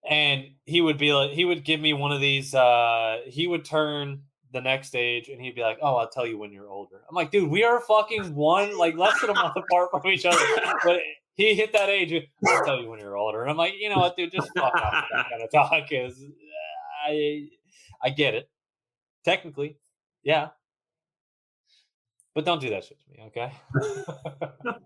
and 0.09 0.45
he 0.65 0.81
would 0.81 0.97
be 0.97 1.13
like, 1.13 1.31
he 1.31 1.45
would 1.45 1.63
give 1.63 1.79
me 1.79 1.93
one 1.93 2.11
of 2.11 2.21
these. 2.21 2.53
Uh, 2.53 3.19
he 3.25 3.47
would 3.47 3.65
turn 3.65 4.21
the 4.51 4.61
next 4.61 4.95
age, 4.95 5.29
and 5.29 5.41
he'd 5.41 5.55
be 5.55 5.61
like, 5.61 5.77
"Oh, 5.81 5.95
I'll 5.95 6.09
tell 6.09 6.25
you 6.25 6.37
when 6.37 6.51
you're 6.51 6.69
older." 6.69 7.01
I'm 7.09 7.15
like, 7.15 7.31
"Dude, 7.31 7.49
we 7.49 7.63
are 7.63 7.81
fucking 7.81 8.33
one 8.35 8.77
like 8.77 8.95
less 8.95 9.19
than 9.21 9.31
a 9.31 9.33
month 9.33 9.55
apart 9.55 9.91
from 9.91 10.05
each 10.07 10.25
other." 10.25 10.39
But 10.83 10.99
he 11.35 11.53
hit 11.53 11.73
that 11.73 11.89
age. 11.89 12.13
I'll 12.47 12.65
tell 12.65 12.81
you 12.81 12.89
when 12.89 12.99
you're 12.99 13.17
older. 13.17 13.41
And 13.41 13.51
I'm 13.51 13.57
like, 13.57 13.73
you 13.77 13.89
know 13.89 13.97
what, 13.97 14.15
dude, 14.15 14.31
just 14.31 14.49
fuck 14.55 14.73
off 14.73 15.05
that 15.11 15.29
kind 15.29 15.43
of 15.43 15.51
talk. 15.51 15.89
Because 15.89 16.23
I, 17.05 17.49
I 18.01 18.09
get 18.09 18.33
it. 18.33 18.49
Technically, 19.23 19.77
yeah. 20.23 20.49
But 22.33 22.45
don't 22.45 22.61
do 22.61 22.69
that 22.69 22.83
shit 22.83 22.99
to 22.99 23.11
me, 23.11 23.23
okay? 23.27 23.51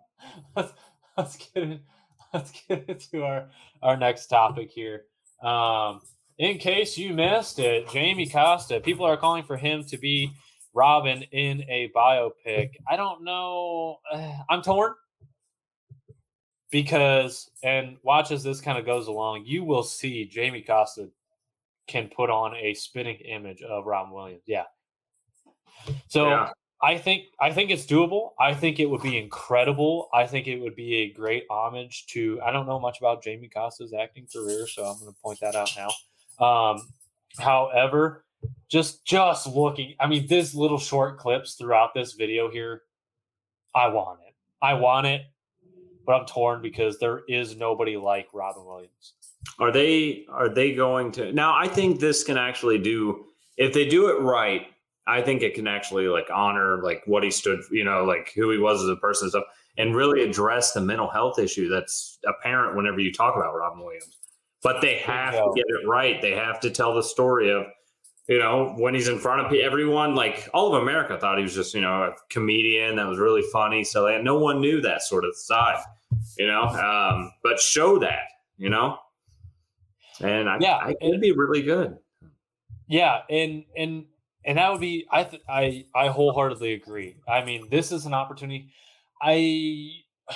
let's, 0.55 0.73
let's 1.17 1.35
get 1.37 1.63
in, 1.63 1.79
let's 2.33 2.51
get 2.67 2.85
into 2.87 3.23
our 3.23 3.49
our 3.81 3.97
next 3.97 4.27
topic 4.27 4.71
here. 4.71 5.05
Um, 5.41 6.01
in 6.37 6.57
case 6.57 6.97
you 6.97 7.13
missed 7.13 7.59
it, 7.59 7.89
Jamie 7.89 8.29
Costa. 8.29 8.79
People 8.79 9.05
are 9.05 9.17
calling 9.17 9.43
for 9.43 9.57
him 9.57 9.83
to 9.85 9.97
be 9.97 10.31
Robin 10.73 11.23
in 11.31 11.63
a 11.69 11.91
biopic. 11.95 12.71
I 12.87 12.95
don't 12.95 13.23
know. 13.23 13.97
I'm 14.49 14.61
torn 14.61 14.93
because 16.71 17.49
and 17.63 17.97
watch 18.03 18.31
as 18.31 18.43
this 18.43 18.61
kind 18.61 18.77
of 18.77 18.85
goes 18.85 19.07
along 19.07 19.43
you 19.45 19.63
will 19.63 19.83
see 19.83 20.25
jamie 20.25 20.61
costa 20.61 21.09
can 21.87 22.07
put 22.07 22.29
on 22.29 22.55
a 22.55 22.73
spinning 22.73 23.15
image 23.17 23.61
of 23.61 23.85
robin 23.85 24.13
williams 24.13 24.43
yeah 24.45 24.63
so 26.07 26.29
Yeah. 26.29 26.49
I 26.81 26.97
think 26.97 27.25
i 27.39 27.51
think 27.51 27.69
it's 27.69 27.85
doable 27.85 28.31
i 28.39 28.53
think 28.53 28.79
it 28.79 28.85
would 28.85 29.01
be 29.01 29.17
incredible 29.17 30.09
i 30.13 30.25
think 30.25 30.47
it 30.47 30.59
would 30.59 30.75
be 30.75 30.95
a 30.97 31.13
great 31.13 31.45
homage 31.49 32.05
to 32.07 32.39
i 32.43 32.51
don't 32.51 32.67
know 32.67 32.79
much 32.79 32.99
about 32.99 33.23
jamie 33.23 33.47
costa's 33.47 33.93
acting 33.93 34.27
career 34.31 34.67
so 34.67 34.83
i'm 34.85 34.99
going 34.99 35.11
to 35.11 35.19
point 35.21 35.39
that 35.39 35.55
out 35.55 35.69
now 35.77 36.45
um 36.45 36.87
however 37.37 38.25
just 38.69 39.03
just 39.05 39.47
looking 39.47 39.93
i 39.99 40.07
mean 40.07 40.25
this 40.27 40.53
little 40.55 40.79
short 40.79 41.17
clips 41.17 41.55
throughout 41.55 41.93
this 41.93 42.13
video 42.13 42.49
here 42.49 42.83
i 43.75 43.87
want 43.87 44.19
it 44.25 44.33
i 44.61 44.73
want 44.73 45.05
it 45.05 45.23
but 46.09 46.21
I'm 46.21 46.25
torn 46.25 46.59
because 46.63 46.97
there 46.97 47.21
is 47.27 47.55
nobody 47.55 47.95
like 47.95 48.29
Robin 48.33 48.65
Williams. 48.65 49.13
Are 49.59 49.71
they 49.71 50.25
are 50.27 50.49
they 50.49 50.73
going 50.73 51.11
to 51.11 51.31
now? 51.31 51.55
I 51.55 51.67
think 51.67 51.99
this 51.99 52.23
can 52.23 52.35
actually 52.35 52.79
do 52.79 53.27
if 53.57 53.73
they 53.73 53.87
do 53.87 54.07
it 54.07 54.19
right. 54.19 54.65
I 55.09 55.21
think 55.21 55.41
it 55.41 55.55
can 55.55 55.67
actually 55.67 56.07
like 56.07 56.27
honor 56.33 56.81
like 56.83 57.01
what 57.05 57.23
he 57.23 57.31
stood, 57.31 57.61
you 57.71 57.83
know, 57.83 58.05
like 58.05 58.31
who 58.35 58.51
he 58.51 58.57
was 58.57 58.83
as 58.83 58.89
a 58.89 58.95
person 58.95 59.25
and 59.25 59.31
stuff, 59.31 59.43
and 59.77 59.95
really 59.95 60.23
address 60.23 60.73
the 60.73 60.81
mental 60.81 61.09
health 61.09 61.39
issue 61.39 61.69
that's 61.69 62.19
apparent 62.27 62.75
whenever 62.75 62.99
you 62.99 63.11
talk 63.11 63.35
about 63.35 63.55
Robin 63.55 63.83
Williams. 63.83 64.17
But 64.61 64.81
they 64.81 64.97
have 64.97 65.33
to 65.33 65.51
get 65.55 65.65
it 65.67 65.87
right. 65.87 66.21
They 66.21 66.31
have 66.31 66.59
to 66.61 66.69
tell 66.69 66.93
the 66.93 67.01
story 67.01 67.49
of, 67.49 67.65
you 68.27 68.37
know, 68.37 68.75
when 68.77 68.93
he's 68.93 69.07
in 69.07 69.17
front 69.17 69.45
of 69.45 69.53
everyone. 69.53 70.15
Like 70.15 70.49
all 70.53 70.75
of 70.75 70.81
America 70.81 71.17
thought 71.17 71.37
he 71.37 71.43
was 71.43 71.55
just, 71.55 71.73
you 71.73 71.81
know, 71.81 72.03
a 72.03 72.15
comedian 72.29 72.97
that 72.97 73.07
was 73.07 73.19
really 73.19 73.43
funny. 73.53 73.83
So 73.85 74.05
they, 74.05 74.21
no 74.21 74.37
one 74.37 74.59
knew 74.59 74.81
that 74.81 75.01
sort 75.01 75.23
of 75.23 75.35
side, 75.35 75.81
you 76.37 76.45
know. 76.45 76.63
Um, 76.63 77.31
but 77.41 77.59
show 77.59 77.99
that, 77.99 78.23
you 78.57 78.69
know. 78.69 78.97
And 80.21 80.49
I, 80.49 80.57
Yeah, 80.59 80.75
I 80.75 80.95
it'd 81.01 81.21
be 81.21 81.31
really 81.31 81.61
good. 81.61 81.97
Yeah, 82.87 83.21
and 83.29 83.63
and 83.77 84.05
and 84.45 84.57
that 84.57 84.71
would 84.71 84.81
be 84.81 85.07
I 85.11 85.23
th- 85.23 85.43
I 85.49 85.85
I 85.95 86.07
wholeheartedly 86.07 86.73
agree. 86.73 87.17
I 87.27 87.43
mean, 87.45 87.69
this 87.69 87.91
is 87.91 88.05
an 88.05 88.13
opportunity. 88.13 88.71
I 89.21 89.91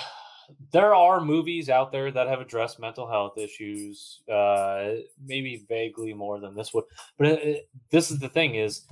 there 0.72 0.94
are 0.94 1.20
movies 1.20 1.68
out 1.70 1.92
there 1.92 2.10
that 2.10 2.28
have 2.28 2.40
addressed 2.40 2.78
mental 2.78 3.08
health 3.08 3.38
issues, 3.38 4.22
uh, 4.30 4.94
maybe 5.24 5.64
vaguely 5.68 6.12
more 6.14 6.38
than 6.40 6.54
this 6.54 6.72
would. 6.74 6.84
But 7.18 7.28
it, 7.28 7.42
it- 7.42 7.68
this 7.90 8.10
is 8.10 8.18
the 8.18 8.28
thing: 8.28 8.56
is 8.56 8.82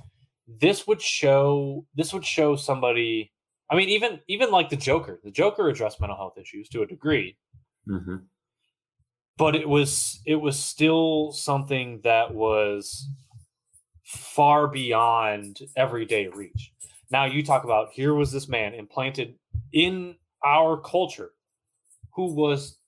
this 0.47 0.87
would 0.87 1.01
show 1.01 1.85
this 1.95 2.13
would 2.13 2.25
show 2.25 2.55
somebody. 2.55 3.31
I 3.69 3.75
mean, 3.75 3.89
even 3.89 4.19
even 4.27 4.51
like 4.51 4.69
the 4.69 4.75
Joker. 4.75 5.19
The 5.23 5.31
Joker 5.31 5.69
addressed 5.69 5.99
mental 6.01 6.17
health 6.17 6.37
issues 6.37 6.69
to 6.69 6.81
a 6.83 6.87
degree, 6.87 7.37
Mm-hmm. 7.87 8.17
but 9.37 9.55
it 9.55 9.67
was 9.67 10.21
it 10.25 10.35
was 10.35 10.57
still 10.59 11.31
something 11.31 12.01
that 12.03 12.33
was 12.33 13.07
far 14.13 14.67
beyond 14.67 15.61
everyday 15.75 16.27
reach. 16.27 16.73
Now 17.11 17.25
you 17.25 17.43
talk 17.43 17.63
about 17.63 17.91
here 17.91 18.13
was 18.13 18.31
this 18.31 18.47
man 18.47 18.73
implanted 18.73 19.37
in 19.73 20.15
our 20.43 20.79
culture 20.81 21.31
who 22.13 22.33
was 22.33 22.79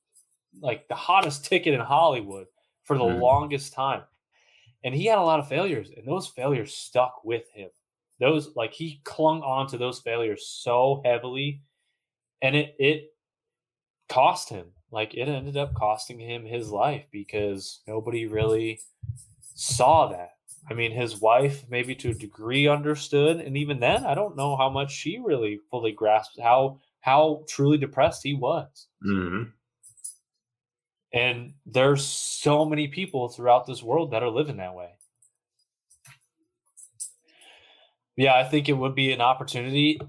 like 0.62 0.88
the 0.88 0.96
hottest 0.96 1.46
ticket 1.46 1.74
in 1.74 1.80
Hollywood 1.80 2.48
for 2.84 2.98
the 2.98 3.04
Mhm. 3.04 3.20
longest 3.20 3.74
time. 3.74 4.04
And 4.84 4.94
he 4.94 5.06
had 5.06 5.18
a 5.18 5.24
lot 5.24 5.40
of 5.40 5.48
failures 5.48 5.90
and 5.92 6.08
those 6.08 6.28
failures 6.28 6.76
stuck 6.76 7.24
with 7.24 7.50
him. 7.52 7.70
Those 8.20 8.56
like 8.56 8.74
he 8.74 9.02
clung 9.04 9.42
on 9.44 9.68
to 9.68 9.78
those 9.78 10.00
failures 10.02 10.48
so 10.48 11.02
heavily 11.04 11.64
and 12.42 12.56
it 12.56 12.76
it 12.80 13.16
cost 14.10 14.50
him. 14.50 14.74
Like 14.92 15.14
it 15.16 15.28
ended 15.28 15.58
up 15.58 15.74
costing 15.74 16.20
him 16.20 16.46
his 16.46 16.72
life 16.72 17.06
because 17.12 17.82
nobody 17.88 18.28
really 18.28 18.80
saw 19.56 20.08
that. 20.08 20.35
I 20.70 20.74
mean, 20.74 20.92
his 20.92 21.22
wife 21.22 21.64
maybe 21.70 21.96
to 21.96 22.10
a 22.10 22.14
degree 22.14 22.68
understood, 22.68 23.38
and 23.38 23.56
even 23.56 23.80
then, 23.80 24.04
I 24.06 24.16
don't 24.16 24.36
know 24.36 24.58
how 24.58 24.70
much 24.70 24.92
she 24.92 25.20
really 25.24 25.60
fully 25.70 25.92
grasped 25.92 26.40
how 26.42 26.80
how 27.02 27.44
truly 27.48 27.78
depressed 27.78 28.24
he 28.24 28.34
was. 28.34 28.88
Mm-hmm. 29.06 29.44
And 31.14 31.54
there's 31.66 32.04
so 32.04 32.66
many 32.66 32.88
people 32.88 33.30
throughout 33.30 33.68
this 33.68 33.84
world 33.84 34.12
that 34.12 34.24
are 34.24 34.30
living 34.30 34.58
that 34.58 34.74
way. 34.74 34.90
Yeah, 38.18 38.36
I 38.36 38.44
think 38.44 38.70
it 38.70 38.74
would 38.74 38.96
be 38.96 39.12
an 39.12 39.22
opportunity. 39.22 40.00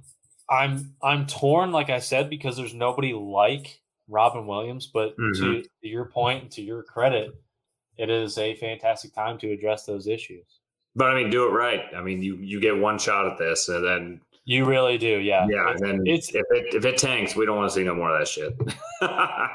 I'm 0.48 0.94
I'm 1.02 1.26
torn, 1.26 1.70
like 1.70 1.90
I 1.90 1.98
said, 1.98 2.30
because 2.30 2.57
there's 2.57 2.74
nobody 2.74 3.12
like 3.12 3.80
Robin 4.09 4.46
Williams. 4.46 4.86
But 4.86 5.16
to, 5.16 5.62
to 5.62 5.68
your 5.82 6.07
point 6.07 6.42
and 6.44 6.52
to 6.52 6.62
your 6.62 6.82
credit, 6.82 7.32
it 7.99 8.11
is 8.11 8.38
a 8.38 8.55
fantastic 8.57 9.12
time 9.14 9.38
to 9.38 9.51
address 9.53 9.84
those 9.84 10.07
issues. 10.07 10.61
But 10.94 11.11
I 11.11 11.14
mean, 11.14 11.30
do 11.30 11.47
it 11.47 11.51
right. 11.51 11.82
I 11.94 12.03
mean, 12.03 12.22
you 12.22 12.36
you 12.36 12.61
get 12.61 12.76
one 12.76 12.99
shot 12.99 13.26
at 13.26 13.36
this, 13.38 13.68
and 13.68 13.84
then 13.84 14.20
You 14.44 14.64
really 14.64 14.97
do, 14.99 15.18
yeah. 15.18 15.47
Yeah, 15.49 15.70
It's- 15.70 15.80
and 15.80 16.01
then 16.01 16.07
it's 16.07 16.28
if 16.34 16.44
it 16.51 16.74
if 16.74 16.84
it 16.84 16.97
tanks, 16.99 17.34
we 17.36 17.44
don't 17.47 17.57
want 17.57 17.68
to 17.70 17.74
see 17.74 17.84
no 17.84 17.94
more 17.94 18.11
of 18.14 18.18
that 18.20 18.28
shit. 18.28 18.55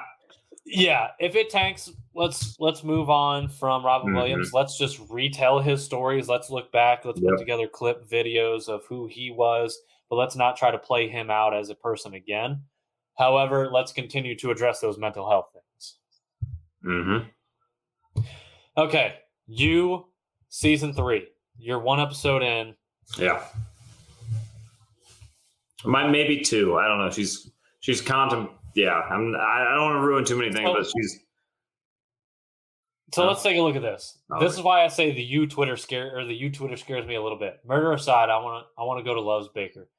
yeah. 0.66 1.12
If 1.20 1.36
it 1.36 1.50
tanks, 1.50 1.92
let's 2.14 2.60
let's 2.60 2.84
move 2.84 3.10
on 3.10 3.48
from 3.48 3.86
Robin 3.86 4.12
Mhm. 4.12 4.16
Williams. 4.16 4.54
Let's 4.54 4.78
just 4.78 5.00
retell 5.10 5.60
his 5.60 5.84
stories. 5.84 6.28
Let's 6.30 6.50
look 6.50 6.72
back. 6.72 7.06
Let's 7.06 7.20
Yep. 7.22 7.30
put 7.32 7.40
together 7.40 7.68
clip 7.68 8.08
videos 8.08 8.68
of 8.70 8.86
who 8.86 9.08
he 9.08 9.32
was, 9.32 9.82
but 10.10 10.18
let's 10.18 10.36
not 10.36 10.58
try 10.58 10.72
to 10.72 10.78
play 10.78 11.08
him 11.08 11.30
out 11.32 11.54
as 11.54 11.70
a 11.70 11.76
person 11.76 12.14
again. 12.14 12.64
However, 13.18 13.70
let's 13.72 13.92
continue 13.92 14.36
to 14.38 14.52
address 14.52 14.80
those 14.80 14.98
mental 14.98 15.30
health 15.30 15.50
things. 15.54 15.98
hmm 16.84 17.18
Okay, 18.78 19.16
you 19.48 20.06
season 20.50 20.94
three. 20.94 21.28
You're 21.58 21.80
one 21.80 22.00
episode 22.00 22.42
in. 22.44 22.74
Yeah. 23.18 23.44
Might 25.84 26.10
maybe 26.10 26.42
two. 26.42 26.78
I 26.78 26.88
don't 26.88 27.00
know. 27.00 27.10
She's 27.10 27.52
she's 27.80 28.02
contem. 28.02 28.50
Yeah, 28.76 28.94
I'm. 29.10 29.36
I 29.36 29.74
don't 29.76 29.84
want 29.92 30.02
to 30.02 30.08
ruin 30.08 30.26
too 30.26 30.38
many 30.38 30.52
things, 30.52 30.68
Oh. 30.70 30.76
but 30.76 30.86
she's. 30.86 31.20
So 33.14 33.24
Oh. 33.24 33.28
let's 33.28 33.44
take 33.44 33.58
a 33.58 33.62
look 33.62 33.76
at 33.76 33.82
this. 33.82 34.20
This 34.40 34.54
is 34.54 34.62
why 34.62 34.84
I 34.86 34.88
say 34.88 35.12
the 35.12 35.22
you 35.22 35.46
Twitter 35.48 35.76
scare 35.76 36.18
or 36.18 36.24
the 36.24 36.34
you 36.34 36.50
Twitter 36.50 36.78
scares 36.78 37.06
me 37.06 37.16
a 37.16 37.22
little 37.22 37.38
bit. 37.38 37.60
Murder 37.66 37.92
aside, 37.94 38.30
I 38.30 38.38
want 38.40 38.64
to 38.66 38.82
I 38.82 38.86
want 38.86 39.00
to 39.00 39.04
go 39.04 39.14
to 39.14 39.22
Love's 39.22 39.50
Baker 39.50 39.90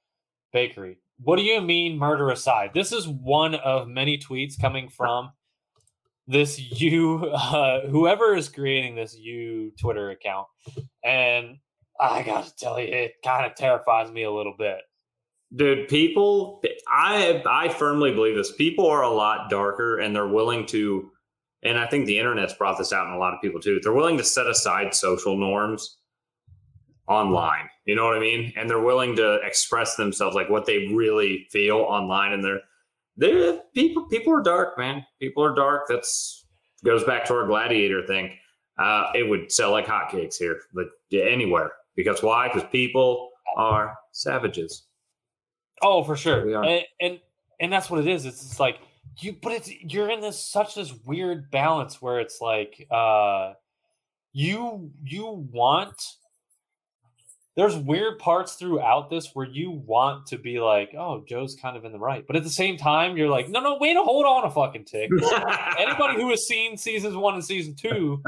Bakery. 0.53 0.97
What 1.23 1.37
do 1.37 1.43
you 1.43 1.61
mean 1.61 1.99
murder 1.99 2.31
aside? 2.31 2.70
This 2.73 2.91
is 2.93 3.07
one 3.07 3.55
of 3.57 3.87
many 3.87 4.16
tweets 4.18 4.59
coming 4.59 4.89
from 4.89 5.31
this 6.33 6.59
you 6.80 7.30
uh, 7.33 7.87
whoever 7.87 8.35
is 8.35 8.49
creating 8.49 8.97
this 8.97 9.16
you 9.16 9.72
Twitter 9.78 10.11
account, 10.11 10.49
and 11.05 11.59
I 12.01 12.22
got 12.22 12.47
to 12.47 12.57
tell 12.57 12.80
you, 12.80 12.87
it 12.87 13.14
kind 13.24 13.47
of 13.47 13.55
terrifies 13.55 14.11
me 14.11 14.24
a 14.24 14.30
little 14.30 14.55
bit. 14.59 14.78
Dude, 15.55 15.89
people, 15.89 16.62
I 16.89 17.43
I 17.47 17.68
firmly 17.68 18.12
believe 18.12 18.37
this. 18.37 18.53
People 18.53 18.87
are 18.87 19.03
a 19.03 19.11
lot 19.11 19.51
darker, 19.51 19.99
and 19.99 20.16
they're 20.16 20.26
willing 20.26 20.66
to, 20.66 21.11
and 21.62 21.78
I 21.78 21.87
think 21.87 22.07
the 22.07 22.18
internet's 22.18 22.55
brought 22.55 22.78
this 22.78 22.93
out 22.93 23.07
in 23.07 23.12
a 23.12 23.18
lot 23.18 23.35
of 23.35 23.41
people 23.43 23.61
too. 23.61 23.78
They're 23.83 23.93
willing 23.93 24.16
to 24.16 24.24
set 24.24 24.47
aside 24.47 24.95
social 24.95 25.37
norms 25.37 25.99
online. 27.07 27.68
You 27.85 27.97
know 27.97 28.05
what 28.05 28.16
I 28.16 28.20
mean? 28.20 28.53
And 28.57 28.70
they're 28.70 28.80
willing 28.80 29.16
to 29.16 29.35
express 29.45 29.97
themselves 29.97 30.35
like 30.35 30.49
what 30.49 30.66
they 30.66 30.89
really 30.89 31.47
feel 31.51 31.78
online. 31.78 32.33
And 32.33 32.45
they're 32.45 32.61
they're 33.16 33.60
people. 33.74 34.06
People 34.06 34.32
are 34.34 34.42
dark, 34.42 34.78
man. 34.78 35.04
People 35.20 35.44
are 35.44 35.54
dark. 35.54 35.82
That's 35.88 36.46
goes 36.84 37.04
back 37.04 37.24
to 37.26 37.34
our 37.34 37.46
gladiator 37.46 38.06
thing. 38.06 38.36
Uh, 38.78 39.10
it 39.14 39.28
would 39.28 39.52
sell 39.52 39.70
like 39.70 39.86
hotcakes 39.86 40.36
here, 40.36 40.58
but 40.74 40.86
anywhere. 41.12 41.72
Because 41.94 42.22
why? 42.22 42.48
Because 42.48 42.68
people 42.70 43.30
are 43.56 43.94
savages. 44.12 44.84
Oh, 45.82 46.02
for 46.02 46.16
sure. 46.16 46.46
we 46.46 46.54
are. 46.54 46.64
And, 46.64 46.84
and 47.00 47.20
and 47.60 47.72
that's 47.72 47.90
what 47.90 48.00
it 48.00 48.06
is. 48.06 48.24
It's 48.24 48.42
just 48.42 48.60
like 48.60 48.78
you 49.18 49.36
but 49.40 49.52
it's 49.52 49.70
you're 49.70 50.10
in 50.10 50.20
this 50.20 50.38
such 50.44 50.74
this 50.74 50.92
weird 51.04 51.50
balance 51.50 52.00
where 52.00 52.20
it's 52.20 52.40
like 52.40 52.86
uh 52.90 53.52
you 54.32 54.90
you 55.04 55.46
want 55.52 56.00
there's 57.55 57.76
weird 57.76 58.18
parts 58.18 58.55
throughout 58.55 59.11
this 59.11 59.30
where 59.34 59.46
you 59.46 59.70
want 59.70 60.26
to 60.26 60.38
be 60.38 60.59
like, 60.59 60.94
oh, 60.96 61.22
Joe's 61.28 61.55
kind 61.55 61.76
of 61.76 61.84
in 61.84 61.92
the 61.92 61.98
right. 61.98 62.26
But 62.26 62.36
at 62.36 62.44
the 62.44 62.50
same 62.50 62.78
time, 62.78 63.16
you're 63.16 63.28
like, 63.28 63.50
no, 63.50 63.61
no, 63.61 63.76
wait, 63.78 63.96
hold 63.98 64.24
on 64.24 64.44
a 64.44 64.50
fucking 64.50 64.86
tick. 64.86 65.11
Anybody 65.78 66.20
who 66.20 66.30
has 66.30 66.46
seen 66.46 66.78
seasons 66.78 67.14
one 67.14 67.34
and 67.34 67.44
season 67.44 67.74
two, 67.74 68.22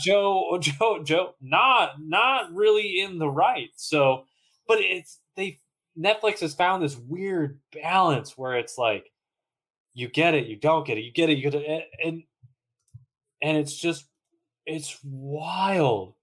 Joe, 0.00 0.58
Joe, 0.60 1.02
Joe, 1.04 1.34
not 1.42 1.92
not 2.00 2.54
really 2.54 3.00
in 3.00 3.18
the 3.18 3.28
right. 3.28 3.68
So, 3.76 4.24
but 4.66 4.78
it's 4.80 5.20
they 5.36 5.58
Netflix 5.98 6.40
has 6.40 6.54
found 6.54 6.82
this 6.82 6.96
weird 6.96 7.60
balance 7.74 8.38
where 8.38 8.56
it's 8.56 8.78
like 8.78 9.12
you 9.92 10.08
get 10.08 10.34
it, 10.34 10.46
you 10.46 10.56
don't 10.56 10.86
get 10.86 10.96
it, 10.96 11.02
you 11.02 11.12
get 11.12 11.28
it, 11.28 11.36
you 11.36 11.50
get 11.50 11.54
it, 11.54 11.68
and 11.68 11.82
and, 12.02 12.22
and 13.42 13.58
it's 13.58 13.78
just 13.78 14.06
it's 14.64 14.98
wild. 15.04 16.14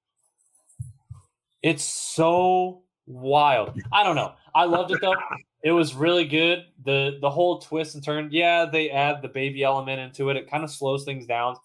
It's 1.64 1.84
so 1.84 2.84
wild. 3.05 3.80
I 3.91 4.03
don't 4.03 4.16
know. 4.16 4.34
I 4.53 4.66
loved 4.66 4.91
it 4.91 4.99
though. 5.01 5.16
It 5.64 5.72
was 5.72 5.95
really 5.95 6.26
good. 6.26 6.66
the 6.86 7.18
The 7.22 7.30
whole 7.30 7.60
twist 7.60 7.95
and 7.95 8.03
turn. 8.03 8.30
Yeah, 8.32 8.66
they 8.66 8.89
add 8.89 9.22
the 9.22 9.28
baby 9.28 9.64
element 9.64 9.99
into 9.99 10.30
it. 10.30 10.38
It 10.38 10.49
kind 10.49 10.64
of 10.64 10.70
slows 10.72 11.03
things 11.03 11.26
down 11.26 11.55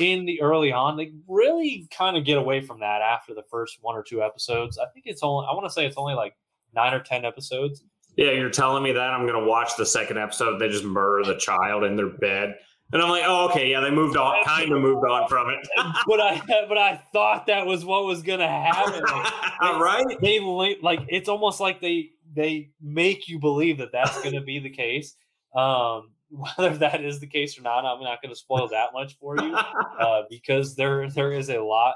in 0.00 0.24
the 0.26 0.40
early 0.40 0.72
on. 0.72 0.96
They 0.96 1.12
really 1.26 1.88
kind 1.90 2.16
of 2.16 2.24
get 2.24 2.38
away 2.38 2.60
from 2.60 2.80
that 2.80 3.02
after 3.02 3.34
the 3.34 3.42
first 3.50 3.78
one 3.80 3.96
or 3.96 4.02
two 4.02 4.22
episodes. 4.22 4.78
I 4.78 4.86
think 4.92 5.06
it's 5.06 5.22
only. 5.22 5.46
I 5.50 5.54
want 5.54 5.66
to 5.66 5.70
say 5.70 5.86
it's 5.86 5.96
only 5.96 6.14
like 6.14 6.34
nine 6.74 6.94
or 6.94 7.00
ten 7.00 7.24
episodes. 7.24 7.82
Yeah, 8.16 8.32
you're 8.32 8.50
telling 8.50 8.82
me 8.82 8.92
that 8.92 9.14
I'm 9.14 9.26
gonna 9.26 9.46
watch 9.46 9.76
the 9.76 9.86
second 9.86 10.18
episode. 10.18 10.58
They 10.58 10.68
just 10.68 10.84
murder 10.84 11.24
the 11.24 11.38
child 11.38 11.84
in 11.84 11.96
their 11.96 12.10
bed, 12.10 12.56
and 12.92 13.02
I'm 13.02 13.10
like, 13.10 13.24
oh, 13.26 13.48
okay, 13.50 13.70
yeah, 13.70 13.80
they 13.80 13.90
moved 13.90 14.16
on, 14.16 14.42
kind 14.44 14.72
of 14.72 14.80
moved 14.80 15.06
on 15.06 15.28
from 15.28 15.50
it, 15.50 15.68
but 16.06 16.20
I 16.20 16.40
but 16.68 16.78
I 16.78 17.00
thought 17.12 17.46
that 17.46 17.66
was 17.66 17.84
what 17.84 18.04
was 18.04 18.22
gonna 18.22 18.48
happen. 18.48 19.02
Like, 19.02 19.32
right? 19.80 20.04
they 20.22 20.40
like 20.82 21.00
it's 21.08 21.28
almost 21.28 21.60
like 21.60 21.80
they 21.80 22.10
they 22.34 22.70
make 22.80 23.28
you 23.28 23.38
believe 23.38 23.78
that 23.78 23.92
that's 23.92 24.20
going 24.22 24.34
to 24.34 24.40
be 24.40 24.58
the 24.58 24.70
case. 24.70 25.16
Um, 25.54 26.10
whether 26.30 26.76
that 26.76 27.02
is 27.02 27.20
the 27.20 27.26
case 27.26 27.58
or 27.58 27.62
not, 27.62 27.86
I'm 27.86 28.02
not 28.02 28.20
going 28.20 28.32
to 28.32 28.38
spoil 28.38 28.68
that 28.68 28.92
much 28.92 29.16
for 29.18 29.36
you 29.38 29.54
uh, 29.54 30.22
because 30.28 30.76
there 30.76 31.08
there 31.10 31.32
is 31.32 31.48
a 31.48 31.58
lot 31.58 31.94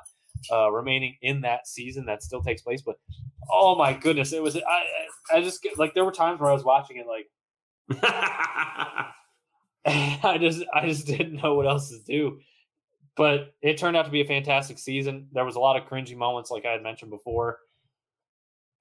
uh, 0.50 0.70
remaining 0.70 1.16
in 1.22 1.42
that 1.42 1.66
season 1.66 2.06
that 2.06 2.22
still 2.22 2.42
takes 2.42 2.62
place. 2.62 2.82
But 2.82 2.96
oh 3.50 3.76
my 3.76 3.92
goodness, 3.92 4.32
it 4.32 4.42
was 4.42 4.56
I 4.56 4.84
I 5.32 5.42
just 5.42 5.66
like 5.76 5.94
there 5.94 6.04
were 6.04 6.12
times 6.12 6.40
where 6.40 6.50
I 6.50 6.54
was 6.54 6.64
watching 6.64 6.96
it 6.96 7.06
like 7.06 7.28
I 9.86 10.38
just 10.40 10.62
I 10.72 10.86
just 10.86 11.06
didn't 11.06 11.42
know 11.42 11.54
what 11.54 11.66
else 11.66 11.90
to 11.90 11.98
do. 12.04 12.40
But 13.16 13.54
it 13.60 13.76
turned 13.76 13.96
out 13.96 14.06
to 14.06 14.10
be 14.10 14.22
a 14.22 14.26
fantastic 14.26 14.78
season. 14.78 15.28
There 15.32 15.44
was 15.44 15.56
a 15.56 15.60
lot 15.60 15.76
of 15.76 15.86
cringy 15.86 16.16
moments, 16.16 16.50
like 16.50 16.64
I 16.64 16.72
had 16.72 16.82
mentioned 16.82 17.10
before. 17.10 17.58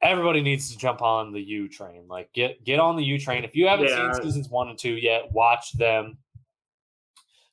Everybody 0.02 0.42
needs 0.42 0.72
to 0.72 0.78
jump 0.78 1.02
on 1.02 1.32
the 1.34 1.42
U 1.42 1.68
train. 1.68 2.08
Like 2.08 2.32
get 2.34 2.64
get 2.64 2.80
on 2.80 2.96
the 2.96 3.04
U 3.04 3.20
train. 3.20 3.44
If 3.44 3.56
you 3.56 3.68
haven't 3.68 3.90
Yeah. 3.90 4.14
seen 4.14 4.24
seasons 4.24 4.50
one 4.50 4.70
and 4.70 4.78
two 4.80 4.94
yet, 4.96 5.32
watch 5.32 5.74
them. 5.74 6.18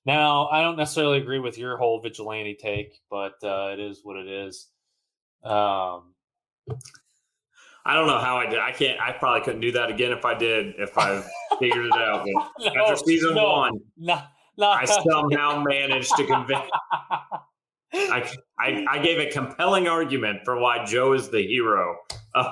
Now, 0.07 0.49
I 0.49 0.62
don't 0.62 0.76
necessarily 0.76 1.18
agree 1.18 1.38
with 1.38 1.59
your 1.59 1.76
whole 1.76 2.01
vigilante 2.01 2.55
take, 2.55 2.99
but 3.11 3.34
uh, 3.42 3.70
it 3.72 3.80
is 3.80 4.01
what 4.03 4.16
it 4.16 4.26
is. 4.26 4.68
Um, 5.44 6.14
I 7.86 7.94
don't 7.94 8.06
know 8.06 8.18
how 8.18 8.36
I 8.36 8.46
did. 8.46 8.58
I 8.58 8.72
can't. 8.72 9.00
I 9.00 9.12
probably 9.12 9.40
couldn't 9.42 9.60
do 9.60 9.72
that 9.72 9.90
again 9.90 10.12
if 10.12 10.24
I 10.24 10.34
did. 10.34 10.74
If 10.78 10.96
I 10.98 11.22
figured 11.58 11.86
it 11.86 11.92
out. 11.92 12.26
But 12.58 12.74
no, 12.74 12.84
after 12.84 12.96
season 13.04 13.34
no, 13.34 13.50
one, 13.50 13.80
not 13.96 14.30
I 14.60 14.84
somehow 14.84 15.62
managed 15.66 16.14
to 16.16 16.26
convince. 16.26 16.60
I, 17.94 18.30
I 18.58 18.86
I 18.90 18.98
gave 18.98 19.18
a 19.18 19.30
compelling 19.30 19.88
argument 19.88 20.40
for 20.44 20.58
why 20.58 20.84
Joe 20.84 21.14
is 21.14 21.30
the 21.30 21.42
hero 21.42 21.96
of, 22.34 22.46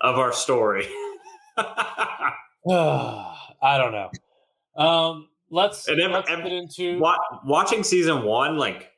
of 0.00 0.18
our 0.18 0.32
story. 0.32 0.86
I 1.56 3.44
don't 3.62 3.92
know. 3.92 4.10
Um, 4.76 5.28
let's, 5.50 5.88
And 5.88 6.00
ev- 6.00 6.10
let's 6.10 6.28
get 6.28 6.46
into 6.46 6.98
Wa- 6.98 7.18
watching 7.44 7.82
season 7.82 8.22
one, 8.22 8.58
like 8.58 8.90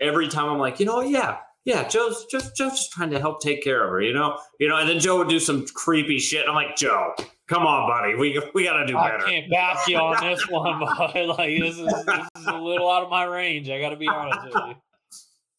every 0.00 0.28
time 0.28 0.48
I'm 0.48 0.58
like, 0.58 0.80
you 0.80 0.86
know, 0.86 1.00
yeah, 1.00 1.38
yeah, 1.68 1.86
Joe's 1.86 2.24
just 2.24 2.56
Joe's 2.56 2.72
just 2.72 2.92
trying 2.92 3.10
to 3.10 3.20
help 3.20 3.42
take 3.42 3.62
care 3.62 3.84
of 3.84 3.90
her, 3.90 4.00
you 4.00 4.14
know, 4.14 4.38
you 4.58 4.70
know, 4.70 4.78
and 4.78 4.88
then 4.88 4.98
Joe 4.98 5.18
would 5.18 5.28
do 5.28 5.38
some 5.38 5.66
creepy 5.66 6.18
shit. 6.18 6.46
I'm 6.48 6.54
like, 6.54 6.76
Joe, 6.76 7.12
come 7.46 7.66
on, 7.66 7.86
buddy, 7.86 8.14
we 8.14 8.42
we 8.54 8.64
got 8.64 8.78
to 8.78 8.86
do 8.86 8.94
better. 8.94 9.18
I 9.18 9.30
can't 9.30 9.50
back 9.50 9.86
you 9.86 9.98
on 9.98 10.26
this 10.26 10.46
one, 10.48 10.80
but 10.80 11.14
like 11.26 11.60
this 11.60 11.78
is 11.78 11.84
this 11.84 12.28
is 12.38 12.46
a 12.46 12.56
little 12.56 12.90
out 12.90 13.02
of 13.02 13.10
my 13.10 13.24
range. 13.24 13.68
I 13.68 13.80
got 13.80 13.90
to 13.90 13.96
be 13.96 14.08
honest 14.08 14.40
with 14.46 14.76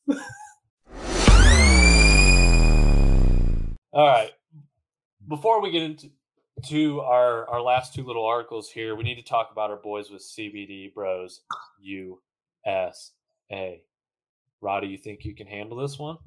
you. 0.07 0.20
All 3.93 4.07
right. 4.07 4.32
Before 5.28 5.62
we 5.62 5.70
get 5.70 5.84
into 5.84 6.10
to 6.70 7.01
our 7.01 7.47
our 7.49 7.62
last 7.62 7.93
two 7.93 8.03
little 8.03 8.26
articles 8.26 8.72
here, 8.72 8.95
we 8.95 9.03
need 9.03 9.18
to 9.18 9.22
talk 9.22 9.49
about 9.51 9.70
our 9.70 9.78
boys 9.78 10.10
with 10.10 10.24
CBD 10.24 10.91
Bros 10.91 11.41
USA. 11.80 13.84
Roddy, 14.62 14.88
you 14.88 14.97
think 14.97 15.24
you 15.24 15.36
can 15.36 15.47
handle 15.47 15.78
this 15.78 15.97
one? 15.97 16.18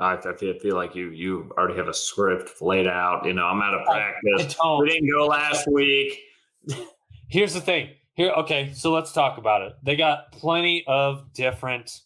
I, 0.00 0.14
I 0.14 0.36
feel, 0.36 0.56
feel 0.58 0.76
like 0.76 0.94
you 0.94 1.10
you 1.10 1.50
already 1.58 1.76
have 1.76 1.88
a 1.88 1.94
script 1.94 2.62
laid 2.62 2.86
out. 2.86 3.26
You 3.26 3.32
know, 3.32 3.46
I'm 3.46 3.60
out 3.60 3.74
of 3.74 3.84
practice. 3.84 4.56
We 4.80 4.88
didn't 4.88 5.10
go 5.10 5.26
last 5.26 5.66
week. 5.66 6.20
Here's 7.28 7.52
the 7.52 7.60
thing. 7.60 7.90
Here, 8.14 8.30
okay, 8.30 8.72
so 8.74 8.92
let's 8.92 9.12
talk 9.12 9.38
about 9.38 9.62
it. 9.62 9.74
They 9.82 9.96
got 9.96 10.32
plenty 10.32 10.84
of 10.86 11.32
different 11.34 12.00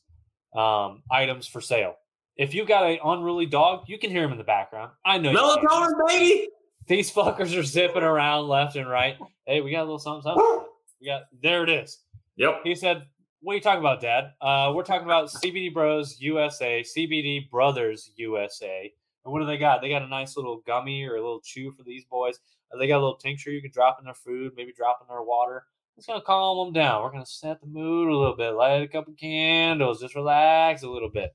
um, 0.55 1.03
items 1.11 1.47
for 1.47 1.61
sale. 1.61 1.95
If 2.37 2.55
you 2.55 2.67
got 2.67 2.85
an 2.85 2.99
unruly 3.05 3.47
dog, 3.47 3.85
you 3.87 3.99
can 3.99 4.11
hear 4.11 4.25
him 4.25 4.33
in 4.33 4.39
the 4.39 4.45
background. 4.45 4.93
I 5.05 5.19
know. 5.19 5.33
Melatonin, 5.33 6.07
baby. 6.07 6.49
These 6.87 7.11
fuckers 7.13 7.57
are 7.59 7.63
zipping 7.63 8.03
around 8.03 8.49
left 8.49 8.77
and 8.77 8.89
right. 8.89 9.17
Hey, 9.47 9.61
we 9.61 9.71
got 9.71 9.83
a 9.83 9.85
little 9.85 9.99
something. 9.99 10.23
something. 10.23 10.61
We 11.01 11.09
got 11.09 11.23
there. 11.43 11.65
It 11.65 11.69
is. 11.69 11.99
Yep. 12.37 12.61
He 12.63 12.77
said, 12.77 13.03
"What 13.43 13.53
are 13.53 13.57
you 13.57 13.61
talking 13.61 13.81
about, 13.81 14.01
Dad? 14.01 14.33
Uh, 14.41 14.73
we're 14.75 14.85
talking 14.85 15.05
about 15.05 15.29
CBD 15.29 15.73
Bros 15.73 16.21
USA, 16.21 16.83
CBD 16.83 17.51
Brothers 17.51 18.11
USA, 18.17 18.93
And 19.25 19.33
what 19.33 19.41
do 19.41 19.47
they 19.47 19.59
got? 19.59 19.81
They 19.83 19.89
got 19.89 20.03
a 20.03 20.09
nice 20.09 20.37
little 20.37 20.63
gummy 20.67 21.05
or 21.05 21.15
a 21.17 21.21
little 21.21 21.41
chew 21.41 21.71
for 21.73 21.83
these 21.85 22.05
boys. 22.05 22.39
Uh, 22.73 22.79
They 22.79 22.87
got 22.89 22.97
a 22.97 23.05
little 23.05 23.17
tincture 23.17 23.51
you 23.51 23.61
can 23.63 23.71
drop 23.71 23.99
in 23.99 24.05
their 24.05 24.15
food, 24.15 24.53
maybe 24.57 24.73
drop 24.73 24.99
in 25.01 25.07
their 25.09 25.23
water. 25.23 25.65
It's 25.97 26.07
gonna 26.07 26.23
calm 26.23 26.67
them 26.67 26.73
down. 26.73 27.03
We're 27.03 27.13
gonna 27.13 27.27
set 27.27 27.61
the 27.61 27.67
mood 27.67 28.09
a 28.09 28.17
little 28.17 28.37
bit, 28.37 28.51
light 28.51 28.83
a 28.83 28.89
couple 28.89 29.13
candles, 29.15 30.01
just 30.01 30.15
relax 30.15 30.83
a 30.83 30.89
little 30.89 31.11
bit. 31.11 31.35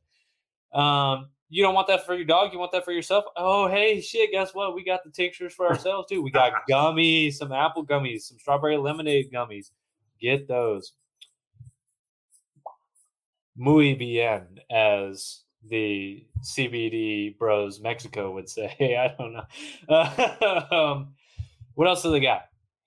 Um, 0.73 1.29
you 1.49 1.63
don't 1.63 1.75
want 1.75 1.87
that 1.87 2.05
for 2.05 2.13
your 2.15 2.25
dog. 2.25 2.51
You 2.51 2.59
want 2.59 2.71
that 2.73 2.83
for 2.83 2.91
yourself. 2.91 3.23
Oh, 3.37 3.67
hey, 3.69 4.01
shit! 4.01 4.31
Guess 4.31 4.53
what? 4.53 4.75
We 4.75 4.83
got 4.83 5.03
the 5.05 5.11
tinctures 5.11 5.53
for 5.53 5.67
ourselves 5.67 6.09
too. 6.09 6.21
We 6.21 6.31
got 6.31 6.53
gummies, 6.69 7.35
some 7.35 7.51
apple 7.53 7.85
gummies, 7.85 8.21
some 8.23 8.37
strawberry 8.39 8.75
lemonade 8.77 9.31
gummies. 9.31 9.71
Get 10.19 10.47
those. 10.47 10.93
Muy 13.57 13.95
bien, 13.95 14.59
as 14.69 15.41
the 15.67 16.23
CBD 16.41 17.37
Bros 17.37 17.79
Mexico 17.79 18.31
would 18.31 18.47
say. 18.47 18.75
I 18.79 19.15
don't 19.17 19.33
know. 19.33 20.67
um, 20.71 21.15
what 21.73 21.87
else 21.87 22.03
do 22.03 22.11
they 22.11 22.19
got? 22.19 22.43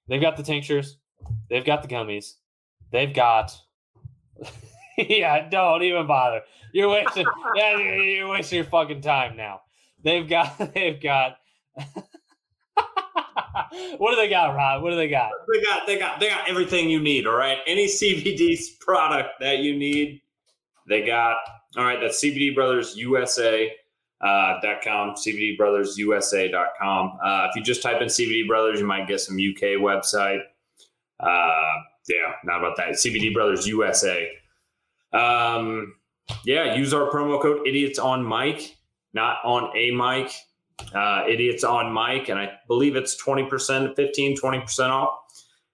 They've 0.08 0.20
got 0.20 0.36
the 0.36 0.42
tinctures. 0.42 0.96
They've 1.48 1.64
got 1.64 1.82
the 1.82 1.88
gummies. 1.88 2.34
They've 2.92 3.12
got. 3.12 3.52
yeah, 4.98 5.48
don't 5.48 5.82
even 5.82 6.06
bother. 6.06 6.42
You're 6.72 6.88
wasting. 6.88 7.26
yeah, 7.56 7.76
you're 7.76 8.28
wasting 8.28 8.58
your 8.58 8.66
fucking 8.66 9.00
time 9.00 9.36
now. 9.36 9.62
They've 10.02 10.28
got. 10.28 10.56
They've 10.74 11.02
got. 11.02 11.36
what 13.98 14.10
do 14.10 14.16
they 14.16 14.28
got, 14.28 14.54
Rod? 14.54 14.82
What 14.82 14.90
do 14.90 14.96
they 14.96 15.08
got? 15.08 15.32
They 15.52 15.62
got 15.62 15.86
they 15.86 15.98
got 15.98 16.20
they 16.20 16.28
got 16.28 16.48
everything 16.48 16.88
you 16.88 17.00
need. 17.00 17.26
All 17.26 17.36
right, 17.36 17.58
any 17.66 17.86
CBD 17.86 18.56
product 18.80 19.40
that 19.40 19.58
you 19.58 19.76
need, 19.76 20.20
they 20.90 21.06
got. 21.06 21.36
All 21.78 21.84
right, 21.84 21.98
that's 22.00 22.22
CBD 22.22 22.54
Brothers 22.54 22.96
USA. 22.96 23.72
Uh, 24.22 24.60
com 24.84 25.14
cbdbrothersusa.com 25.14 27.18
uh, 27.24 27.46
if 27.48 27.56
you 27.56 27.62
just 27.62 27.82
type 27.82 28.02
in 28.02 28.08
cbd 28.08 28.46
brothers 28.46 28.78
you 28.78 28.86
might 28.86 29.08
get 29.08 29.18
some 29.18 29.36
uk 29.36 29.62
website. 29.80 30.40
Uh, 31.18 31.72
yeah 32.06 32.34
not 32.44 32.58
about 32.58 32.76
that. 32.76 32.90
Cbd 32.90 33.32
brothers 33.32 33.66
usa 33.66 34.28
um, 35.14 35.94
yeah 36.44 36.74
use 36.74 36.92
our 36.92 37.10
promo 37.10 37.40
code 37.40 37.66
idiots 37.66 37.98
on 37.98 38.28
mic 38.28 38.76
not 39.14 39.38
on 39.42 39.74
a 39.74 39.90
mic. 39.90 40.30
Uh, 40.94 41.24
idiots 41.26 41.64
on 41.64 41.94
mic 41.94 42.28
and 42.28 42.38
i 42.38 42.52
believe 42.68 42.96
it's 42.96 43.16
20% 43.24 43.96
15 43.96 44.36
20% 44.36 44.90
off. 44.90 45.14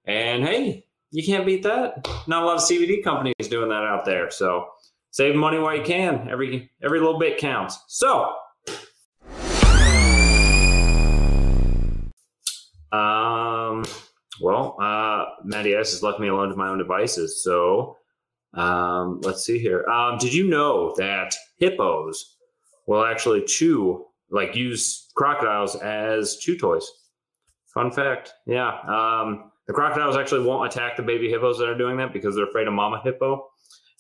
And 0.04 0.44
hey 0.44 0.84
you 1.10 1.24
can't 1.24 1.44
beat 1.44 1.64
that. 1.64 2.06
Not 2.28 2.44
a 2.44 2.46
lot 2.46 2.56
of 2.58 2.62
cbd 2.62 3.02
companies 3.02 3.48
doing 3.48 3.70
that 3.70 3.82
out 3.82 4.04
there 4.04 4.30
so 4.30 4.68
save 5.16 5.34
money 5.34 5.58
while 5.58 5.74
you 5.74 5.82
can. 5.82 6.28
Every 6.30 6.70
every 6.84 7.00
little 7.00 7.18
bit 7.18 7.38
counts. 7.38 7.78
So 7.88 8.34
um 12.92 13.84
well 14.42 14.76
uh 14.80 15.24
matty 15.42 15.74
s 15.74 15.92
has 15.92 16.02
left 16.02 16.20
me 16.20 16.28
alone 16.28 16.50
to 16.50 16.56
my 16.56 16.68
own 16.68 16.76
devices. 16.76 17.42
So 17.42 17.96
um 18.52 19.20
let's 19.22 19.42
see 19.42 19.58
here. 19.58 19.86
Um 19.86 20.18
did 20.18 20.34
you 20.34 20.46
know 20.46 20.94
that 20.98 21.34
hippos 21.58 22.36
will 22.86 23.04
actually 23.04 23.42
chew 23.44 24.04
like 24.30 24.54
use 24.54 25.08
crocodiles 25.16 25.76
as 25.76 26.36
chew 26.36 26.58
toys? 26.58 26.86
Fun 27.72 27.90
fact. 27.90 28.34
Yeah 28.46 28.68
um 28.80 29.50
the 29.66 29.72
crocodiles 29.72 30.18
actually 30.18 30.44
won't 30.44 30.70
attack 30.70 30.98
the 30.98 31.02
baby 31.02 31.30
hippos 31.30 31.56
that 31.58 31.70
are 31.70 31.78
doing 31.78 31.96
that 31.96 32.12
because 32.12 32.36
they're 32.36 32.48
afraid 32.48 32.68
of 32.68 32.74
mama 32.74 33.00
hippo 33.02 33.46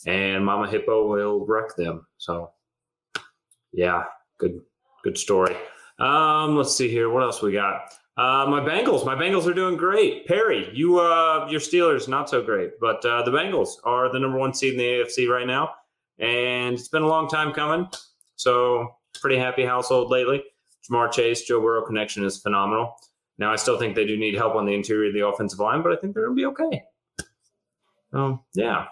and 0.04 0.44
mama 0.44 0.68
hippo 0.68 1.06
will 1.06 1.46
wreck 1.46 1.74
them. 1.76 2.06
So 2.18 2.50
yeah 3.72 4.04
good 4.38 4.60
good 5.02 5.16
story. 5.16 5.56
Um 5.98 6.56
let's 6.56 6.76
see 6.76 6.88
here. 6.88 7.08
What 7.08 7.22
else 7.22 7.40
we 7.40 7.52
got? 7.52 7.92
Uh 8.16 8.46
my 8.48 8.60
bengals. 8.60 9.06
My 9.06 9.14
bengals 9.14 9.46
are 9.46 9.54
doing 9.54 9.76
great. 9.76 10.26
Perry 10.26 10.70
you 10.74 10.98
uh 10.98 11.46
your 11.48 11.60
steelers 11.60 12.08
not 12.08 12.28
so 12.28 12.42
great. 12.42 12.72
But 12.80 13.04
uh 13.04 13.22
the 13.22 13.30
bengals 13.30 13.70
are 13.84 14.12
the 14.12 14.18
number 14.18 14.38
one 14.38 14.52
seed 14.52 14.72
in 14.72 14.78
the 14.78 14.84
afc 14.84 15.28
right 15.28 15.46
now. 15.46 15.70
And 16.18 16.74
it's 16.74 16.88
been 16.88 17.02
a 17.02 17.08
long 17.08 17.28
time 17.28 17.52
coming. 17.52 17.88
So 18.36 18.88
pretty 19.20 19.38
happy 19.38 19.64
household 19.64 20.10
lately. 20.10 20.42
Ja'Marr 20.90 21.10
chase 21.10 21.42
joe 21.42 21.60
burrow 21.60 21.84
connection 21.84 22.24
is 22.24 22.38
phenomenal. 22.38 22.94
Now 23.38 23.52
i 23.52 23.56
still 23.56 23.78
think 23.78 23.94
they 23.94 24.06
do 24.06 24.16
need 24.16 24.34
help 24.34 24.54
on 24.54 24.66
the 24.66 24.74
interior 24.74 25.08
of 25.08 25.14
the 25.14 25.26
offensive 25.26 25.58
line 25.58 25.82
but 25.82 25.92
i 25.92 25.96
think 25.96 26.14
they're 26.14 26.24
gonna 26.24 26.34
be 26.34 26.46
okay. 26.46 26.82
Um 28.12 28.40
yeah 28.54 28.86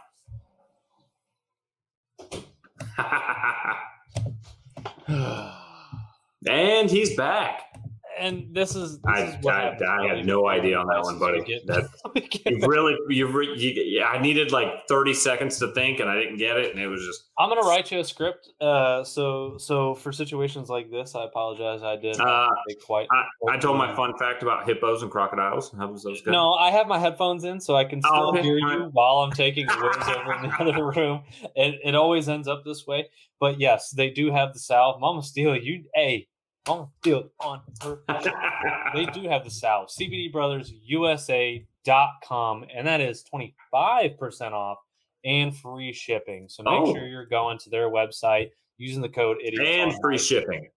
and 6.49 6.91
he's 6.91 7.15
back. 7.17 7.64
And 8.19 8.55
this 8.55 8.75
is, 8.77 9.01
this 9.01 9.03
I, 9.07 9.21
is 9.23 9.47
I, 9.47 9.77
I 9.89 10.07
had 10.17 10.27
no 10.27 10.49
idea 10.49 10.79
on 10.79 10.87
that 10.87 11.03
one, 11.03 11.19
buddy. 11.19 11.41
That 11.67 11.89
you 12.47 12.67
really, 12.67 12.97
you, 13.09 13.27
re, 13.27 13.47
you, 13.57 13.71
yeah, 13.85 14.07
I 14.07 14.21
needed 14.21 14.53
like 14.53 14.87
thirty 14.89 15.15
seconds 15.15 15.59
to 15.59 15.73
think, 15.73 16.01
and 16.01 16.09
I 16.09 16.15
didn't 16.15 16.37
get 16.37 16.57
it, 16.57 16.73
and 16.75 16.81
it 16.81 16.87
was 16.89 17.05
just. 17.05 17.25
I'm 17.39 17.49
gonna 17.49 17.63
write 17.63 17.91
you 17.91 17.99
a 18.01 18.05
script. 18.05 18.51
Uh, 18.61 19.03
so 19.05 19.59
so 19.59 19.95
for 19.95 20.13
situations 20.13 20.69
like 20.69 20.91
this, 20.91 21.15
I 21.15 21.25
apologize. 21.25 21.83
I 21.83 21.97
did 21.97 22.21
Uh, 22.21 22.49
quite. 22.87 23.09
I 23.51 23.57
told 23.59 23.79
my 23.79 23.95
fun 23.95 24.17
fact 24.19 24.43
about 24.43 24.67
hippos 24.67 25.03
and 25.03 25.11
crocodiles. 25.11 25.73
How 25.77 25.89
was 25.89 26.03
those 26.05 26.23
good? 26.23 26.31
No, 26.33 26.55
I 26.55 26.71
have 26.71 26.87
my 26.87 26.99
headphones 26.99 27.45
in, 27.45 27.61
so 27.61 27.75
I 27.77 27.85
can 27.85 28.01
Oh, 28.05 28.09
still 28.09 28.29
okay. 28.31 28.43
hear 28.43 28.59
you 28.59 28.91
while 28.93 29.19
I'm 29.19 29.33
taking 29.33 29.67
whiz 29.69 30.09
over 30.09 30.35
in 30.35 30.43
the 30.43 30.55
other 30.61 30.87
room. 30.91 31.23
It 31.57 31.81
it 31.85 31.95
always 31.95 32.29
ends 32.29 32.49
up 32.49 32.65
this 32.65 32.87
way. 32.87 33.09
But 33.41 33.59
yes, 33.61 33.91
they 33.91 34.11
do 34.11 34.31
have 34.31 34.53
the 34.53 34.59
salve. 34.61 35.01
Mama 35.01 35.23
Steele, 35.23 35.57
you 35.57 35.85
hey, 35.95 36.29
Mama 36.67 36.89
Steele 37.01 37.31
on 37.41 37.61
her. 37.83 38.01
they 38.95 39.07
do 39.07 39.29
have 39.29 39.45
the 39.45 39.51
salve. 39.51 39.89
CBDbrothersusa.com, 39.89 42.65
and 42.75 42.87
that 42.87 43.01
is 43.01 43.25
25% 43.33 44.53
off 44.53 44.79
and 45.25 45.57
free 45.57 45.93
shipping. 45.93 46.49
So 46.49 46.63
make 46.63 46.73
Oh. 46.73 46.95
sure 46.95 47.07
you're 47.07 47.27
going 47.27 47.59
to 47.59 47.71
their 47.71 47.91
website 47.91 48.51
using 48.79 49.03
the 49.03 49.09
code 49.09 49.39
idiot 49.43 49.67
and 49.67 49.93
free 50.01 50.19
shipping. 50.19 50.69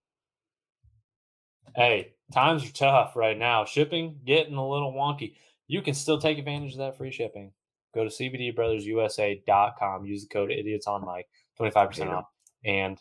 Hey, 1.76 2.14
times 2.32 2.68
are 2.68 2.72
tough 2.72 3.14
right 3.16 3.38
now. 3.38 3.64
Shipping 3.64 4.18
getting 4.24 4.54
a 4.56 4.68
little 4.68 4.92
wonky. 4.92 5.36
You 5.68 5.82
can 5.82 5.94
still 5.94 6.18
take 6.18 6.38
advantage 6.38 6.72
of 6.72 6.78
that 6.78 6.96
free 6.96 7.12
shipping. 7.12 7.52
Go 7.94 8.04
to 8.04 8.10
cbdbrothersusa.com. 8.10 10.04
Use 10.06 10.22
the 10.22 10.28
code 10.28 10.50
idiots 10.50 10.86
on 10.86 11.04
mic, 11.06 11.26
25% 11.58 12.08
Yeah. 12.08 12.16
off 12.16 12.24
and 12.64 13.00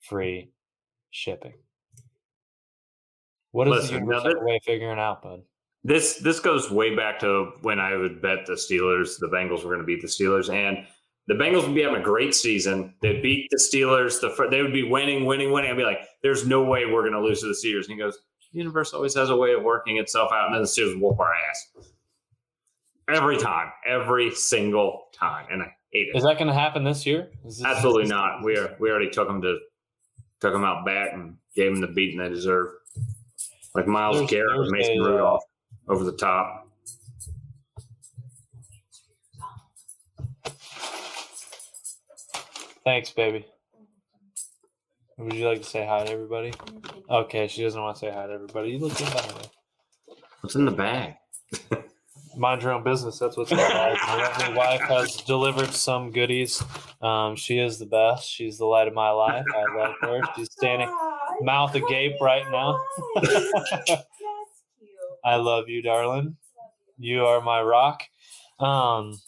free 0.00 0.50
shipping. 1.10 1.54
What 3.54 3.68
is 3.68 3.74
Listen, 3.74 3.94
the 3.94 4.12
universal 4.12 4.44
way 4.44 4.56
of 4.56 4.64
figuring 4.64 4.98
out, 4.98 5.22
bud? 5.22 5.42
This 5.84 6.16
this 6.16 6.40
goes 6.40 6.72
way 6.72 6.96
back 6.96 7.20
to 7.20 7.52
when 7.62 7.78
I 7.78 7.96
would 7.96 8.20
bet 8.20 8.46
the 8.46 8.54
Steelers, 8.54 9.16
the 9.20 9.28
Bengals 9.28 9.62
were 9.62 9.70
going 9.70 9.78
to 9.78 9.84
beat 9.84 10.02
the 10.02 10.08
Steelers, 10.08 10.52
and 10.52 10.84
the 11.28 11.34
Bengals 11.34 11.64
would 11.64 11.74
be 11.76 11.82
having 11.82 12.00
a 12.00 12.02
great 12.02 12.34
season. 12.34 12.94
They'd 13.00 13.22
beat 13.22 13.46
the 13.52 13.58
Steelers. 13.58 14.20
The 14.20 14.48
they 14.50 14.60
would 14.60 14.72
be 14.72 14.82
winning, 14.82 15.24
winning, 15.24 15.52
winning. 15.52 15.70
I'd 15.70 15.76
be 15.76 15.84
like, 15.84 16.00
"There's 16.20 16.44
no 16.48 16.64
way 16.64 16.86
we're 16.86 17.02
going 17.02 17.12
to 17.12 17.20
lose 17.20 17.42
to 17.42 17.46
the 17.46 17.52
Steelers." 17.52 17.82
And 17.84 17.92
he 17.92 17.96
goes, 17.96 18.18
"The 18.52 18.58
universe 18.58 18.92
always 18.92 19.14
has 19.14 19.30
a 19.30 19.36
way 19.36 19.52
of 19.52 19.62
working 19.62 19.98
itself 19.98 20.32
out," 20.32 20.46
and 20.46 20.54
then 20.56 20.62
the 20.62 20.66
Steelers 20.66 21.00
whoop 21.00 21.20
our 21.20 21.32
ass 21.32 21.92
every 23.08 23.36
time, 23.36 23.70
every 23.86 24.32
single 24.32 25.10
time, 25.12 25.46
and 25.52 25.62
I 25.62 25.66
hate 25.92 26.08
it. 26.08 26.16
Is 26.16 26.24
that 26.24 26.38
going 26.38 26.48
to 26.48 26.54
happen 26.54 26.82
this 26.82 27.06
year? 27.06 27.30
Is 27.44 27.58
this- 27.58 27.66
Absolutely 27.66 28.02
is 28.02 28.08
this- 28.08 28.16
not. 28.16 28.42
We 28.42 28.56
are 28.58 28.74
we 28.80 28.90
already 28.90 29.10
took 29.10 29.28
them 29.28 29.40
to 29.42 29.60
took 30.40 30.52
them 30.52 30.64
out 30.64 30.84
back 30.84 31.12
and 31.12 31.36
gave 31.54 31.70
them 31.70 31.80
the 31.80 31.86
beating 31.86 32.18
they 32.18 32.28
deserve. 32.28 32.68
Like 33.74 33.86
Myles 33.86 34.16
There's- 34.16 34.30
Garrett 34.30 34.56
there's 34.56 34.72
Mason 34.72 35.00
a, 35.00 35.04
Rudolph 35.04 35.44
over 35.88 36.04
the 36.04 36.12
top. 36.16 36.68
Thanks, 42.84 43.10
baby. 43.10 43.46
Would 45.18 45.32
you 45.32 45.46
like 45.48 45.62
to 45.62 45.68
say 45.68 45.86
hi 45.86 46.04
to 46.04 46.10
everybody? 46.12 46.52
Okay, 47.08 47.46
she 47.46 47.62
doesn't 47.62 47.80
want 47.80 47.96
to 47.96 48.00
say 48.00 48.10
hi 48.12 48.26
to 48.26 48.32
everybody. 48.32 48.70
You 48.70 48.78
look 48.80 48.96
good 48.98 49.12
by 49.14 49.22
the 49.22 49.34
way. 49.36 50.14
What's 50.40 50.56
in 50.56 50.64
the 50.64 50.70
bag? 50.72 51.14
Mind 52.36 52.62
your 52.62 52.72
own 52.72 52.82
business. 52.82 53.18
That's 53.20 53.36
what's 53.36 53.50
going 53.50 53.62
on. 53.62 53.96
My 53.96 54.54
wife 54.56 54.80
has 54.80 55.16
delivered 55.18 55.70
some 55.72 56.10
goodies. 56.10 56.62
Um, 57.00 57.36
she 57.36 57.60
is 57.60 57.78
the 57.78 57.86
best. 57.86 58.28
She's 58.28 58.58
the 58.58 58.64
light 58.64 58.88
of 58.88 58.94
my 58.94 59.10
life. 59.10 59.44
I 59.54 59.76
love 59.76 59.94
her. 60.00 60.20
She's 60.36 60.50
standing 60.50 60.88
mouth 61.40 61.74
agape 61.74 62.20
right 62.20 62.48
now. 62.50 62.78
I 65.24 65.36
love 65.36 65.68
you, 65.68 65.82
darling. 65.82 66.36
You 66.98 67.24
are 67.24 67.40
my 67.40 67.62
rock. 67.62 68.02
Um, 68.60 69.18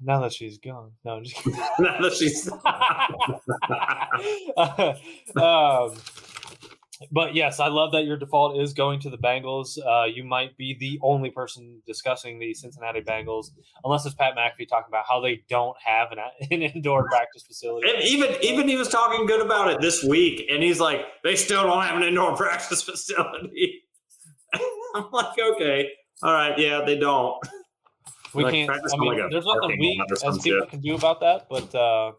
now 0.00 0.20
that 0.20 0.32
she's 0.32 0.58
gone. 0.58 0.92
No, 1.04 1.16
I'm 1.16 1.24
just 1.24 1.36
kidding. 1.42 1.60
now 1.78 2.00
that 2.00 2.12
she's 2.12 2.48
um, 5.36 5.94
But 7.10 7.34
yes, 7.34 7.60
I 7.60 7.68
love 7.68 7.92
that 7.92 8.04
your 8.04 8.16
default 8.16 8.58
is 8.58 8.72
going 8.72 9.00
to 9.00 9.10
the 9.10 9.18
Bengals. 9.18 9.78
Uh, 9.84 10.04
you 10.04 10.24
might 10.24 10.56
be 10.56 10.76
the 10.78 10.98
only 11.02 11.30
person 11.30 11.82
discussing 11.86 12.38
the 12.38 12.54
Cincinnati 12.54 13.00
Bengals, 13.00 13.46
unless 13.84 14.06
it's 14.06 14.14
Pat 14.14 14.34
McAfee 14.36 14.68
talking 14.68 14.88
about 14.88 15.04
how 15.08 15.20
they 15.20 15.42
don't 15.48 15.76
have 15.84 16.12
an, 16.12 16.18
an 16.50 16.62
indoor 16.62 17.08
practice 17.08 17.42
facility. 17.42 17.88
And 17.88 18.02
even 18.02 18.36
even 18.42 18.68
he 18.68 18.76
was 18.76 18.88
talking 18.88 19.26
good 19.26 19.44
about 19.44 19.70
it 19.70 19.80
this 19.80 20.04
week, 20.04 20.46
and 20.50 20.62
he's 20.62 20.80
like, 20.80 21.00
they 21.24 21.36
still 21.36 21.62
don't 21.64 21.82
have 21.82 21.96
an 21.96 22.02
indoor 22.02 22.36
practice 22.36 22.82
facility. 22.82 23.82
I'm 24.94 25.10
like, 25.10 25.38
okay, 25.38 25.88
all 26.22 26.32
right, 26.32 26.58
yeah, 26.58 26.82
they 26.84 26.98
don't. 26.98 27.36
we 28.34 28.44
like, 28.44 28.52
can't. 28.52 28.68
practice 28.68 28.92
I 28.94 28.96
mean, 28.98 29.18
like, 29.18 29.30
there's 29.30 29.46
nothing 29.46 29.78
we 29.78 30.02
as 30.24 30.38
people 30.38 30.66
can 30.66 30.80
do 30.80 30.94
about 30.94 31.20
that, 31.20 31.46
but 31.48 31.74
uh, 31.74 32.12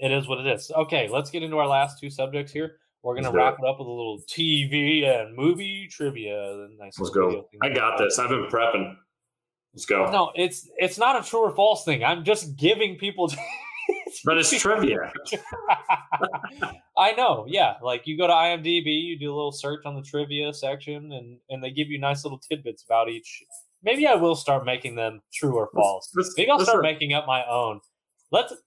it 0.00 0.10
is 0.10 0.26
what 0.26 0.40
it 0.40 0.46
is. 0.46 0.70
Okay, 0.74 1.08
let's 1.08 1.30
get 1.30 1.42
into 1.42 1.56
our 1.58 1.68
last 1.68 2.00
two 2.00 2.10
subjects 2.10 2.52
here. 2.52 2.78
We're 3.04 3.14
gonna 3.16 3.28
Let's 3.28 3.36
wrap 3.36 3.56
it 3.62 3.66
up 3.68 3.78
with 3.78 3.86
a 3.86 3.90
little 3.90 4.22
TV 4.26 5.04
and 5.04 5.36
movie 5.36 5.86
trivia. 5.90 6.68
Nice 6.78 6.98
Let's 6.98 7.10
go. 7.10 7.46
I 7.62 7.68
got 7.68 7.98
this. 7.98 8.18
I've 8.18 8.30
been 8.30 8.46
prepping. 8.46 8.96
Let's 9.74 9.84
go. 9.84 10.10
No, 10.10 10.32
it's 10.34 10.68
it's 10.78 10.96
not 10.96 11.22
a 11.22 11.28
true 11.28 11.40
or 11.40 11.54
false 11.54 11.84
thing. 11.84 12.02
I'm 12.02 12.24
just 12.24 12.56
giving 12.56 12.96
people. 12.96 13.30
But 14.24 14.38
it's 14.38 14.58
trivia. 14.62 15.12
I 16.96 17.12
know, 17.12 17.44
yeah. 17.48 17.74
Like 17.82 18.06
you 18.06 18.16
go 18.16 18.26
to 18.26 18.32
IMDb, 18.32 19.02
you 19.02 19.18
do 19.18 19.26
a 19.26 19.34
little 19.34 19.52
search 19.52 19.80
on 19.84 19.94
the 19.96 20.02
trivia 20.02 20.54
section, 20.54 21.12
and 21.12 21.38
and 21.50 21.62
they 21.62 21.70
give 21.70 21.88
you 21.88 21.98
nice 21.98 22.24
little 22.24 22.38
tidbits 22.38 22.84
about 22.84 23.08
each. 23.08 23.42
Maybe 23.82 24.06
I 24.06 24.14
will 24.14 24.36
start 24.36 24.64
making 24.64 24.94
them 24.94 25.20
true 25.32 25.54
or 25.56 25.68
false. 25.74 26.10
Let's- 26.14 26.32
Maybe 26.38 26.50
I'll 26.50 26.56
let's- 26.58 26.70
start 26.70 26.82
making 26.82 27.12
up 27.12 27.26
my 27.26 27.44
own. 27.46 27.80
Let's. 28.30 28.52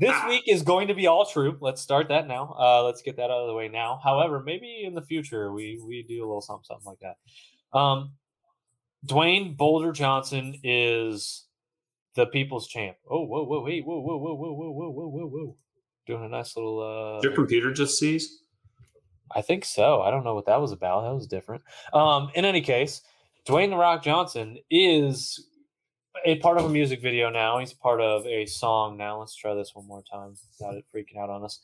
This 0.00 0.16
week 0.26 0.44
is 0.46 0.62
going 0.62 0.88
to 0.88 0.94
be 0.94 1.06
all 1.06 1.24
true. 1.24 1.56
Let's 1.60 1.80
start 1.80 2.08
that 2.08 2.26
now. 2.26 2.54
Uh, 2.58 2.82
let's 2.82 3.02
get 3.02 3.16
that 3.16 3.30
out 3.30 3.42
of 3.42 3.46
the 3.46 3.54
way 3.54 3.68
now. 3.68 4.00
However, 4.02 4.42
maybe 4.44 4.82
in 4.84 4.94
the 4.94 5.02
future 5.02 5.52
we 5.52 5.80
we 5.86 6.02
do 6.02 6.18
a 6.24 6.26
little 6.26 6.40
something 6.40 6.64
something 6.64 6.86
like 6.86 6.98
that. 7.00 7.78
Um, 7.78 8.12
Dwayne 9.06 9.56
Boulder 9.56 9.92
Johnson 9.92 10.56
is 10.62 11.46
the 12.14 12.26
people's 12.26 12.68
champ. 12.68 12.96
Oh, 13.08 13.24
whoa, 13.24 13.44
whoa, 13.44 13.62
wait, 13.62 13.84
whoa, 13.84 14.00
whoa, 14.00 14.16
whoa, 14.16 14.34
whoa, 14.34 14.52
whoa, 14.52 14.70
whoa, 14.70 14.90
whoa, 14.90 15.08
whoa, 15.08 15.26
whoa. 15.26 15.56
Doing 16.06 16.24
a 16.24 16.28
nice 16.28 16.56
little. 16.56 16.80
uh 16.80 17.20
Your 17.22 17.32
computer 17.32 17.72
just 17.72 17.98
sees. 17.98 18.42
I 19.34 19.40
think 19.40 19.64
so. 19.64 20.02
I 20.02 20.10
don't 20.10 20.24
know 20.24 20.34
what 20.34 20.46
that 20.46 20.60
was 20.60 20.72
about. 20.72 21.02
That 21.02 21.14
was 21.14 21.26
different. 21.26 21.62
Um, 21.92 22.30
in 22.34 22.44
any 22.44 22.60
case, 22.60 23.02
Dwayne 23.46 23.70
the 23.70 23.76
Rock 23.76 24.02
Johnson 24.02 24.58
is 24.70 25.48
a 26.24 26.36
part 26.36 26.58
of 26.58 26.64
a 26.64 26.68
music 26.68 27.02
video 27.02 27.30
now. 27.30 27.58
He's 27.58 27.72
part 27.72 28.00
of 28.00 28.26
a 28.26 28.46
song 28.46 28.96
now. 28.96 29.18
Let's 29.18 29.34
try 29.34 29.54
this 29.54 29.74
one 29.74 29.86
more 29.86 30.02
time 30.02 30.34
without 30.58 30.74
it 30.74 30.84
freaking 30.94 31.18
out 31.18 31.30
on 31.30 31.44
us. 31.44 31.60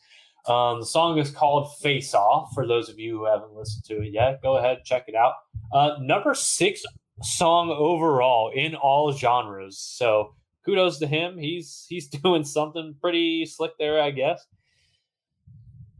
Um, 0.47 0.81
the 0.81 0.87
song 0.87 1.19
is 1.19 1.31
called 1.31 1.77
Face 1.79 2.15
Off. 2.15 2.53
For 2.55 2.67
those 2.67 2.89
of 2.89 2.99
you 2.99 3.19
who 3.19 3.25
haven't 3.27 3.53
listened 3.53 3.85
to 3.87 4.03
it 4.03 4.13
yet, 4.13 4.41
go 4.43 4.57
ahead 4.57 4.85
check 4.85 5.05
it 5.09 5.15
out. 5.15 5.35
Uh, 5.73 5.97
number 6.01 6.35
six 6.35 6.83
song 7.23 7.71
overall 7.71 8.51
in 8.55 8.75
all 8.75 9.13
genres. 9.13 9.79
So 9.79 10.35
kudos 10.65 10.99
to 11.01 11.07
him. 11.07 11.37
He's 11.39 11.87
he's 11.89 12.09
doing 12.23 12.45
something 12.45 12.95
pretty 13.01 13.45
slick 13.47 13.73
there, 13.79 14.01
I 14.01 14.11
guess. 14.11 14.47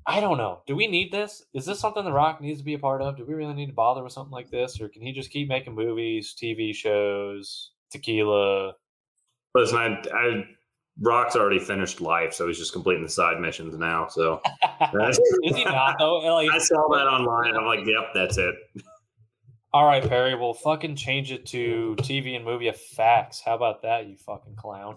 I 0.07 0.21
don't 0.21 0.39
know. 0.39 0.63
Do 0.67 0.75
we 0.75 0.87
need 0.87 1.13
this? 1.13 1.45
Is 1.53 1.67
this 1.67 1.79
something 1.79 2.03
The 2.03 2.13
Rock 2.13 2.41
needs 2.41 2.61
to 2.61 2.65
be 2.65 2.73
a 2.73 2.79
part 2.79 3.03
of? 3.03 3.19
Do 3.19 3.27
we 3.27 3.35
really 3.35 3.53
need 3.53 3.67
to 3.67 3.75
bother 3.75 4.03
with 4.03 4.13
something 4.13 4.33
like 4.33 4.51
this, 4.51 4.81
or 4.81 4.89
can 4.89 5.03
he 5.03 5.13
just 5.13 5.31
keep 5.31 5.49
making 5.49 5.75
movies, 5.75 6.35
TV 6.35 6.75
shows, 6.75 7.73
tequila? 7.91 8.75
Listen, 9.55 9.79
I, 9.79 10.03
I 10.13 10.45
Rock's 11.01 11.37
already 11.37 11.59
finished 11.59 12.01
life, 12.01 12.35
so 12.35 12.47
he's 12.49 12.59
just 12.59 12.73
completing 12.73 13.05
the 13.05 13.09
side 13.09 13.41
missions 13.41 13.77
now. 13.77 14.09
So 14.09 14.41
Is 14.95 15.57
he 15.57 15.65
not 15.65 15.97
though? 15.99 16.19
Like, 16.19 16.51
I 16.51 16.59
saw 16.59 16.89
that 16.95 17.07
online. 17.07 17.57
I'm 17.57 17.67
like, 17.67 17.87
yep, 17.87 18.11
that's 18.15 18.39
it. 18.39 18.55
all 19.73 19.87
right, 19.87 20.07
Perry, 20.07 20.35
we'll 20.35 20.55
fucking 20.55 20.97
change 20.97 21.31
it 21.31 21.47
to 21.47 21.95
TV 22.01 22.35
and 22.35 22.45
movie 22.45 22.69
effects. 22.69 23.41
How 23.45 23.55
about 23.55 23.83
that, 23.83 24.09
you 24.09 24.17
fucking 24.17 24.57
clown? 24.57 24.97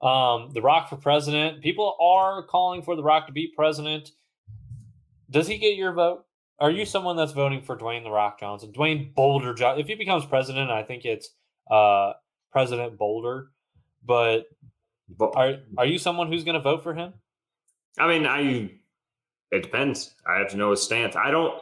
Um, 0.00 0.50
the 0.52 0.60
Rock 0.60 0.88
for 0.88 0.96
president. 0.96 1.62
People 1.62 1.96
are 2.00 2.42
calling 2.42 2.82
for 2.82 2.96
The 2.96 3.02
Rock 3.04 3.26
to 3.28 3.32
be 3.32 3.52
president. 3.54 4.10
Does 5.30 5.46
he 5.46 5.58
get 5.58 5.76
your 5.76 5.92
vote? 5.92 6.24
Are 6.58 6.70
you 6.70 6.84
someone 6.84 7.16
that's 7.16 7.32
voting 7.32 7.62
for 7.62 7.76
Dwayne 7.76 8.02
The 8.02 8.10
Rock 8.10 8.40
Johnson? 8.40 8.72
Dwayne 8.72 9.14
Boulder 9.14 9.54
Johnson. 9.54 9.80
If 9.80 9.86
he 9.86 9.94
becomes 9.94 10.24
president, 10.24 10.70
I 10.70 10.82
think 10.82 11.04
it's 11.04 11.30
uh, 11.70 12.12
President 12.52 12.98
Boulder. 12.98 13.48
But 14.04 14.46
But, 15.08 15.36
are 15.36 15.56
are 15.78 15.86
you 15.86 15.98
someone 15.98 16.30
who's 16.30 16.44
going 16.44 16.54
to 16.54 16.60
vote 16.60 16.82
for 16.82 16.94
him? 16.94 17.14
I 17.98 18.08
mean, 18.08 18.26
I 18.26 18.70
it 19.50 19.62
depends. 19.62 20.14
I 20.26 20.38
have 20.38 20.50
to 20.50 20.56
know 20.56 20.70
his 20.70 20.82
stance. 20.82 21.16
I 21.16 21.30
don't. 21.30 21.60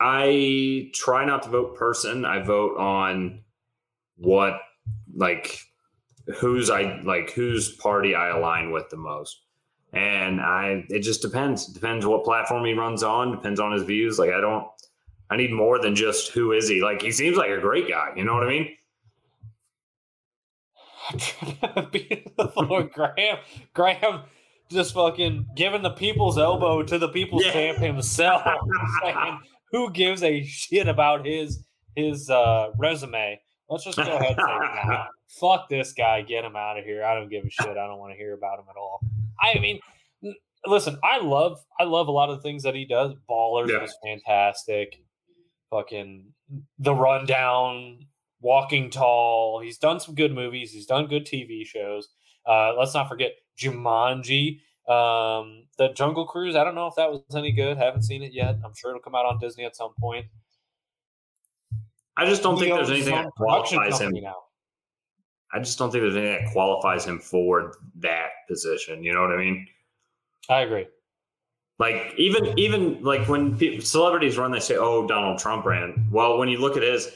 I 0.00 0.90
try 0.92 1.24
not 1.24 1.42
to 1.44 1.48
vote 1.48 1.76
person. 1.76 2.24
I 2.24 2.42
vote 2.42 2.76
on 2.78 3.40
what 4.16 4.60
like 5.14 5.58
who's 6.38 6.70
I 6.70 7.00
like 7.02 7.30
whose 7.30 7.70
party 7.76 8.14
I 8.14 8.28
align 8.28 8.70
with 8.72 8.88
the 8.90 8.96
most. 8.96 9.40
And 9.92 10.40
I 10.40 10.84
it 10.88 11.00
just 11.00 11.22
depends. 11.22 11.66
Depends 11.66 12.04
what 12.04 12.24
platform 12.24 12.64
he 12.64 12.72
runs 12.74 13.02
on, 13.02 13.30
depends 13.30 13.60
on 13.60 13.72
his 13.72 13.84
views. 13.84 14.18
Like 14.18 14.30
I 14.30 14.40
don't 14.40 14.66
I 15.30 15.36
need 15.36 15.52
more 15.52 15.78
than 15.78 15.94
just 15.94 16.32
who 16.32 16.52
is 16.52 16.68
he. 16.68 16.82
Like 16.82 17.02
he 17.02 17.12
seems 17.12 17.36
like 17.36 17.50
a 17.50 17.60
great 17.60 17.88
guy, 17.88 18.12
you 18.16 18.24
know 18.24 18.34
what 18.34 18.44
I 18.44 18.48
mean? 18.48 18.76
Lord 22.56 22.92
Graham, 22.94 23.38
Graham, 23.74 24.22
just 24.70 24.94
fucking 24.94 25.46
giving 25.56 25.82
the 25.82 25.90
people's 25.90 26.38
elbow 26.38 26.82
to 26.82 26.98
the 26.98 27.08
people's 27.08 27.44
Yeah. 27.46 27.52
champ 27.52 27.78
himself. 27.78 28.42
saying, 29.02 29.40
who 29.72 29.90
gives 29.90 30.22
a 30.22 30.42
shit 30.44 30.88
about 30.88 31.26
his 31.26 31.64
his 31.96 32.30
uh, 32.30 32.70
resume? 32.78 33.40
Let's 33.68 33.84
just 33.84 33.96
go 33.96 34.02
ahead 34.02 34.36
and 34.36 34.40
say, 34.40 34.88
nah, 34.88 35.06
fuck 35.40 35.68
this 35.68 35.92
guy, 35.92 36.22
get 36.22 36.44
him 36.44 36.54
out 36.56 36.78
of 36.78 36.84
here. 36.84 37.04
I 37.04 37.14
don't 37.14 37.30
give 37.30 37.44
a 37.44 37.50
shit. 37.50 37.68
I 37.70 37.86
don't 37.86 37.98
want 37.98 38.12
to 38.12 38.16
hear 38.18 38.34
about 38.34 38.58
him 38.58 38.66
at 38.70 38.76
all. 38.76 39.00
I 39.40 39.58
mean, 39.58 39.80
listen, 40.66 40.98
I 41.02 41.18
love 41.18 41.58
I 41.80 41.84
love 41.84 42.08
a 42.08 42.12
lot 42.12 42.30
of 42.30 42.36
the 42.36 42.42
things 42.42 42.62
that 42.64 42.74
he 42.74 42.84
does. 42.84 43.14
Ballers 43.28 43.70
Yeah. 43.70 43.80
was 43.82 43.96
fantastic. 44.04 44.96
Fucking 45.70 46.26
the 46.78 46.94
rundown, 46.94 48.06
Walking 48.44 48.90
Tall. 48.90 49.58
He's 49.58 49.78
done 49.78 49.98
some 49.98 50.14
good 50.14 50.32
movies. 50.32 50.70
He's 50.70 50.84
done 50.84 51.06
good 51.06 51.24
TV 51.26 51.66
shows. 51.66 52.10
Uh, 52.46 52.74
let's 52.78 52.92
not 52.92 53.08
forget 53.08 53.32
Jumanji. 53.58 54.60
Um, 54.86 55.64
the 55.78 55.88
Jungle 55.94 56.26
Cruise. 56.26 56.54
I 56.54 56.62
don't 56.62 56.74
know 56.74 56.86
if 56.86 56.94
that 56.96 57.10
was 57.10 57.22
any 57.34 57.52
good. 57.52 57.78
Haven't 57.78 58.02
seen 58.02 58.22
it 58.22 58.34
yet. 58.34 58.56
I'm 58.62 58.74
sure 58.74 58.90
it'll 58.90 59.00
come 59.00 59.14
out 59.14 59.24
on 59.24 59.38
Disney 59.38 59.64
at 59.64 59.74
some 59.74 59.94
point. 59.98 60.26
I 62.18 62.26
just 62.26 62.42
don't 62.42 62.56
He 62.56 62.64
think 62.64 62.76
there's 62.76 62.90
anything 62.90 63.14
that 63.14 63.30
qualifies 63.34 63.98
him 63.98 64.12
now. 64.12 64.36
I 65.54 65.58
just 65.60 65.78
don't 65.78 65.90
think 65.90 66.02
there's 66.02 66.14
anything 66.14 66.44
that 66.44 66.52
qualifies 66.52 67.06
him 67.06 67.20
for 67.20 67.78
that 67.96 68.28
position. 68.46 69.02
You 69.02 69.14
know 69.14 69.22
what 69.22 69.32
I 69.32 69.38
mean? 69.38 69.66
I 70.50 70.60
agree. 70.60 70.86
Like 71.78 72.12
even 72.18 72.56
even 72.58 73.02
like 73.02 73.26
when 73.26 73.58
celebrities 73.80 74.36
run, 74.36 74.52
they 74.52 74.60
say, 74.60 74.76
"Oh, 74.76 75.08
Donald 75.08 75.38
Trump 75.38 75.64
ran." 75.64 76.06
Well, 76.10 76.38
when 76.38 76.48
you 76.48 76.58
look 76.58 76.76
at 76.76 76.84
his, 76.84 77.10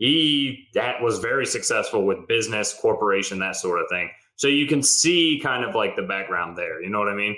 he 0.00 0.66
that 0.74 1.00
was 1.02 1.18
very 1.18 1.46
successful 1.46 2.04
with 2.04 2.26
business, 2.26 2.74
corporation, 2.74 3.38
that 3.38 3.54
sort 3.54 3.80
of 3.80 3.86
thing. 3.90 4.10
So 4.36 4.48
you 4.48 4.66
can 4.66 4.82
see 4.82 5.38
kind 5.42 5.62
of 5.62 5.74
like 5.74 5.94
the 5.94 6.02
background 6.02 6.56
there. 6.56 6.82
You 6.82 6.88
know 6.88 6.98
what 6.98 7.08
I 7.08 7.14
mean? 7.14 7.36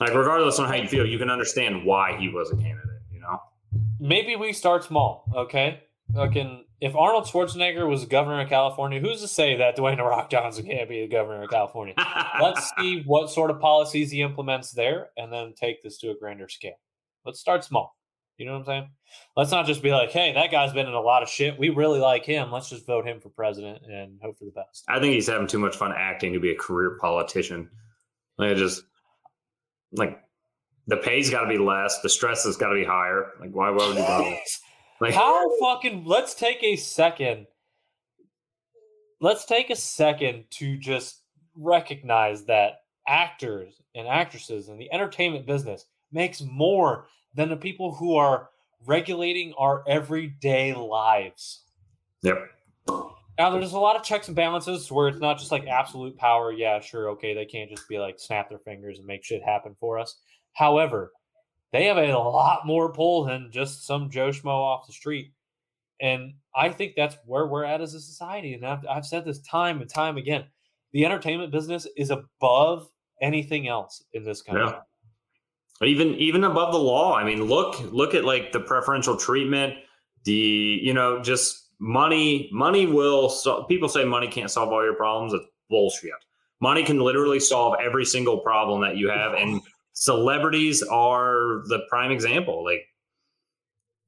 Like 0.00 0.12
regardless 0.12 0.58
on 0.58 0.68
how 0.68 0.74
you 0.74 0.88
feel, 0.88 1.06
you 1.06 1.18
can 1.18 1.30
understand 1.30 1.84
why 1.84 2.18
he 2.18 2.28
was 2.28 2.50
a 2.50 2.56
candidate. 2.56 3.00
You 3.12 3.20
know? 3.20 3.40
Maybe 4.00 4.34
we 4.34 4.52
start 4.52 4.84
small, 4.84 5.24
okay? 5.34 5.80
Fucking 6.14 6.64
if 6.80 6.96
Arnold 6.96 7.24
Schwarzenegger 7.24 7.88
was 7.88 8.04
governor 8.04 8.40
of 8.40 8.48
California, 8.48 9.00
who's 9.00 9.20
to 9.20 9.28
say 9.28 9.56
that 9.56 9.76
Dwayne 9.76 9.96
The 9.96 10.04
Rock 10.04 10.30
Johnson 10.30 10.66
can't 10.66 10.88
be 10.88 11.02
the 11.02 11.08
governor 11.08 11.44
of 11.44 11.50
California? 11.50 11.94
Let's 12.42 12.72
see 12.78 13.02
what 13.04 13.30
sort 13.30 13.50
of 13.50 13.60
policies 13.60 14.10
he 14.10 14.22
implements 14.22 14.72
there 14.72 15.10
and 15.16 15.32
then 15.32 15.54
take 15.54 15.82
this 15.82 15.98
to 15.98 16.10
a 16.10 16.16
grander 16.16 16.48
scale. 16.48 16.78
Let's 17.24 17.38
start 17.40 17.64
small. 17.64 17.97
You 18.38 18.46
know 18.46 18.52
what 18.52 18.60
I'm 18.60 18.64
saying? 18.66 18.90
Let's 19.36 19.50
not 19.50 19.66
just 19.66 19.82
be 19.82 19.90
like, 19.90 20.10
hey, 20.10 20.32
that 20.32 20.52
guy's 20.52 20.72
been 20.72 20.86
in 20.86 20.94
a 20.94 21.00
lot 21.00 21.24
of 21.24 21.28
shit. 21.28 21.58
We 21.58 21.70
really 21.70 21.98
like 21.98 22.24
him. 22.24 22.52
Let's 22.52 22.70
just 22.70 22.86
vote 22.86 23.04
him 23.04 23.20
for 23.20 23.30
president 23.30 23.82
and 23.84 24.18
hope 24.22 24.38
for 24.38 24.44
the 24.44 24.52
best. 24.52 24.84
I 24.88 25.00
think 25.00 25.14
he's 25.14 25.26
having 25.26 25.48
too 25.48 25.58
much 25.58 25.76
fun 25.76 25.92
acting 25.96 26.32
to 26.34 26.40
be 26.40 26.52
a 26.52 26.54
career 26.54 26.96
politician. 27.00 27.68
Like 28.38 28.56
just 28.56 28.84
like 29.92 30.20
the 30.86 30.98
pay's 30.98 31.30
got 31.30 31.42
to 31.42 31.48
be 31.48 31.58
less, 31.58 32.00
the 32.00 32.08
stress 32.08 32.44
has 32.44 32.56
got 32.56 32.68
to 32.68 32.76
be 32.76 32.84
higher. 32.84 33.32
Like 33.40 33.50
why, 33.50 33.70
why 33.70 33.88
would 33.88 33.96
you 33.96 34.02
bother? 34.02 34.36
Like 35.00 35.14
How 35.14 35.48
fucking 35.60 36.04
let's 36.06 36.34
take 36.34 36.60
a 36.64 36.74
second. 36.74 37.46
Let's 39.20 39.44
take 39.44 39.70
a 39.70 39.76
second 39.76 40.46
to 40.50 40.76
just 40.76 41.22
recognize 41.54 42.44
that 42.46 42.80
actors 43.06 43.80
and 43.94 44.08
actresses 44.08 44.68
in 44.68 44.76
the 44.76 44.92
entertainment 44.92 45.46
business 45.46 45.84
makes 46.10 46.40
more 46.40 47.06
than 47.34 47.48
the 47.48 47.56
people 47.56 47.94
who 47.94 48.16
are 48.16 48.50
regulating 48.86 49.52
our 49.58 49.82
everyday 49.86 50.74
lives. 50.74 51.64
Yep. 52.22 52.38
Now 53.38 53.50
there's 53.50 53.72
a 53.72 53.78
lot 53.78 53.96
of 53.96 54.02
checks 54.02 54.26
and 54.26 54.36
balances 54.36 54.90
where 54.90 55.08
it's 55.08 55.20
not 55.20 55.38
just 55.38 55.52
like 55.52 55.66
absolute 55.66 56.16
power. 56.16 56.52
Yeah, 56.52 56.80
sure, 56.80 57.10
okay, 57.10 57.34
they 57.34 57.44
can't 57.44 57.70
just 57.70 57.88
be 57.88 57.98
like 57.98 58.18
snap 58.18 58.48
their 58.48 58.58
fingers 58.58 58.98
and 58.98 59.06
make 59.06 59.24
shit 59.24 59.42
happen 59.42 59.76
for 59.78 59.98
us. 59.98 60.16
However, 60.54 61.12
they 61.72 61.84
have 61.84 61.98
a 61.98 62.12
lot 62.18 62.66
more 62.66 62.92
pull 62.92 63.24
than 63.24 63.50
just 63.52 63.86
some 63.86 64.10
Joe 64.10 64.30
Schmo 64.30 64.46
off 64.46 64.86
the 64.86 64.92
street. 64.92 65.32
And 66.00 66.34
I 66.54 66.70
think 66.70 66.94
that's 66.96 67.16
where 67.26 67.46
we're 67.46 67.64
at 67.64 67.80
as 67.80 67.94
a 67.94 68.00
society. 68.00 68.54
And 68.54 68.66
I've, 68.66 68.84
I've 68.88 69.06
said 69.06 69.24
this 69.24 69.40
time 69.40 69.80
and 69.80 69.90
time 69.90 70.16
again 70.16 70.46
the 70.92 71.04
entertainment 71.04 71.52
business 71.52 71.86
is 71.96 72.10
above 72.10 72.88
anything 73.20 73.68
else 73.68 74.04
in 74.12 74.24
this 74.24 74.42
country. 74.42 74.66
Yeah. 74.66 74.80
Even 75.82 76.14
even 76.16 76.44
above 76.44 76.72
the 76.72 76.78
law. 76.78 77.14
I 77.14 77.24
mean, 77.24 77.44
look 77.44 77.80
look 77.92 78.14
at 78.14 78.24
like 78.24 78.52
the 78.52 78.60
preferential 78.60 79.16
treatment, 79.16 79.74
the 80.24 80.80
you 80.82 80.92
know 80.92 81.22
just 81.22 81.68
money. 81.78 82.48
Money 82.52 82.86
will. 82.86 83.28
So, 83.28 83.62
people 83.64 83.88
say 83.88 84.04
money 84.04 84.26
can't 84.28 84.50
solve 84.50 84.70
all 84.70 84.84
your 84.84 84.94
problems. 84.94 85.34
It's 85.34 85.44
bullshit. 85.70 86.10
Money 86.60 86.82
can 86.82 86.98
literally 86.98 87.38
solve 87.38 87.76
every 87.80 88.04
single 88.04 88.38
problem 88.38 88.80
that 88.80 88.96
you 88.96 89.08
have, 89.08 89.34
and 89.34 89.60
celebrities 89.92 90.82
are 90.82 91.62
the 91.68 91.80
prime 91.88 92.10
example. 92.10 92.64
Like 92.64 92.82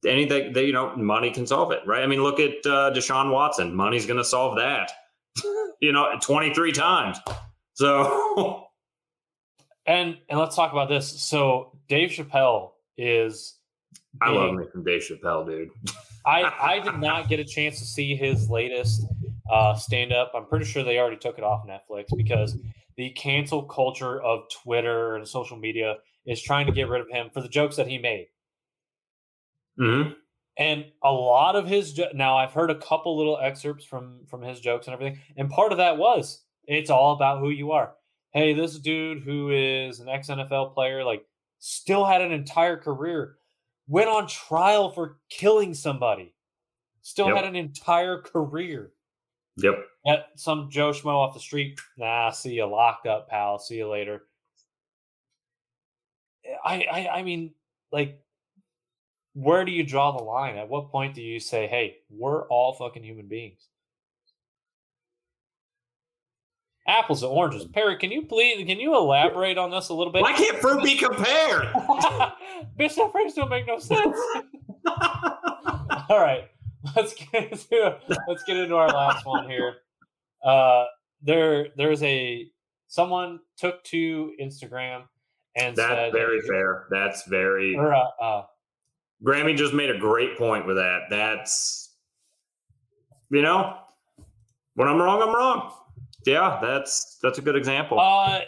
anything 0.04 0.52
that 0.52 0.64
you 0.64 0.72
know, 0.72 0.94
money 0.96 1.30
can 1.30 1.46
solve 1.46 1.72
it, 1.72 1.80
right? 1.86 2.02
I 2.02 2.06
mean, 2.06 2.22
look 2.22 2.40
at 2.40 2.66
uh, 2.66 2.90
Deshaun 2.92 3.30
Watson. 3.30 3.74
Money's 3.74 4.06
going 4.06 4.18
to 4.18 4.24
solve 4.24 4.56
that. 4.56 4.90
you 5.80 5.92
know, 5.92 6.08
twenty 6.20 6.52
three 6.52 6.72
times. 6.72 7.18
So, 7.74 8.66
and 9.86 10.18
and 10.28 10.38
let's 10.38 10.56
talk 10.56 10.72
about 10.72 10.88
this. 10.88 11.08
So 11.22 11.78
Dave 11.88 12.10
Chappelle 12.10 12.72
is. 12.96 13.56
I 14.20 14.30
love 14.30 14.54
me 14.54 14.64
from 14.72 14.84
Dave 14.84 15.02
Chappelle, 15.02 15.46
dude. 15.46 15.70
I 16.26 16.42
I 16.60 16.80
did 16.80 16.98
not 17.00 17.28
get 17.28 17.40
a 17.40 17.44
chance 17.44 17.78
to 17.78 17.84
see 17.84 18.14
his 18.14 18.50
latest 18.50 19.04
uh, 19.50 19.74
stand 19.74 20.12
up. 20.12 20.32
I'm 20.34 20.46
pretty 20.46 20.64
sure 20.64 20.82
they 20.82 20.98
already 20.98 21.16
took 21.16 21.38
it 21.38 21.44
off 21.44 21.66
Netflix 21.66 22.06
because 22.16 22.56
the 22.96 23.10
cancel 23.10 23.62
culture 23.62 24.20
of 24.22 24.42
Twitter 24.62 25.16
and 25.16 25.26
social 25.26 25.56
media 25.56 25.96
is 26.26 26.42
trying 26.42 26.66
to 26.66 26.72
get 26.72 26.88
rid 26.88 27.00
of 27.00 27.08
him 27.08 27.30
for 27.32 27.40
the 27.40 27.48
jokes 27.48 27.76
that 27.76 27.88
he 27.88 27.98
made. 27.98 28.28
Mm-hmm. 29.78 30.12
And 30.58 30.84
a 31.02 31.10
lot 31.10 31.56
of 31.56 31.66
his 31.66 31.94
jo- 31.94 32.10
now 32.12 32.36
I've 32.36 32.52
heard 32.52 32.70
a 32.70 32.74
couple 32.74 33.16
little 33.16 33.38
excerpts 33.38 33.84
from 33.84 34.20
from 34.26 34.42
his 34.42 34.60
jokes 34.60 34.86
and 34.86 34.94
everything, 34.94 35.18
and 35.36 35.48
part 35.48 35.72
of 35.72 35.78
that 35.78 35.96
was 35.96 36.42
it's 36.66 36.90
all 36.90 37.12
about 37.14 37.40
who 37.40 37.50
you 37.50 37.72
are. 37.72 37.94
Hey, 38.32 38.52
this 38.54 38.78
dude 38.78 39.22
who 39.22 39.50
is 39.50 40.00
an 40.00 40.08
ex 40.08 40.28
NFL 40.28 40.74
player, 40.74 41.04
like 41.04 41.24
still 41.58 42.04
had 42.04 42.20
an 42.20 42.32
entire 42.32 42.76
career, 42.76 43.36
went 43.88 44.08
on 44.08 44.26
trial 44.28 44.90
for 44.90 45.18
killing 45.30 45.74
somebody, 45.74 46.34
still 47.02 47.26
Yep. 47.28 47.36
had 47.36 47.44
an 47.46 47.56
entire 47.56 48.20
career. 48.22 48.92
Yep. 49.56 49.74
At 50.06 50.26
some 50.36 50.70
Joe 50.70 50.90
Schmo 50.92 51.14
off 51.14 51.34
the 51.34 51.40
street, 51.40 51.78
nah, 51.96 52.30
see 52.30 52.54
you 52.54 52.66
locked 52.66 53.06
up, 53.06 53.28
pal. 53.28 53.58
See 53.58 53.76
you 53.76 53.88
later. 53.88 54.22
I, 56.64 56.84
I, 56.90 57.08
I 57.18 57.22
mean, 57.22 57.52
like, 57.92 58.20
where 59.34 59.64
do 59.64 59.72
you 59.72 59.84
draw 59.84 60.16
the 60.16 60.22
line? 60.24 60.56
At 60.56 60.68
what 60.68 60.90
point 60.90 61.14
do 61.14 61.22
you 61.22 61.38
say, 61.38 61.66
"Hey, 61.66 61.98
we're 62.08 62.46
all 62.48 62.72
fucking 62.74 63.04
human 63.04 63.28
beings"? 63.28 63.68
Apples 66.90 67.22
and 67.22 67.30
oranges. 67.32 67.66
Perry, 67.66 67.96
can 67.96 68.10
you 68.10 68.22
please 68.22 68.66
can 68.66 68.80
you 68.80 68.96
elaborate 68.96 69.56
on 69.56 69.70
this 69.70 69.88
a 69.90 69.94
little 69.94 70.12
bit? 70.12 70.22
Why 70.22 70.32
can't 70.32 70.58
fruit 70.58 70.82
be 70.82 70.96
compared? 70.96 71.66
Bitch, 72.78 72.96
that 72.96 73.10
phrase 73.12 73.34
don't 73.34 73.48
make 73.48 73.66
no 73.66 73.78
sense. 73.78 74.18
All 76.08 76.20
right, 76.20 76.48
let's 76.96 77.14
get 77.14 77.52
into 77.52 77.96
let's 78.26 78.42
get 78.44 78.56
into 78.56 78.74
our 78.74 78.88
last 78.88 79.24
one 79.24 79.48
here. 79.48 79.76
Uh, 80.44 80.86
there 81.22 81.68
there's 81.76 82.02
a 82.02 82.50
someone 82.88 83.38
took 83.56 83.84
to 83.84 84.32
Instagram 84.42 85.04
and 85.56 85.76
That's 85.76 85.88
said 85.88 86.12
very 86.12 86.40
fair. 86.42 86.86
That's 86.90 87.24
very. 87.26 87.76
Or, 87.76 87.94
uh, 87.94 88.04
uh, 88.20 88.44
Grammy 89.24 89.56
just 89.56 89.74
made 89.74 89.90
a 89.90 89.98
great 89.98 90.38
point 90.38 90.66
with 90.66 90.76
that. 90.76 91.02
That's, 91.10 91.94
you 93.30 93.42
know, 93.42 93.76
when 94.74 94.88
I'm 94.88 95.00
wrong, 95.00 95.22
I'm 95.22 95.34
wrong. 95.34 95.72
Yeah, 96.26 96.58
that's 96.62 97.18
that's 97.22 97.38
a 97.38 97.42
good 97.42 97.56
example. 97.56 97.98
uh, 97.98 98.40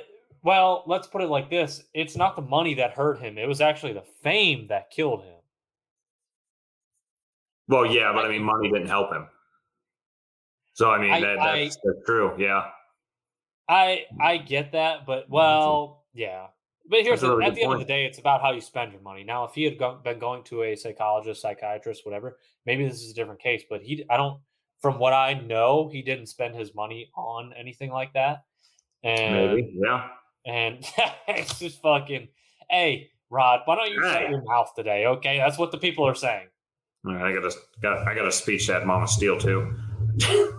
well, 0.42 0.82
let's 0.86 1.06
put 1.06 1.22
it 1.22 1.28
like 1.28 1.48
this: 1.50 1.84
it's 1.94 2.16
not 2.16 2.36
the 2.36 2.42
money 2.42 2.74
that 2.74 2.92
hurt 2.92 3.18
him; 3.20 3.38
it 3.38 3.46
was 3.48 3.60
actually 3.60 3.92
the 3.92 4.04
fame 4.22 4.66
that 4.68 4.90
killed 4.90 5.22
him. 5.24 5.34
well, 7.68 7.86
yeah, 7.86 8.12
but 8.12 8.24
I 8.24 8.28
mean, 8.28 8.42
money 8.42 8.70
didn't 8.70 8.88
help 8.88 9.12
him. 9.12 9.26
So 10.74 10.90
I 10.90 10.98
mean, 11.00 11.12
I- 11.12 11.20
that, 11.20 11.38
I- 11.38 11.64
that's, 11.64 11.76
that's 11.84 12.04
true. 12.06 12.34
Yeah, 12.38 12.64
I 13.68 14.04
I 14.20 14.38
get 14.38 14.72
that, 14.72 15.06
but 15.06 15.28
well, 15.30 16.04
yeah. 16.12 16.48
But 16.90 17.02
here's 17.02 17.20
the, 17.20 17.36
at 17.38 17.54
the 17.54 17.62
end 17.62 17.72
of 17.74 17.78
the 17.78 17.84
day, 17.84 18.04
it's 18.06 18.18
about 18.18 18.42
how 18.42 18.50
you 18.50 18.60
spend 18.60 18.90
your 18.92 19.00
money. 19.02 19.22
Now, 19.22 19.44
if 19.44 19.54
he 19.54 19.62
had 19.62 19.78
go, 19.78 20.00
been 20.02 20.18
going 20.18 20.42
to 20.44 20.64
a 20.64 20.74
psychologist, 20.74 21.40
psychiatrist, 21.40 22.04
whatever, 22.04 22.38
maybe 22.66 22.84
this 22.84 23.00
is 23.02 23.12
a 23.12 23.14
different 23.14 23.40
case. 23.40 23.62
But 23.70 23.82
he, 23.82 24.04
I 24.10 24.16
don't, 24.16 24.40
from 24.82 24.98
what 24.98 25.12
I 25.12 25.34
know, 25.34 25.88
he 25.90 26.02
didn't 26.02 26.26
spend 26.26 26.54
his 26.54 26.74
money 26.74 27.10
on 27.16 27.52
anything 27.56 27.90
like 27.90 28.12
that. 28.14 28.44
And 29.02 29.54
maybe. 29.54 29.72
Yeah. 29.74 30.08
and 30.44 30.84
it's 31.28 31.58
just 31.58 31.80
fucking. 31.80 32.28
Hey, 32.68 33.10
Rod, 33.30 33.60
why 33.64 33.76
don't 33.76 33.90
you 33.90 34.02
shut 34.02 34.28
your 34.28 34.42
mouth 34.42 34.72
today? 34.76 35.06
Okay, 35.06 35.38
that's 35.38 35.58
what 35.58 35.72
the 35.72 35.78
people 35.78 36.06
are 36.06 36.14
saying. 36.14 36.48
All 37.06 37.14
right, 37.14 37.30
I 37.30 37.40
got 37.40 37.50
to 37.50 37.56
got 37.80 38.06
I 38.06 38.14
got 38.14 38.22
to 38.22 38.32
speech 38.32 38.66
that 38.68 38.86
Mama 38.86 39.08
Steele 39.08 39.38
too. 39.38 39.74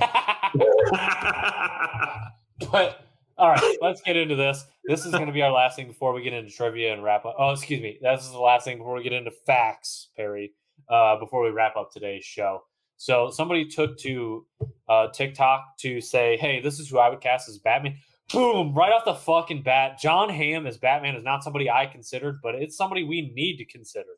But 2.70 3.00
all 3.36 3.50
right, 3.50 3.76
let's 3.80 4.00
get 4.02 4.16
into 4.16 4.36
this. 4.36 4.64
This 4.84 5.04
is 5.04 5.12
going 5.12 5.26
to 5.26 5.32
be 5.32 5.42
our 5.42 5.50
last 5.50 5.76
thing 5.76 5.88
before 5.88 6.12
we 6.12 6.22
get 6.22 6.32
into 6.32 6.50
trivia 6.50 6.92
and 6.92 7.02
wrap 7.02 7.24
up. 7.24 7.34
Oh, 7.38 7.50
excuse 7.50 7.80
me. 7.80 7.98
This 8.00 8.24
is 8.24 8.30
the 8.30 8.38
last 8.38 8.64
thing 8.64 8.78
before 8.78 8.94
we 8.94 9.02
get 9.02 9.12
into 9.12 9.30
facts, 9.30 10.08
Perry. 10.16 10.52
Uh, 10.88 11.18
before 11.18 11.42
we 11.42 11.50
wrap 11.50 11.76
up 11.76 11.90
today's 11.92 12.24
show. 12.24 12.62
So 13.04 13.28
somebody 13.28 13.66
took 13.66 13.98
to 13.98 14.46
uh, 14.88 15.08
TikTok 15.08 15.76
to 15.80 16.00
say, 16.00 16.38
"Hey, 16.38 16.62
this 16.62 16.80
is 16.80 16.88
who 16.88 16.98
I 16.98 17.10
would 17.10 17.20
cast 17.20 17.50
as 17.50 17.58
Batman." 17.58 17.98
Boom! 18.32 18.72
Right 18.72 18.90
off 18.92 19.04
the 19.04 19.12
fucking 19.14 19.60
bat, 19.62 19.98
John 20.00 20.30
Hamm 20.30 20.66
as 20.66 20.78
Batman 20.78 21.14
is 21.14 21.22
not 21.22 21.44
somebody 21.44 21.68
I 21.68 21.84
considered, 21.84 22.38
but 22.42 22.54
it's 22.54 22.78
somebody 22.78 23.04
we 23.04 23.30
need 23.34 23.58
to 23.58 23.66
consider. 23.66 24.08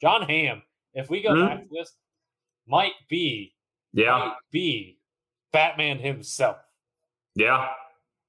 John 0.00 0.22
Hamm, 0.22 0.62
if 0.94 1.10
we 1.10 1.22
go 1.22 1.30
Mhm. 1.30 1.48
back 1.48 1.62
to 1.64 1.68
this, 1.72 1.96
might 2.68 2.92
be 3.08 3.52
yeah, 3.92 4.16
might 4.16 4.36
be 4.52 5.00
Batman 5.52 5.98
himself. 5.98 6.58
yeah. 7.34 7.72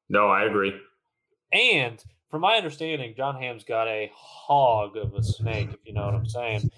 No, 0.09 0.29
I 0.29 0.45
agree. 0.45 0.73
And 1.51 2.03
from 2.29 2.41
my 2.41 2.55
understanding, 2.55 3.13
John 3.15 3.41
Hamm's 3.41 3.63
got 3.63 3.87
a 3.87 4.11
hog 4.15 4.97
of 4.97 5.13
a 5.13 5.23
snake, 5.23 5.69
if 5.71 5.79
you 5.85 5.93
know 5.93 6.05
what 6.05 6.13
I'm 6.15 6.27
saying. 6.27 6.69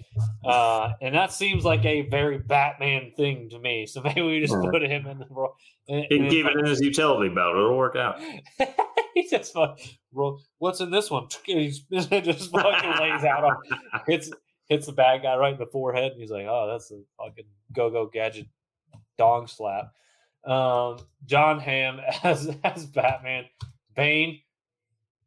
Uh, 0.45 0.91
and 1.02 1.16
that 1.16 1.32
seems 1.34 1.66
like 1.66 1.84
a 1.86 2.02
very 2.10 2.38
Batman 2.38 3.12
thing 3.18 3.50
to 3.50 3.60
me. 3.60 3.86
So 3.88 4.02
maybe 4.04 4.22
we 4.22 4.39
just 4.39 4.54
put 4.72 4.84
him 4.84 5.08
in 5.08 5.18
the 5.20 5.26
role. 5.30 5.56
and- 5.88 6.06
He 6.10 6.18
can 6.20 6.30
keep 6.30 6.45
it 6.45 6.58
in 6.58 6.66
his 6.66 6.82
utility 6.82 7.34
belt. 7.34 7.56
It'll 7.56 7.78
work 7.78 7.95
out. 7.95 8.20
he 9.16 9.28
just 9.28 9.56
roll. 10.14 10.41
What's 10.60 10.82
in 10.82 10.91
this 10.91 11.10
one? 11.10 11.28
He's 11.45 11.80
just 11.82 12.10
fucking 12.52 13.00
lays 13.02 13.24
out 13.24 13.43
on 13.43 13.58
hits 14.08 14.32
hits 14.68 14.86
the 14.86 14.91
bad 14.93 15.24
guy 15.24 15.36
right 15.36 15.54
in 15.54 15.60
the 15.60 15.66
forehead. 15.66 16.12
And 16.12 16.22
he's 16.22 16.30
like, 16.30 16.45
"Oh, 16.47 16.68
that's 16.72 16.91
a 16.91 17.02
fucking 17.18 17.45
go 17.74 17.89
go 17.89 18.06
gadget 18.06 18.47
dong 19.18 19.48
slap." 19.48 19.91
Um, 20.45 20.99
John 21.26 21.60
Ham 21.60 21.99
as 22.24 22.56
as 22.64 22.86
Batman, 22.86 23.45
Bane, 23.95 24.40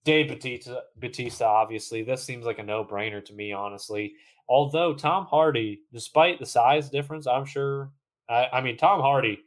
Dave 0.04 0.28
Batista, 0.28 0.80
Batista. 0.96 1.44
Obviously, 1.46 2.02
this 2.02 2.22
seems 2.24 2.44
like 2.44 2.58
a 2.58 2.62
no 2.62 2.84
brainer 2.84 3.24
to 3.24 3.32
me. 3.32 3.52
Honestly, 3.52 4.14
although 4.48 4.94
Tom 4.94 5.26
Hardy, 5.26 5.82
despite 5.92 6.38
the 6.40 6.46
size 6.46 6.90
difference, 6.90 7.26
I'm 7.26 7.44
sure. 7.44 7.90
I, 8.28 8.46
I 8.52 8.60
mean, 8.60 8.76
Tom 8.76 9.00
Hardy 9.00 9.40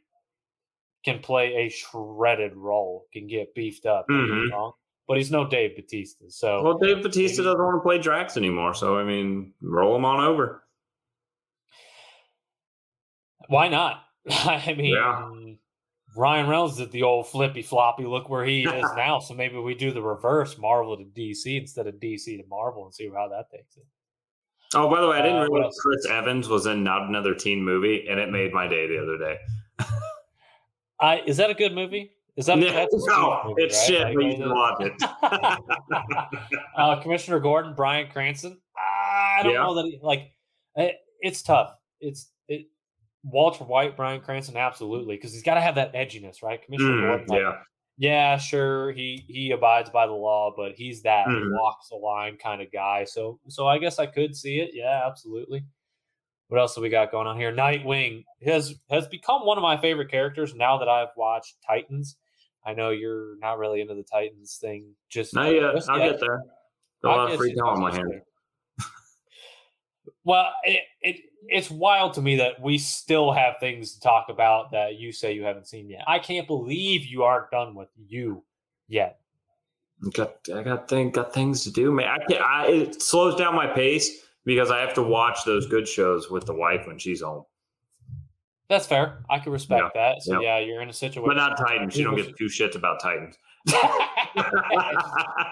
can 1.04 1.18
play 1.20 1.54
a 1.54 1.68
shredded 1.68 2.54
role, 2.56 3.06
can 3.12 3.26
get 3.26 3.54
beefed 3.54 3.86
up. 3.86 4.06
don't 4.08 4.26
get 4.26 4.34
me 4.34 4.48
Mhm. 4.48 4.52
wrong, 4.52 4.72
but 5.06 5.16
he's 5.18 5.30
no 5.30 5.46
Dave 5.46 5.76
Batista. 5.76 6.24
So 6.28 6.62
Well, 6.62 6.78
Dave 6.78 7.02
Batista 7.02 7.42
Maybe- 7.42 7.52
doesn't 7.52 7.64
want 7.64 7.76
to 7.76 7.86
play 7.86 7.98
Drax 7.98 8.36
anymore, 8.36 8.74
so 8.74 8.96
I 8.98 9.04
mean, 9.04 9.52
roll 9.60 9.94
him 9.94 10.04
on 10.04 10.20
over. 10.24 10.62
why 13.48 13.68
not? 13.68 14.02
I 14.30 14.74
mean, 14.76 14.94
Yeah. 14.94 15.30
Ryan 16.16 16.48
Reynolds 16.48 16.76
did 16.78 16.90
the 16.92 17.02
old 17.02 17.28
flippy 17.28 17.62
floppy. 17.62 18.04
Look 18.04 18.28
where 18.28 18.44
he 18.44 18.62
is 18.68 18.86
now. 18.96 19.18
So 19.20 19.34
maybe 19.34 19.58
we 19.58 19.74
do 19.74 19.92
the 19.92 20.02
reverse, 20.02 20.56
Marvel 20.58 20.96
to 20.96 21.04
DC 21.04 21.60
instead 21.60 21.86
of 21.86 21.94
DC 21.96 22.24
to 22.40 22.44
Marvel, 22.48 22.84
and 22.84 22.94
see 22.94 23.08
how 23.14 23.28
that 23.28 23.50
takes 23.50 23.76
it. 23.76 23.84
Oh, 24.74 24.90
by 24.90 25.00
the 25.00 25.08
way, 25.08 25.18
I 25.18 25.22
didn't 25.22 25.42
Uh, 25.42 25.48
realize? 25.48 25.78
Chris 25.80 26.06
Evans 26.06 26.48
was 26.48 26.66
in 26.66 26.82
Not 26.82 27.08
Another 27.08 27.34
Teen 27.34 27.62
Movie, 27.64 28.06
and 28.08 28.18
it 28.18 28.30
made 28.30 28.52
my 28.52 28.66
day 28.66 28.86
the 28.88 29.00
other 29.00 29.16
day. 29.18 29.36
I 31.00 31.20
is 31.26 31.36
that 31.36 31.50
a 31.50 31.54
good 31.54 31.74
movie? 31.74 32.12
Is 32.36 32.46
that 32.46 32.58
No, 32.58 32.66
no, 32.66 33.42
movie, 33.48 33.62
it's 33.62 33.76
right? 33.78 33.86
shit, 33.86 34.02
Like, 34.02 34.14
but 34.14 34.38
you 34.38 34.54
watch 34.54 34.80
it? 34.80 34.92
uh, 36.76 37.00
Commissioner 37.00 37.38
Gordon, 37.38 37.74
Bryan 37.74 38.08
Cranston. 38.10 38.58
I 38.76 39.42
don't 39.42 39.52
Yeah. 39.52 39.62
know 39.62 39.74
that 39.74 39.84
he, 39.84 39.98
like 40.02 40.32
it, 40.76 40.96
it's 41.20 41.42
tough. 41.42 41.74
It's 42.00 42.30
it. 42.48 42.66
Walter 43.28 43.64
White, 43.64 43.96
Bryan 43.96 44.20
Cranston, 44.20 44.56
absolutely, 44.56 45.16
because 45.16 45.32
he's 45.32 45.42
got 45.42 45.54
to 45.54 45.60
have 45.60 45.74
that 45.74 45.92
edginess, 45.94 46.42
right? 46.42 46.62
Commissioner 46.62 46.96
Mm, 46.96 47.00
Gordon, 47.06 47.26
like, 47.28 47.40
yeah, 47.40 47.62
yeah, 47.98 48.38
sure, 48.38 48.92
he 48.92 49.24
he 49.28 49.50
abides 49.50 49.90
by 49.90 50.06
the 50.06 50.12
law, 50.12 50.52
but 50.56 50.72
he's 50.76 51.02
that 51.02 51.26
Mhm. 51.26 51.50
walks 51.52 51.88
the 51.88 51.96
line 51.96 52.36
kind 52.36 52.62
of 52.62 52.70
guy. 52.70 53.04
So 53.04 53.40
so 53.48 53.66
I 53.66 53.78
guess 53.78 53.98
I 53.98 54.06
could 54.06 54.36
see 54.36 54.60
it. 54.60 54.70
Yeah, 54.74 55.02
absolutely. 55.06 55.64
What 56.48 56.60
else 56.60 56.76
do 56.76 56.80
we 56.80 56.88
got 56.90 57.10
going 57.10 57.26
on 57.26 57.36
here? 57.36 57.52
Nightwing 57.52 58.24
has 58.44 58.78
has 58.90 59.08
become 59.08 59.44
one 59.44 59.58
of 59.58 59.62
my 59.62 59.76
favorite 59.76 60.10
characters 60.10 60.54
now 60.54 60.78
that 60.78 60.88
I've 60.88 61.08
watched 61.16 61.56
Titans. 61.66 62.16
I 62.64 62.74
know 62.74 62.90
you're 62.90 63.36
not 63.38 63.58
really 63.58 63.80
into 63.80 63.94
the 63.94 64.02
Titans 64.04 64.58
thing. 64.60 64.94
Just 65.08 65.34
Not 65.34 65.52
yet. 65.52 65.74
just 65.74 65.88
I'll 65.88 65.98
yet. 65.98 66.12
get 66.12 66.20
there. 66.20 66.42
Got 67.02 67.14
a 67.14 67.16
lot 67.16 67.30
of 67.32 67.38
free 67.38 67.54
time 67.54 67.66
on 67.68 67.80
my 67.80 67.90
there. 67.90 68.22
Well, 70.24 70.52
it, 70.64 70.82
it 71.02 71.16
it's 71.48 71.70
wild 71.70 72.14
to 72.14 72.22
me 72.22 72.36
that 72.36 72.60
we 72.60 72.78
still 72.78 73.32
have 73.32 73.54
things 73.60 73.94
to 73.94 74.00
talk 74.00 74.26
about 74.28 74.70
that 74.72 74.98
you 74.98 75.12
say 75.12 75.32
you 75.32 75.44
haven't 75.44 75.66
seen 75.66 75.88
yet. 75.88 76.02
I 76.06 76.18
can't 76.18 76.46
believe 76.46 77.06
you 77.06 77.22
aren't 77.22 77.50
done 77.50 77.74
with 77.74 77.88
you 77.96 78.42
yet. 78.88 79.20
Got 80.12 80.36
I 80.54 80.62
got 80.62 80.88
thing 80.88 81.10
got 81.10 81.32
things 81.32 81.64
to 81.64 81.70
do, 81.70 81.90
man. 81.90 82.08
I 82.08 82.18
can't. 82.26 82.42
I, 82.42 82.66
it 82.68 83.02
slows 83.02 83.34
down 83.34 83.54
my 83.54 83.66
pace 83.66 84.24
because 84.44 84.70
I 84.70 84.78
have 84.80 84.94
to 84.94 85.02
watch 85.02 85.38
those 85.46 85.66
good 85.66 85.88
shows 85.88 86.30
with 86.30 86.44
the 86.46 86.54
wife 86.54 86.86
when 86.86 86.98
she's 86.98 87.22
home. 87.22 87.44
That's 88.68 88.86
fair. 88.86 89.24
I 89.30 89.38
can 89.38 89.52
respect 89.52 89.94
that. 89.94 90.22
So 90.22 90.40
yeah. 90.40 90.58
yeah, 90.58 90.66
you're 90.66 90.82
in 90.82 90.88
a 90.88 90.92
situation. 90.92 91.28
But 91.28 91.36
not 91.36 91.56
Titans. 91.56 91.94
She 91.94 92.02
don't 92.02 92.16
give 92.16 92.36
two 92.36 92.46
shits 92.46 92.74
about 92.74 93.00
Titans. 93.00 93.36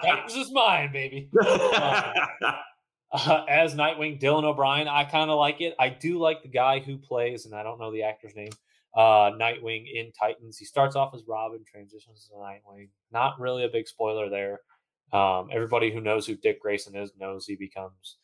Titans 0.03 0.35
is 0.35 0.51
mine, 0.51 0.91
baby. 0.91 1.29
Uh, 3.15 3.45
as 3.47 3.75
Nightwing, 3.75 4.19
Dylan 4.19 4.43
O'Brien, 4.43 4.89
I 4.89 5.05
kind 5.05 5.31
of 5.31 5.39
like 5.39 5.61
it. 5.61 5.73
I 5.79 5.87
do 5.87 6.19
like 6.19 6.43
the 6.43 6.49
guy 6.49 6.79
who 6.79 6.97
plays, 6.97 7.45
and 7.45 7.55
I 7.55 7.63
don't 7.63 7.79
know 7.79 7.89
the 7.89 8.03
actor's 8.03 8.35
name, 8.35 8.51
uh, 8.93 9.31
Nightwing 9.31 9.85
in 9.93 10.11
Titans. 10.11 10.57
He 10.57 10.65
starts 10.65 10.97
off 10.97 11.13
as 11.15 11.23
Robin, 11.25 11.63
transitions 11.65 12.27
to 12.27 12.35
Nightwing. 12.35 12.89
Not 13.13 13.39
really 13.39 13.63
a 13.63 13.69
big 13.69 13.87
spoiler 13.87 14.29
there. 14.29 14.59
Um, 15.13 15.47
everybody 15.49 15.93
who 15.93 16.01
knows 16.01 16.27
who 16.27 16.35
Dick 16.35 16.61
Grayson 16.61 16.95
is 16.95 17.13
knows 17.17 17.45
he 17.45 17.55
becomes 17.55 18.17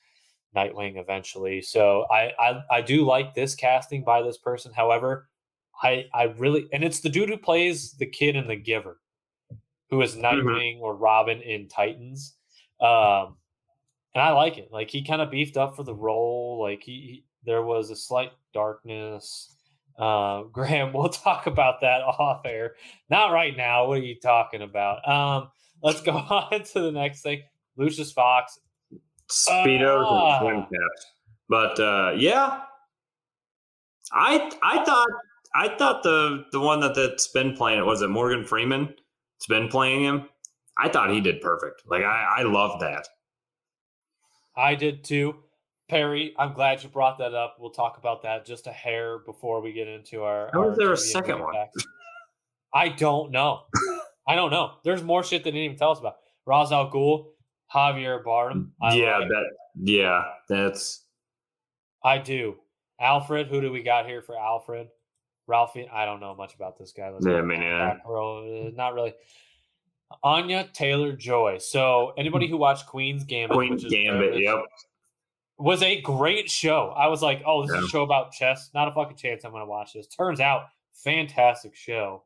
Nightwing 0.55 0.99
eventually. 0.99 1.61
So 1.61 2.05
I, 2.11 2.31
I 2.38 2.63
I 2.69 2.81
do 2.81 3.05
like 3.05 3.34
this 3.34 3.55
casting 3.55 4.03
by 4.03 4.22
this 4.22 4.38
person. 4.38 4.73
However, 4.76 5.30
I 5.81 6.05
I 6.13 6.23
really 6.38 6.68
and 6.73 6.84
it's 6.84 6.99
the 6.99 7.09
dude 7.09 7.30
who 7.30 7.38
plays 7.38 7.93
the 7.93 8.05
kid 8.05 8.35
in 8.35 8.47
The 8.47 8.57
Giver, 8.57 8.99
who 9.89 10.01
is 10.01 10.15
Nightwing 10.15 10.81
or 10.81 10.95
Robin 10.95 11.39
in 11.41 11.69
Titans. 11.69 12.35
Um, 12.81 13.38
and 14.13 14.21
I 14.21 14.31
like 14.31 14.57
it. 14.57 14.69
Like 14.71 14.89
he 14.89 15.03
kind 15.03 15.21
of 15.21 15.31
beefed 15.31 15.57
up 15.57 15.75
for 15.75 15.83
the 15.83 15.95
role. 15.95 16.59
Like 16.61 16.83
he, 16.83 16.91
he 16.91 17.25
there 17.45 17.63
was 17.63 17.89
a 17.89 17.95
slight 17.95 18.31
darkness. 18.53 19.55
Uh, 19.97 20.43
Graham, 20.51 20.93
we'll 20.93 21.09
talk 21.09 21.47
about 21.47 21.81
that 21.81 22.01
off 22.03 22.41
air. 22.45 22.75
Not 23.09 23.31
right 23.31 23.55
now. 23.55 23.88
What 23.88 23.99
are 23.99 24.03
you 24.03 24.19
talking 24.19 24.61
about? 24.61 25.07
Um, 25.07 25.49
let's 25.83 26.01
go 26.01 26.11
on 26.29 26.63
to 26.63 26.79
the 26.81 26.91
next 26.91 27.21
thing. 27.21 27.41
Lucius 27.77 28.11
Fox. 28.11 28.59
Speedos 29.29 30.05
Ah. 30.05 30.39
and 30.39 30.41
swim 30.41 30.61
caps. 30.63 31.05
But 31.47 31.79
uh, 31.79 32.13
yeah, 32.17 32.61
I 34.11 34.51
I 34.61 34.83
thought 34.83 35.07
I 35.55 35.69
thought 35.77 36.03
the 36.03 36.45
the 36.51 36.59
one 36.59 36.79
that 36.81 36.95
that's 36.95 37.27
been 37.29 37.55
playing 37.55 37.79
it 37.79 37.85
was 37.85 38.01
it 38.01 38.09
Morgan 38.09 38.43
Freeman. 38.45 38.93
It's 39.38 39.47
been 39.47 39.67
playing 39.69 40.03
him. 40.03 40.27
I 40.77 40.89
thought 40.89 41.11
he 41.11 41.21
did 41.21 41.41
perfect. 41.41 41.83
Like 41.88 42.03
I 42.03 42.39
I 42.39 42.43
love 42.43 42.79
that. 42.81 43.07
I 44.56 44.76
did 44.76 45.03
too. 45.03 45.36
Perry, 45.90 46.34
I'm 46.40 46.53
glad 46.53 46.82
you 46.84 46.90
brought 46.90 47.18
that 47.18 47.34
up. 47.34 47.57
We'll 47.60 47.72
talk 47.72 47.98
about 47.98 48.22
that 48.23 48.45
just 48.45 48.68
a 48.68 48.72
hair 48.72 49.19
before 49.19 49.61
we 49.61 49.73
get 49.73 49.88
into 49.88 50.23
our. 50.23 50.49
How 50.53 50.69
is 50.69 50.78
there 50.78 50.91
a 50.94 50.98
second 50.98 51.40
one? 51.40 51.53
I 52.73 52.90
don't 52.90 53.32
know. 53.32 53.64
I 54.28 54.36
don't 54.36 54.52
know. 54.52 54.76
There's 54.86 55.03
more 55.03 55.23
shit 55.23 55.44
they 55.44 55.52
didn't 55.52 55.64
even 55.65 55.78
tell 55.78 55.91
us 55.91 55.99
about. 55.99 56.18
Ra's 56.45 56.72
al 56.72 56.90
Ghul, 56.90 57.32
Javier 57.73 58.23
Bardem. 58.23 58.69
I 58.82 58.94
yeah, 58.95 59.18
like. 59.18 59.28
that 59.28 59.44
yeah, 59.82 60.23
that's 60.48 61.06
I 62.03 62.18
do. 62.19 62.56
Alfred, 62.99 63.48
who 63.48 63.60
do 63.61 63.72
we 63.72 63.84
got 63.84 64.06
here 64.06 64.22
for 64.22 64.38
Alfred? 64.38 64.88
Ralphie, 65.48 65.90
I 65.91 66.06
don't 66.06 66.19
know 66.22 66.36
much 66.36 66.56
about 66.56 66.78
this 66.78 66.94
guy. 66.94 67.10
Let's 67.10 67.26
Yeah, 67.26 67.34
go 67.34 67.41
me 67.41 67.56
with 67.56 67.60
neither. 67.65 67.78
that 67.78 68.06
girl, 68.06 68.68
uh, 68.68 68.69
not 68.76 68.94
really. 68.94 69.14
Anya 70.23 70.69
Taylor 70.73 71.13
Joy. 71.13 71.57
So 71.59 72.13
anybody 72.17 72.47
who 72.47 72.57
watched 72.57 72.88
Queen's 72.88 73.23
Gambit, 73.23 73.55
Queen's 73.55 73.83
which 73.83 73.93
is 73.93 74.03
Gambit. 74.03 74.39
Yep. 74.39 74.63
was 75.57 75.83
a 75.83 76.01
great 76.01 76.49
show. 76.49 76.93
I 76.97 77.07
was 77.07 77.21
like, 77.21 77.41
oh, 77.45 77.65
this 77.65 77.75
is 77.75 77.85
a 77.85 77.88
show 77.88 78.03
about 78.03 78.31
chess. 78.31 78.69
Not 78.73 78.88
a 78.88 78.91
fucking 78.91 79.17
chance 79.17 79.43
I'm 79.43 79.51
going 79.51 79.61
to 79.61 79.67
watch 79.67 79.93
this. 79.93 80.07
Turns 80.07 80.39
out, 80.39 80.65
fantastic 80.93 81.75
show. 81.75 82.23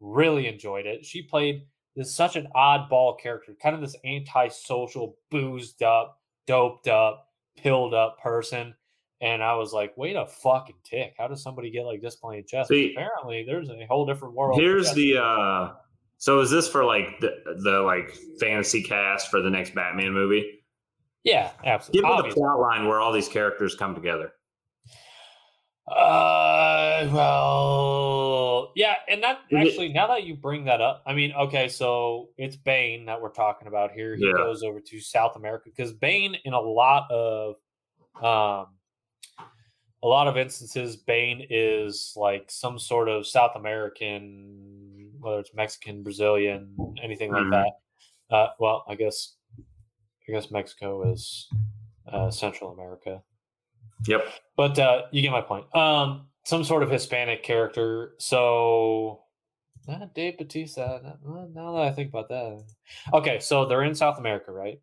Really 0.00 0.46
enjoyed 0.46 0.86
it. 0.86 1.04
She 1.04 1.22
played 1.22 1.66
this 1.96 2.14
such 2.14 2.36
an 2.36 2.48
oddball 2.54 3.18
character, 3.18 3.54
kind 3.60 3.74
of 3.74 3.80
this 3.80 3.96
antisocial, 4.04 5.16
boozed 5.30 5.82
up, 5.82 6.20
doped 6.46 6.88
up, 6.88 7.28
pilled 7.56 7.94
up 7.94 8.18
person. 8.20 8.74
And 9.20 9.42
I 9.42 9.54
was 9.54 9.72
like, 9.72 9.96
wait 9.96 10.16
a 10.16 10.26
fucking 10.26 10.76
tick. 10.84 11.14
How 11.16 11.28
does 11.28 11.42
somebody 11.42 11.70
get 11.70 11.84
like 11.86 12.02
this 12.02 12.16
playing 12.16 12.44
chess? 12.46 12.68
See, 12.68 12.92
apparently, 12.92 13.44
there's 13.46 13.70
a 13.70 13.86
whole 13.88 14.04
different 14.04 14.34
world. 14.34 14.60
Here's 14.60 14.92
the 14.92 15.16
uh 15.16 15.72
so 16.18 16.40
is 16.40 16.50
this 16.50 16.68
for 16.68 16.84
like 16.84 17.20
the 17.20 17.34
the 17.62 17.80
like 17.80 18.16
fantasy 18.40 18.82
cast 18.82 19.30
for 19.30 19.40
the 19.40 19.50
next 19.50 19.74
Batman 19.74 20.12
movie? 20.12 20.60
yeah, 21.24 21.52
absolutely. 21.64 22.00
Give 22.00 22.04
me 22.04 22.10
the 22.10 22.18
Obviously. 22.18 22.40
plot 22.40 22.60
line 22.60 22.86
where 22.88 23.00
all 23.00 23.12
these 23.12 23.28
characters 23.28 23.74
come 23.74 23.94
together. 23.94 24.32
Uh, 25.86 27.08
well, 27.12 28.72
yeah, 28.74 28.94
and 29.08 29.22
that 29.22 29.40
actually, 29.54 29.88
now 29.92 30.06
that 30.06 30.24
you 30.24 30.34
bring 30.34 30.64
that 30.64 30.80
up, 30.80 31.02
I 31.06 31.12
mean, 31.12 31.32
okay, 31.32 31.68
so 31.68 32.30
it's 32.38 32.56
Bane 32.56 33.04
that 33.06 33.20
we're 33.20 33.28
talking 33.28 33.68
about 33.68 33.92
here. 33.92 34.16
He 34.16 34.24
Yeah. 34.26 34.32
goes 34.32 34.62
over 34.62 34.80
to 34.80 35.00
South 35.00 35.36
America 35.36 35.64
because 35.68 35.92
Bane, 35.92 36.36
in 36.44 36.54
a 36.54 36.60
lot 36.60 37.10
of, 37.10 37.56
um, 38.16 38.78
a 40.02 40.06
lot 40.06 40.26
of 40.26 40.38
instances, 40.38 40.96
Bane 40.96 41.46
is 41.50 42.14
like 42.16 42.50
some 42.50 42.78
sort 42.78 43.08
of 43.10 43.26
South 43.26 43.52
American, 43.54 44.83
whether 45.24 45.40
it's 45.40 45.54
Mexican, 45.54 46.02
Brazilian, 46.02 46.76
anything 47.02 47.32
like 47.32 47.50
that. 47.50 47.70
Uh, 48.34 48.48
well, 48.60 48.84
I 48.88 48.94
guess, 48.94 49.34
I 50.28 50.32
guess 50.32 50.50
Mexico 50.50 51.10
is 51.12 51.48
uh, 52.12 52.30
Central 52.30 52.72
America 52.72 53.22
Yep. 54.06 54.26
but 54.56 54.78
uh, 54.78 55.02
you 55.12 55.22
get 55.22 55.30
my 55.30 55.40
point. 55.40 55.74
Um, 55.74 56.26
some 56.44 56.62
sort 56.64 56.82
of 56.82 56.90
Hispanic 56.90 57.42
character. 57.42 58.12
So, 58.18 59.22
uh, 59.88 60.06
Dave 60.14 60.36
Batista. 60.36 60.82
uh, 60.96 61.46
Now 61.54 61.74
that 61.74 61.82
I 61.82 61.90
think 61.92 62.10
about 62.10 62.28
that, 62.28 62.62
okay, 63.14 63.38
so 63.40 63.64
they're 63.64 63.82
in 63.84 63.94
South 63.94 64.18
America, 64.18 64.52
right? 64.52 64.78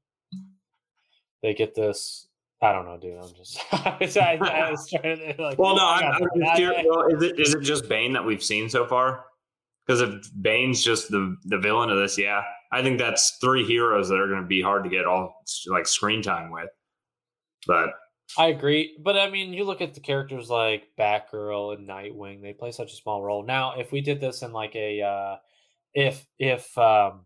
They 1.43 1.53
get 1.53 1.75
this. 1.75 2.27
I 2.63 2.71
don't 2.73 2.85
know, 2.85 2.97
dude. 2.99 3.17
I'm 3.19 3.33
just. 3.35 3.59
I, 3.71 4.37
I 4.41 4.71
was 4.71 4.89
trying 4.89 5.17
to 5.17 5.41
like. 5.41 5.57
Well, 5.59 5.75
no, 5.75 5.85
I'm, 5.87 6.13
I'm 6.13 6.29
just 6.39 6.55
curious. 6.55 6.85
Well, 6.87 7.07
is 7.07 7.23
it 7.23 7.39
is 7.39 7.53
it 7.55 7.61
just 7.61 7.89
Bane 7.89 8.13
that 8.13 8.23
we've 8.23 8.43
seen 8.43 8.69
so 8.69 8.85
far? 8.85 9.25
Because 9.91 10.09
if 10.09 10.41
Bane's 10.41 10.81
just 10.81 11.11
the 11.11 11.35
the 11.43 11.57
villain 11.57 11.89
of 11.89 11.97
this, 11.97 12.17
yeah, 12.17 12.43
I 12.71 12.81
think 12.81 12.97
that's 12.97 13.37
three 13.41 13.65
heroes 13.65 14.07
that 14.07 14.21
are 14.21 14.27
going 14.27 14.41
to 14.41 14.47
be 14.47 14.61
hard 14.61 14.85
to 14.85 14.89
get 14.89 15.05
all 15.05 15.43
like 15.67 15.85
screen 15.85 16.21
time 16.21 16.49
with. 16.49 16.69
But 17.67 17.89
I 18.37 18.47
agree, 18.47 18.95
but 19.03 19.17
I 19.17 19.29
mean, 19.29 19.51
you 19.51 19.65
look 19.65 19.81
at 19.81 19.93
the 19.93 19.99
characters 19.99 20.49
like 20.49 20.87
Batgirl 20.97 21.75
and 21.75 21.89
Nightwing; 21.89 22.41
they 22.41 22.53
play 22.53 22.71
such 22.71 22.93
a 22.93 22.95
small 22.95 23.21
role. 23.21 23.43
Now, 23.43 23.73
if 23.77 23.91
we 23.91 23.99
did 23.99 24.21
this 24.21 24.43
in 24.43 24.53
like 24.53 24.77
a, 24.77 25.01
uh, 25.01 25.35
if 25.93 26.25
if 26.39 26.77
um, 26.77 27.25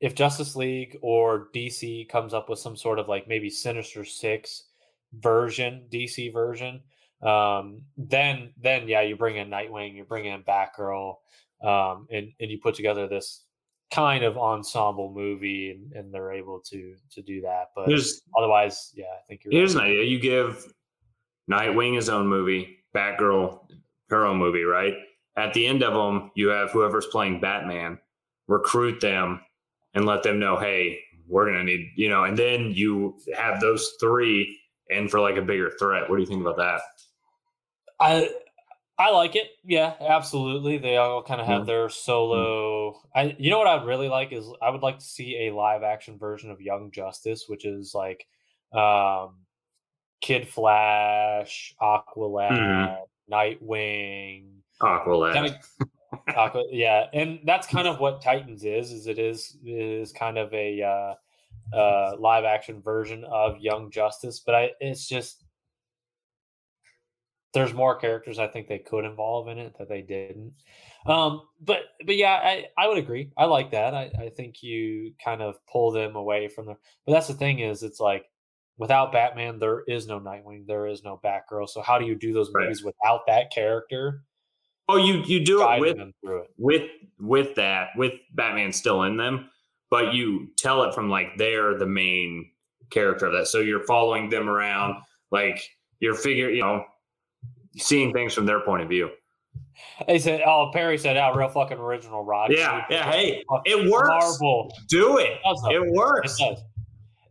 if 0.00 0.14
Justice 0.14 0.56
League 0.56 0.96
or 1.02 1.48
DC 1.54 2.08
comes 2.08 2.32
up 2.32 2.48
with 2.48 2.58
some 2.58 2.74
sort 2.74 2.98
of 2.98 3.06
like 3.06 3.28
maybe 3.28 3.50
Sinister 3.50 4.02
Six 4.02 4.64
version, 5.12 5.88
DC 5.92 6.32
version, 6.32 6.80
um, 7.22 7.82
then 7.96 8.50
then 8.60 8.88
yeah, 8.88 9.02
you 9.02 9.16
bring 9.16 9.36
in 9.36 9.48
Nightwing, 9.48 9.94
you 9.94 10.04
bring 10.04 10.26
in 10.26 10.42
Batgirl, 10.42 11.16
um, 11.62 12.06
and 12.10 12.32
and 12.40 12.50
you 12.50 12.58
put 12.58 12.74
together 12.74 13.08
this 13.08 13.44
kind 13.92 14.22
of 14.22 14.36
ensemble 14.36 15.12
movie, 15.12 15.70
and, 15.70 15.92
and 15.92 16.14
they're 16.14 16.32
able 16.32 16.60
to 16.60 16.94
to 17.12 17.22
do 17.22 17.40
that. 17.42 17.70
But 17.74 17.88
here's 17.88 18.22
Otherwise, 18.36 18.92
yeah, 18.94 19.04
I 19.06 19.22
think 19.26 19.44
you're. 19.44 19.52
here's 19.52 19.74
an 19.74 19.80
idea: 19.80 20.04
you 20.04 20.18
give 20.18 20.72
Nightwing 21.50 21.96
his 21.96 22.08
own 22.08 22.26
movie, 22.26 22.78
Batgirl 22.94 23.60
her 24.10 24.24
own 24.24 24.38
movie, 24.38 24.64
right? 24.64 24.94
At 25.36 25.54
the 25.54 25.66
end 25.66 25.82
of 25.82 25.94
them, 25.94 26.30
you 26.34 26.48
have 26.48 26.70
whoever's 26.70 27.06
playing 27.06 27.40
Batman 27.40 27.98
recruit 28.48 29.00
them 29.00 29.40
and 29.94 30.06
let 30.06 30.22
them 30.22 30.38
know, 30.38 30.56
hey, 30.56 30.98
we're 31.26 31.46
gonna 31.46 31.64
need, 31.64 31.92
you 31.96 32.08
know, 32.08 32.24
and 32.24 32.36
then 32.36 32.72
you 32.72 33.16
have 33.36 33.60
those 33.60 33.94
three 34.00 34.58
in 34.88 35.08
for 35.08 35.20
like 35.20 35.36
a 35.36 35.42
bigger 35.42 35.70
threat. 35.78 36.08
What 36.08 36.16
do 36.16 36.22
you 36.22 36.26
think 36.26 36.40
about 36.40 36.56
that? 36.56 36.80
I 38.00 38.30
I 38.98 39.10
like 39.12 39.36
it. 39.36 39.48
Yeah, 39.64 39.94
absolutely. 40.00 40.78
They 40.78 40.96
all 40.96 41.22
kind 41.22 41.40
of 41.40 41.46
have 41.46 41.66
their 41.66 41.88
solo. 41.88 43.00
I 43.14 43.36
you 43.38 43.50
know 43.50 43.58
what 43.58 43.68
I'd 43.68 43.86
really 43.86 44.08
like 44.08 44.32
is 44.32 44.46
I 44.60 44.70
would 44.70 44.82
like 44.82 44.98
to 44.98 45.04
see 45.04 45.46
a 45.46 45.54
live 45.54 45.82
action 45.82 46.18
version 46.18 46.50
of 46.50 46.60
Young 46.60 46.90
Justice, 46.90 47.44
which 47.48 47.64
is 47.64 47.94
like 47.94 48.26
um 48.72 49.36
Kid 50.20 50.48
Flash, 50.48 51.74
Aqualad, 51.80 52.98
Nightwing, 53.30 54.46
Aqualad. 54.82 55.32
kind 55.32 55.46
of 55.46 55.88
Aqua, 56.36 56.64
yeah, 56.70 57.06
and 57.12 57.38
that's 57.44 57.66
kind 57.66 57.86
of 57.86 58.00
what 58.00 58.20
Titans 58.20 58.64
is. 58.64 58.90
Is 58.90 59.06
it 59.06 59.18
is 59.20 59.56
is 59.64 60.12
kind 60.12 60.38
of 60.38 60.52
a 60.52 60.82
uh, 60.82 61.76
uh, 61.76 62.16
live 62.18 62.44
action 62.44 62.82
version 62.82 63.24
of 63.24 63.58
Young 63.58 63.90
Justice, 63.90 64.40
but 64.44 64.54
I 64.54 64.70
it's 64.80 65.06
just 65.06 65.44
there's 67.54 67.72
more 67.72 67.96
characters 67.96 68.38
I 68.38 68.46
think 68.46 68.68
they 68.68 68.78
could 68.78 69.04
involve 69.04 69.48
in 69.48 69.58
it 69.58 69.76
that 69.78 69.88
they 69.88 70.02
didn't. 70.02 70.52
Um, 71.06 71.42
but 71.60 71.80
but 72.04 72.16
yeah, 72.16 72.40
I, 72.42 72.66
I 72.76 72.88
would 72.88 72.98
agree. 72.98 73.30
I 73.36 73.46
like 73.46 73.70
that. 73.70 73.94
I, 73.94 74.10
I 74.18 74.28
think 74.36 74.62
you 74.62 75.14
kind 75.24 75.40
of 75.40 75.56
pull 75.66 75.90
them 75.90 76.16
away 76.16 76.48
from 76.48 76.66
the 76.66 76.74
but 77.06 77.12
that's 77.12 77.28
the 77.28 77.34
thing 77.34 77.60
is 77.60 77.82
it's 77.82 78.00
like 78.00 78.26
without 78.76 79.12
Batman, 79.12 79.58
there 79.58 79.82
is 79.88 80.06
no 80.06 80.20
Nightwing, 80.20 80.66
there 80.66 80.86
is 80.86 81.02
no 81.02 81.20
Batgirl. 81.24 81.68
So 81.68 81.82
how 81.82 81.98
do 81.98 82.06
you 82.06 82.14
do 82.14 82.32
those 82.32 82.50
Right. 82.52 82.64
movies 82.64 82.84
without 82.84 83.26
that 83.26 83.50
character? 83.50 84.22
Oh, 84.88 84.96
you 84.96 85.22
you 85.26 85.44
do 85.44 85.62
it 85.62 85.80
with 85.80 85.98
it. 85.98 86.50
with 86.56 86.90
with 87.18 87.54
that 87.56 87.88
with 87.96 88.14
Batman 88.34 88.72
still 88.72 89.02
in 89.02 89.16
them, 89.16 89.50
but 89.90 90.14
you 90.14 90.48
tell 90.56 90.82
it 90.84 90.94
from 90.94 91.10
like 91.10 91.36
they're 91.36 91.76
the 91.76 91.86
main 91.86 92.50
character 92.90 93.26
of 93.26 93.32
that. 93.32 93.48
So 93.48 93.60
you're 93.60 93.84
following 93.84 94.30
them 94.30 94.48
around, 94.48 94.96
like 95.30 95.62
you're 96.00 96.14
figure, 96.14 96.48
you 96.48 96.62
know, 96.62 96.84
seeing 97.76 98.12
things 98.12 98.34
from 98.34 98.46
their 98.46 98.60
point 98.60 98.82
of 98.82 98.88
view. 98.88 99.10
They 100.06 100.18
said, 100.18 100.42
"Oh, 100.44 100.70
Perry 100.72 100.98
said, 100.98 101.16
"Oh, 101.16 101.32
real 101.34 101.48
fucking 101.48 101.78
original, 101.78 102.24
Rod." 102.24 102.52
Yeah, 102.52 102.84
yeah. 102.90 103.10
Hey, 103.10 103.44
it 103.64 103.90
works. 103.90 104.08
Marvel. 104.08 104.72
Do 104.88 105.18
it. 105.18 105.38
It. 105.44 105.58
It 105.72 105.82
It 105.82 105.92
works. 105.92 106.38
does. 106.38 106.62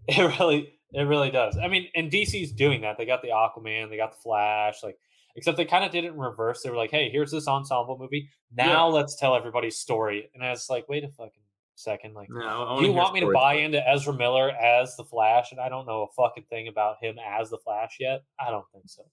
It 0.07 0.39
really, 0.39 0.73
it 0.93 1.01
really 1.03 1.29
does. 1.31 1.57
I 1.57 1.67
mean, 1.67 1.87
and 1.95 2.09
DC's 2.09 2.51
doing 2.53 2.81
that. 2.81 2.97
They 2.97 3.05
got 3.05 3.21
the 3.21 3.29
Aquaman, 3.29 3.89
they 3.89 3.97
got 3.97 4.11
the 4.13 4.17
Flash, 4.17 4.81
like, 4.83 4.97
except 5.35 5.57
they 5.57 5.65
kind 5.65 5.83
of 5.83 5.91
did 5.91 6.05
it 6.05 6.13
in 6.13 6.17
reverse. 6.17 6.61
They 6.63 6.69
were 6.69 6.77
like, 6.77 6.91
"Hey, 6.91 7.09
here's 7.09 7.31
this 7.31 7.47
ensemble 7.47 7.97
movie. 7.97 8.29
Now 8.55 8.87
let's 8.87 9.17
tell 9.17 9.35
everybody's 9.35 9.77
story." 9.77 10.29
And 10.33 10.43
I 10.43 10.49
was 10.51 10.69
like, 10.69 10.87
"Wait 10.87 11.03
a 11.03 11.09
fucking 11.09 11.41
second, 11.75 12.13
like." 12.13 12.29
No, 12.29 12.77
Do 12.79 12.85
you 12.85 12.93
want 12.93 13.13
me 13.13 13.19
to 13.19 13.31
buy 13.33 13.55
into 13.55 13.85
Ezra 13.87 14.13
Miller 14.13 14.49
as 14.51 14.95
the 14.95 15.03
Flash? 15.03 15.51
And 15.51 15.59
I 15.59 15.67
don't 15.67 15.85
know 15.85 16.03
a 16.03 16.07
fucking 16.13 16.45
thing 16.49 16.69
about 16.69 16.95
him 17.01 17.17
as 17.19 17.49
the 17.49 17.57
Flash 17.57 17.97
yet. 17.99 18.21
I 18.39 18.49
don't 18.49 18.65
think 18.71 18.85
so. 18.87 19.03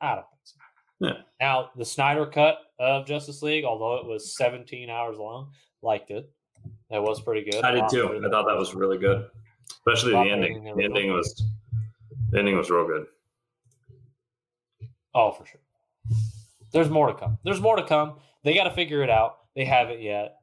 I 0.00 0.14
don't 0.14 0.26
think 0.30 0.40
so. 0.44 0.56
Yeah. 1.00 1.12
Now, 1.40 1.70
the 1.76 1.84
Snyder 1.84 2.26
cut 2.26 2.58
of 2.78 3.06
Justice 3.06 3.42
League, 3.42 3.64
although 3.64 3.96
it 3.96 4.06
was 4.06 4.36
17 4.36 4.90
hours 4.90 5.18
long, 5.18 5.50
liked 5.82 6.10
it. 6.10 6.30
That 6.90 7.02
was 7.02 7.20
pretty 7.20 7.48
good. 7.48 7.62
I 7.64 7.72
did 7.72 7.88
too. 7.90 8.20
I 8.24 8.30
thought 8.30 8.46
that 8.46 8.56
was 8.56 8.74
really 8.74 8.98
good, 8.98 9.26
especially 9.70 10.12
the 10.12 10.30
ending. 10.30 10.64
the 10.64 10.84
ending 10.84 11.12
was 11.12 11.44
the 12.30 12.38
ending 12.38 12.56
was 12.56 12.70
real 12.70 12.86
good. 12.86 13.06
Oh, 15.14 15.32
for 15.32 15.46
sure. 15.46 15.60
There's 16.72 16.90
more 16.90 17.08
to 17.08 17.14
come. 17.14 17.38
There's 17.44 17.60
more 17.60 17.76
to 17.76 17.82
come. 17.82 18.18
They 18.44 18.54
got 18.54 18.64
to 18.64 18.70
figure 18.70 19.02
it 19.02 19.10
out. 19.10 19.38
They 19.56 19.64
haven't 19.64 20.00
yet. 20.00 20.36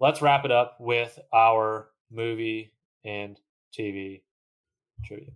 Let's 0.00 0.22
wrap 0.22 0.44
it 0.44 0.50
up 0.50 0.76
with 0.80 1.18
our 1.32 1.88
movie 2.10 2.72
and 3.04 3.38
TV 3.76 4.22
trivia. 5.04 5.30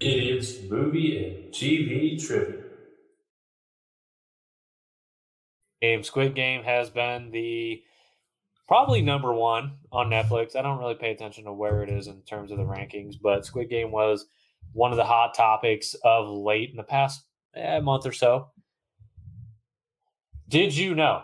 Idiots 0.00 0.62
movie 0.68 1.24
and 1.24 1.52
TV 1.52 2.24
trivia. 2.24 2.62
Game 5.80 6.02
Squid 6.02 6.34
Game 6.34 6.62
has 6.64 6.90
been 6.90 7.30
the 7.30 7.82
probably 8.66 9.02
number 9.02 9.32
one 9.32 9.78
on 9.92 10.10
Netflix. 10.10 10.56
I 10.56 10.62
don't 10.62 10.78
really 10.78 10.94
pay 10.94 11.12
attention 11.12 11.44
to 11.44 11.52
where 11.52 11.82
it 11.82 11.90
is 11.90 12.08
in 12.08 12.20
terms 12.22 12.50
of 12.50 12.58
the 12.58 12.64
rankings, 12.64 13.14
but 13.20 13.46
Squid 13.46 13.70
Game 13.70 13.90
was 13.90 14.26
one 14.72 14.90
of 14.90 14.96
the 14.96 15.04
hot 15.04 15.34
topics 15.34 15.94
of 16.04 16.28
late 16.28 16.70
in 16.70 16.76
the 16.76 16.82
past 16.82 17.24
eh, 17.54 17.80
month 17.80 18.06
or 18.06 18.12
so. 18.12 18.50
Did 20.48 20.76
you 20.76 20.94
know 20.94 21.22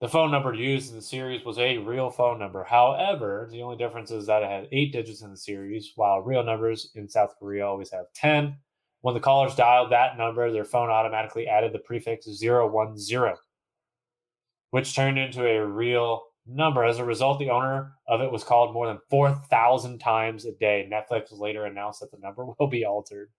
the 0.00 0.08
phone 0.08 0.30
number 0.30 0.54
used 0.54 0.90
in 0.90 0.96
the 0.96 1.02
series 1.02 1.44
was 1.44 1.58
a 1.58 1.78
real 1.78 2.10
phone 2.10 2.38
number? 2.38 2.64
However, 2.64 3.48
the 3.50 3.62
only 3.62 3.76
difference 3.76 4.10
is 4.10 4.26
that 4.26 4.42
it 4.42 4.48
had 4.50 4.68
eight 4.70 4.92
digits 4.92 5.22
in 5.22 5.30
the 5.30 5.36
series, 5.36 5.92
while 5.96 6.20
real 6.20 6.44
numbers 6.44 6.90
in 6.94 7.08
South 7.08 7.34
Korea 7.38 7.66
always 7.66 7.90
have 7.90 8.06
10. 8.14 8.56
When 9.00 9.14
the 9.14 9.20
callers 9.20 9.54
dialed 9.54 9.90
that 9.92 10.18
number, 10.18 10.50
their 10.50 10.64
phone 10.64 10.90
automatically 10.90 11.46
added 11.48 11.72
the 11.72 11.78
prefix 11.80 12.26
010 12.26 13.34
which 14.70 14.94
turned 14.94 15.18
into 15.18 15.46
a 15.46 15.66
real 15.66 16.22
number. 16.46 16.84
As 16.84 16.98
a 16.98 17.04
result, 17.04 17.38
the 17.38 17.50
owner 17.50 17.92
of 18.06 18.20
it 18.20 18.30
was 18.30 18.44
called 18.44 18.74
more 18.74 18.86
than 18.86 18.98
4,000 19.10 19.98
times 19.98 20.44
a 20.44 20.52
day. 20.52 20.88
Netflix 20.90 21.26
later 21.30 21.64
announced 21.64 22.00
that 22.00 22.10
the 22.10 22.18
number 22.18 22.44
will 22.58 22.66
be 22.68 22.84
altered. 22.84 23.30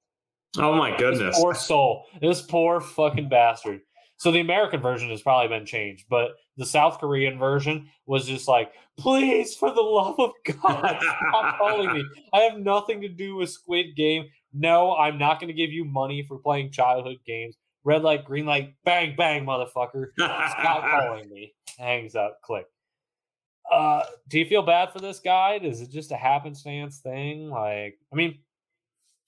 Oh 0.58 0.76
my 0.76 0.92
This 0.92 1.00
goodness! 1.00 1.40
poor 1.40 1.54
soul. 1.54 2.06
This 2.22 2.42
poor 2.42 2.82
fucking 2.82 3.30
bastard. 3.30 3.82
So 4.20 4.32
the 4.32 4.42
American 4.42 4.82
version 4.82 5.10
has 5.12 5.22
probably 5.22 5.48
been 5.48 5.66
changed, 5.66 6.06
but 6.10 6.32
the 6.58 6.66
South 6.66 7.00
Korean 7.00 7.40
version 7.40 7.90
was 8.06 8.28
just 8.28 8.50
like, 8.50 8.74
please, 8.98 9.56
for 9.56 9.74
the 9.74 9.82
love 9.82 10.20
of 10.20 10.32
God, 10.46 10.98
stop 11.00 11.58
calling 11.58 11.94
me. 11.94 12.04
I 12.34 12.40
have 12.42 12.60
nothing 12.60 13.00
to 13.00 13.08
do 13.08 13.38
with 13.38 13.50
Squid 13.50 13.96
Game. 13.96 14.26
No, 14.54 14.94
I'm 14.96 15.18
not 15.18 15.40
going 15.40 15.48
to 15.48 15.54
give 15.54 15.72
you 15.72 15.86
money 15.86 16.26
for 16.28 16.38
playing 16.38 16.72
childhood 16.72 17.16
games. 17.26 17.56
Red 17.86 18.04
light, 18.04 18.26
green 18.26 18.46
light, 18.46 18.74
bang, 18.84 19.16
bang, 19.16 19.46
motherfucker. 19.46 20.08
Stop 20.18 20.84
calling 20.92 21.30
me. 21.30 21.54
Hangs 21.78 22.14
up. 22.14 22.42
Click. 22.44 22.66
Uh, 23.72 24.04
do 24.28 24.38
you 24.40 24.46
feel 24.46 24.64
bad 24.64 24.92
for 24.92 25.00
this 25.00 25.22
guy? 25.22 25.60
Is 25.64 25.80
it 25.80 25.92
just 25.92 26.12
a 26.12 26.18
happenstance 26.18 27.00
thing? 27.00 27.50
Like, 27.50 27.98
I 28.12 28.16
mean, 28.18 28.40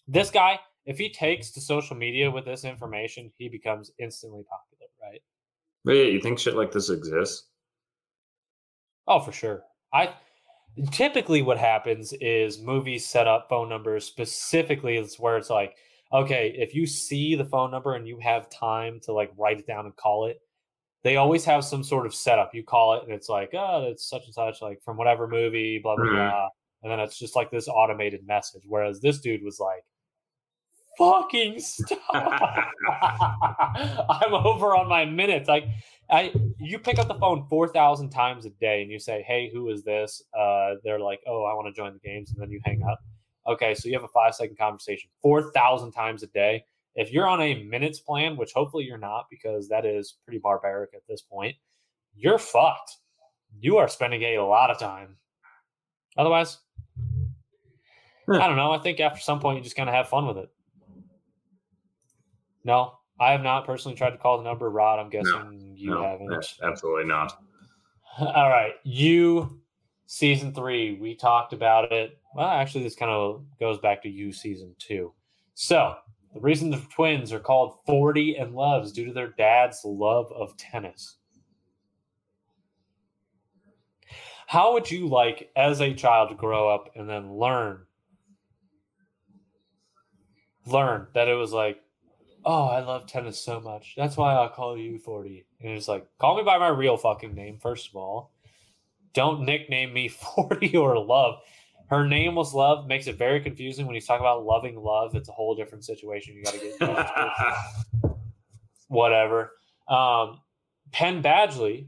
this 0.07 0.31
guy, 0.31 0.59
if 0.85 0.97
he 0.97 1.09
takes 1.09 1.51
to 1.51 1.61
social 1.61 1.95
media 1.95 2.29
with 2.29 2.45
this 2.45 2.65
information, 2.65 3.31
he 3.37 3.47
becomes 3.47 3.91
instantly 3.99 4.43
popular, 4.43 4.70
right? 5.01 5.21
Wait, 5.85 6.13
you 6.13 6.19
think 6.21 6.39
shit 6.39 6.55
like 6.55 6.71
this 6.71 6.89
exists? 6.89 7.47
Oh, 9.07 9.19
for 9.19 9.31
sure. 9.31 9.63
I 9.93 10.13
typically 10.91 11.41
what 11.41 11.57
happens 11.57 12.13
is 12.21 12.59
movies 12.61 13.05
set 13.05 13.27
up 13.27 13.47
phone 13.49 13.67
numbers 13.67 14.05
specifically. 14.05 14.97
It's 14.97 15.19
where 15.19 15.37
it's 15.37 15.49
like, 15.49 15.75
okay, 16.13 16.53
if 16.57 16.75
you 16.75 16.85
see 16.85 17.35
the 17.35 17.45
phone 17.45 17.71
number 17.71 17.95
and 17.95 18.07
you 18.07 18.19
have 18.19 18.49
time 18.49 18.99
to 19.03 19.13
like 19.13 19.31
write 19.37 19.59
it 19.59 19.67
down 19.67 19.85
and 19.85 19.95
call 19.95 20.27
it, 20.27 20.39
they 21.03 21.15
always 21.17 21.43
have 21.45 21.65
some 21.65 21.83
sort 21.83 22.05
of 22.05 22.13
setup. 22.13 22.53
You 22.53 22.63
call 22.63 22.93
it 22.95 23.03
and 23.03 23.11
it's 23.11 23.27
like, 23.27 23.49
oh, 23.53 23.87
it's 23.89 24.07
such 24.07 24.25
and 24.25 24.33
such, 24.33 24.61
like 24.61 24.81
from 24.83 24.97
whatever 24.97 25.27
movie, 25.27 25.79
blah 25.79 25.95
blah 25.95 26.05
Mhm. 26.05 26.29
blah, 26.29 26.49
and 26.83 26.91
then 26.91 26.99
it's 26.99 27.17
just 27.17 27.35
like 27.35 27.49
this 27.49 27.67
automated 27.67 28.25
message. 28.25 28.63
Whereas 28.67 29.01
this 29.01 29.19
dude 29.19 29.43
was 29.43 29.59
like, 29.59 29.83
fucking 30.97 31.59
stop. 31.59 31.99
I'm 34.09 34.33
over 34.33 34.75
on 34.75 34.87
my 34.87 35.05
minutes. 35.05 35.47
Like 35.47 35.65
I 36.09 36.33
you 36.59 36.79
pick 36.79 36.99
up 36.99 37.07
the 37.07 37.15
phone 37.15 37.45
4,000 37.49 38.09
times 38.09 38.45
a 38.45 38.49
day 38.51 38.81
and 38.81 38.91
you 38.91 38.99
say, 38.99 39.23
"Hey, 39.27 39.49
who 39.53 39.69
is 39.69 39.83
this?" 39.83 40.21
Uh 40.37 40.75
they're 40.83 40.99
like, 40.99 41.21
"Oh, 41.27 41.43
I 41.45 41.53
want 41.53 41.67
to 41.67 41.73
join 41.73 41.93
the 41.93 41.99
games." 41.99 42.31
And 42.31 42.41
then 42.41 42.51
you 42.51 42.59
hang 42.63 42.83
up. 42.83 42.99
Okay, 43.47 43.73
so 43.73 43.87
you 43.89 43.95
have 43.95 44.03
a 44.03 44.07
5-second 44.09 44.55
conversation 44.57 45.09
4,000 45.23 45.91
times 45.91 46.21
a 46.21 46.27
day. 46.27 46.63
If 46.93 47.11
you're 47.11 47.27
on 47.27 47.41
a 47.41 47.63
minutes 47.63 47.99
plan, 47.99 48.37
which 48.37 48.51
hopefully 48.53 48.83
you're 48.83 48.97
not 48.97 49.25
because 49.31 49.67
that 49.69 49.85
is 49.85 50.17
pretty 50.25 50.39
barbaric 50.39 50.91
at 50.93 51.01
this 51.09 51.21
point, 51.21 51.55
you're 52.15 52.37
fucked. 52.37 52.97
You 53.59 53.77
are 53.77 53.87
spending 53.87 54.21
a 54.21 54.39
lot 54.39 54.69
of 54.69 54.77
time. 54.77 55.17
Otherwise, 56.17 56.59
I 58.29 58.47
don't 58.47 58.57
know. 58.57 58.71
I 58.71 58.77
think 58.77 58.99
after 58.99 59.19
some 59.19 59.39
point 59.39 59.57
you 59.57 59.63
just 59.63 59.75
kind 59.75 59.89
of 59.89 59.95
have 59.95 60.09
fun 60.09 60.27
with 60.27 60.37
it. 60.37 60.49
No, 62.63 62.93
I 63.19 63.31
have 63.31 63.41
not 63.41 63.65
personally 63.65 63.97
tried 63.97 64.11
to 64.11 64.17
call 64.17 64.37
the 64.37 64.43
number. 64.43 64.69
Rod, 64.69 64.99
I'm 64.99 65.09
guessing 65.09 65.73
you 65.75 65.91
no, 65.91 66.03
haven't. 66.03 66.57
absolutely 66.63 67.05
not. 67.05 67.41
All 68.19 68.49
right, 68.49 68.73
you 68.83 69.61
season 70.05 70.53
three. 70.53 70.97
We 70.99 71.15
talked 71.15 71.53
about 71.53 71.91
it. 71.91 72.17
Well, 72.35 72.47
actually, 72.47 72.83
this 72.83 72.95
kind 72.95 73.11
of 73.11 73.43
goes 73.59 73.79
back 73.79 74.01
to 74.03 74.09
you 74.09 74.31
season 74.33 74.75
two. 74.79 75.13
So 75.53 75.95
the 76.33 76.39
reason 76.39 76.69
the 76.69 76.81
twins 76.93 77.31
are 77.31 77.39
called 77.39 77.77
Forty 77.85 78.35
and 78.35 78.53
Loves 78.53 78.91
due 78.91 79.05
to 79.05 79.13
their 79.13 79.29
dad's 79.37 79.81
love 79.83 80.31
of 80.31 80.55
tennis. 80.57 81.17
How 84.47 84.73
would 84.73 84.91
you 84.91 85.07
like, 85.07 85.49
as 85.55 85.79
a 85.79 85.93
child, 85.93 86.27
to 86.27 86.35
grow 86.35 86.67
up 86.67 86.89
and 86.97 87.09
then 87.09 87.37
learn, 87.37 87.85
learn 90.65 91.07
that 91.13 91.29
it 91.29 91.35
was 91.35 91.53
like, 91.53 91.79
oh, 92.45 92.65
I 92.65 92.81
love 92.81 93.07
tennis 93.07 93.39
so 93.39 93.59
much. 93.59 93.93
That's 93.95 94.17
why 94.17 94.33
I'll 94.33 94.49
call 94.49 94.77
you 94.77 94.97
40. 94.97 95.45
And 95.61 95.71
it's 95.73 95.87
like, 95.87 96.05
call 96.19 96.37
me 96.37 96.43
by 96.43 96.57
my 96.57 96.69
real 96.69 96.97
fucking 96.97 97.33
name, 97.33 97.57
first 97.59 97.89
of 97.89 97.95
all. 97.95 98.31
Don't 99.13 99.41
nickname 99.41 99.93
me 99.93 100.07
40 100.35 100.75
or 100.77 100.97
Love. 100.99 101.41
Her 101.87 102.07
name 102.07 102.35
was 102.35 102.53
Love. 102.53 102.87
Makes 102.87 103.07
it 103.07 103.17
very 103.17 103.41
confusing 103.41 103.85
when 103.85 103.95
you 103.95 104.01
talk 104.01 104.19
about 104.19 104.45
loving 104.45 104.81
love. 104.81 105.13
It's 105.15 105.29
a 105.29 105.33
whole 105.33 105.55
different 105.55 105.83
situation. 105.83 106.35
You 106.35 106.43
got 106.43 106.53
to 106.53 107.97
get. 108.01 108.11
Whatever. 108.87 109.51
Um, 109.87 110.39
Penn 110.91 111.21
Badgley, 111.21 111.87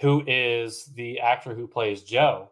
who 0.00 0.22
is 0.26 0.90
the 0.94 1.20
actor 1.20 1.54
who 1.54 1.66
plays 1.66 2.02
Joe, 2.02 2.50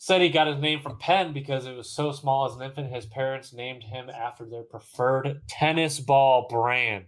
said 0.00 0.22
he 0.22 0.30
got 0.30 0.46
his 0.46 0.56
name 0.56 0.80
from 0.80 0.96
Penn 0.96 1.34
because 1.34 1.66
it 1.66 1.76
was 1.76 1.90
so 1.90 2.10
small 2.10 2.46
as 2.46 2.56
an 2.56 2.62
infant. 2.62 2.90
His 2.90 3.04
parents 3.04 3.52
named 3.52 3.82
him 3.82 4.08
after 4.08 4.46
their 4.46 4.62
preferred 4.62 5.42
tennis 5.46 6.00
ball 6.00 6.46
brand. 6.48 7.04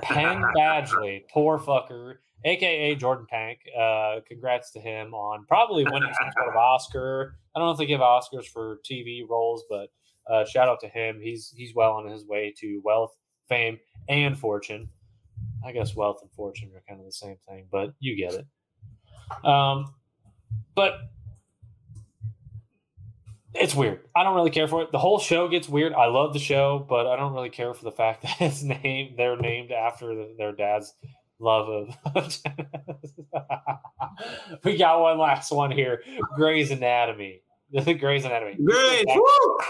Penn 0.00 0.42
Badgley, 0.56 1.24
poor 1.30 1.58
fucker, 1.58 2.14
aka 2.46 2.94
Jordan 2.94 3.26
Tank. 3.28 3.58
Uh, 3.78 4.20
congrats 4.26 4.72
to 4.72 4.80
him 4.80 5.12
on 5.12 5.44
probably 5.44 5.84
winning 5.84 6.14
some 6.18 6.30
sort 6.38 6.48
of 6.48 6.56
Oscar. 6.56 7.36
I 7.54 7.58
don't 7.58 7.68
know 7.68 7.72
if 7.72 7.78
they 7.78 7.84
give 7.84 8.00
Oscars 8.00 8.46
for 8.46 8.78
TV 8.90 9.20
roles, 9.28 9.62
but 9.68 9.90
uh, 10.30 10.46
shout 10.46 10.68
out 10.68 10.80
to 10.80 10.88
him. 10.88 11.20
He's 11.22 11.52
he's 11.54 11.74
well 11.74 11.92
on 11.92 12.08
his 12.08 12.24
way 12.24 12.54
to 12.60 12.80
wealth, 12.82 13.14
fame, 13.50 13.78
and 14.08 14.38
fortune. 14.38 14.88
I 15.62 15.72
guess 15.72 15.94
wealth 15.94 16.20
and 16.22 16.32
fortune 16.32 16.70
are 16.74 16.82
kind 16.88 16.98
of 16.98 17.04
the 17.04 17.12
same 17.12 17.36
thing, 17.46 17.66
but 17.70 17.92
you 18.00 18.16
get 18.16 18.32
it. 18.32 18.46
Um, 19.46 19.92
but 20.74 20.94
it's 23.54 23.74
weird. 23.74 24.00
I 24.16 24.22
don't 24.24 24.34
really 24.34 24.50
care 24.50 24.68
for 24.68 24.82
it. 24.82 24.92
The 24.92 24.98
whole 24.98 25.18
show 25.18 25.48
gets 25.48 25.68
weird. 25.68 25.92
I 25.92 26.06
love 26.06 26.32
the 26.32 26.38
show, 26.38 26.84
but 26.88 27.06
I 27.06 27.16
don't 27.16 27.32
really 27.34 27.50
care 27.50 27.74
for 27.74 27.84
the 27.84 27.92
fact 27.92 28.22
that 28.22 28.36
it's 28.40 28.62
named. 28.62 29.18
They're 29.18 29.36
named 29.36 29.72
after 29.72 30.14
the, 30.14 30.34
their 30.38 30.52
dad's 30.52 30.94
love 31.38 31.68
of. 31.68 31.96
we 34.64 34.76
got 34.76 35.00
one 35.00 35.18
last 35.18 35.52
one 35.52 35.70
here. 35.70 36.02
Grey's 36.36 36.70
Anatomy. 36.70 37.42
Grey's 37.98 38.24
Anatomy. 38.24 38.56
Great. 38.64 39.06
This 39.06 39.16
goes 39.16 39.24
back- 39.58 39.68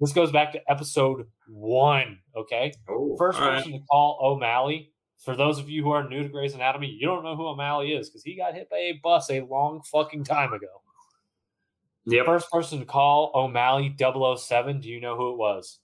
This 0.00 0.12
goes 0.12 0.32
back 0.32 0.52
to 0.52 0.60
episode 0.70 1.26
one. 1.48 2.18
Okay. 2.36 2.72
Oh, 2.88 3.16
First 3.18 3.38
all 3.40 3.48
right. 3.48 3.56
person 3.58 3.72
to 3.72 3.80
call 3.90 4.18
O'Malley. 4.22 4.92
For 5.24 5.34
those 5.34 5.58
of 5.58 5.68
you 5.68 5.82
who 5.82 5.90
are 5.90 6.08
new 6.08 6.22
to 6.22 6.28
Grey's 6.28 6.54
Anatomy, 6.54 6.86
you 6.86 7.06
don't 7.06 7.24
know 7.24 7.34
who 7.34 7.48
O'Malley 7.48 7.92
is 7.92 8.08
because 8.08 8.22
he 8.22 8.36
got 8.36 8.54
hit 8.54 8.70
by 8.70 8.76
a 8.76 9.00
bus 9.02 9.28
a 9.30 9.40
long 9.40 9.82
fucking 9.90 10.22
time 10.24 10.52
ago. 10.52 10.68
Yep. 12.10 12.24
First 12.26 12.50
person 12.50 12.78
to 12.80 12.84
call 12.86 13.30
O'Malley 13.34 13.94
007, 13.98 14.80
do 14.80 14.88
you 14.88 15.00
know 15.00 15.16
who 15.16 15.32
it 15.32 15.36
was? 15.36 15.78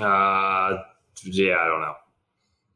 Uh, 0.00 0.76
yeah, 1.24 1.56
I 1.56 1.66
don't 1.66 1.80
know. 1.80 1.94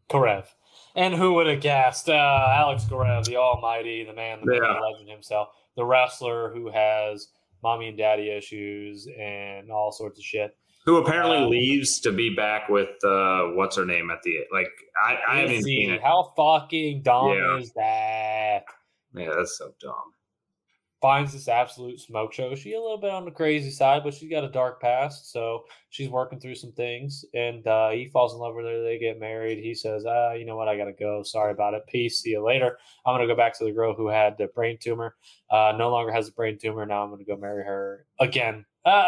Karev. 0.09 0.47
And 0.95 1.15
who 1.15 1.35
would 1.35 1.47
have 1.47 1.61
guessed? 1.61 2.09
Uh, 2.09 2.13
Alex 2.57 2.85
Karev, 2.85 3.25
the 3.25 3.37
almighty, 3.37 4.05
the 4.05 4.13
man, 4.13 4.41
the 4.45 4.55
Yeah. 4.55 4.61
the 4.75 4.81
legend 4.81 5.09
himself, 5.11 5.49
the 5.77 5.85
wrestler 5.85 6.51
who 6.53 6.71
has 6.71 7.29
mommy 7.63 7.89
and 7.89 7.97
daddy 7.99 8.31
issues 8.31 9.07
and 9.19 9.71
all 9.71 9.93
sorts 9.93 10.19
of 10.19 10.25
shit. 10.25 10.57
Who 10.85 10.97
apparently 10.97 11.37
Uh, 11.39 11.47
leaves 11.49 12.01
to 12.01 12.11
be 12.13 12.35
back 12.35 12.69
with 12.69 13.03
uh, 13.05 13.49
what's 13.55 13.77
her 13.77 13.85
name 13.87 14.11
at 14.11 14.23
the 14.23 14.39
like? 14.53 14.69
I, 15.01 15.17
I 15.29 15.41
haven't 15.41 15.63
seen 15.63 15.91
it. 15.93 16.03
How 16.03 16.33
fucking 16.37 17.03
dumb 17.03 17.29
Yeah. 17.39 17.57
is 17.59 17.73
that? 17.75 18.65
Yeah, 19.15 19.31
that's 19.37 19.59
so 19.59 19.73
dumb. 19.81 20.15
finds 21.03 21.33
this 21.33 21.49
absolute 21.49 22.01
smoke 22.01 22.33
show. 22.33 22.55
She 22.55 22.75
a 22.75 22.81
little 22.81 22.97
bit 22.97 23.11
on 23.11 23.25
the 23.25 23.31
crazy 23.31 23.71
side, 23.71 24.03
but 24.05 24.15
she's 24.15 24.31
got 24.31 24.45
a 24.45 24.49
dark 24.49 24.81
past, 24.81 25.33
so 25.33 25.65
she's 25.91 26.09
working 26.09 26.39
through 26.39 26.55
some 26.55 26.73
things. 26.73 27.25
And 27.35 27.67
uh, 27.67 27.91
he 27.91 28.09
falls 28.09 28.33
in 28.33 28.39
love 28.39 28.55
with 28.55 28.67
her. 28.67 28.83
They 28.83 28.99
get 28.99 29.19
married. 29.19 29.59
He 29.59 29.75
says, 29.75 30.05
"Ah, 30.07 30.33
you 30.33 30.47
know 30.47 30.57
what? 30.57 30.69
I 30.69 30.77
gotta 30.77 30.93
go. 30.93 31.23
Sorry 31.25 31.51
about 31.53 31.75
it. 31.75 31.83
Peace. 31.89 32.21
See 32.21 32.31
you 32.31 32.43
later. 32.45 32.79
I'm 33.05 33.15
gonna 33.15 33.27
go 33.27 33.37
back 33.37 33.59
to 33.59 33.65
the 33.65 33.73
girl 33.73 33.95
who 33.95 34.07
had 34.09 34.39
the 34.39 34.47
brain 34.47 34.79
tumor. 34.81 35.17
Uh, 35.51 35.75
no 35.77 35.91
longer 35.91 36.13
has 36.13 36.29
a 36.29 36.33
brain 36.33 36.57
tumor. 36.57 36.87
Now 36.87 37.03
I'm 37.03 37.11
gonna 37.11 37.25
go 37.25 37.37
marry 37.37 37.65
her 37.65 38.07
again. 38.21 38.65
Uh, 38.85 39.07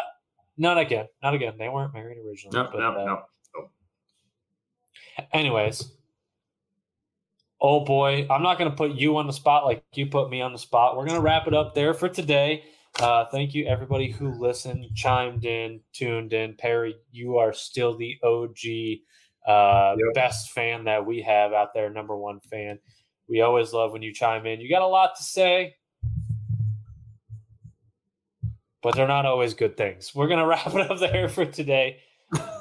not 0.58 0.78
again. 0.78 1.06
Not 1.22 1.34
again. 1.34 1.54
They 1.58 1.68
weren't 1.68 1.94
married 1.94 2.18
originally. 2.18 2.56
No, 2.56 2.68
but, 2.70 2.78
no, 2.78 2.92
uh, 2.92 3.04
no. 3.04 3.22
Anyways, 5.32 5.92
oh 7.64 7.82
boy, 7.82 8.26
I'm 8.30 8.42
not 8.42 8.58
going 8.58 8.70
to 8.70 8.76
put 8.76 8.92
you 8.92 9.16
on 9.16 9.26
the 9.26 9.32
spot 9.32 9.64
like 9.64 9.82
you 9.94 10.04
put 10.04 10.28
me 10.28 10.42
on 10.42 10.52
the 10.52 10.58
spot. 10.58 10.98
We're 10.98 11.06
going 11.06 11.16
to 11.16 11.22
wrap 11.22 11.46
it 11.46 11.54
up 11.54 11.74
there 11.74 11.94
for 11.94 12.10
today. 12.10 12.62
Uh, 13.00 13.24
thank 13.32 13.54
you, 13.54 13.64
everybody 13.64 14.10
who 14.10 14.38
listened, 14.38 14.84
chimed 14.94 15.46
in, 15.46 15.80
tuned 15.94 16.34
in. 16.34 16.54
Perry, 16.56 16.94
you 17.10 17.38
are 17.38 17.54
still 17.54 17.96
the 17.96 18.18
OG 18.22 19.50
uh, 19.50 19.96
Yep. 19.96 20.14
best 20.14 20.50
fan 20.50 20.84
that 20.84 21.06
we 21.06 21.22
have 21.22 21.54
out 21.54 21.72
there, 21.72 21.88
number 21.88 22.14
one 22.14 22.38
fan. 22.40 22.78
We 23.30 23.40
always 23.40 23.72
love 23.72 23.92
when 23.92 24.02
you 24.02 24.12
chime 24.12 24.44
in. 24.44 24.60
You 24.60 24.68
got 24.68 24.82
a 24.82 24.86
lot 24.86 25.16
to 25.16 25.22
say, 25.22 25.76
but 28.82 28.94
they're 28.94 29.08
not 29.08 29.24
always 29.24 29.54
good 29.54 29.78
things. 29.78 30.14
We're 30.14 30.28
going 30.28 30.40
to 30.40 30.46
wrap 30.46 30.66
it 30.66 30.90
up 30.90 30.98
there 31.00 31.30
for 31.30 31.46
today. 31.46 32.00